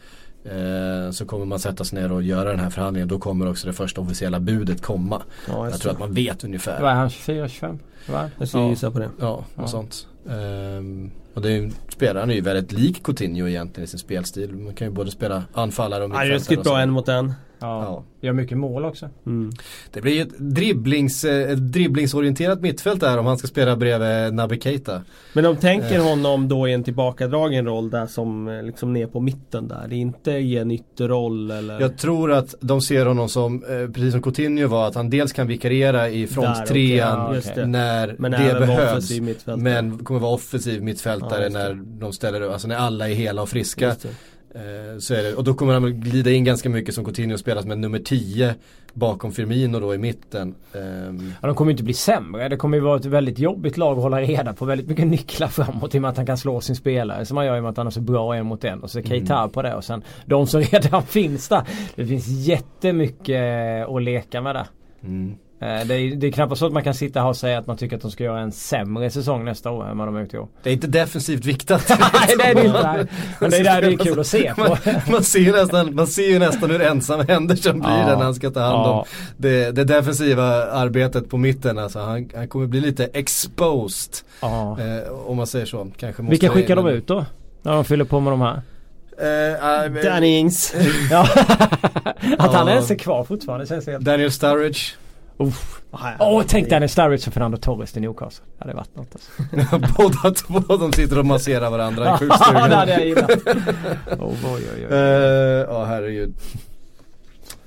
eh, 0.46 1.12
så 1.12 1.26
kommer 1.26 1.46
man 1.46 1.60
sätta 1.60 1.84
sig 1.84 2.02
ner 2.02 2.12
och 2.12 2.24
göra 2.24 2.50
den 2.50 2.60
här 2.60 2.70
förhandlingen. 2.70 3.08
Då 3.08 3.20
kommer 3.20 3.50
också 3.50 3.68
det 3.68 3.74
första 3.74 4.02
officiella 4.02 4.40
budet 4.40 4.82
komma. 4.82 5.22
Ja, 5.48 5.70
Jag 5.70 5.80
tror 5.80 5.92
att 5.92 6.00
man 6.00 6.14
vet 6.14 6.44
ungefär. 6.44 6.82
Vad 6.82 6.92
är 6.92 6.96
han? 6.96 7.10
24-25? 7.10 7.78
Vad 8.08 8.18
är 8.18 8.22
han? 8.22 8.30
Jag 8.40 8.48
skulle 8.48 8.64
Ja. 8.64 8.70
gissa 8.70 8.92
på 8.92 9.00
det. 9.00 9.10
Ja, 9.20 9.28
något 9.36 9.46
Ja. 9.58 9.68
sånt. 9.68 10.08
Ehm, 10.30 11.12
och 11.34 11.42
det 11.42 11.50
är 11.52 11.62
ju, 11.62 11.72
spelaren 11.90 12.30
är 12.30 12.34
ju 12.36 12.42
väldigt 12.42 12.72
lik 12.72 13.04
Coutinho 13.04 13.48
egentligen 13.48 13.84
i 13.86 13.88
sin 13.88 14.00
spelstil. 14.00 14.54
Man 14.54 14.74
kan 14.74 14.88
ju 14.88 14.94
både 14.94 15.12
spela 15.12 15.44
anfallare 15.54 16.04
och 16.04 16.10
Han 16.12 16.28
mittfältare. 16.30 16.54
ett 16.54 16.58
och 16.60 16.64
bra 16.64 16.74
så. 16.74 16.78
en 16.78 16.90
mot 16.90 17.08
en. 17.10 17.34
Ja. 17.66 17.84
Ja. 17.84 18.04
Gör 18.28 18.34
mycket 18.34 18.58
mål 18.58 18.86
också. 18.86 19.10
Mm. 19.26 19.52
Det 19.92 20.02
blir 20.02 20.14
ju 20.14 20.22
ett, 20.22 20.38
dribblings, 20.40 21.24
eh, 21.26 21.52
ett 21.52 21.72
dribblingsorienterat 21.72 22.62
mittfält 22.62 23.00
där 23.00 23.18
om 23.18 23.26
han 23.26 23.38
ska 23.38 23.48
spela 23.48 23.76
bredvid 23.76 24.34
Naby 24.34 24.60
Keita. 24.60 25.02
Men 25.34 25.44
de 25.44 25.56
tänker 25.56 25.96
Eh. 25.96 26.04
honom 26.04 26.48
då 26.48 26.68
i 26.68 26.74
en 26.74 26.84
tillbakadragen 26.84 27.66
roll 27.66 27.90
där 27.90 28.06
som 28.06 28.48
eh, 28.48 28.64
liksom 28.64 28.94
ner 28.94 29.08
på 29.08 29.20
mitten 29.20 29.68
där. 29.68 29.86
Det 29.90 29.96
är 29.96 29.98
inte 29.98 30.32
i 30.32 30.58
en 30.58 30.72
ytterroll 30.72 31.52
eller... 31.52 31.80
Jag 31.82 31.98
tror 31.98 32.32
att 32.32 32.56
de 32.62 32.82
ser 32.82 33.06
honom 33.06 33.30
som, 33.30 33.64
precis 33.94 34.12
som 34.12 34.22
Coutinho 34.22 34.68
var, 34.68 34.88
att 34.88 34.96
han 34.96 35.10
dels 35.10 35.34
kan 35.34 35.48
vikariera 35.48 36.10
i 36.10 36.28
fronttrean 36.28 37.42
det. 37.56 37.66
när 37.66 38.16
Men 38.20 38.32
det 38.32 38.60
behövs. 38.60 39.12
Men 39.58 39.98
kommer 40.04 40.20
vara 40.20 40.34
offensiv 40.34 40.84
mittfältare 40.84 41.44
Ja, 41.44 41.50
när 41.50 41.74
de 42.00 42.14
ställer 42.14 42.42
upp, 42.42 42.52
alltså 42.52 42.68
när 42.68 42.76
alla 42.76 43.10
är 43.10 43.14
hela 43.14 43.42
och 43.42 43.50
friska. 43.50 43.96
Eh, 44.56 45.00
så 45.00 45.14
är 45.14 45.24
det. 45.24 45.34
Och 45.36 45.44
då 45.44 45.54
kommer 45.54 45.74
han 45.74 46.00
glida 46.02 46.32
in 46.32 46.44
ganska 46.44 46.70
mycket 46.70 46.96
som 46.96 47.06
Coutinho 47.06 47.38
spelar 47.38 47.62
som 47.62 47.72
en 47.72 47.82
nummer 47.82 48.00
10 48.00 48.56
bakom 48.94 49.32
Firmino 49.32 49.80
då 49.80 49.96
i 49.96 49.98
mitten. 49.98 50.56
Ehm, 50.74 51.34
Ja, 51.42 51.48
de 51.48 51.56
kommer 51.56 51.70
ju 51.70 51.74
inte 51.74 51.84
bli 51.84 51.94
sämre. 51.94 52.50
Det 52.50 52.58
kommer 52.58 52.78
ju 52.78 52.84
vara 52.84 52.98
ett 53.00 53.06
väldigt 53.06 53.40
jobbigt 53.40 53.78
lag 53.78 53.98
att 53.98 54.04
hålla 54.04 54.22
reda 54.22 54.54
på. 54.54 54.66
Väldigt 54.66 54.88
mycket 54.88 55.08
nycklar 55.08 55.48
framåt 55.48 55.96
i 55.96 55.98
och 55.98 56.02
med 56.02 56.12
att 56.12 56.18
han 56.18 56.26
kan 56.26 56.38
slå 56.38 56.62
sin 56.62 56.76
spelare. 56.76 57.26
Som 57.26 57.38
han 57.38 57.46
gör 57.46 57.56
i 57.56 57.60
och 57.60 57.64
med 57.64 57.70
att 57.70 57.78
han 57.78 57.88
är 57.88 57.92
så 57.92 58.02
bra 58.02 58.36
en 58.36 58.46
mot 58.46 58.64
en. 58.64 58.84
Och 58.84 58.92
så 58.92 59.02
Keita 59.02 59.50
på 59.50 59.62
det 59.62 59.76
och 59.76 59.84
sen 59.84 60.04
de 60.26 60.48
som 60.48 60.62
redan 60.72 61.04
finns 61.04 61.50
där. 61.50 61.62
Det 61.96 62.06
finns 62.06 62.28
jättemycket 62.28 63.88
att 63.88 64.02
leka 64.04 64.42
med 64.42 64.56
där. 64.56 64.66
mm. 65.04 65.36
Eh, 65.66 65.88
Det 65.88 65.96
är, 65.96 66.16
det 66.16 66.28
är 66.28 66.32
knappast 66.32 66.60
så 66.60 66.66
att 66.66 66.74
man 66.74 66.84
kan 66.84 66.94
sitta 66.94 67.20
här 67.22 67.28
och 67.28 67.38
säga 67.38 67.58
att 67.58 67.68
man 67.68 67.78
tycker 67.78 67.96
att 67.96 68.02
de 68.02 68.12
ska 68.12 68.24
göra 68.24 68.40
en 68.40 68.52
sämre 68.52 69.10
säsong 69.10 69.46
nästa 69.46 69.72
år 69.72 69.88
än 69.88 69.98
vad 69.98 70.08
de 70.08 70.16
har 70.16 70.22
gjort 70.22 70.34
i 70.34 70.38
år. 70.38 70.48
Det 70.64 70.70
är 70.70 70.74
inte 70.74 70.88
defensivt 70.88 71.46
viktat. 71.46 71.90
Nej 72.00 72.36
det 72.38 72.44
är 72.44 72.56
det 72.56 72.66
inte. 72.66 73.08
Men 73.40 73.50
det 73.50 73.58
är 73.58 73.64
där 73.64 73.82
det 73.82 73.88
är 73.88 73.98
kul 73.98 74.20
att 74.20 74.28
se 74.28 74.54
på. 74.56 74.62
man, 74.62 74.78
man, 75.12 75.24
ser 75.24 75.40
ju 75.40 75.52
nästan, 75.52 75.96
man 75.96 76.08
ser 76.08 76.28
ju 76.30 76.40
nästan 76.40 76.70
hur 76.72 76.82
ensam 76.82 77.28
Henderson 77.28 77.80
blir 77.80 77.90
Ja. 77.90 78.06
när 78.06 78.24
han 78.24 78.36
ska 78.36 78.50
ta 78.52 78.60
hand 78.60 78.76
om 78.76 78.82
Ja. 78.88 79.06
det, 79.38 79.72
det 79.72 79.84
defensiva 79.84 80.44
arbetet 80.72 81.30
på 81.30 81.38
mitten. 81.38 81.78
Alltså, 81.78 82.00
han, 82.00 82.30
han 82.36 82.48
kommer 82.48 82.68
bli 82.68 82.82
lite 82.82 83.06
exposed. 83.06 84.14
Ja. 84.42 84.78
Eh, 84.80 85.12
om 85.30 85.38
man 85.38 85.48
säger 85.48 85.66
så. 85.66 85.88
Kanske 85.98 86.22
måste 86.22 86.32
Vilka 86.32 86.50
skickar 86.50 86.76
de 86.76 86.88
ut 86.88 87.08
då? 87.08 87.26
När 87.62 87.72
de 87.74 87.86
fyller 87.86 88.06
på 88.06 88.20
med 88.20 88.34
de 88.34 88.42
här? 88.42 88.62
Eh, 89.18 90.04
Danny 90.04 90.28
Ings. 90.38 90.76
Att 92.38 92.54
han 92.54 92.68
Ja. 92.68 92.70
ens 92.70 92.92
är 92.92 92.96
kvar 92.96 93.24
fortfarande 93.24 93.66
känns 93.68 93.88
helt... 93.88 94.06
Daniel 94.06 94.32
Sturridge. 94.32 94.80
Uff. 95.38 95.82
Åh 96.20 96.44
tänk 96.48 96.70
Danny 96.70 96.88
Sturridge 96.88 97.28
och 97.28 97.34
Fernando 97.34 97.58
Torres 97.58 97.92
till 97.92 98.02
Newcastle. 98.02 98.46
Det 98.58 98.64
hade 98.64 98.74
varit 98.74 98.96
något 98.96 99.08
alltså. 99.14 99.94
Båda 99.98 100.32
två 100.32 100.78
de 100.78 100.94
sitter 100.94 101.20
och 101.20 101.26
masserar 101.26 101.70
varandra 101.70 102.04
i 102.04 102.08
Ja 102.10 102.18
sjukstugan. 102.18 102.70
det 102.70 102.76
hade 102.76 102.92
jag 102.92 103.06
gillat. 103.06 103.30
Oh, 104.20 104.54
oj, 104.56 104.64
oj, 104.76 104.88
oj. 104.90 104.98
Eh, 104.98 105.66
Ja, 105.70 105.86
herregud. 105.86 106.34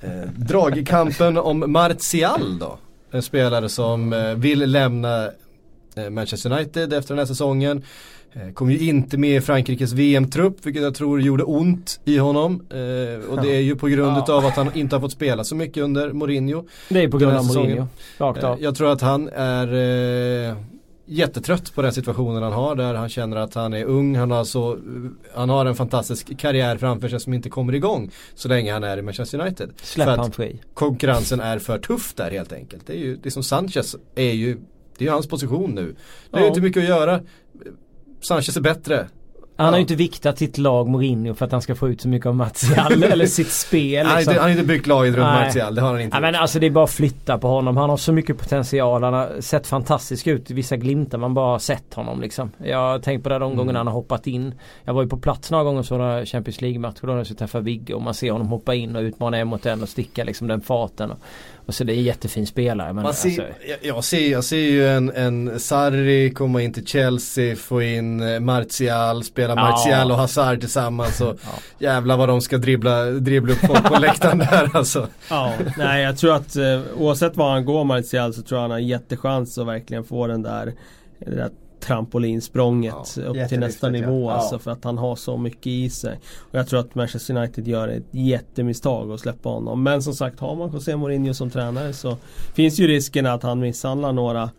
Uh, 0.03 0.09
dragkampen 0.35 1.37
om 1.37 1.71
Martial 1.71 2.59
då. 2.59 2.77
En 3.11 3.21
spelare 3.21 3.69
som 3.69 4.13
eh, 4.13 4.33
vill 4.33 4.71
lämna 4.71 5.25
eh, 5.95 6.09
Manchester 6.09 6.51
United 6.51 6.93
efter 6.93 7.13
den 7.13 7.19
här 7.19 7.25
säsongen. 7.25 7.83
Eh, 8.33 8.51
kom 8.53 8.71
ju 8.71 8.77
inte 8.89 9.17
med 9.17 9.35
i 9.35 9.41
Frankrikes 9.41 9.91
VM-trupp 9.93 10.65
vilket 10.65 10.83
jag 10.83 10.95
tror 10.95 11.21
gjorde 11.21 11.43
ont 11.43 11.99
i 12.05 12.17
honom. 12.17 12.53
Eh, 12.69 13.29
och 13.29 13.41
det 13.41 13.55
är 13.55 13.59
ju 13.61 13.75
på 13.75 13.87
grund 13.87 14.23
Ja. 14.27 14.33
av 14.37 14.45
att 14.45 14.55
han 14.55 14.69
inte 14.77 14.95
har 14.95 15.01
fått 15.01 15.11
spela 15.11 15.43
så 15.43 15.55
mycket 15.55 15.83
under 15.83 16.11
Mourinho. 16.13 16.63
Det 16.89 17.03
är 17.03 17.07
på 17.07 17.17
grund 17.17 17.37
av. 17.37 17.45
Mourinho. 17.45 17.87
Rakt 18.17 18.43
Eh, 18.43 18.49
av. 18.49 18.61
Jag 18.61 18.75
tror 18.75 18.91
att 18.91 19.01
han 19.01 19.29
är 19.35 19.73
eh, 20.49 20.55
jättetrött 21.05 21.75
på 21.75 21.81
den 21.81 21.93
situationen 21.93 22.43
han 22.43 22.53
har 22.53 22.75
där 22.75 22.93
han 22.93 23.09
känner 23.09 23.37
att 23.37 23.53
han 23.53 23.73
är 23.73 23.83
ung, 23.85 24.15
han 24.15 24.31
har, 24.31 24.43
så, 24.43 24.77
han 25.35 25.49
har 25.49 25.65
en 25.65 25.75
fantastisk 25.75 26.37
karriär 26.39 26.77
framför 26.77 27.09
sig 27.09 27.19
som 27.19 27.33
inte 27.33 27.49
kommer 27.49 27.75
igång 27.75 28.11
så 28.35 28.47
länge 28.47 28.73
han 28.73 28.83
är 28.83 28.97
i 28.97 29.01
Manchester 29.01 29.39
United. 29.41 29.69
Släpp 29.81 30.07
för 30.07 30.17
han 30.17 30.31
fri. 30.31 30.61
konkurrensen 30.73 31.39
är 31.39 31.59
för 31.59 31.77
tuff 31.79 32.13
där 32.15 32.31
helt 32.31 32.53
enkelt. 32.53 32.87
Det 32.87 32.93
är 32.93 32.97
ju, 32.97 33.15
det 33.23 33.31
som 33.31 33.43
Sanchez 33.43 33.95
är 34.15 34.31
ju, 34.31 34.53
det 34.97 35.03
är 35.03 35.07
ju 35.07 35.11
hans 35.11 35.27
position 35.27 35.71
nu. 35.71 35.95
Det 36.31 36.37
är 36.37 36.39
Ja. 36.39 36.41
ju 36.41 36.47
inte 36.47 36.61
mycket 36.61 36.83
att 36.83 36.89
göra. 36.89 37.19
Sanchez 38.21 38.57
är 38.57 38.61
bättre. 38.61 39.07
Han 39.57 39.65
har 39.65 39.73
Ja. 39.73 39.77
ju 39.77 39.81
inte 39.81 39.95
viktat 39.95 40.37
sitt 40.37 40.57
lag 40.57 40.87
Mourinho 40.87 41.33
för 41.33 41.45
att 41.45 41.51
han 41.51 41.61
ska 41.61 41.75
få 41.75 41.89
ut 41.89 42.01
så 42.01 42.07
mycket 42.07 42.25
av 42.25 42.35
Martial 42.35 43.03
eller 43.11 43.25
sitt 43.25 43.51
spel. 43.51 44.05
Han 44.05 44.11
har 44.11 44.17
Liksom. 44.17 44.31
inte, 44.31 44.41
han 44.41 44.51
har 44.51 44.57
inte 44.57 44.67
byggt 44.67 44.87
laget 44.87 45.15
runt 45.15 45.27
Nej. 45.27 45.45
Martial, 45.45 45.75
det 45.75 45.81
har 45.81 45.91
han 45.91 46.01
inte 46.01 46.17
Ja, 46.17 46.21
men 46.21 46.35
alltså 46.35 46.59
det 46.59 46.65
är 46.65 46.71
bara 46.71 46.83
att 46.83 46.89
flytta 46.91 47.37
på 47.37 47.47
honom. 47.47 47.77
Han 47.77 47.89
har 47.89 47.97
så 47.97 48.13
mycket 48.13 48.37
potential. 48.37 49.03
Han 49.03 49.13
har 49.13 49.41
sett 49.41 49.67
fantastisk 49.67 50.27
ut 50.27 50.51
i 50.51 50.53
vissa 50.53 50.77
glimtar. 50.77 51.17
Man 51.17 51.33
bara 51.33 51.51
har 51.51 51.59
sett 51.59 51.93
honom 51.93 52.21
liksom. 52.21 52.51
Jag 52.63 52.77
har 52.77 52.99
tänkt 52.99 53.23
på 53.23 53.29
det 53.29 53.35
de 53.39 53.43
Mm. 53.45 53.57
gångerna 53.57 53.79
han 53.79 53.87
har 53.87 53.93
hoppat 53.93 54.27
in. 54.27 54.53
Jag 54.83 54.93
var 54.93 55.01
ju 55.03 55.09
på 55.09 55.17
plats 55.17 55.51
några 55.51 55.63
gånger 55.63 55.83
så 55.83 55.97
några 55.97 56.25
Champions 56.25 56.61
League-matcher 56.61 57.01
då 57.01 57.07
när 57.07 57.17
jag 57.17 57.25
skulle 57.25 57.39
träffa 57.39 57.59
Vigge 57.59 57.93
och 57.93 58.01
man 58.01 58.13
ser 58.13 58.31
honom 58.31 58.47
hoppa 58.47 58.75
in 58.75 58.95
och 58.95 59.01
utmana 59.01 59.37
en 59.37 59.47
mot 59.47 59.65
en 59.65 59.81
och 59.83 59.89
sticka 59.89 60.23
liksom 60.23 60.47
den 60.47 60.61
farten. 60.61 61.11
Och, 61.11 61.17
och 61.69 61.75
så 61.75 61.83
det 61.83 61.93
är 61.93 61.97
en 61.97 62.03
jättefin 62.03 62.47
spelare. 62.47 62.93
Men 62.93 63.13
ser, 63.13 63.29
alltså, 63.29 63.41
jag, 63.67 63.77
jag, 63.81 64.03
ser, 64.03 64.31
jag 64.31 64.43
ser 64.43 64.57
ju 64.57 64.87
en, 64.87 65.09
en 65.15 65.59
Sarri 65.59 66.31
komma 66.31 66.61
in 66.61 66.73
till 66.73 66.85
Chelsea, 66.85 67.55
få 67.55 67.81
in 67.81 68.21
eh, 68.33 68.39
Martial, 68.39 69.23
spela 69.23 69.53
Ja. 69.55 69.55
Martial 69.55 70.11
och 70.11 70.17
Hazard 70.17 70.59
tillsammans 70.59 71.21
och 71.21 71.27
Ja. 71.43 71.49
jävlar 71.79 72.17
vad 72.17 72.29
de 72.29 72.41
ska 72.41 72.57
dribbla, 72.57 73.05
dribbla 73.05 73.53
upp 73.53 73.59
folk 73.59 73.83
på 73.83 73.99
läktaren 73.99 74.37
där 74.37 74.69
alltså. 74.73 75.07
Ja, 75.29 75.53
nej 75.77 76.03
jag 76.03 76.17
tror 76.17 76.35
att 76.35 76.55
eh, 76.55 76.81
oavsett 76.97 77.37
var 77.37 77.51
han 77.51 77.65
går 77.65 77.83
Martial 77.83 78.33
så 78.33 78.41
tror 78.41 78.57
jag 78.57 78.61
han 78.61 78.71
har 78.71 78.77
en 78.77 78.87
jättechans 78.87 79.57
att 79.57 79.67
verkligen 79.67 80.03
få 80.03 80.27
den 80.27 80.41
där, 80.41 80.73
det 81.19 81.35
där 81.35 81.49
trampolinsprånget 81.79 83.17
Ja, 83.17 83.23
upp 83.23 83.49
till 83.49 83.59
nästa 83.59 83.89
nivå 83.89 84.29
ja. 84.29 84.35
alltså 84.35 84.59
för 84.59 84.71
att 84.71 84.83
han 84.83 84.97
har 84.97 85.15
så 85.15 85.37
mycket 85.37 85.67
i 85.67 85.89
sig. 85.89 86.19
Och 86.51 86.59
jag 86.59 86.67
tror 86.67 86.79
att 86.79 86.95
Manchester 86.95 87.37
United 87.37 87.67
gör 87.67 87.87
ett 87.87 88.07
jättemisstag 88.11 89.11
att 89.11 89.19
släppa 89.19 89.49
honom. 89.49 89.83
Men 89.83 90.03
som 90.03 90.13
sagt 90.13 90.39
har 90.39 90.55
man 90.55 90.71
José 90.73 90.95
Mourinho 90.95 91.33
som 91.33 91.49
tränare 91.49 91.93
så 91.93 92.17
finns 92.53 92.79
ju 92.79 92.87
risken 92.87 93.25
att 93.25 93.43
han 93.43 93.59
misshandlar 93.59 94.13
några 94.13 94.49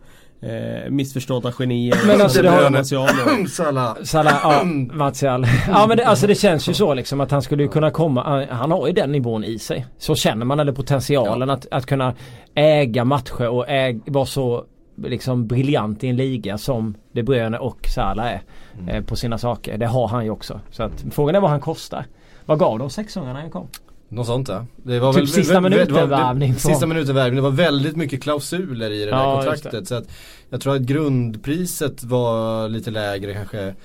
eh, 0.41 0.89
missförstådda 0.89 1.51
genier. 1.51 1.97
Men 2.07 2.21
alltså, 2.21 2.41
det 2.41 2.49
har-. 2.49 3.47
Salah. 3.47 3.95
Salah, 4.03 4.39
ja, 4.43 4.63
Martial. 4.93 5.47
Ja 5.67 5.87
men 5.87 5.97
det, 5.97 6.05
alltså 6.05 6.27
det 6.27 6.35
känns 6.35 6.69
ju 6.69 6.73
så 6.73 6.93
liksom 6.93 7.21
att 7.21 7.31
han 7.31 7.41
skulle 7.41 7.63
ju 7.63 7.69
kunna 7.69 7.91
komma, 7.91 8.47
han 8.49 8.71
har 8.71 8.87
ju 8.87 8.93
den 8.93 9.11
nivån 9.11 9.43
i 9.43 9.59
sig. 9.59 9.85
Så 9.97 10.15
känner 10.15 10.45
man, 10.45 10.59
eller 10.59 10.71
potentialen 10.71 11.49
att, 11.49 11.67
att 11.71 11.85
kunna 11.85 12.13
äga 12.55 13.05
matcher 13.05 13.47
och 13.47 13.69
äg, 13.69 13.99
vara 14.05 14.25
så 14.25 14.65
liksom 14.97 15.47
briljant 15.47 16.03
i 16.03 16.07
en 16.07 16.15
liga 16.15 16.57
som 16.57 16.95
De 17.11 17.23
Bruyne 17.23 17.57
och 17.57 17.87
Salah 17.95 18.25
är 18.31 18.41
Mm. 18.79 18.89
eh, 18.89 19.03
på 19.03 19.15
sina 19.15 19.37
saker. 19.37 19.77
Det 19.77 19.85
har 19.87 20.07
han 20.07 20.23
ju 20.23 20.29
också. 20.29 20.59
Så 20.71 20.83
att 20.83 21.05
frågan 21.11 21.35
är 21.35 21.39
vad 21.39 21.49
han 21.49 21.59
kostar. 21.61 22.05
Vad 22.45 22.59
gav 22.59 22.79
de 22.79 22.89
600 22.89 23.33
när 23.33 23.41
han 23.41 23.51
kom? 23.51 23.67
Något 24.09 24.27
sånt 24.27 24.47
ja. 24.49 24.65
Det 24.83 24.99
var 24.99 25.13
Typ 25.13 25.29
sista 25.29 25.53
det 25.53 25.59
var- 25.59 25.69
minuten-värvning 25.69 26.53
det- 26.53 26.59
Sista 26.59 26.85
minuten 26.87 27.15
värvning. 27.15 27.35
Det 27.35 27.41
var 27.41 27.51
väldigt 27.51 27.95
mycket 27.95 28.23
klausuler 28.23 28.91
i 28.91 28.99
det 28.99 29.05
där 29.05 29.11
Ja, 29.11 29.35
just 29.45 29.63
kontraktet. 29.63 29.87
Så 29.87 29.95
att 29.95 30.05
jag 30.49 30.61
tror 30.61 30.75
att 30.75 30.81
grundpriset 30.81 32.03
var 32.03 32.69
lite 32.69 32.91
lägre 32.91 33.33
kanske. 33.33 33.75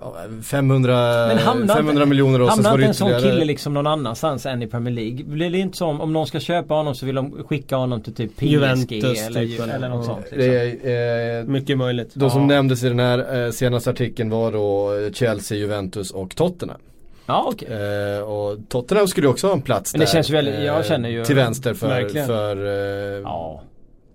Ja, 0.00 0.16
500, 0.44 0.94
Men 1.28 1.38
hamnar 1.38 1.74
500 1.74 1.92
inte- 2.02 2.06
miljoner 2.08 2.40
och 2.42 2.48
sen 2.52 2.56
så 2.64 2.70
var 2.70 2.76
inte 2.78 2.82
det 2.82 2.88
en 2.88 2.94
sån 2.94 3.20
kille 3.30 3.44
liksom 3.44 3.74
någon 3.74 3.86
annanstans 3.86 4.46
än 4.46 4.62
i 4.62 4.66
Premier 4.66 4.94
League? 4.94 5.24
Blir 5.24 5.50
det 5.50 5.58
inte 5.58 5.76
så 5.78 5.86
om, 5.86 6.12
någon 6.12 6.26
ska 6.26 6.40
köpa 6.40 6.74
honom 6.74 6.94
så 6.94 7.06
vill 7.06 7.14
de 7.14 7.44
skicka 7.44 7.76
honom 7.76 8.02
till 8.02 8.14
typ 8.14 8.36
PSG 8.36 8.42
Juventus 8.46 9.26
eller, 9.26 9.40
typ, 9.46 9.60
eller- 9.60 9.74
eller 9.74 9.88
något 9.88 10.06
sånt 10.06 10.20
liksom. 10.30 10.38
Det 10.38 10.90
är, 10.90 11.38
eh, 11.40 11.44
Mycket 11.44 11.78
möjligt. 11.78 12.10
de 12.14 12.30
som 12.30 12.40
Ja. 12.40 12.46
nämndes 12.46 12.82
i 12.84 12.88
den 12.88 12.98
här 13.00 13.44
eh, 13.44 13.50
senaste 13.50 13.90
artikeln 13.90 14.30
var 14.30 14.52
då 14.52 14.92
Chelsea, 15.12 15.58
Juventus 15.58 16.10
och 16.10 16.36
Tottenham. 16.36 16.78
Ja 17.26 17.50
okej. 17.52 17.68
Eh, 18.16 18.22
och 18.22 18.58
Tottenham 18.68 19.08
skulle 19.08 19.26
ju 19.26 19.30
också 19.30 19.46
ha 19.46 19.54
en 19.54 19.62
plats 19.62 19.92
Men 19.94 19.98
det 20.00 20.04
där. 20.06 20.12
känns 20.12 20.30
väl- 20.30 20.48
eh, 20.48 20.64
jag 20.64 20.86
känner 20.86 21.08
ju- 21.08 21.24
Till 21.24 21.36
vänster 21.36 21.74
för, 21.74 21.88
Verkligen. 21.88 22.26
för 22.26 22.56
eh, 22.66 23.20
Ja. 23.22 23.62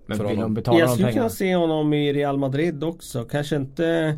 Men 0.06 0.18
för 0.18 0.24
vill 0.26 0.36
honom. 0.36 0.54
de 0.54 0.62
betala 0.62 0.80
Jag 0.80 0.90
skulle 0.90 1.12
kunna 1.14 1.30
se 1.30 1.56
honom 1.56 1.94
i 1.94 2.14
Real 2.14 2.38
Madrid 2.38 2.84
också. 2.84 3.24
Kanske 3.24 3.56
inte... 3.56 4.18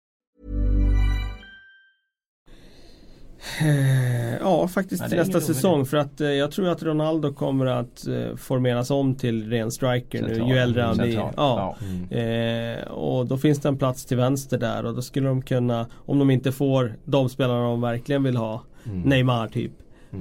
Ja, 4.39 4.67
faktiskt 4.67 5.01
Ja, 5.01 5.05
det 5.05 5.09
till 5.09 5.33
nästa 5.33 5.53
säsong. 5.53 5.85
För 5.85 5.97
att 5.97 6.21
eh, 6.21 6.27
jag 6.27 6.51
tror 6.51 6.67
att 6.67 6.83
Ronaldo 6.83 7.33
kommer 7.33 7.65
att 7.65 8.07
eh, 8.07 8.35
formeras 8.35 8.91
om 8.91 9.15
till 9.15 9.49
ren 9.49 9.71
striker 9.71 10.21
nu. 10.21 10.27
Central. 10.27 10.49
Ju 10.49 10.57
äldre 10.57 10.81
han 10.81 10.97
blir. 10.97 11.15
Central. 11.15 11.75
Ja. 12.09 12.17
Eh, 12.17 12.87
och 12.87 13.25
då 13.25 13.37
finns 13.37 13.59
det 13.59 13.69
en 13.69 13.77
plats 13.77 14.05
till 14.05 14.17
vänster 14.17 14.57
där. 14.57 14.85
Och 14.85 14.95
då 14.95 15.01
skulle 15.01 15.27
de 15.27 15.41
kunna, 15.41 15.87
om 16.05 16.19
de 16.19 16.29
inte 16.29 16.51
får 16.51 16.95
de 17.05 17.29
spelarna 17.29 17.63
de 17.63 17.81
verkligen 17.81 18.23
vill 18.23 18.35
ha. 18.37 18.63
Neymar 18.83 19.47
typ. 19.47 19.71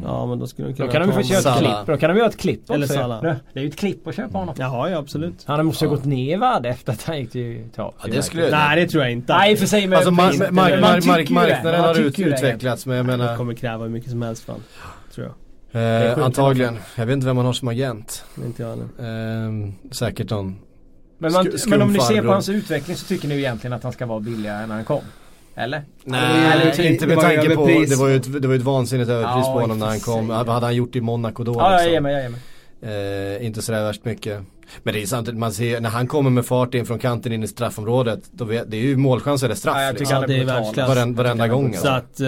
Ja 0.04 0.26
men 0.26 0.38
då 0.38 0.46
skulle 0.46 0.68
de 0.68 0.74
kunna 0.74 0.86
Då 0.86 0.92
kan 0.92 1.02
de 1.02 1.12
faktiskt 1.12 1.44
göra 1.44 1.54
ett 1.54 1.58
klipp. 1.58 1.86
Då 1.86 1.96
kan 1.96 2.10
de 2.10 2.16
göra 2.18 2.28
ett 2.28 2.36
klipp 2.38 2.60
också. 2.60 2.72
Eller 2.74 2.86
Salah. 2.86 3.22
Det 3.22 3.36
det 3.52 3.60
är 3.60 3.64
ju 3.64 3.68
ett 3.68 3.76
klipp 3.76 4.06
att 4.06 4.16
köpa 4.16 4.38
honom. 4.38 4.54
Jaha 4.58 4.90
ja 4.90 4.98
absolut. 4.98 5.44
Han 5.46 5.66
måste 5.66 5.84
ju 5.84 5.88
gått 5.90 6.04
ner 6.04 6.34
i 6.34 6.36
värde 6.36 6.68
efter 6.68 6.92
att 6.92 7.02
han 7.04 7.18
gick 7.18 7.30
till. 7.30 7.64
Ja, 7.76 7.94
det 8.04 8.22
skulle 8.22 8.42
jag 8.42 8.50
Nej 8.52 8.80
det 8.80 8.88
tror 8.90 9.02
jag 9.02 9.12
inte. 9.12 9.32
Nej 9.36 9.56
för 9.56 9.66
sig 9.66 9.86
men 9.86 9.96
Alltså 9.96 10.10
mar- 10.10 10.32
mar- 10.32 10.50
mar- 10.50 11.00
mar- 11.00 11.24
det. 11.26 11.30
marknaden 11.34 11.80
har 11.80 12.00
ut- 12.00 12.16
det. 12.16 12.22
utvecklats 12.22 12.86
men 12.86 12.96
jag 12.96 13.06
Det 13.06 13.16
menar 13.16 13.36
kommer 13.36 13.54
kräva 13.54 13.82
hur 13.84 13.90
mycket 13.90 14.10
som 14.10 14.22
helst 14.22 14.44
fan. 14.44 14.62
Tror 15.14 15.26
jag. 15.72 16.06
eh, 16.16 16.24
antagligen. 16.24 16.78
Jag 16.96 17.06
vet 17.06 17.12
inte 17.14 17.26
vem 17.26 17.36
man 17.36 17.44
har 17.46 17.52
som 17.52 17.68
agent. 17.68 18.24
Inte 18.44 18.62
jag 18.62 18.68
heller. 18.70 18.84
Eh, 19.66 19.72
säkert 19.90 20.30
någon 20.30 20.56
Men, 21.18 21.32
man, 21.32 21.50
men 21.66 21.82
om 21.82 21.92
ni 21.92 22.00
ser 22.00 22.22
på 22.22 22.32
hans 22.32 22.48
utveckling 22.48 22.96
så 22.96 23.06
tycker 23.06 23.28
ni 23.28 23.34
egentligen 23.38 23.72
att 23.72 23.82
han 23.82 23.92
ska 23.92 24.06
vara 24.06 24.20
billigare 24.20 24.62
än 24.62 24.68
när 24.68 24.76
han 24.76 24.84
kom? 24.84 25.00
Eller? 25.60 25.82
Nej, 26.04 26.52
Eller 26.52 26.80
inte 26.90 27.04
det 27.04 27.08
med 27.08 27.16
var 27.16 27.22
tanke 27.22 27.54
på, 27.56 27.66
det 27.66 27.96
var 27.98 28.08
ju 28.08 28.16
ett, 28.16 28.42
det 28.42 28.48
var 28.48 28.54
ju 28.54 28.58
ett 28.58 28.64
vansinnigt 28.66 29.10
överpris 29.10 29.44
Ja, 29.46 29.52
på 29.52 29.60
honom 29.60 29.78
när 29.78 29.86
han 29.86 30.00
kom. 30.00 30.28
Vad 30.28 30.48
hade 30.48 30.66
han 30.66 30.74
gjort 30.76 30.96
i 30.96 31.00
Monaco 31.00 31.44
då 31.44 31.52
Ja, 31.58 31.70
jag 31.72 31.76
liksom? 31.78 31.92
ger 31.92 32.00
mig, 32.00 32.12
jag 32.12 32.22
ger 32.22 32.28
mig. 32.28 32.40
Eh, 32.82 33.46
inte 33.46 33.62
sådär 33.62 33.82
värst 33.84 34.04
mycket. 34.04 34.40
Men 34.82 34.94
det 34.94 35.02
är 35.02 35.06
samtidigt, 35.06 35.40
man 35.40 35.52
ser, 35.52 35.80
när 35.80 35.90
han 35.90 36.06
kommer 36.06 36.30
med 36.30 36.46
fart 36.46 36.74
in 36.74 36.86
från 36.86 36.98
kanten 36.98 37.32
in 37.32 37.42
i 37.42 37.48
straffområdet, 37.48 38.20
då 38.32 38.44
vet, 38.44 38.70
det 38.70 38.76
är 38.76 38.80
ju 38.80 38.96
målchans 38.96 39.42
eller 39.42 39.54
straff 39.54 39.76
Ja, 39.76 39.82
jag 39.82 39.90
tycker 39.92 40.00
liksom. 40.00 40.14
han 40.16 40.24
är 40.24 40.28
det 40.28 40.40
är 40.40 40.44
världsklass. 40.44 40.88
Varenda, 40.88 41.22
varenda 41.22 41.48
gång 41.48 41.74
Så 41.76 41.88
alltså. 41.88 41.88
att 41.88 42.20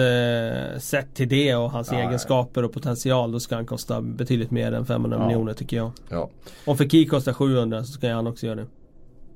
eh, 0.73 0.79
sett 0.79 1.15
till 1.15 1.29
det 1.29 1.55
och 1.55 1.71
hans 1.71 1.91
Ja, 1.91 1.99
ja. 1.99 2.07
egenskaper 2.07 2.63
och 2.63 2.73
potential 2.73 3.31
då 3.31 3.39
ska 3.39 3.55
han 3.55 3.65
kosta 3.65 4.01
betydligt 4.01 4.51
mer 4.51 4.71
än 4.71 4.85
500 4.85 5.17
Ja. 5.19 5.25
miljoner 5.27 5.53
tycker 5.53 5.77
jag. 5.77 5.91
Ja, 6.09 6.29
Om 6.65 6.77
Fekir 6.77 7.05
kostar 7.05 7.33
700 7.33 7.83
så 7.83 7.91
ska 7.91 8.09
han 8.13 8.27
också 8.27 8.45
göra 8.45 8.55
det. 8.55 8.65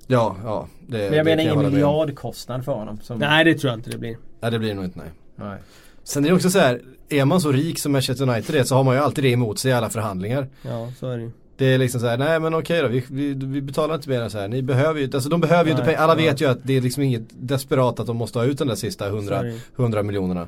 Ja, 0.08 0.36
ja 0.44 0.68
det, 0.88 0.98
Men 0.98 1.14
jag 1.14 1.26
menar 1.26 1.44
ingen 1.44 1.74
miljardkostnad 1.74 2.66
för 2.66 2.72
honom. 2.72 3.00
Som... 3.02 3.20
Nej 3.20 3.46
det 3.46 3.54
tror 3.54 3.72
jag 3.72 3.80
inte 3.80 3.90
det 3.90 3.98
blir. 3.98 4.18
Nej 4.42 4.52
det 4.52 4.60
blir 4.60 4.70
det 4.70 4.76
nog 4.76 4.86
inte 4.86 5.00
nej. 5.00 5.12
Nej. 5.36 5.58
Sen 6.04 6.26
är 6.26 6.30
det 6.30 6.36
också 6.36 6.50
så 6.50 6.60
här, 6.60 6.82
är 7.10 7.26
man 7.26 7.42
så 7.42 7.52
rik 7.52 7.80
som 7.80 7.92
Manchester 7.92 8.30
United 8.30 8.56
är 8.56 8.64
så 8.64 8.76
har 8.76 8.84
man 8.84 8.96
ju 8.96 9.02
alltid 9.02 9.24
det 9.24 9.30
emot 9.30 9.60
sig 9.60 9.72
i 9.72 9.74
alla 9.74 9.90
förhandlingar. 9.90 10.48
Ja 10.62 10.92
så 11.00 11.10
är 11.10 11.18
det 11.18 11.24
ju. 11.24 11.32
Det 11.58 11.66
är 11.74 11.78
liksom 11.78 12.02
så 12.02 12.08
här, 12.08 12.18
nej 12.18 12.40
men 12.40 12.54
okej 12.54 12.82
då, 12.82 12.88
vi, 12.88 13.04
vi, 13.10 13.34
vi 13.34 13.62
betalar 13.62 13.96
inte 13.96 14.10
mer 14.10 14.22
än 14.22 14.30
så 14.30 14.38
här. 14.38 14.48
Ni 14.48 14.62
behöver 14.62 15.00
ju 15.00 15.06
inte, 15.06 15.18
alltså 15.18 15.30
de 15.30 15.42
behöver 15.42 15.66
ju 15.66 15.72
inte 15.72 15.84
Nej, 15.84 15.94
pengar. 15.94 16.04
Alla 16.04 16.16
nej. 16.16 16.26
vet 16.26 16.42
ju 16.42 16.50
att 16.50 16.58
det 16.64 16.78
är 16.78 16.82
liksom 16.82 17.04
inget 17.04 17.24
desperat 17.30 18.00
att 18.00 18.08
de 18.08 18.18
måste 18.18 18.40
ha 18.40 18.46
ut 18.46 18.58
den 18.58 18.68
där 18.68 18.76
sista 18.76 19.10
Så 19.10 19.16
100, 19.16 19.40
är 19.40 19.44
det 19.44 19.50
ju. 19.50 19.60
100 19.78 20.04
miljonerna. 20.04 20.48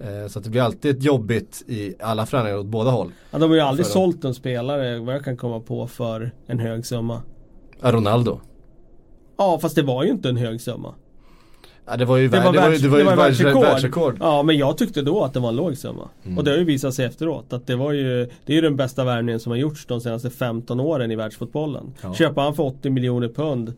Eh, 0.00 0.28
så 0.28 0.38
att 0.38 0.44
det 0.44 0.50
blir 0.50 0.62
alltid 0.62 1.02
jobbigt 1.02 1.62
i 1.66 1.94
alla 2.00 2.26
förhandlingar 2.26 2.58
åt 2.58 2.66
båda 2.66 2.90
håll. 2.90 3.12
Ja, 3.30 3.38
de 3.38 3.50
har 3.50 3.56
ju 3.56 3.62
aldrig 3.62 3.86
För 3.86 3.92
sålt 3.92 4.24
en 4.24 4.34
spelare 4.34 4.98
vad 4.98 5.14
jag 5.14 5.24
kan 5.24 5.36
komma 5.36 5.60
på 5.60 5.86
för 5.86 6.30
en 6.46 6.58
hög 6.58 6.86
summa. 6.86 7.22
Ronaldo. 7.80 8.40
Ja 9.38 9.58
fast 9.62 9.74
det 9.74 9.82
var 9.82 10.04
ju 10.04 10.10
inte 10.10 10.28
en 10.28 10.36
hög 10.36 10.60
summa. 10.60 10.94
Ja, 11.90 11.96
det 11.96 12.04
var 12.04 12.16
ju, 12.16 12.28
Det 12.28 12.36
värld- 12.36 12.44
var, 12.46 12.52
det 12.52 12.58
var, 12.58 12.64
ju- 12.66 12.70
världs, 12.70 12.82
det 12.82 12.88
var 12.88 12.98
ju 12.98 13.04
världs- 13.04 13.18
världsrekord. 13.18 13.62
världsrekord. 13.62 14.16
Ja 14.20 14.42
men 14.42 14.56
jag 14.58 14.78
tyckte 14.78 15.02
då 15.02 15.24
att 15.24 15.34
det 15.34 15.40
var 15.40 15.48
en 15.48 15.56
låg 15.56 15.76
summa. 15.76 16.08
Mm. 16.24 16.38
Och 16.38 16.44
det 16.44 16.50
har 16.50 16.58
ju 16.58 16.64
visat 16.64 16.94
sig 16.94 17.04
efteråt 17.06 17.52
att 17.52 17.66
det 17.66 17.76
var 17.76 17.92
ju 17.92 18.24
Det 18.46 18.52
är 18.52 18.54
ju 18.54 18.60
den 18.60 18.76
bästa 18.76 19.04
värvningen 19.04 19.40
som 19.40 19.50
har 19.52 19.56
gjorts 19.56 19.86
de 19.86 20.00
senaste 20.00 20.30
15 20.30 20.80
åren 20.80 21.10
i 21.10 21.16
världsfotbollen. 21.16 21.94
Ja. 22.02 22.14
Köpa 22.14 22.40
han 22.40 22.54
för 22.54 22.62
80 22.62 22.90
miljoner 22.90 23.28
pund 23.28 23.72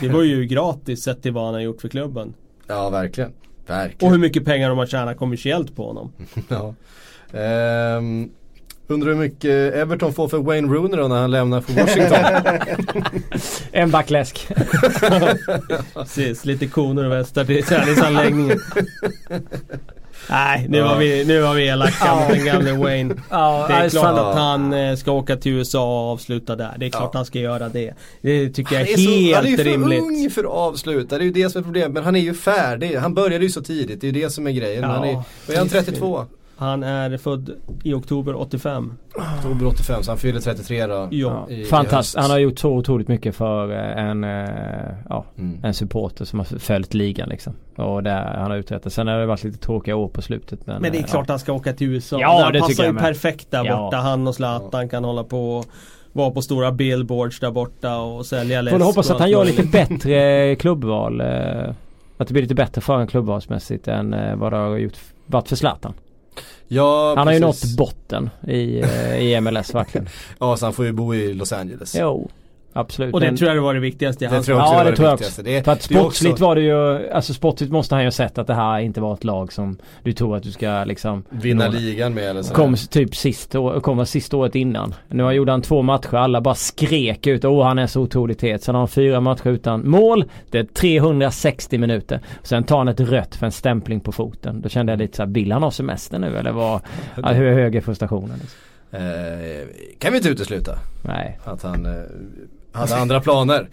Det 0.00 0.08
var 0.08 0.22
ju 0.22 0.44
gratis 0.46 1.02
sett 1.02 1.22
till 1.22 1.32
vad 1.32 1.44
han 1.44 1.54
har 1.54 1.60
gjort 1.60 1.80
för 1.80 1.88
klubben. 1.88 2.34
Ja, 2.66 2.90
verkligen. 2.90 3.30
Och 3.30 3.70
Verkligen. 3.70 4.12
hur 4.12 4.20
mycket 4.20 4.44
pengar 4.44 4.68
de 4.68 4.78
har 4.78 4.86
tjänat 4.86 5.16
kommersiellt 5.16 5.76
på 5.76 5.86
honom. 5.86 6.12
Ja. 6.48 6.74
Ehm, 7.38 8.30
undrar 8.92 9.08
hur 9.08 9.18
mycket 9.18 9.74
Everton 9.74 10.12
får 10.14 10.28
för 10.28 10.38
Wayne 10.38 10.68
Rooney 10.74 10.96
då 10.96 11.08
när 11.08 11.16
han 11.20 11.30
lämnar 11.30 11.60
för 11.60 11.72
Washington. 11.72 12.18
En 13.72 13.90
backläsk. 13.90 14.48
Precis, 15.94 16.44
lite 16.44 16.66
koner 16.66 17.04
och 17.04 17.12
västar 17.12 17.44
till 17.44 17.64
träningsanläggningen. 17.64 18.58
Nej, 20.30 20.66
nu 20.68 20.80
var 20.82 20.96
vi, 20.98 21.24
nu 21.24 21.40
var 21.40 21.54
vi 21.54 21.66
elaka 21.68 22.14
mot 22.14 22.28
den 22.28 22.44
gamle 22.44 22.72
Wayne. 22.72 23.14
Ja, 23.30 23.66
Det 23.68 23.74
är 23.74 23.88
klart 23.88 24.18
att 24.18 24.34
han 24.34 24.72
eh, 24.72 24.96
ska 24.96 25.12
åka 25.12 25.36
till 25.36 25.52
USA 25.52 25.84
och 26.06 26.12
avsluta 26.12 26.56
där. 26.56 26.74
Det 26.78 26.86
är 26.86 26.90
klart 26.90 27.10
Ja. 27.12 27.18
han 27.18 27.24
ska 27.26 27.38
göra 27.38 27.68
det. 27.68 27.94
Det 28.20 28.50
tycker 28.50 28.74
jag 28.74 28.88
är, 28.88 28.92
är, 28.92 28.96
så, 28.96 29.10
han 29.36 29.44
är 29.44 29.48
ju 29.48 29.56
helt 29.56 29.56
för 29.62 29.64
rimligt. 29.64 30.00
ung 30.02 30.30
för 30.30 30.40
att 30.44 30.50
avsluta, 30.50 31.18
det 31.18 31.24
är 31.24 31.26
ju 31.26 31.32
det 31.32 31.50
som 31.50 31.58
är 31.58 31.62
problemet. 31.64 31.92
Men 31.92 32.04
han 32.04 32.16
är 32.16 32.20
ju 32.20 32.34
färdig, 32.34 32.96
han 32.96 33.14
började 33.14 33.44
ju 33.44 33.50
så 33.50 33.62
tidigt, 33.62 34.00
det 34.00 34.06
är 34.08 34.12
ju 34.12 34.20
det 34.22 34.30
som 34.30 34.46
är 34.46 34.50
grejen. 34.50 34.82
Ja, 34.82 34.88
han 34.88 35.04
är, 35.04 35.22
är 35.52 35.58
han 35.58 35.68
32? 35.68 36.24
Han 36.56 36.82
är 36.82 37.16
född 37.16 37.50
i 37.84 37.92
oktober 37.94 38.34
85. 38.40 38.92
Oktober 39.38 39.66
85 39.66 40.02
så 40.02 40.10
han 40.10 40.18
fyller 40.18 40.40
33 40.40 40.86
då. 40.86 41.08
Ja. 41.10 41.46
i- 41.50 41.60
i 41.60 41.64
Fantastiskt. 41.64 42.16
höst. 42.16 42.22
Han 42.22 42.30
har 42.30 42.38
gjort 42.38 42.58
så 42.58 42.70
otroligt 42.70 43.08
mycket 43.08 43.36
för 43.36 43.70
eh, 43.72 44.04
en, 44.04 44.24
eh, 44.24 44.48
ja, 45.08 45.24
Mm. 45.38 45.58
en 45.64 45.74
supporter 45.74 46.24
som 46.24 46.38
har 46.38 46.44
följt 46.58 46.94
ligan 46.94 47.28
liksom. 47.28 47.52
Och 47.76 48.02
där 48.02 48.24
han 48.36 48.50
har 48.50 48.58
uträttat. 48.58 48.92
Sen 48.92 49.06
har 49.06 49.18
det 49.18 49.26
varit 49.26 49.44
lite 49.44 49.58
tråkiga 49.58 49.96
år 49.96 50.08
på 50.08 50.22
slutet. 50.22 50.66
Men, 50.66 50.82
Men 50.82 50.92
det 50.92 50.98
är 50.98 51.02
eh, 51.02 51.06
klart 51.08 51.28
han 51.28 51.38
ska 51.38 51.52
åka 51.52 51.72
till 51.72 51.86
USA. 51.88 52.20
Ja, 52.20 52.40
han 52.44 52.52
det 52.52 52.60
passar 52.60 52.84
ju 52.84 52.94
perfekt 52.94 53.50
där 53.50 53.64
Ja. 53.64 53.76
borta. 53.76 53.96
Han 53.96 54.26
och 54.28 54.34
Zlatan 54.34 54.88
kan 54.88 55.04
hålla 55.04 55.24
på 55.24 55.64
vara 56.12 56.30
på 56.30 56.42
stora 56.42 56.72
billboards 56.72 57.40
där 57.40 57.50
borta 57.50 57.96
och 57.98 58.26
sälja 58.26 58.56
ja. 58.56 58.62
läsk. 58.62 58.76
Får 58.76 58.84
hoppas 58.84 59.10
att 59.10 59.20
han 59.20 59.30
gör 59.30 59.44
lite 59.44 59.62
bättre 59.66 60.56
klubbval. 60.56 61.20
Att 62.18 62.28
det 62.28 62.32
blir 62.32 62.42
lite 62.42 62.54
bättre 62.54 62.80
för 62.80 62.98
en 63.00 63.06
klubbvalsmässigt 63.06 63.88
än 63.88 64.38
vad 64.38 64.52
det 64.52 64.56
har 64.56 64.76
gjort, 64.76 64.96
varit 65.26 65.48
för 65.48 65.56
Zlatan. 65.56 65.92
Ja, 66.68 67.14
Han 67.16 67.26
har 67.26 67.34
ju 67.34 67.40
precis. 67.40 67.64
nått 67.64 67.76
botten 67.76 68.30
i, 68.48 68.80
eh, 68.80 69.18
i 69.18 69.40
MLS 69.40 69.74
verkligen. 69.74 70.08
Ja, 70.40 70.56
så 70.56 70.66
han 70.66 70.72
får 70.72 70.84
ju 70.84 70.92
bo 70.92 71.14
i 71.14 71.34
Los 71.34 71.52
Angeles. 71.52 71.94
Jo, 71.98 72.30
absolut. 72.72 73.14
Och 73.14 73.20
det 73.20 73.26
Men- 73.26 73.36
tror 73.36 73.48
jag 73.48 73.56
det 73.56 73.60
var 73.60 73.74
det 73.74 73.80
viktigaste 73.80 74.24
Det 74.24 74.42
tror 74.42 74.58
jag 74.58 74.62
också 74.64 74.74
Ja 74.74 74.78
var 74.84 74.90
det 74.90 74.96
tror 74.96 75.08
jag 75.08 75.14
också. 75.14 75.42
Det 75.42 75.64
För 75.64 75.72
att 75.72 75.78
det 75.88 75.94
sportsligt 75.94 76.32
också- 76.32 76.44
var 76.44 76.54
det 76.54 76.60
ju, 76.60 77.10
alltså 77.12 77.34
sportsligt 77.34 77.72
måste 77.72 77.94
han 77.94 78.02
ju 78.02 78.06
ha 78.06 78.12
sett 78.12 78.38
att 78.38 78.46
det 78.46 78.54
här 78.54 78.80
inte 78.80 79.00
var 79.00 79.14
ett 79.14 79.24
lag 79.24 79.52
som 79.52 79.78
du 80.02 80.12
tror 80.12 80.36
att 80.36 80.42
du 80.42 80.50
ska 80.50 80.84
liksom 80.84 81.24
Vinna 81.30 81.64
nå- 81.66 81.72
ligan 81.72 82.14
med 82.14 82.24
eller 82.24 82.42
så. 82.42 82.54
Kom 82.54 82.76
typ 82.90 83.16
sist, 83.16 83.54
kom 83.82 84.06
sist 84.06 84.34
året 84.34 84.54
innan. 84.54 84.94
Nu 85.08 85.22
har- 85.22 85.46
han 85.46 85.62
två 85.62 85.82
matcher, 85.82 86.14
alla 86.14 86.40
bara 86.40 86.54
skrek 86.54 87.26
ut 87.26 87.44
åh 87.44 87.64
han 87.64 87.78
är 87.78 87.86
så 87.86 88.00
otroligt 88.00 88.42
het. 88.42 88.62
Sen 88.62 88.74
har 88.74 88.80
han 88.80 88.88
fyra 88.88 89.20
matcher 89.20 89.46
utan 89.48 89.88
mål. 89.88 90.24
Det 90.50 90.58
är 90.58 90.64
360 90.64 91.78
minuter. 91.78 92.20
Sen 92.42 92.64
tar 92.64 92.78
han 92.78 92.88
ett 92.88 93.00
rött 93.00 93.34
för 93.36 93.46
en 93.46 93.52
stämpling 93.52 94.00
på 94.00 94.12
foten. 94.12 94.60
Då 94.60 94.68
kände 94.68 94.92
jag 94.92 94.98
lite 94.98 95.16
så 95.16 95.22
här, 95.22 95.30
vill 95.30 95.52
han 95.52 95.62
ha 95.62 95.70
semester 95.70 96.18
nu 96.18 96.36
eller 96.36 96.52
vad, 96.52 96.80
hur 97.14 97.52
hög 97.52 97.74
är 97.74 97.80
frustrationen? 97.80 98.38
Liksom? 98.40 98.58
Eh, 98.90 99.00
kan 99.98 100.12
vi 100.12 100.16
inte 100.16 100.28
utesluta 100.28 100.78
Nej. 101.02 101.38
att 101.44 101.62
han 101.62 101.86
eh, 101.86 101.92
hade 102.72 102.96
andra 102.96 103.20
planer. 103.20 103.68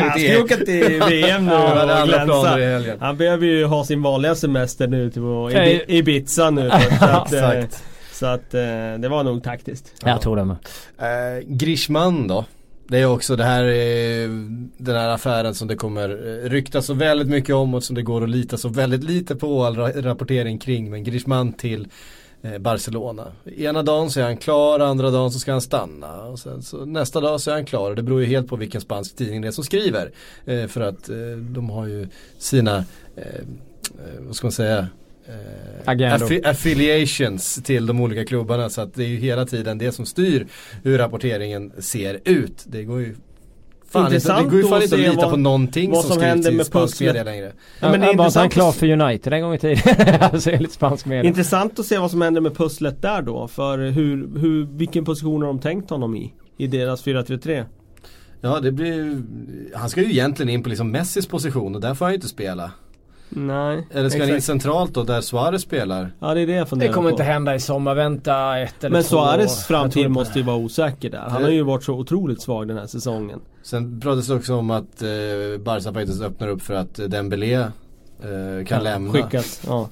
Han 0.10 0.20
ju 0.20 0.42
åka 0.42 0.56
till 0.56 1.02
VM 1.08 1.46
nu 1.46 1.52
Han 1.52 1.78
hade 1.78 1.92
och 1.92 1.98
andra 1.98 2.24
planer 2.24 2.58
i 2.58 2.66
helgen. 2.72 2.96
Han 3.00 3.16
behöver 3.16 3.46
ju 3.46 3.64
ha 3.64 3.84
sin 3.84 4.02
vanliga 4.02 4.34
semester 4.34 4.86
nu 4.88 5.10
till 5.10 5.22
att- 5.22 5.26
Okej. 5.28 5.84
i 5.88 5.98
Ibiza 5.98 6.50
nu. 6.50 6.70
först, 6.70 6.98
Så 7.00 7.06
att, 7.06 7.32
eh, 7.32 7.64
så 8.12 8.26
att 8.26 8.54
eh, 8.54 8.60
det 8.98 9.08
var 9.08 9.24
nog 9.24 9.42
taktiskt. 9.42 9.92
Jag 10.04 10.20
tror 10.20 10.36
det 10.36 10.44
med. 10.44 10.56
Eh, 10.98 11.44
Grishman 11.46 12.28
då? 12.28 12.44
Det 12.88 12.98
är 12.98 13.06
också 13.06 13.36
det 13.36 13.44
här, 13.44 13.64
eh, 13.64 14.28
den 14.76 14.96
här 14.96 15.08
affären 15.08 15.54
som 15.54 15.68
det 15.68 15.74
kommer 15.76 16.08
eh, 16.44 16.48
ryktas 16.48 16.86
så 16.86 16.94
väldigt 16.94 17.28
mycket 17.28 17.54
om 17.54 17.74
och 17.74 17.84
som 17.84 17.96
det 17.96 18.02
går 18.02 18.22
att 18.22 18.30
lita 18.30 18.56
så 18.56 18.68
väldigt 18.68 19.04
lite 19.04 19.36
på 19.36 19.64
all 19.64 19.76
ra- 19.76 20.02
rapportering 20.02 20.58
kring. 20.58 20.90
Men 20.90 21.04
Grishman 21.04 21.52
till 21.52 21.88
Barcelona. 22.60 23.32
Ena 23.56 23.82
dagen 23.82 24.10
så 24.10 24.20
är 24.20 24.24
han 24.24 24.36
klar, 24.36 24.80
andra 24.80 25.10
dagen 25.10 25.30
så 25.30 25.38
ska 25.38 25.52
han 25.52 25.60
stanna. 25.60 26.22
Och 26.22 26.38
sen 26.38 26.62
så 26.62 26.84
nästa 26.84 27.20
dag 27.20 27.40
så 27.40 27.50
är 27.50 27.54
han 27.54 27.64
klar. 27.64 27.94
Det 27.94 28.02
beror 28.02 28.20
ju 28.20 28.26
helt 28.26 28.48
på 28.48 28.56
vilken 28.56 28.80
spansk 28.80 29.16
tidning 29.16 29.40
det 29.42 29.48
är 29.48 29.52
som 29.52 29.64
skriver. 29.64 30.10
Eh, 30.44 30.66
för 30.66 30.80
att 30.80 31.08
eh, 31.08 31.16
de 31.38 31.70
har 31.70 31.86
ju 31.86 32.06
sina, 32.38 32.76
eh, 33.16 33.24
eh, 33.24 34.20
vad 34.20 34.36
ska 34.36 34.46
man 34.46 34.52
säga, 34.52 34.78
eh, 35.26 35.34
affi- 36.28 36.48
affiliations 36.50 37.54
till 37.64 37.86
de 37.86 38.00
olika 38.00 38.24
klubbarna. 38.24 38.70
Så 38.70 38.80
att 38.80 38.94
det 38.94 39.04
är 39.04 39.08
ju 39.08 39.16
hela 39.16 39.46
tiden 39.46 39.78
det 39.78 39.92
som 39.92 40.06
styr 40.06 40.46
hur 40.82 40.98
rapporteringen 40.98 41.72
ser 41.78 42.20
ut. 42.24 42.64
Det 42.66 42.84
går 42.84 43.00
ju 43.00 43.14
Fan, 43.92 44.00
inte, 44.02 44.10
det 44.10 44.16
Intressant 44.16 44.50
går 44.50 44.56
ju 44.60 44.62
fan 44.68 44.72
att 44.78 44.82
inte 44.82 44.94
att 44.96 45.00
se 45.00 45.08
lita 45.10 45.20
vad- 45.22 45.30
på 45.30 45.36
någonting 45.36 45.90
vad 45.90 46.04
som, 46.04 46.12
som 46.14 46.22
händer 46.22 46.52
med 46.52 46.66
spansk 46.66 47.00
media 47.00 47.24
längre. 47.24 47.52
Ja, 47.80 47.90
men 47.90 47.92
det 47.92 47.96
är 47.96 48.00
han 48.06 48.10
intressant 48.12 48.52
klar 48.52 48.68
att- 48.68 48.74
för 48.74 48.90
United 48.90 49.32
en 49.32 49.42
gång 49.42 49.54
i 49.54 49.58
tiden? 49.58 49.78
alltså 50.20 50.50
enligt 50.50 50.72
spansk 50.72 51.06
media. 51.06 51.28
Intressant 51.28 51.78
att 51.78 51.86
se 51.86 51.98
vad 51.98 52.10
som 52.10 52.22
händer 52.22 52.40
med 52.40 52.56
pusslet 52.56 53.02
där 53.02 53.22
då. 53.22 53.48
För 53.48 53.78
hur, 53.78 54.38
hur, 54.38 54.66
vilken 54.78 55.04
position 55.04 55.40
har 55.40 55.48
de 55.48 55.58
tänkt 55.58 55.90
honom 55.90 56.16
i? 56.16 56.34
I 56.58 56.66
deras 56.66 57.04
4-3-3. 57.06 57.64
Ja 58.40 58.60
det 58.60 58.72
blir 58.72 58.86
ju, 58.94 59.22
han 59.74 59.90
ska 59.90 60.02
ju 60.02 60.10
egentligen 60.10 60.48
in 60.50 60.62
på 60.62 60.68
liksom 60.68 60.90
Messis 60.90 61.26
position 61.26 61.74
och 61.74 61.80
där 61.80 61.94
får 61.94 62.04
han 62.04 62.12
ju 62.12 62.16
inte 62.16 62.28
spela. 62.28 62.70
Nej. 63.30 63.86
Eller 63.94 64.08
ska 64.08 64.20
han 64.20 64.28
in 64.34 64.42
centralt 64.42 64.94
då 64.94 65.02
där 65.02 65.20
Suarez 65.20 65.62
spelar? 65.62 66.10
Ja 66.20 66.34
det 66.34 66.40
är 66.40 66.46
det 66.46 66.52
jag 66.52 66.66
Det 66.66 66.68
funderar 66.68 66.92
kommer 66.92 67.08
på. 67.10 67.14
inte 67.14 67.22
hända 67.22 67.54
i 67.54 67.60
sommar, 67.60 67.94
vänta 67.94 68.58
ett 68.58 68.84
eller 68.84 68.90
Men 68.92 69.02
två 69.02 69.08
Suarez 69.08 69.66
framtid 69.66 70.10
måste 70.10 70.38
ju 70.38 70.44
vara 70.44 70.56
osäker 70.56 71.10
där. 71.10 71.18
Han 71.18 71.40
Det- 71.42 71.46
har 71.46 71.52
ju 71.52 71.62
varit 71.62 71.84
så 71.84 71.94
otroligt 71.94 72.42
svag 72.42 72.68
den 72.68 72.78
här 72.78 72.86
säsongen. 72.86 73.40
Sen 73.62 74.00
pratas 74.00 74.26
det 74.28 74.34
också 74.34 74.54
om 74.54 74.70
att 74.70 75.02
eh, 75.02 75.08
Barca 75.64 75.92
faktiskt 75.92 76.22
öppnar 76.22 76.48
upp 76.48 76.62
för 76.62 76.74
att 76.74 76.94
Dembélé 76.94 77.54
eh, 77.54 78.64
kan 78.66 78.82
lämna. 78.84 79.12
Skickas. 79.12 79.62
Ja. 79.66 79.88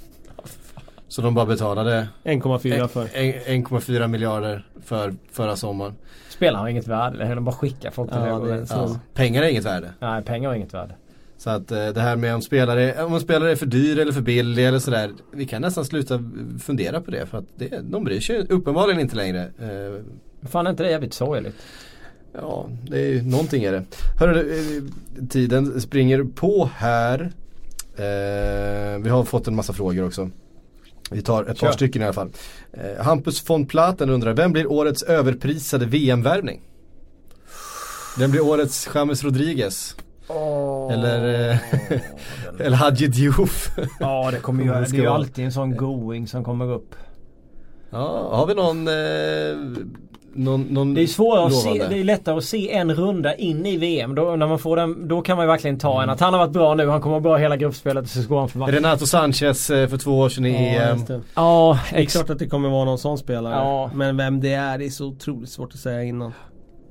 Så 1.09 1.23
de 1.23 1.35
bara 1.35 1.47
betalade 1.47 2.09
1,4 2.25 2.87
för. 2.89 3.03
en- 3.03 3.09
en- 3.47 3.65
1,4 3.65 4.09
miljarder 4.09 4.67
för 4.85 5.15
förra 5.33 5.57
sommaren. 5.57 5.95
Spelar 6.29 6.59
har 6.61 6.69
inget 6.69 6.87
värde, 6.89 7.35
de 7.35 7.45
bara 7.45 7.55
skickar 7.55 7.91
folk 7.91 8.11
till 8.11 8.19
Ja, 8.21 8.39
det. 8.39 8.67
Ja. 8.71 8.97
Pengar 9.15 9.43
är 9.43 9.49
inget 9.49 9.65
värde. 9.65 9.91
Nej, 10.01 10.23
pengar 10.23 10.49
har 10.49 10.57
inget 10.57 10.75
värde. 10.75 10.95
Så 11.39 11.51
att 11.51 11.71
eh, 11.71 11.89
det 11.89 12.01
här 12.01 12.17
med 12.17 12.35
om 12.35 12.43
spelare, 12.43 13.05
om 13.05 13.15
en 13.15 13.21
spelare 13.21 13.51
är 13.51 13.57
för 13.57 13.67
dyr 13.67 13.99
eller 13.99 14.13
för 14.13 14.21
billig 14.21 14.67
eller 14.67 14.79
sådär. 14.79 15.11
Vi 15.33 15.47
kan 15.47 15.63
nästan 15.63 15.85
sluta 15.85 16.25
fundera 16.61 17.01
på 17.01 17.11
det 17.11 17.27
för 17.27 17.39
att 17.39 17.45
det, 17.57 17.81
de 17.83 18.05
bryr 18.05 18.21
sig 18.21 18.47
uppenbarligen 18.49 19.01
inte 19.01 19.17
längre. 19.17 19.41
Eh, 19.43 20.03
Fan 20.49 20.67
är 20.67 20.71
inte 20.71 20.83
det 20.83 20.91
jävligt 20.91 21.15
sorgligt? 21.15 21.57
Ja, 22.33 22.69
det 22.89 22.99
är 23.01 23.07
ju, 23.09 23.23
någonting 23.23 23.65
är 23.65 23.73
det. 23.73 23.85
Hörru, 24.21 24.59
eh, 24.59 24.83
tiden 25.29 25.81
springer 25.81 26.25
på 26.25 26.71
här. 26.77 27.21
Eh, 27.97 28.99
vi 29.03 29.11
har 29.11 29.25
fått 29.25 29.49
en 29.49 29.55
massa 29.57 29.73
frågor 29.73 30.07
också. 30.07 30.31
Vi 31.11 31.23
tar 31.23 31.43
ett 31.43 31.61
par 31.61 31.67
Kör. 31.67 31.73
stycken 31.73 32.03
i 32.03 32.05
alla 32.05 32.15
fall. 32.15 32.31
Eh, 32.73 33.05
Hampus 33.05 33.51
von 33.51 33.67
Platen 33.67 34.11
undrar, 34.11 34.33
vem 34.35 34.53
blir 34.53 34.73
årets 34.73 35.03
överprisade 35.03 35.87
VM-värvning? 35.87 36.61
Vem 38.19 38.31
blir 38.31 38.41
årets 38.45 38.89
James 38.95 39.25
Rodriguez? 39.25 39.97
Eller, 40.93 41.51
eh, 41.51 41.57
eller 42.67 42.77
Hadji 42.77 43.07
Diouf? 43.09 43.71
Ja 44.01 44.31
det 44.31 44.39
kommer 44.39 44.65
ju, 44.65 44.71
det 44.71 44.81
det 44.91 44.97
är 44.97 45.01
ju 45.01 45.07
alltid 45.07 45.45
en 45.45 45.53
sån 45.53 45.77
going 45.77 46.27
som 46.27 46.45
kommer 46.45 46.73
upp. 46.73 46.95
ja, 47.91 48.29
har 48.33 48.47
vi 48.47 48.55
någon, 48.55 48.89
eh, 48.89 49.79
någon, 50.35 50.63
någon 50.63 50.95
Det 50.95 51.03
är 51.03 51.07
svårare 51.07 51.47
att 51.47 51.55
se, 51.55 51.87
det 51.89 51.99
är 51.99 52.05
lättare 52.05 52.37
att 52.39 52.45
se 52.45 52.73
en 52.73 52.95
runda 52.95 53.35
in 53.35 53.67
i 53.67 53.77
VM. 53.77 54.15
Då, 54.15 54.37
när 54.37 54.47
man 54.47 54.59
får 54.59 54.77
den, 54.77 55.09
då 55.09 55.21
kan 55.23 55.37
man 55.37 55.47
ju 55.47 55.49
verkligen 55.49 55.79
ta 55.79 56.03
en. 56.03 56.11
Att 56.11 56.21
han 56.21 56.33
har 56.35 56.41
varit 56.41 56.53
bra 56.53 56.75
nu, 56.75 56.89
han 56.89 57.01
kommer 57.01 57.13
vara 57.13 57.21
bra 57.21 57.37
hela 57.37 57.57
gruppspelet 57.57 58.05
och 58.05 58.11
så 58.11 58.29
går 58.29 58.39
han 58.39 58.49
för. 58.49 58.61
Renato 58.61 59.07
Sanchez 59.07 59.71
eh, 59.71 59.89
för 59.89 59.97
två 59.99 60.19
år 60.19 60.29
sedan 60.29 60.47
i 60.47 60.75
Ja, 60.77 60.81
EM. 60.83 61.05
det. 61.05 61.21
Ja, 61.35 61.79
Det 61.91 61.97
är 61.97 62.01
ex- 62.01 62.13
klart 62.13 62.31
att 62.31 62.39
det 62.39 62.47
kommer 62.49 62.69
vara 62.69 62.85
någon 62.85 62.99
sån 62.99 63.19
spelare. 63.19 63.55
Ja. 63.55 63.91
Men 63.95 64.17
vem 64.17 64.41
det 64.41 64.53
är, 64.53 64.79
det 64.79 64.85
är 64.87 64.91
så 64.91 65.07
otroligt 65.07 65.51
svårt 65.51 65.73
att 65.75 65.81
säga 65.81 66.03
innan. 66.03 66.33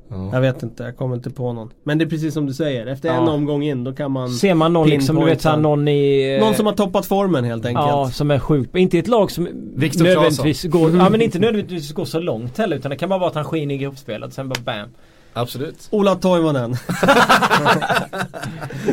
Ja. 0.10 0.30
Jag 0.34 0.42
vet 0.42 0.64
inte, 0.64 0.84
jag 0.84 0.98
kommer 0.98 1.16
inte 1.16 1.30
på 1.30 1.54
någon. 1.54 1.70
Men 1.84 1.98
det 1.98 2.04
är 2.06 2.10
precis 2.10 2.34
som 2.34 2.46
du 2.46 2.54
säger, 2.54 2.86
efter 2.88 3.10
en 3.10 3.16
Ja. 3.26 3.32
omgång 3.32 3.64
in 3.64 3.84
då 3.84 3.94
kan 3.94 4.12
man 4.12 4.30
Ser 4.30 4.54
man 4.54 4.74
någon 4.74 4.90
liksom, 4.90 5.16
du 5.16 5.26
vet 5.26 5.42
såhär 5.42 5.58
någon 5.58 5.88
i... 5.88 6.36
eh, 6.36 6.46
Någon 6.46 6.56
som 6.56 6.66
har 6.66 6.74
toppat 6.74 7.06
formen 7.06 7.44
helt 7.44 7.66
enkelt. 7.66 7.88
Ja, 7.88 8.10
som 8.14 8.32
är 8.32 8.40
sjukt. 8.40 8.76
Inte 8.76 9.00
ett 9.00 9.08
lag 9.08 9.32
som 9.32 9.48
Victor 9.76 10.04
nödvändigtvis 10.04 10.64
går, 10.64 10.96
ja 10.98 11.10
men 11.10 11.22
inte 11.22 11.40
nödvändigtvis 11.40 11.94
går 11.94 12.06
så 12.06 12.20
långt 12.20 12.58
heller 12.58 12.78
utan 12.78 12.90
det 12.92 12.98
kan 12.98 13.10
bara 13.10 13.20
vara 13.20 13.30
att 13.30 13.36
han 13.36 13.46
skiner 13.46 13.76
i 13.76 13.78
gruppspelet 13.78 14.34
sen 14.34 14.50
bara 14.50 14.60
bam. 14.66 14.90
Absolut. 15.34 15.88
Ola 15.92 16.16
Toivonen. 16.16 16.72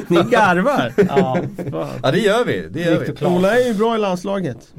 Ni 0.09 0.17
garvar. 0.17 0.93
Ja, 1.09 1.39
Ja 2.03 2.11
det 2.13 2.19
gör 2.19 2.45
vi, 2.45 2.69
det 2.71 2.81
gör 2.81 2.99
vi. 3.01 3.07
Victor. 3.07 3.27
Ola 3.27 3.59
är 3.61 3.67
ju 3.69 3.75
bra 3.75 3.95
i 3.95 3.99
landslaget. 3.99 4.73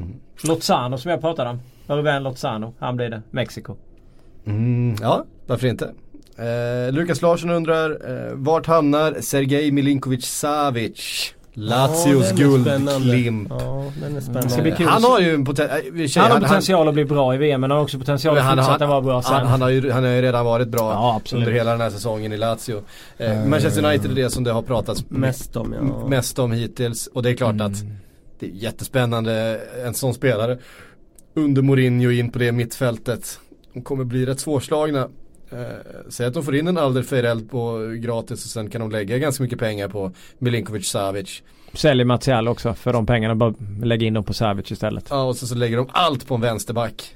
Lozano 0.44 0.98
som 0.98 1.12
jag 1.12 1.22
pratade 1.22 1.50
om. 1.50 1.60
Ruben 1.88 2.24
Lozano. 2.24 2.74
Han 2.80 2.96
blir 2.96 3.10
det. 3.10 3.22
Mexiko. 3.32 3.76
Mm, 4.46 4.96
ja, 5.02 5.26
varför 5.48 5.68
inte? 5.68 5.90
Eh, 6.38 6.94
Lukas 6.94 7.22
Larsson 7.22 7.50
undrar, 7.50 7.90
eh, 7.92 8.34
vart 8.34 8.66
hamnar 8.68 9.22
Sergej 9.22 9.72
Milinkovic 9.72 10.26
Savic? 10.26 11.32
Lazios 11.58 12.30
Ja, 12.30 12.36
guldklimp. 12.36 13.50
Ja, 13.50 13.92
spännande. 14.22 14.72
kul. 14.72 14.88
Han 14.88 15.04
har 15.04 15.20
ju 15.20 15.34
en 15.34 15.46
poten- 15.46 15.70
Han 16.16 16.32
har 16.32 16.40
potential 16.40 16.88
att 16.88 16.94
bli 16.94 17.06
bra 17.06 17.36
i 17.36 17.38
VM 17.38 17.62
men 17.62 17.72
han 17.72 17.78
har 17.78 17.84
också 17.84 18.00
potential 18.00 18.38
att 18.38 18.44
han, 18.44 18.58
han, 18.58 18.66
fortsätta 18.68 18.86
vara 18.88 19.02
bra 19.02 19.22
sen. 19.22 19.34
han, 19.34 19.48
han, 19.48 19.62
har 19.62 19.70
ju, 19.70 19.92
han 19.92 20.04
har 20.04 20.12
ju 20.12 20.22
redan 20.22 20.46
varit 20.46 20.68
bra 20.68 20.92
Ja, 20.92 21.22
under 21.38 21.52
hela 21.52 21.72
den 21.72 21.82
här 21.82 21.90
säsongen 21.90 22.34
i 22.34 22.38
Lazio. 22.38 22.82
Eh, 23.18 23.46
Manchester 23.46 23.86
United 23.86 24.12
är 24.12 24.16
det 24.16 24.30
som 24.30 24.44
det 24.44 24.52
har 24.52 24.62
pratats 24.62 25.06
Mest 25.10 25.56
om 25.56 25.74
ja. 25.74 26.08
mest 26.08 26.40
om 26.40 26.52
hittills. 26.52 27.08
Och 27.08 27.24
det 27.24 27.30
är 27.30 27.34
klart 27.34 27.62
att 27.62 27.84
det 28.40 28.46
är 28.46 28.52
jättespännande 28.52 29.60
en 29.86 29.94
sån 29.94 30.14
spelare 30.14 30.58
under 31.36 31.62
Mourinho 31.62 32.12
in 32.12 32.32
på 32.32 32.40
det 32.40 32.52
mittfältet. 32.52 33.40
De 33.74 33.82
kommer 33.82 34.04
bli 34.04 34.26
rätt 34.26 34.40
svårslagna. 34.40 35.08
Eh, 35.52 35.58
säg 36.10 36.26
att 36.28 36.34
de 36.34 36.44
får 36.44 36.56
in 36.56 36.68
en 36.68 36.78
Alderweireld 36.78 37.50
på 37.52 37.78
gratis 38.00 38.46
och 38.46 38.52
sen 38.52 38.70
kan 38.70 38.82
de 38.82 38.92
lägga 38.92 39.18
ganska 39.18 39.44
mycket 39.44 39.60
pengar 39.60 39.88
på 39.88 40.12
Milinkovic 40.40 40.88
Savic. 40.88 41.44
Säljer 41.74 42.06
Martial 42.06 42.48
också 42.48 42.74
för 42.74 42.94
de 42.94 43.06
pengarna. 43.06 43.36
Bara 43.36 43.54
lägga 43.84 44.08
in 44.08 44.14
dem 44.14 44.24
på 44.24 44.34
Savic 44.34 44.72
istället. 44.72 45.06
Ja 45.10 45.24
och 45.24 45.36
så, 45.36 45.48
så 45.48 45.56
lägger 45.56 45.78
de 45.78 45.88
allt 45.92 46.28
på 46.28 46.36
en 46.36 46.42
vänsterback. 46.42 47.16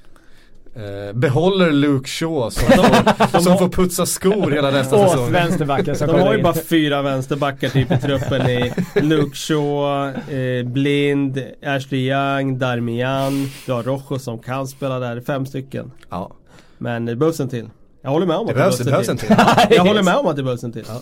Eh, 0.74 1.12
behåller 1.18 1.72
Luke 1.72 2.08
Shaw 2.08 2.50
som, 2.50 2.66
får, 2.68 3.40
som 3.40 3.58
får 3.58 3.68
putsa 3.68 4.06
skor 4.06 4.50
hela 4.50 4.70
nästa 4.70 4.96
Åt 4.96 5.10
säsong. 5.10 5.32
vänsterbacken 5.32 5.96
som 5.96 6.06
De 6.06 6.20
har 6.20 6.34
ju 6.36 6.42
bara 6.42 6.54
fyra 6.54 7.02
vänsterbackar 7.02 7.68
typ 7.68 7.92
i 7.92 7.98
truppen 7.98 8.50
i 8.50 8.72
Luke 9.02 9.36
Shaw, 9.36 10.08
eh, 10.36 10.66
Blind, 10.66 11.42
Ashley 11.66 12.00
Young, 12.10 12.58
Darmian, 12.58 13.48
du 13.66 13.72
har 13.72 13.82
Rojo 13.82 14.18
som 14.18 14.38
kan 14.38 14.66
spela 14.68 14.98
där, 14.98 15.20
fem 15.20 15.46
stycken. 15.46 15.92
Ja, 16.10 16.32
Men 16.78 17.04
det 17.04 17.16
behövs 17.16 17.40
en 17.40 17.48
till. 17.48 17.68
Jag 18.02 18.10
håller 18.10 18.26
med 18.26 18.36
om 18.36 18.46
det 18.46 18.52
att 18.52 18.56
behövs, 18.56 18.78
det 18.78 18.84
behövs 18.84 19.08
en 19.08 19.16
till. 19.16 19.28
Jag 19.70 19.84
håller 19.84 20.02
med 20.02 20.16
om 20.16 20.26
att 20.26 20.36
det 20.36 20.42
behövs 20.42 20.64
en 20.64 20.72
till. 20.72 20.84
Ja, 20.88 21.00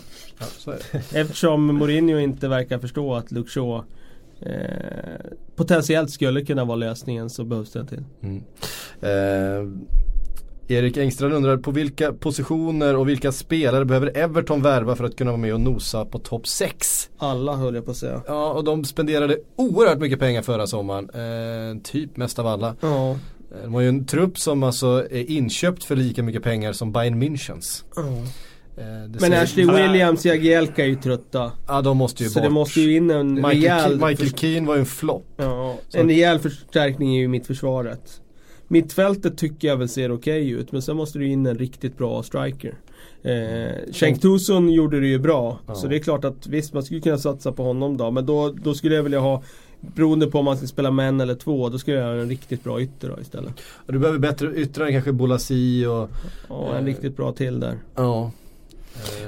så 0.57 0.71
är 0.71 0.79
det. 0.91 1.19
Eftersom 1.19 1.65
Mourinho 1.65 2.19
inte 2.19 2.47
verkar 2.47 2.79
förstå 2.79 3.15
att 3.15 3.31
Luke 3.31 3.49
Shaw 3.49 3.83
eh, 4.41 4.51
potentiellt 5.55 6.11
skulle 6.11 6.45
kunna 6.45 6.65
vara 6.65 6.75
lösningen 6.75 7.29
så 7.29 7.43
behövs 7.43 7.71
det 7.71 7.79
en 7.79 7.87
till. 7.87 8.03
Eh, 9.01 9.09
Erik 10.71 10.97
Engstrand 10.97 11.33
undrar 11.33 11.57
på 11.57 11.71
vilka 11.71 12.13
positioner 12.13 12.95
och 12.95 13.09
vilka 13.09 13.31
spelare 13.31 13.85
behöver 13.85 14.17
Everton 14.17 14.61
värva 14.61 14.95
för 14.95 15.03
att 15.03 15.15
kunna 15.15 15.31
vara 15.31 15.41
med 15.41 15.53
och 15.53 15.61
nosa 15.61 16.05
på 16.05 16.19
topp 16.19 16.47
6? 16.47 17.09
Alla 17.17 17.55
höll 17.55 17.75
jag 17.75 17.85
på 17.85 17.91
att 17.91 17.97
säga. 17.97 18.21
Ja 18.27 18.53
och 18.53 18.63
de 18.63 18.85
spenderade 18.85 19.37
oerhört 19.55 19.99
mycket 19.99 20.19
pengar 20.19 20.41
förra 20.41 20.67
sommaren. 20.67 21.09
Eh, 21.09 21.81
typ 21.81 22.17
mest 22.17 22.39
av 22.39 22.47
alla. 22.47 22.75
Ja. 22.81 23.15
Eh, 23.51 23.61
De 23.63 23.73
har 23.73 23.81
ju 23.81 23.89
en 23.89 24.05
trupp 24.05 24.37
som 24.39 24.63
alltså 24.63 25.07
är 25.11 25.31
inköpt 25.31 25.83
för 25.83 25.95
lika 25.95 26.23
mycket 26.23 26.43
pengar 26.43 26.73
som 26.73 26.91
Bayern 26.91 27.23
Münchens. 27.23 27.83
Det 29.07 29.21
Men 29.21 29.33
Ashley 29.33 29.65
Williams 29.65 30.19
och 30.19 30.25
Jagielka 30.25 30.83
är 30.83 30.87
ju 30.87 30.95
trötta. 30.95 31.51
Ja 31.67 31.81
de 31.81 31.97
måste 31.97 32.23
ju 32.23 32.29
Så 32.29 32.39
bort. 32.39 32.43
det 32.43 32.49
måste 32.49 32.81
ju 32.81 32.95
in 32.95 33.11
en 33.11 33.33
Michael, 33.33 33.55
rejäl... 33.55 33.99
Ke- 33.99 34.07
Michael 34.07 34.29
Keane 34.29 34.67
var 34.67 34.75
ju 34.75 34.79
en 34.79 34.85
flopp. 34.85 35.25
Ja, 35.37 35.75
en 35.93 36.07
rejäl 36.07 36.39
förstärkning 36.39 37.15
är 37.15 37.19
ju 37.19 37.27
mittförsvaret. 37.27 38.21
Mittfältet 38.67 39.37
tycker 39.37 39.67
jag 39.67 39.77
väl 39.77 39.89
ser 39.89 40.11
okej 40.11 40.49
ut 40.49 40.71
men 40.71 40.81
sen 40.81 40.95
måste 40.97 41.19
du 41.19 41.27
in 41.27 41.45
en 41.45 41.57
riktigt 41.57 41.97
bra 41.97 42.23
striker. 42.23 42.73
Eh, 43.23 43.91
Cenk 43.93 44.21
Tosun 44.21 44.69
gjorde 44.69 44.99
det 44.99 45.07
ju 45.07 45.19
bra. 45.19 45.59
Ja. 45.67 45.75
Så 45.75 45.87
det 45.87 45.95
är 45.95 45.99
klart 45.99 46.25
att 46.25 46.47
visst 46.47 46.73
man 46.73 46.83
skulle 46.83 47.01
kunna 47.01 47.17
satsa 47.17 47.51
på 47.51 47.63
honom 47.63 47.97
då. 47.97 48.11
Men 48.11 48.25
då, 48.25 48.51
då 48.63 48.73
skulle 48.73 48.95
jag 48.95 49.03
vilja 49.03 49.19
ha 49.19 49.43
Beroende 49.81 50.27
på 50.27 50.39
om 50.39 50.45
man 50.45 50.57
ska 50.57 50.67
spela 50.67 50.91
med 50.91 51.09
en 51.09 51.21
eller 51.21 51.35
två, 51.35 51.69
då 51.69 51.77
skulle 51.79 51.97
jag 51.97 52.05
ha 52.05 52.13
en 52.21 52.29
riktigt 52.29 52.63
bra 52.63 52.81
ytter 52.81 53.21
istället. 53.21 53.53
Och 53.85 53.93
du 53.93 53.99
behöver 53.99 54.19
bättre 54.19 54.55
yttrar 54.55 54.85
än 54.85 54.91
kanske 54.91 55.11
Bolasi 55.11 55.85
och 55.85 56.09
Ja, 56.49 56.69
en 56.75 56.77
Eh. 56.77 56.85
riktigt 56.85 57.17
bra 57.17 57.31
till 57.31 57.59
där. 57.59 57.77
Ja. 57.95 58.31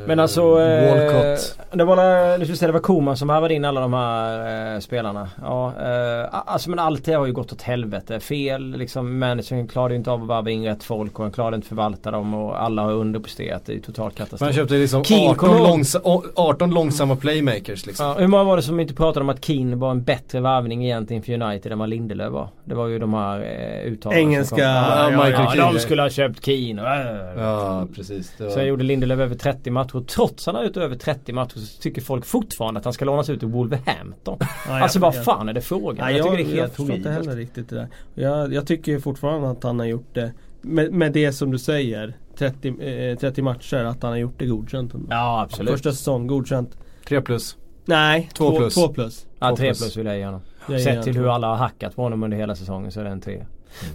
Men 0.08 0.20
alltså... 0.20 0.42
Eh, 0.62 0.90
Walcott. 0.90 1.58
det 1.72 1.84
var, 1.84 1.96
när- 1.96 2.38
nu 2.38 2.46
ska 2.46 2.52
vi 2.54 2.58
säga 2.58 2.68
det 2.68 2.74
var 2.74 2.80
Koman 2.80 3.18
som 3.18 3.28
värvade 3.28 3.54
in 3.54 3.66
alla 3.66 3.82
de 3.82 3.94
här 3.94 4.74
eh, 4.74 4.80
spelarna. 4.80 5.30
Ja, 5.42 5.68
eh, 5.68 6.28
alltså 6.46 6.70
men 6.70 6.80
allt 6.80 7.06
det 7.06 7.14
har 7.14 7.26
ju 7.26 7.34
gått 7.34 7.54
åt 7.54 7.62
helvete. 7.62 8.20
Fel 8.20 8.72
liksom. 8.78 9.20
Managern 9.20 9.68
klarade 9.68 9.94
ju 9.94 9.98
inte 9.98 10.12
av 10.12 10.22
att 10.24 10.30
värva 10.30 10.50
in 10.50 10.64
rätt 10.64 10.84
folk 10.84 11.20
och 11.20 11.26
han 11.26 11.32
klarade 11.32 11.56
inte 11.56 11.68
förvalta 11.68 12.12
dem 12.12 12.34
och 12.34 12.62
alla 12.64 12.82
har 12.82 12.92
underpresterat. 12.94 13.66
Det 13.66 13.72
är 13.72 13.76
ju 13.76 13.82
total 13.82 14.12
katastrof. 14.12 14.42
Man 14.42 14.54
köpte 14.54 14.74
liksom 14.74 15.04
Keane, 15.04 15.36
kommer 15.36 15.54
18, 15.54 15.58
du 15.58 15.64
ihåg? 15.64 15.70
långsa, 15.70 16.00
å- 16.04 16.24
18 16.36 16.72
långsamma 16.72 17.16
playmakers 17.16 17.86
liksom. 17.86 18.06
Ja, 18.06 18.14
hur 18.14 18.28
många 18.28 18.44
var 18.44 18.56
det 18.56 18.62
som 18.64 18.80
inte 18.80 18.94
pratade 18.94 19.24
om 19.24 19.30
att 19.30 19.46
Keane 19.46 19.76
var 19.76 19.92
en 19.92 20.04
bättre 20.04 20.40
värvning 20.40 20.86
egentligen 20.86 21.24
för 21.24 21.34
United 21.42 21.72
än 21.72 21.80
vad 21.80 21.90
Lindelöf 21.90 22.32
var? 22.32 22.48
Det 22.66 22.76
var 22.76 22.88
ju 22.88 23.00
de 23.00 23.14
här 23.14 23.40
eh, 23.40 23.92
uttalandena 23.92 24.04
som 24.12 24.12
Engelska- 24.14 24.56
kom. 24.56 24.60
Ja, 24.64 25.12
Ja, 25.12 25.24
Michael 25.26 25.32
ja, 25.46 25.52
Keane. 25.54 25.74
de 25.74 25.80
skulle 25.80 26.02
ha 26.02 26.10
köpt 26.10 26.44
och, 26.80 26.88
äh. 26.88 27.42
Ja 27.44 27.88
precis. 27.96 28.34
Det 28.38 28.44
var... 28.44 28.52
Sen 28.52 28.66
gjorde 28.66 28.84
Lindelöf 28.84 29.20
över 29.20 29.36
30 29.36 29.51
matcher. 29.72 30.04
Trots 30.08 30.48
att 30.48 30.54
han 30.54 30.56
har 30.56 30.68
gjort 30.68 30.78
över 30.78 30.96
30 30.96 31.34
matcher 31.34 31.58
så 31.60 31.82
tycker 31.82 32.02
folk 32.02 32.26
fortfarande 32.26 32.78
att 32.78 32.84
han 32.84 32.94
ska 32.94 33.06
lånas 33.06 33.30
ut 33.30 33.40
till 33.40 33.48
Wolverhampton. 33.48 34.38
Ja, 34.40 34.48
alltså 34.82 34.98
jag- 34.98 35.02
vad 35.02 35.16
jag- 35.16 35.26
fan 35.26 35.50
är 35.50 35.54
det 35.54 35.62
frågan? 35.62 36.06
Nej, 36.06 36.18
jag 36.18 36.28
jag, 36.28 36.38
tycker 36.38 36.50
det 36.50 36.52
är 36.52 36.56
jag 36.56 36.62
helt 36.64 36.76
förstår 36.76 36.96
inte 36.96 37.10
heller 37.10 37.36
riktigt 37.36 37.70
det 37.70 37.76
där. 37.76 37.88
Jag, 38.14 38.54
jag 38.54 38.68
tycker 38.68 39.00
fortfarande 39.00 39.50
att 39.50 39.64
han 39.64 39.80
har 39.80 39.86
gjort 39.86 40.10
det 40.16 40.32
med, 40.62 40.92
med 40.94 41.12
det 41.12 41.34
som 41.34 41.52
du 41.52 41.60
säger 41.60 42.18
30, 42.38 42.68
eh, 43.12 43.18
30 43.18 43.42
matcher 43.42 43.76
att 43.78 44.04
han 44.04 44.12
har 44.12 44.18
gjort 44.18 44.40
det 44.40 44.46
godkänt. 44.46 44.94
Ja 45.10 45.42
absolut. 45.42 45.72
Första 45.72 45.92
säsong 45.92 46.28
godkänt. 46.28 46.78
3 47.08 47.22
plus. 47.22 47.58
Nej, 47.86 48.30
Två 48.34 48.50
två 48.52 48.58
plus. 48.58 48.74
Två 48.74 48.88
plus. 48.88 49.26
Ja, 49.40 49.50
Två 49.50 49.56
3 49.56 49.68
plus. 49.68 49.98
vill 49.98 50.06
jag 50.06 50.18
ge 50.18 50.26
honom. 50.26 50.42
Jag 50.70 50.82
Sett 50.82 51.04
till 51.04 51.16
hur 51.18 51.28
alla 51.36 51.48
har 51.48 51.56
hackat 51.56 51.96
på 51.96 52.02
honom 52.02 52.24
under 52.24 52.38
hela 52.38 52.56
säsongen 52.56 52.92
så 52.92 53.00
är 53.00 53.04
det 53.04 53.10
en 53.10 53.22
3. 53.22 53.46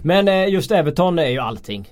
Men 0.01 0.27
eh, 0.27 0.47
just 0.49 0.71
Everton 0.71 1.19
är 1.19 1.27
ju 1.29 1.39
allting. 1.39 1.89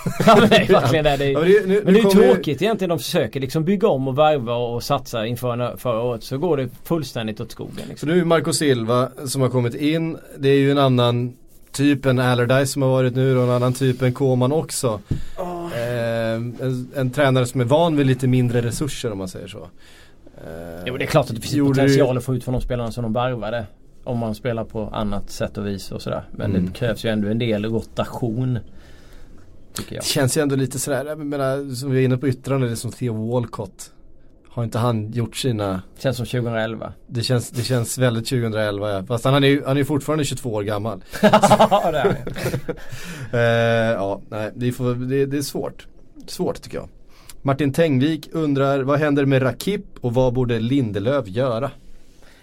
ja 0.26 0.36
men 0.40 0.48
det 0.48 0.56
är 0.56 0.60
ju 0.66 0.72
verkligen 0.72 1.04
det. 1.04 1.16
det 1.16 1.24
är, 1.24 1.30
Ja, 1.32 1.40
men 1.40 1.48
det- 1.52 1.66
nu- 1.66 1.82
men 1.84 1.94
det 1.94 2.00
är 2.00 2.04
nu 2.04 2.08
ju 2.24 2.32
tråkigt 2.32 2.62
egentligen. 2.62 2.88
De 2.88 2.98
försöker 2.98 3.40
liksom 3.40 3.64
bygga 3.64 3.88
om 3.88 4.08
och 4.08 4.18
värva 4.18 4.54
och 4.54 4.82
satsa 4.82 5.26
inför 5.26 5.76
förra 5.76 6.00
året. 6.00 6.22
Så 6.22 6.38
går 6.38 6.56
det 6.56 6.68
fullständigt 6.84 7.40
åt 7.40 7.50
skogen. 7.50 7.74
Så 7.82 7.88
Liksom. 7.88 8.08
nu 8.08 8.20
är 8.20 8.24
Marco 8.24 8.52
Silva 8.52 9.08
som 9.26 9.42
har 9.42 9.48
kommit 9.48 9.74
in. 9.74 10.18
Det 10.38 10.48
är 10.48 10.58
ju 10.58 10.70
en 10.70 10.78
annan 10.78 11.32
typ 11.72 12.06
än 12.06 12.18
Allardyce 12.18 12.66
som 12.72 12.82
har 12.82 12.88
varit 12.88 13.14
nu 13.16 13.36
och 13.36 13.44
en 13.44 13.50
annan 13.50 13.72
typ 13.72 14.02
än 14.02 14.12
Koman 14.12 14.52
också. 14.52 15.00
Eh, 15.74 16.34
en, 16.34 16.88
en 16.96 17.10
tränare 17.10 17.46
som 17.46 17.60
är 17.60 17.64
van 17.64 17.96
vid 17.96 18.06
lite 18.06 18.26
mindre 18.28 18.60
resurser 18.62 19.12
om 19.12 19.18
man 19.18 19.28
säger 19.28 19.46
så. 19.48 19.58
Eh, 20.36 20.82
Jo 20.86 20.96
det 20.96 21.04
är 21.04 21.06
klart 21.06 21.30
att 21.30 21.34
det 21.36 21.40
finns 21.42 21.68
potential 21.68 22.18
att 22.18 22.24
få 22.24 22.34
ut 22.34 22.44
från 22.44 22.52
de 22.54 22.60
spelarna 22.60 22.90
som 22.92 23.02
de 23.02 23.12
värvade. 23.12 23.66
Om 24.04 24.18
man 24.18 24.34
spelar 24.34 24.64
på 24.64 24.86
annat 24.92 25.30
sätt 25.30 25.58
och 25.58 25.66
vis 25.66 25.92
och 25.92 26.02
sådär. 26.02 26.22
Men 26.30 26.50
Mm. 26.50 26.66
det 26.66 26.72
krävs 26.78 27.04
ju 27.04 27.08
ändå 27.10 27.28
en 27.28 27.38
del 27.38 27.64
rotation. 27.64 28.58
Tycker 29.74 29.94
jag. 29.94 30.02
Det 30.02 30.08
känns 30.08 30.36
ju 30.36 30.42
ändå 30.42 30.56
lite 30.56 30.78
sådär, 30.78 31.04
jag 31.04 31.18
menar, 31.18 31.74
som 31.74 31.90
vi 31.90 32.00
är 32.00 32.04
inne 32.04 32.16
på 32.18 32.28
yttrande, 32.28 32.66
det 32.66 32.72
är 32.72 32.76
som 32.76 32.92
Theo 32.92 33.30
Walcott. 33.32 33.92
Har 34.48 34.64
inte 34.64 34.78
han 34.78 35.12
gjort 35.12 35.36
sina, 35.36 35.82
Känns 35.98 36.16
som 36.16 36.26
2011. 36.26 36.92
det 37.06 37.22
känns, 37.22 37.50
det 37.50 37.62
känns 37.62 37.98
väldigt 37.98 38.28
2011 38.28 38.90
ja. 38.92 39.04
Fast 39.06 39.24
han 39.24 39.44
är 39.44 39.48
ju 39.48 39.64
han 39.66 39.76
är 39.78 39.84
fortfarande 39.84 40.24
22 40.24 40.52
år 40.54 40.62
gammal. 40.62 41.04
ja 41.22 41.90
det 41.92 41.98
är 41.98 42.16
Eh, 43.32 43.92
ja, 43.92 44.20
nej, 44.28 44.52
det, 44.54 44.72
får, 44.72 44.94
det, 44.94 45.26
det 45.26 45.36
är 45.36 45.42
svårt. 45.42 45.86
Svårt 46.26 46.62
tycker 46.62 46.78
jag. 46.78 46.88
Martin 47.42 47.72
Tengvik 47.72 48.28
undrar, 48.32 48.80
vad 48.82 48.98
händer 48.98 49.24
med 49.24 49.42
Rakip 49.42 49.84
och 50.00 50.14
vad 50.14 50.32
borde 50.34 50.60
Lindelöf 50.60 51.28
göra? 51.28 51.70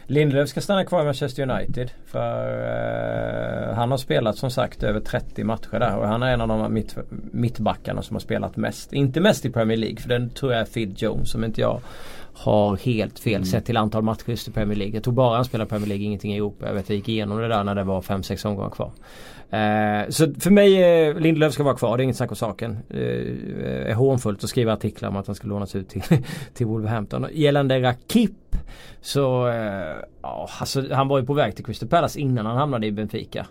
Lindelöf 0.09 0.49
ska 0.49 0.61
stanna 0.61 0.85
kvar 0.85 1.01
i 1.01 1.05
Manchester 1.05 1.49
United. 1.49 1.91
För 2.05 3.69
eh, 3.69 3.75
han 3.75 3.91
har 3.91 3.97
spelat 3.97 4.37
som 4.37 4.51
sagt 4.51 4.83
över 4.83 4.99
30 4.99 5.43
matcher 5.43 5.79
där 5.79 5.97
och 5.97 6.07
han 6.07 6.23
är 6.23 6.33
en 6.33 6.41
av 6.41 6.47
de 6.47 6.73
mitt, 6.73 6.95
mittbackarna 7.31 8.01
som 8.01 8.15
har 8.15 8.19
spelat 8.19 8.57
mest. 8.57 8.93
Inte 8.93 9.21
mest 9.21 9.45
i 9.45 9.49
Premier 9.49 9.77
League 9.77 9.97
för 9.97 10.09
den 10.09 10.29
tror 10.29 10.51
jag 10.51 10.61
är 10.61 10.65
Phil 10.65 10.93
Jones 10.97 11.31
som 11.31 11.43
inte 11.43 11.61
jag 11.61 11.81
har 12.39 12.77
helt 12.77 13.19
fel 13.19 13.45
sett 13.45 13.65
till 13.65 13.77
antal 13.77 14.03
matcher 14.03 14.49
i 14.49 14.51
Premier 14.51 14.77
League. 14.77 14.93
Jag 14.95 15.03
tror 15.03 15.13
bara 15.13 15.35
han 15.35 15.45
spelar 15.45 15.65
Premier 15.65 15.87
League, 15.87 16.05
ingenting 16.05 16.33
i 16.33 16.37
Europa. 16.37 16.67
Jag 16.67 16.73
vet 16.73 16.89
jag 16.89 16.95
gick 16.95 17.09
igenom 17.09 17.37
det 17.37 17.47
där 17.47 17.63
när 17.63 17.75
det 17.75 17.83
var 17.83 18.01
5-6 18.01 18.47
omgångar 18.47 18.69
kvar. 18.69 18.91
Eh, 19.49 20.09
så 20.09 20.33
för 20.39 20.51
mig, 20.51 20.83
eh, 20.83 21.19
Lindelöf 21.19 21.53
ska 21.53 21.63
vara 21.63 21.75
kvar, 21.75 21.97
det 21.97 22.01
är 22.01 22.03
inget 22.03 22.17
snack 22.17 22.31
om 22.31 22.35
saken. 22.35 22.77
Eh, 22.89 23.89
är 23.89 23.93
hånfullt 23.93 24.43
att 24.43 24.49
skriva 24.49 24.73
artiklar 24.73 25.09
om 25.09 25.15
att 25.15 25.27
han 25.27 25.35
ska 25.35 25.47
lånas 25.47 25.75
ut 25.75 25.89
till, 25.89 26.01
till 26.53 26.65
Wolverhampton. 26.65 27.27
Gällande 27.31 27.81
Rakip 27.81 28.31
så, 29.01 29.47
eh, 29.47 29.95
ja 30.21 30.49
alltså 30.59 30.93
han 30.93 31.07
var 31.07 31.19
ju 31.19 31.25
på 31.25 31.33
väg 31.33 31.55
till 31.55 31.65
Crystal 31.65 31.89
Palace 31.89 32.19
innan 32.19 32.45
han 32.45 32.57
hamnade 32.57 32.87
i 32.87 32.91
Benfica. 32.91 33.45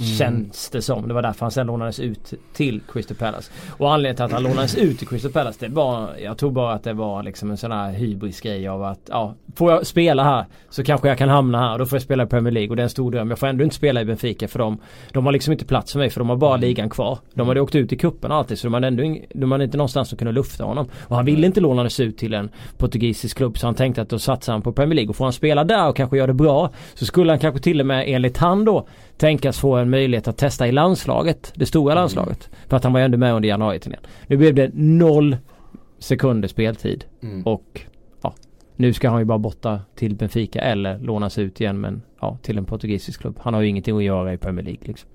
Känns 0.00 0.70
det 0.70 0.82
som. 0.82 1.08
Det 1.08 1.14
var 1.14 1.22
därför 1.22 1.40
han 1.40 1.50
sen 1.50 1.66
lånades 1.66 2.00
ut 2.00 2.34
till 2.52 2.80
Crystal 2.92 3.16
Palace. 3.16 3.52
Och 3.68 3.92
anledningen 3.92 4.16
till 4.16 4.24
att 4.24 4.32
han 4.32 4.42
lånades 4.42 4.76
ut 4.76 4.98
till 4.98 5.08
Crystal 5.08 5.32
Palace 5.32 5.68
det 5.68 5.74
var, 5.74 6.10
jag 6.22 6.38
tror 6.38 6.50
bara 6.50 6.72
att 6.72 6.84
det 6.84 6.92
var 6.92 7.22
liksom 7.22 7.50
en 7.50 7.56
sån 7.56 7.72
här 7.72 7.92
hybris 7.92 8.40
grej 8.40 8.68
av 8.68 8.82
att 8.82 9.00
ja, 9.08 9.34
får 9.54 9.72
jag 9.72 9.86
spela 9.86 10.24
här 10.24 10.44
så 10.70 10.84
kanske 10.84 11.08
jag 11.08 11.18
kan 11.18 11.28
hamna 11.28 11.58
här 11.58 11.72
och 11.72 11.78
då 11.78 11.86
får 11.86 11.96
jag 11.96 12.02
spela 12.02 12.22
i 12.22 12.26
Premier 12.26 12.52
League 12.52 12.70
och 12.70 12.76
det 12.76 12.82
är 12.82 12.84
en 12.84 12.90
stor 12.90 13.10
dröm. 13.10 13.30
Jag 13.30 13.38
får 13.38 13.46
ändå 13.46 13.64
inte 13.64 13.76
spela 13.76 14.00
i 14.00 14.04
Benfica 14.04 14.48
för 14.48 14.58
de, 14.58 14.78
de 15.12 15.24
har 15.24 15.32
liksom 15.32 15.52
inte 15.52 15.64
plats 15.64 15.92
för 15.92 15.98
mig 15.98 16.10
för 16.10 16.20
de 16.20 16.28
har 16.28 16.36
bara 16.36 16.56
ligan 16.56 16.90
kvar. 16.90 17.18
De 17.34 17.48
hade 17.48 17.60
åkt 17.60 17.74
ut 17.74 17.92
i 17.92 17.96
kuppen 17.96 18.32
alltid 18.32 18.58
så 18.58 18.66
de 18.66 18.74
hade 18.74 18.86
ändå 18.86 19.02
ing, 19.02 19.26
de 19.34 19.52
hade 19.52 19.64
inte 19.64 19.76
någonstans 19.76 20.12
att 20.12 20.18
kunna 20.18 20.30
lufta 20.30 20.64
honom. 20.64 20.88
Och 21.02 21.16
han 21.16 21.24
ville 21.24 21.46
inte 21.46 21.60
lånades 21.60 22.00
ut 22.00 22.18
till 22.18 22.34
en 22.34 22.50
portugisisk 22.78 23.36
klubb 23.36 23.58
så 23.58 23.66
han 23.66 23.74
tänkte 23.74 24.02
att 24.02 24.08
då 24.08 24.18
satsar 24.18 24.52
han 24.52 24.62
på 24.62 24.72
Premier 24.72 24.94
League 24.94 25.10
och 25.10 25.16
får 25.16 25.24
han 25.24 25.32
spela 25.32 25.64
där 25.64 25.88
och 25.88 25.96
kanske 25.96 26.16
göra 26.16 26.26
det 26.26 26.34
bra 26.34 26.70
så 26.94 27.06
skulle 27.06 27.32
han 27.32 27.38
kanske 27.38 27.60
till 27.60 27.80
och 27.80 27.86
med 27.86 28.04
enligt 28.06 28.36
han 28.36 28.64
då 28.64 28.86
tänkas 29.16 29.58
få 29.58 29.76
en 29.76 29.85
möjlighet 29.90 30.28
att 30.28 30.36
testa 30.36 30.66
i 30.68 30.72
landslaget. 30.72 31.52
Det 31.56 31.66
stora 31.66 31.94
landslaget. 31.94 32.50
För 32.68 32.76
att 32.76 32.84
han 32.84 32.92
var 32.92 33.00
ju 33.00 33.04
ändå 33.04 33.18
med 33.18 33.34
under 33.34 33.48
januari-turnén. 33.48 34.00
Nu 34.26 34.36
blev 34.36 34.54
det 34.54 34.70
noll 34.74 35.36
sekunder 35.98 36.48
speltid. 36.48 37.04
Mm. 37.22 37.42
Och 37.42 37.80
ja, 38.22 38.34
nu 38.76 38.92
ska 38.92 39.08
han 39.10 39.18
ju 39.18 39.24
bara 39.24 39.38
borta 39.38 39.80
till 39.94 40.14
Benfica 40.14 40.60
eller 40.60 40.98
lånas 40.98 41.38
ut 41.38 41.60
igen 41.60 41.80
men 41.80 42.02
ja, 42.20 42.38
till 42.42 42.58
en 42.58 42.64
portugisisk 42.64 43.20
klubb. 43.20 43.38
Han 43.42 43.54
har 43.54 43.60
ju 43.60 43.68
ingenting 43.68 43.96
att 43.96 44.04
göra 44.04 44.32
i 44.32 44.36
Premier 44.36 44.64
League 44.64 44.82
liksom. 44.84 45.08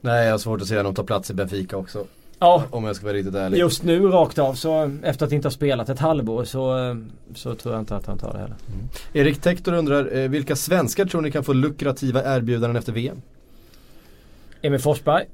Nej, 0.00 0.24
jag 0.24 0.32
har 0.32 0.38
svårt 0.38 0.60
att 0.60 0.68
se 0.68 0.76
honom 0.76 0.94
ta 0.94 1.02
plats 1.02 1.30
i 1.30 1.34
Benfica 1.34 1.76
också. 1.76 2.04
Ja, 2.42 2.64
Om 2.70 2.84
jag 2.84 2.96
ska 2.96 3.06
vara 3.06 3.16
riktigt 3.16 3.34
ärlig. 3.34 3.58
just 3.58 3.82
nu 3.82 4.00
rakt 4.06 4.38
av 4.38 4.54
så 4.54 4.90
efter 5.02 5.26
att 5.26 5.32
inte 5.32 5.46
ha 5.48 5.50
spelat 5.52 5.88
ett 5.88 5.98
halvår 5.98 6.44
så, 6.44 6.96
så 7.34 7.54
tror 7.54 7.74
jag 7.74 7.82
inte 7.82 7.96
att 7.96 8.06
han 8.06 8.18
tar 8.18 8.32
det 8.32 8.38
heller. 8.38 8.56
Erik 9.12 9.40
Tektor 9.40 9.72
undrar, 9.72 10.16
eh, 10.16 10.28
vilka 10.28 10.56
svenskar 10.56 11.04
tror 11.04 11.20
ni 11.20 11.30
kan 11.30 11.44
få 11.44 11.52
lukrativa 11.52 12.36
erbjudanden 12.36 12.76
efter 12.76 12.92
VM? 12.92 13.22
Emil 14.62 14.80
Forsberg. 14.80 15.24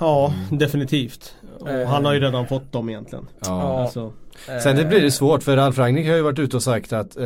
Ja, 0.00 0.34
definitivt. 0.50 1.34
Och 1.60 1.68
Eh. 1.70 1.88
han 1.88 2.04
har 2.04 2.12
ju 2.14 2.20
redan 2.20 2.46
fått 2.46 2.72
dem 2.72 2.88
egentligen. 2.88 3.28
Ja. 3.40 3.80
Alltså, 3.82 4.12
Sen 4.62 4.76
det 4.76 4.84
blir 4.84 5.00
det 5.00 5.10
svårt 5.10 5.42
för 5.42 5.56
Ralf 5.56 5.78
Rangnick 5.78 6.08
har 6.08 6.14
ju 6.16 6.22
varit 6.22 6.38
ute 6.38 6.56
och 6.56 6.62
sagt 6.62 6.92
att 6.92 7.16
eh, 7.16 7.24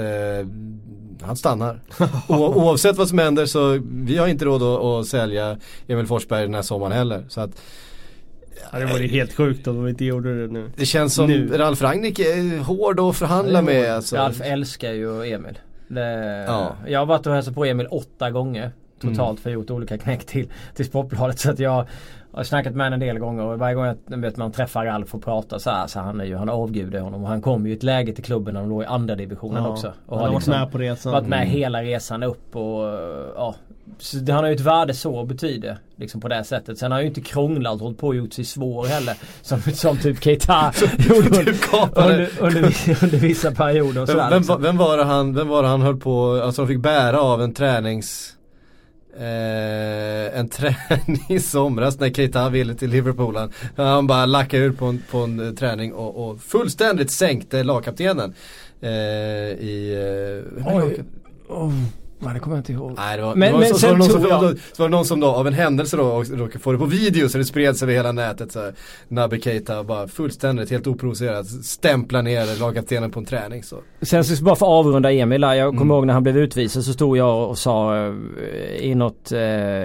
han 1.22 1.36
stannar. 1.36 1.80
O- 2.28 2.52
oavsett 2.54 2.96
vad 2.96 3.08
som 3.08 3.18
händer 3.18 3.46
så 3.46 3.80
vi 3.92 4.16
har 4.16 4.26
inte 4.26 4.44
råd 4.44 4.62
att, 4.62 4.80
att 4.84 5.06
sälja 5.06 5.56
Emil 5.88 6.06
Forsberg 6.06 6.42
den 6.42 6.54
här 6.54 6.62
sommaren 6.62 6.92
heller. 6.92 7.24
Så 7.28 7.40
att 7.40 7.50
ja, 8.72 8.78
det 8.78 8.86
var 8.86 8.98
ju 8.98 9.06
helt 9.08 9.34
sjukt 9.34 9.66
om 9.66 9.76
de 9.76 9.88
inte 9.88 10.04
gjorde 10.04 10.46
det 10.46 10.52
nu. 10.52 10.70
det 10.76 10.86
känns 10.86 11.14
som 11.14 11.26
Nu. 11.26 11.48
Ralf 11.56 11.82
Rangnick 11.82 12.18
är 12.18 12.58
hård 12.58 13.00
att 13.00 13.16
förhandla 13.16 13.62
med. 13.62 13.92
Alltså. 13.94 14.16
Ralf 14.16 14.40
älskar 14.40 14.92
ju 14.92 15.32
Emil. 15.32 15.58
Det, 15.88 16.44
Ja. 16.48 16.76
Jag 16.88 16.98
har 16.98 17.06
varit 17.06 17.26
och 17.26 17.32
hälsat 17.34 17.54
på 17.54 17.64
Emil 17.64 17.86
åtta 17.86 18.30
gånger. 18.30 18.72
Totalt 19.00 19.40
för 19.40 19.50
gjort 19.50 19.70
olika 19.70 19.98
knäck 19.98 20.26
till, 20.26 20.48
till 20.74 20.84
Sportbladet. 20.84 21.38
Så 21.38 21.50
att 21.50 21.58
jag 21.58 21.86
har 22.32 22.44
snackat 22.44 22.74
med 22.74 22.86
honom 22.86 23.02
en 23.02 23.08
del 23.08 23.18
gånger 23.18 23.42
och 23.44 23.58
varje 23.58 23.74
gång 23.74 23.86
jag, 24.08 24.16
vet, 24.18 24.36
man 24.36 24.52
träffar 24.52 24.84
Ralf 24.84 25.14
och 25.14 25.24
pratar 25.24 25.58
så 25.58 25.70
här 25.70 25.86
så 25.86 26.00
han 26.00 26.20
är 26.20 26.24
ju, 26.24 26.36
han 26.36 26.48
avgudar 26.48 27.00
honom 27.00 27.22
och 27.22 27.28
han 27.28 27.42
kom 27.42 27.66
ju 27.66 27.72
i 27.72 27.76
ett 27.76 27.82
läge 27.82 28.12
till 28.12 28.24
klubben 28.24 28.54
när 28.54 28.60
de 28.60 28.70
låg 28.70 28.82
i 28.82 28.86
andra 28.86 29.14
divisionen 29.14 29.62
Ja, 29.62 29.68
också. 29.70 29.92
Och 30.06 30.18
han 30.18 30.26
har 30.28 30.34
liksom 30.34 30.50
varit 30.52 30.60
med 30.62 30.72
på 30.72 30.78
resan. 30.78 31.12
varit 31.12 31.26
med 31.28 31.46
hela 31.48 31.82
resan 31.82 32.22
upp 32.22 32.56
och 32.56 32.82
ja. 33.36 33.54
Det, 34.22 34.32
han 34.32 34.44
har 34.44 34.48
ju 34.50 34.54
ett 34.54 34.60
värde 34.60 34.94
så 34.94 35.24
betyder 35.24 35.78
liksom 35.96 36.20
på 36.20 36.28
det 36.28 36.44
sättet. 36.44 36.78
Sen 36.78 36.90
har 36.90 36.96
han 36.98 37.02
ju 37.04 37.08
inte 37.08 37.20
krånglat 37.20 37.74
och 37.74 37.80
hållit 37.80 37.98
på 37.98 38.06
och 38.06 38.14
gjort 38.16 38.32
sig 38.32 38.44
svår 38.44 38.86
heller. 38.86 39.16
Som, 39.42 39.60
som 39.60 39.96
typ 39.96 40.22
Keita 40.24 40.72
gjorde 40.98 41.38
under, 41.38 41.70
kapade. 41.70 42.06
under, 42.14 42.30
under, 42.40 42.62
vissa- 42.62 43.04
under 43.06 43.18
vissa 43.18 43.50
perioder 43.52 44.02
och 44.02 44.08
sådär. 44.08 44.20
Vem, 44.22 44.30
vem, 44.30 44.38
liksom. 44.38 44.56
var- 44.56 44.62
vem 44.68 44.76
var 44.76 44.96
det 44.98 45.04
han, 45.04 45.34
vem 45.34 45.48
var 45.48 45.62
det 45.62 45.68
han 45.68 45.82
höll 45.82 45.96
på, 45.96 46.40
alltså 46.44 46.62
de 46.62 46.68
fick 46.68 46.80
bära 46.80 47.20
av 47.20 47.42
en 47.42 47.54
tränings 47.54 48.35
Eh, 49.18 50.38
en 50.38 50.48
träning 50.48 51.26
i 51.28 51.40
somras 51.40 52.00
när 52.00 52.10
Keita 52.10 52.48
ville 52.48 52.74
till 52.74 52.90
Liverpool. 52.90 53.36
Han, 53.36 53.52
han 53.76 54.06
bara 54.06 54.26
lackade 54.26 54.64
ut 54.64 54.78
på 54.78 54.86
en, 54.86 55.02
på 55.10 55.18
en 55.18 55.40
eh, 55.40 55.52
träning 55.52 55.92
och, 55.92 56.28
och 56.28 56.40
fullständigt 56.40 57.10
sänkte 57.10 57.62
lagkaptenen. 57.62 58.34
Eh, 58.80 58.90
I... 58.90 59.94
Eh, 60.56 60.76
Oj. 60.76 61.04
Oh, 61.48 61.72
nej, 62.18 62.34
det 62.34 62.40
kommer 62.40 62.56
jag 62.56 62.60
inte 62.60 62.72
ihåg. 62.72 62.92
Nej 62.96 63.16
det 63.16 63.22
var, 63.22 63.34
Men- 63.34 63.46
det 63.48 63.52
var, 63.52 63.60
men 63.60 63.68
så, 63.68 63.74
så, 63.74 63.80
sen 63.80 63.88
var 63.90 63.94
det 63.94 63.98
någon 63.98 64.10
som, 64.10 64.20
tror 64.22 64.32
jag- 64.32 64.58
så 64.72 64.82
var 64.82 64.88
det 64.88 64.96
någon 64.96 65.04
som 65.04 65.20
då 65.20 65.26
av 65.26 65.46
en 65.46 65.52
händelse 65.52 65.96
då 65.96 66.02
och- 66.02 66.28
råkade 66.30 66.58
få 66.58 66.72
det 66.72 66.78
på 66.78 66.84
video 66.84 67.28
så 67.28 67.38
det 67.38 67.44
spreds 67.44 67.82
över 67.82 67.92
hela 67.92 68.12
nätet 68.12 68.52
så 68.52 68.60
här, 68.60 68.74
Naby 69.08 69.40
Keita 69.40 69.84
bara 69.84 70.08
fullständigt 70.08 70.70
helt 70.70 70.86
oprovocerat 70.86 71.46
stämplar 71.46 72.22
ner 72.22 72.60
lagkaptenen 72.60 73.10
på 73.10 73.18
en 73.18 73.24
träning 73.26 73.62
så. 73.62 73.76
Sen 74.02 74.24
så 74.24 74.44
bara 74.44 74.56
för 74.56 74.66
att 74.66 74.70
avrunda 74.86 75.12
Emil. 75.12 75.42
Jag 75.42 75.76
kommer 75.78 75.94
ihåg 75.94 76.06
när 76.06 76.14
han 76.14 76.22
blev 76.22 76.36
utvisad 76.38 76.84
så 76.84 76.92
stod 76.92 77.16
jag 77.16 77.48
och 77.50 77.58
sa 77.58 77.96
eh, 77.96 78.12
i 78.80 78.94
något, 78.94 79.32
eh, 79.32 79.40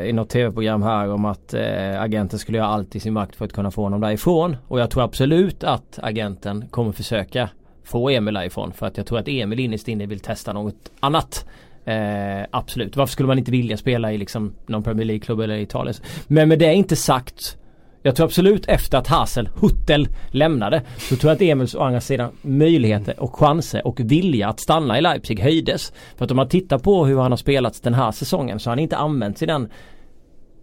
i 0.05 0.11
något 0.13 0.29
tv-program 0.29 0.81
här 0.83 1.11
om 1.11 1.25
att 1.25 1.53
eh, 1.53 2.01
agenten 2.01 2.39
skulle 2.39 2.57
göra 2.57 2.67
allt 2.67 2.95
i 2.95 2.99
sin 2.99 3.13
makt 3.13 3.35
för 3.35 3.45
att 3.45 3.53
kunna 3.53 3.71
få 3.71 3.83
honom 3.83 4.01
därifrån. 4.01 4.55
Och 4.67 4.79
jag 4.79 4.89
tror 4.89 5.03
absolut 5.03 5.63
att 5.63 5.99
agenten 6.01 6.65
kommer 6.71 6.91
försöka 6.91 7.49
få 7.83 8.09
Emil 8.09 8.33
därifrån. 8.33 8.73
För 8.73 8.85
att 8.85 8.97
jag 8.97 9.05
tror 9.05 9.19
att 9.19 9.27
Emil 9.27 9.59
innerst 9.59 9.87
inne 9.87 10.05
vill 10.05 10.19
testa 10.19 10.53
något 10.53 10.75
annat. 10.99 11.45
Eh, 11.85 12.45
absolut. 12.51 12.95
Varför 12.95 13.11
skulle 13.11 13.27
man 13.27 13.39
inte 13.39 13.51
vilja 13.51 13.77
spela 13.77 14.13
i 14.13 14.17
liksom 14.17 14.53
någon 14.65 14.83
Premier 14.83 15.05
League-klubb 15.05 15.39
eller 15.39 15.55
i 15.55 15.61
Italien? 15.61 15.95
Men 16.27 16.49
med 16.49 16.59
det 16.59 16.73
inte 16.73 16.95
sagt 16.95 17.57
jag 18.03 18.15
tror 18.15 18.25
absolut 18.25 18.65
efter 18.65 18.97
att 18.97 19.07
Hassel, 19.07 19.49
Huttel 19.55 20.07
lämnade 20.31 20.81
så 20.97 21.15
tror 21.15 21.29
jag 21.29 21.35
att 21.35 21.41
Emils 21.41 21.75
å 21.75 21.81
andra 21.81 22.01
sidan 22.01 22.31
möjligheter 22.41 23.19
och 23.19 23.35
chanser 23.35 23.87
och 23.87 23.99
vilja 23.99 24.47
att 24.47 24.59
stanna 24.59 24.97
i 24.97 25.01
Leipzig 25.01 25.39
höjdes. 25.39 25.93
För 26.17 26.25
att 26.25 26.31
om 26.31 26.37
man 26.37 26.49
tittar 26.49 26.79
på 26.79 27.05
hur 27.05 27.19
han 27.19 27.31
har 27.31 27.37
spelat 27.37 27.83
den 27.83 27.93
här 27.93 28.11
säsongen 28.11 28.59
så 28.59 28.69
har 28.69 28.71
han 28.71 28.79
inte 28.79 28.97
använt 28.97 29.37
sig 29.37 29.47
den 29.47 29.69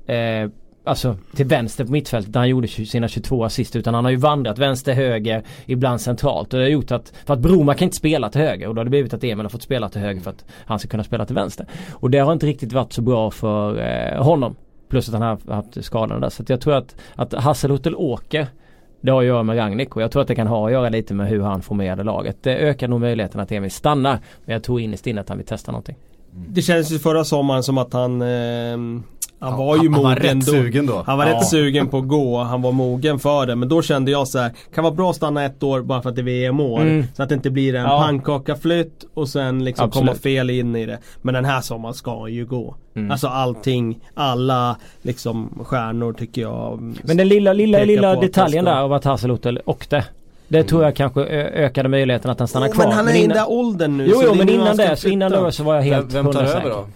eh, 0.06 0.50
Alltså 0.88 1.16
till 1.34 1.46
vänster 1.46 1.84
på 1.84 1.92
mittfältet 1.92 2.32
där 2.32 2.40
han 2.40 2.48
gjorde 2.48 2.68
sina 2.68 3.08
22 3.08 3.44
assist 3.44 3.76
utan 3.76 3.94
han 3.94 4.04
har 4.04 4.10
ju 4.10 4.16
vandrat 4.16 4.58
vänster, 4.58 4.92
höger, 4.92 5.42
ibland 5.66 6.00
centralt. 6.00 6.54
Och 6.54 6.58
det 6.58 6.64
har 6.64 6.70
gjort 6.70 6.90
att, 6.90 7.12
för 7.26 7.34
att 7.34 7.40
Broma 7.40 7.74
kan 7.74 7.86
inte 7.86 7.96
spela 7.96 8.30
till 8.30 8.40
höger 8.40 8.68
och 8.68 8.74
då 8.74 8.78
har 8.78 8.84
det 8.84 8.90
blivit 8.90 9.14
att 9.14 9.24
Emil 9.24 9.44
har 9.44 9.50
fått 9.50 9.62
spela 9.62 9.88
till 9.88 10.00
höger 10.00 10.20
för 10.20 10.30
att 10.30 10.44
han 10.66 10.78
ska 10.78 10.88
kunna 10.88 11.04
spela 11.04 11.26
till 11.26 11.34
vänster. 11.34 11.66
Och 11.92 12.10
det 12.10 12.18
har 12.18 12.32
inte 12.32 12.46
riktigt 12.46 12.72
varit 12.72 12.92
så 12.92 13.02
bra 13.02 13.30
för 13.30 13.80
eh, 13.80 14.22
honom. 14.22 14.56
Plus 14.88 15.08
att 15.08 15.14
han 15.14 15.22
har 15.22 15.54
haft 15.54 15.84
skadan 15.84 16.20
där. 16.20 16.28
Så 16.28 16.42
att 16.42 16.48
jag 16.48 16.60
tror 16.60 16.74
att, 16.74 16.96
att 17.14 17.34
Hasselhuttel 17.34 17.94
åker 17.94 18.46
det 19.00 19.10
har 19.10 19.20
att 19.20 19.26
göra 19.26 19.42
med 19.42 19.58
Ragnik 19.58 19.96
och 19.96 20.02
jag 20.02 20.10
tror 20.10 20.22
att 20.22 20.28
det 20.28 20.34
kan 20.34 20.46
ha 20.46 20.66
att 20.66 20.72
göra 20.72 20.88
lite 20.88 21.14
med 21.14 21.28
hur 21.28 21.42
han 21.42 21.62
formerade 21.62 22.04
laget. 22.04 22.36
Det 22.42 22.56
ökar 22.56 22.88
nog 22.88 23.00
möjligheten 23.00 23.40
att 23.40 23.52
Emil 23.52 23.70
stannar. 23.70 24.18
Men 24.44 24.52
jag 24.52 24.62
tror 24.62 24.80
innerst 24.80 25.06
inne 25.06 25.20
att 25.20 25.28
han 25.28 25.38
vill 25.38 25.46
testa 25.46 25.72
någonting. 25.72 25.96
Det 26.30 26.62
känns 26.62 26.92
ju 26.92 26.98
förra 26.98 27.24
sommaren 27.24 27.62
som 27.62 27.78
att 27.78 27.92
han 27.92 28.22
eh, 28.22 28.76
han 29.40 29.56
var 29.58 29.74
ju 29.76 29.80
han 29.82 29.90
mogen 29.90 30.02
var 30.02 30.16
rätt 30.16 30.34
då. 30.46 30.52
sugen 30.52 30.86
då. 30.86 31.02
Han 31.06 31.18
var 31.18 31.26
Ja. 31.26 31.32
rätt 31.36 31.46
sugen 31.48 31.86
på 31.88 31.98
att 31.98 32.08
gå, 32.08 32.38
han 32.38 32.62
var 32.62 32.72
mogen 32.72 33.18
för 33.18 33.46
det. 33.46 33.56
Men 33.56 33.68
då 33.68 33.82
kände 33.82 34.10
jag 34.10 34.28
så 34.28 34.38
här, 34.38 34.52
kan 34.74 34.84
vara 34.84 34.94
bra 34.94 35.10
att 35.10 35.16
stanna 35.16 35.44
ett 35.44 35.62
år 35.62 35.80
bara 35.82 36.02
för 36.02 36.08
att 36.10 36.16
det 36.16 36.20
är 36.20 36.24
VM-år. 36.24 36.80
Mm. 36.80 37.04
Så 37.16 37.22
att 37.22 37.28
det 37.28 37.34
inte 37.34 37.50
blir 37.50 37.74
en 37.74 37.82
Ja. 37.84 38.02
pannkakaflytt 38.02 39.04
och 39.14 39.28
sen 39.28 39.64
liksom 39.64 39.84
Absolut. 39.84 40.08
komma 40.08 40.18
fel 40.18 40.50
in 40.50 40.76
i 40.76 40.86
det. 40.86 40.98
Men 41.22 41.34
den 41.34 41.44
här 41.44 41.60
sommaren 41.60 41.94
ska 41.94 42.20
han 42.20 42.32
ju 42.32 42.46
gå. 42.46 42.74
Mm. 42.96 43.10
Alltså 43.10 43.26
allting, 43.28 43.98
alla 44.14 44.76
liksom 45.02 45.58
stjärnor 45.64 46.12
tycker 46.12 46.42
jag. 46.42 46.94
Men 47.02 47.16
den 47.16 47.28
lilla, 47.28 47.52
lilla, 47.52 47.78
lilla 47.84 48.16
detaljen 48.20 48.66
han 48.66 48.74
där 48.76 48.82
av 48.82 48.92
att 48.92 49.04
Hasselhuttel 49.04 49.60
åkte. 49.64 50.04
Det 50.48 50.62
tror 50.64 50.84
jag 50.84 50.96
kanske 50.96 51.20
ökade 51.24 51.88
möjligheten 51.88 52.30
att 52.30 52.38
han 52.38 52.48
stannar 52.48 52.66
Åh, 52.68 52.72
kvar. 52.74 52.84
Men 52.84 52.92
han 52.96 53.08
är 53.08 53.14
i 53.14 53.20
den 53.20 53.28
där 53.36 53.50
åldern 53.50 53.96
nu. 53.96 54.06
Jo, 54.10 54.22
jo 54.24 54.34
men 54.34 54.48
innan 54.48 54.66
han 54.66 54.76
det, 54.76 54.96
så 54.96 55.08
innan 55.08 55.32
då 55.32 55.52
så 55.52 55.62
var 55.62 55.74
jag 55.74 55.82
helt 55.82 56.14
Vem, 56.14 56.24
vem 56.24 56.32
tar 56.34 56.42
över 56.42 56.70
då? 56.70 56.86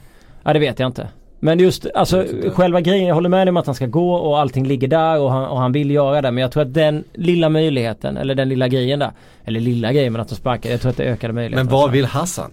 Ja 0.43 0.53
det 0.53 0.59
vet 0.59 0.79
jag 0.79 0.87
inte. 0.87 1.09
Men 1.45 1.59
just 1.59 1.87
alltså 1.95 2.25
själva 2.53 2.81
grejen, 2.81 3.07
jag 3.07 3.15
håller 3.15 3.29
med 3.29 3.47
dig 3.47 3.51
om 3.51 3.57
att 3.57 3.67
han 3.67 3.75
ska 3.75 3.87
gå 3.87 4.15
och 4.15 4.39
allting 4.41 4.67
ligger 4.67 4.89
där 4.89 5.19
och 5.19 5.31
han, 5.33 5.45
och 5.45 5.59
han 5.59 5.73
vill 5.73 5.91
göra 5.91 6.23
det. 6.23 6.31
Men 6.31 6.43
jag 6.43 6.53
tror 6.53 6.63
att 6.63 6.75
den 6.75 7.05
lilla 7.15 7.49
möjligheten, 7.49 8.17
eller 8.17 8.35
den 8.35 8.49
lilla 8.49 8.69
grejen 8.69 8.99
där. 8.99 9.11
Eller 9.45 9.61
lilla 9.61 9.93
grejen 9.93 10.13
men 10.13 10.23
att 10.23 10.29
de 10.29 10.35
sparkar, 10.35 10.71
jag 10.71 10.81
tror 10.81 10.91
att 10.91 10.97
det 10.97 11.05
ökade 11.05 11.33
möjligheten. 11.33 11.67
Men 11.67 11.73
vad 11.75 11.91
vill 11.91 12.05
Hassan? 12.05 12.51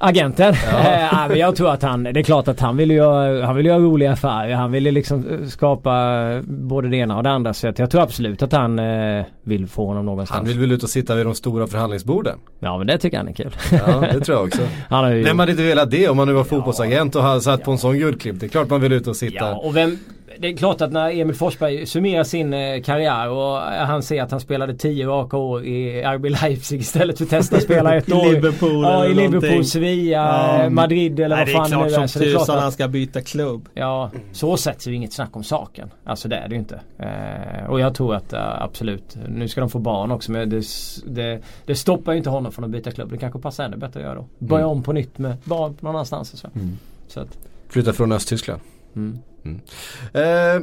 Agenten? 0.00 0.54
Ja. 0.72 1.08
ja, 1.12 1.28
men 1.28 1.38
jag 1.38 1.56
tror 1.56 1.70
att 1.70 1.82
han, 1.82 2.02
det 2.02 2.20
är 2.20 2.22
klart 2.22 2.48
att 2.48 2.60
han 2.60 2.76
vill 2.76 2.90
göra, 2.90 3.46
han 3.46 3.56
vill 3.56 3.66
göra 3.66 3.78
roliga 3.78 4.12
affärer. 4.12 4.54
Han 4.54 4.72
vill 4.72 4.86
ju 4.86 4.92
liksom 4.92 5.28
eh, 5.30 5.46
skapa 5.48 6.02
både 6.44 6.88
det 6.88 6.96
ena 6.96 7.16
och 7.16 7.22
det 7.22 7.30
andra. 7.30 7.54
Så 7.54 7.66
jag 7.76 7.90
tror 7.90 8.02
absolut 8.02 8.42
att 8.42 8.52
han 8.52 8.78
eh, 8.78 9.24
vill 9.42 9.66
få 9.66 9.86
honom 9.86 10.06
någonstans. 10.06 10.38
Han 10.38 10.48
vill 10.48 10.58
väl 10.58 10.72
ut 10.72 10.82
och 10.82 10.90
sitta 10.90 11.14
vid 11.14 11.26
de 11.26 11.34
stora 11.34 11.66
förhandlingsborden? 11.66 12.38
Ja 12.58 12.78
men 12.78 12.86
det 12.86 12.98
tycker 12.98 13.16
han 13.16 13.28
är 13.28 13.32
kul. 13.32 13.56
Ja, 13.72 14.04
det 14.12 14.20
tror 14.20 14.38
jag 14.38 14.46
också. 14.46 14.62
Han 14.88 15.04
har 15.04 15.12
ju... 15.12 15.22
Vem 15.22 15.38
hade 15.38 15.50
inte 15.52 15.64
velat 15.64 15.90
det 15.90 16.08
om 16.08 16.16
man 16.16 16.28
nu 16.28 16.34
var 16.34 16.44
fotbollsagent 16.44 17.16
och 17.16 17.22
hade 17.22 17.40
satt 17.40 17.64
på 17.64 17.70
en 17.70 17.78
sån 17.78 17.98
guldklipp? 17.98 18.40
Det 18.40 18.46
är 18.46 18.48
klart 18.48 18.70
man 18.70 18.80
vill 18.80 18.92
ut 18.92 19.06
och 19.06 19.16
sitta. 19.16 19.36
Ja, 19.36 19.54
och 19.54 19.76
vem, 19.76 19.98
det 20.38 20.48
är 20.48 20.56
klart 20.56 20.80
att 20.80 20.92
när 20.92 21.10
Emil 21.20 21.36
Forsberg 21.36 21.86
summerar 21.86 22.24
sin 22.24 22.54
eh, 22.54 22.82
karriär 22.82 23.28
och 23.28 23.56
han 23.60 24.02
ser 24.02 24.22
att 24.22 24.30
han 24.30 24.40
spelade 24.40 24.74
10 24.74 25.06
raka 25.06 25.36
år 25.36 25.64
i 25.64 26.02
RB 26.02 26.24
Leipzig 26.24 26.80
istället 26.80 27.18
för 27.18 27.24
att 27.24 27.30
testa 27.30 27.56
att 27.56 27.62
spela 27.62 27.94
ett 27.96 28.08
I 28.08 28.12
år. 28.12 28.32
Liverpool 28.32 28.82
Ja, 28.84 29.04
eller 29.04 29.10
i 29.10 29.14
Liverpool, 29.14 29.32
någonting. 29.40 29.64
Sevilla, 29.64 30.10
Ja. 30.58 30.62
eh, 30.62 30.70
Madrid 30.70 31.20
eller 31.20 31.36
Nej, 31.36 31.44
vad 31.44 31.46
det 31.46 31.52
fan 31.52 31.64
är 31.64 31.68
klart 31.68 31.86
nu 31.86 31.90
som 31.94 32.08
Så 32.08 32.18
det 32.18 32.24
är 32.24 32.30
klart 32.30 32.42
tusan 32.46 32.58
han 32.62 32.72
ska 32.72 32.88
byta 32.88 33.20
klubb. 33.20 33.68
ja, 33.74 34.10
så 34.32 34.56
sätts 34.56 34.86
ju 34.88 34.94
inget 34.94 35.12
snack 35.12 35.36
om 35.36 35.44
saken. 35.44 35.90
Alltså 36.04 36.28
det 36.28 36.36
är 36.36 36.48
det 36.48 36.54
ju 36.54 36.58
inte. 36.58 36.80
Eh, 36.98 37.66
och 37.70 37.80
jag 37.80 37.94
tror 37.94 38.14
att 38.14 38.32
eh, 38.32 38.62
absolut, 38.62 39.16
nu 39.28 39.48
ska 39.48 39.60
de 39.60 39.70
få 39.70 39.78
barn 39.78 40.10
också 40.10 40.32
men 40.32 40.50
det, 40.50 40.62
det, 41.06 41.40
det 41.66 41.74
stoppar 41.74 42.12
ju 42.12 42.18
inte 42.18 42.30
honom 42.30 42.52
från 42.52 42.64
att 42.64 42.70
byta 42.70 42.90
klubb. 42.90 43.10
Det 43.10 43.18
kanske 43.18 43.38
passar 43.38 43.64
ännu 43.64 43.76
bättre 43.76 44.00
att 44.00 44.06
göra 44.06 44.14
då. 44.14 44.26
Börja 44.38 44.64
Mm. 44.64 44.76
om 44.76 44.82
på 44.82 44.92
nytt 44.92 45.18
med 45.18 45.36
barn 45.44 45.76
någon 45.80 45.94
annanstans 45.94 46.32
och 46.32 46.38
så. 46.38 46.48
så 47.08 47.20
att, 47.20 47.38
Flytta 47.68 47.92
från 47.92 48.12
Östtyskland. 48.12 48.60
mm. 48.96 49.18
Eh, 50.14 50.60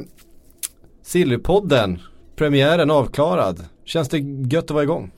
Sillypodden, 1.02 1.98
premiären 2.36 2.90
avklarad. 2.90 3.64
Känns 3.84 4.08
det 4.08 4.18
gött 4.50 4.64
att 4.64 4.70
vara 4.70 4.82
igång? 4.82 5.10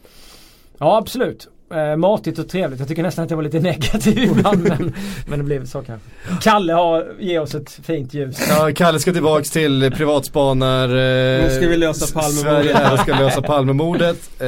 Ja 0.78 0.96
absolut. 0.98 1.48
Eh, 1.74 1.96
matigt 1.96 2.38
och 2.38 2.48
trevligt. 2.48 2.78
Jag 2.80 2.88
tycker 2.88 3.02
nästan 3.02 3.24
att 3.24 3.30
jag 3.30 3.36
var 3.36 3.44
lite 3.44 3.60
negativ 3.72 4.18
ibland 4.18 4.62
men, 4.68 4.94
men 5.28 5.38
det 5.38 5.44
blev 5.44 5.66
så 5.66 5.82
kanske. 5.82 6.08
Kalle 6.42 6.72
har, 6.72 7.14
ger 7.20 7.40
oss 7.40 7.54
ett 7.54 7.70
fint 7.82 8.14
ljus. 8.14 8.46
Ja, 8.48 8.70
Kalle 8.74 8.98
ska 8.98 9.12
tillbaks 9.12 9.50
till 9.50 9.90
privatspanar. 9.96 10.88
Eh, 10.88 11.44
Nu 11.44 11.50
ska 11.50 11.68
vi 11.68 11.76
lösa 11.76 12.20
Palmemordet. 12.20 12.76
Sverige 12.76 12.98
ska 12.98 13.14
lösa 13.18 13.42
Palmemordet. 13.42 14.30
Eh, 14.40 14.46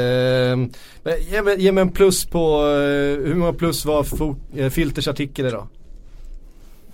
men 1.03 1.15
ge, 1.31 1.43
mig, 1.43 1.62
ge 1.62 1.73
mig 1.73 1.82
en 1.82 1.90
plus 1.90 2.24
på, 2.27 2.61
eh, 2.66 3.27
hur 3.27 3.35
många 3.35 3.53
plus 3.53 3.85
var 3.85 4.03
fo- 4.03 4.36
eh, 4.57 4.69
Filters 4.70 5.09
artikel 5.09 5.47
idag? 5.47 5.66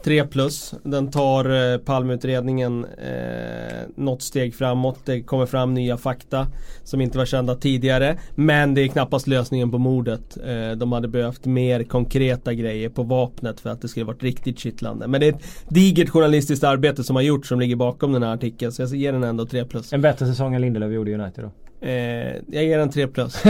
3 0.05 0.25
plus. 0.25 0.75
Den 0.83 1.11
tar 1.11 1.73
eh, 1.73 1.79
Palmeutredningen 1.79 2.85
eh, 2.85 3.83
något 3.97 4.23
steg 4.23 4.55
framåt. 4.55 4.99
Det 5.05 5.23
kommer 5.23 5.47
fram 5.47 5.75
nya 5.75 5.97
fakta 5.97 6.47
som 6.85 7.01
inte 7.01 7.19
var 7.19 7.27
kända 7.27 7.55
tidigare. 7.55 8.19
Men 8.35 8.75
det 8.75 8.81
är 8.81 8.89
knappast 8.89 9.27
lösningen 9.27 9.71
på 9.71 9.79
mordet. 9.79 10.37
Eh, 10.47 10.77
de 10.77 10.93
hade 10.93 11.09
behövt 11.09 11.47
mer 11.47 11.85
konkreta 11.85 12.55
grejer 12.55 12.89
på 12.89 13.03
vapnet 13.03 13.61
för 13.61 13.71
att 13.71 13.81
det 13.81 13.89
skulle 13.89 14.07
varit 14.07 14.23
riktigt 14.23 14.59
kittlande. 14.59 15.07
Men 15.07 15.21
det 15.21 15.27
är 15.27 15.33
ett 15.33 15.45
digert 15.69 16.09
journalistiskt 16.09 16.65
arbete 16.65 17.05
som 17.05 17.17
har 17.17 17.23
gjorts 17.23 17.49
som 17.49 17.61
ligger 17.61 17.77
bakom 17.77 18.13
den 18.13 18.23
här 18.23 18.35
artikeln. 18.35 18.73
Så 18.73 18.83
jag 18.83 18.95
ger 18.95 19.13
den 19.13 19.25
ändå 19.25 19.47
3 19.47 19.65
plus. 19.65 19.93
En 19.93 20.03
bättre 20.03 20.27
säsong 20.27 20.55
än 20.55 20.61
Lindelöf 20.61 20.93
gjorde 20.93 21.11
i 21.11 21.15
United 21.15 21.45
då. 21.45 21.51
Eh, 21.85 22.37
jag 22.47 22.65
ger 22.65 22.79
den 22.79 22.91
3 22.91 23.07
plus. 23.07 23.37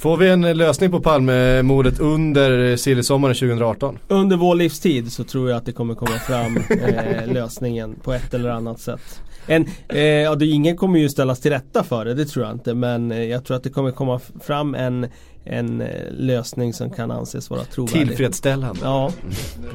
Får 0.00 0.16
vi 0.16 0.28
en 0.28 0.56
lösning 0.56 0.90
på 0.90 1.00
Palmemordet 1.00 2.00
under 2.00 2.76
Sillysommaren 2.76 3.34
2018? 3.34 3.98
Under 4.08 4.36
vår 4.36 4.54
livstid 4.54 5.12
så 5.12 5.24
tror 5.24 5.50
jag 5.50 5.56
att 5.56 5.66
det 5.66 5.72
kommer 5.72 5.94
komma 5.94 6.18
fram 6.18 6.56
eh, 6.56 7.26
lösningen 7.32 7.94
på 8.02 8.12
ett 8.12 8.34
eller 8.34 8.50
annat 8.50 8.80
sätt. 8.80 9.22
En, 9.46 9.66
eh, 9.88 10.00
ja, 10.00 10.34
det, 10.34 10.46
ingen 10.46 10.76
kommer 10.76 10.98
ju 10.98 11.08
ställas 11.08 11.40
till 11.40 11.50
rätta 11.50 11.84
för 11.84 12.04
det, 12.04 12.14
det 12.14 12.24
tror 12.24 12.44
jag 12.44 12.54
inte. 12.54 12.74
Men 12.74 13.12
eh, 13.12 13.24
jag 13.24 13.44
tror 13.44 13.56
att 13.56 13.62
det 13.62 13.70
kommer 13.70 13.90
komma 13.90 14.20
fram 14.40 14.74
en, 14.74 15.06
en 15.44 15.80
eh, 15.80 15.88
lösning 16.10 16.72
som 16.72 16.90
kan 16.90 17.10
anses 17.10 17.50
vara 17.50 17.64
trovärdig. 17.64 18.08
Tillfredsställande. 18.08 18.80
Ja. 18.82 19.12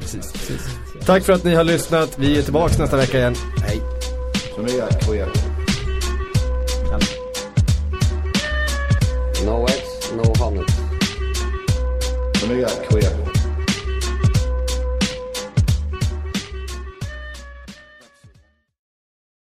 Precis. 0.00 0.32
Tack 1.06 1.22
för 1.24 1.32
att 1.32 1.44
ni 1.44 1.54
har 1.54 1.64
lyssnat. 1.64 2.18
Vi 2.18 2.38
är 2.38 2.42
tillbaka 2.42 2.82
nästa 2.82 2.96
vecka 2.96 3.18
igen. 3.18 3.34
Hej. 3.62 3.80
No 9.44 9.64
eggs, 9.66 10.12
no 10.12 10.22
100. 10.22 10.70
For 12.36 12.46
me, 12.46 12.60
that 12.62 12.86
quit. 12.88 13.05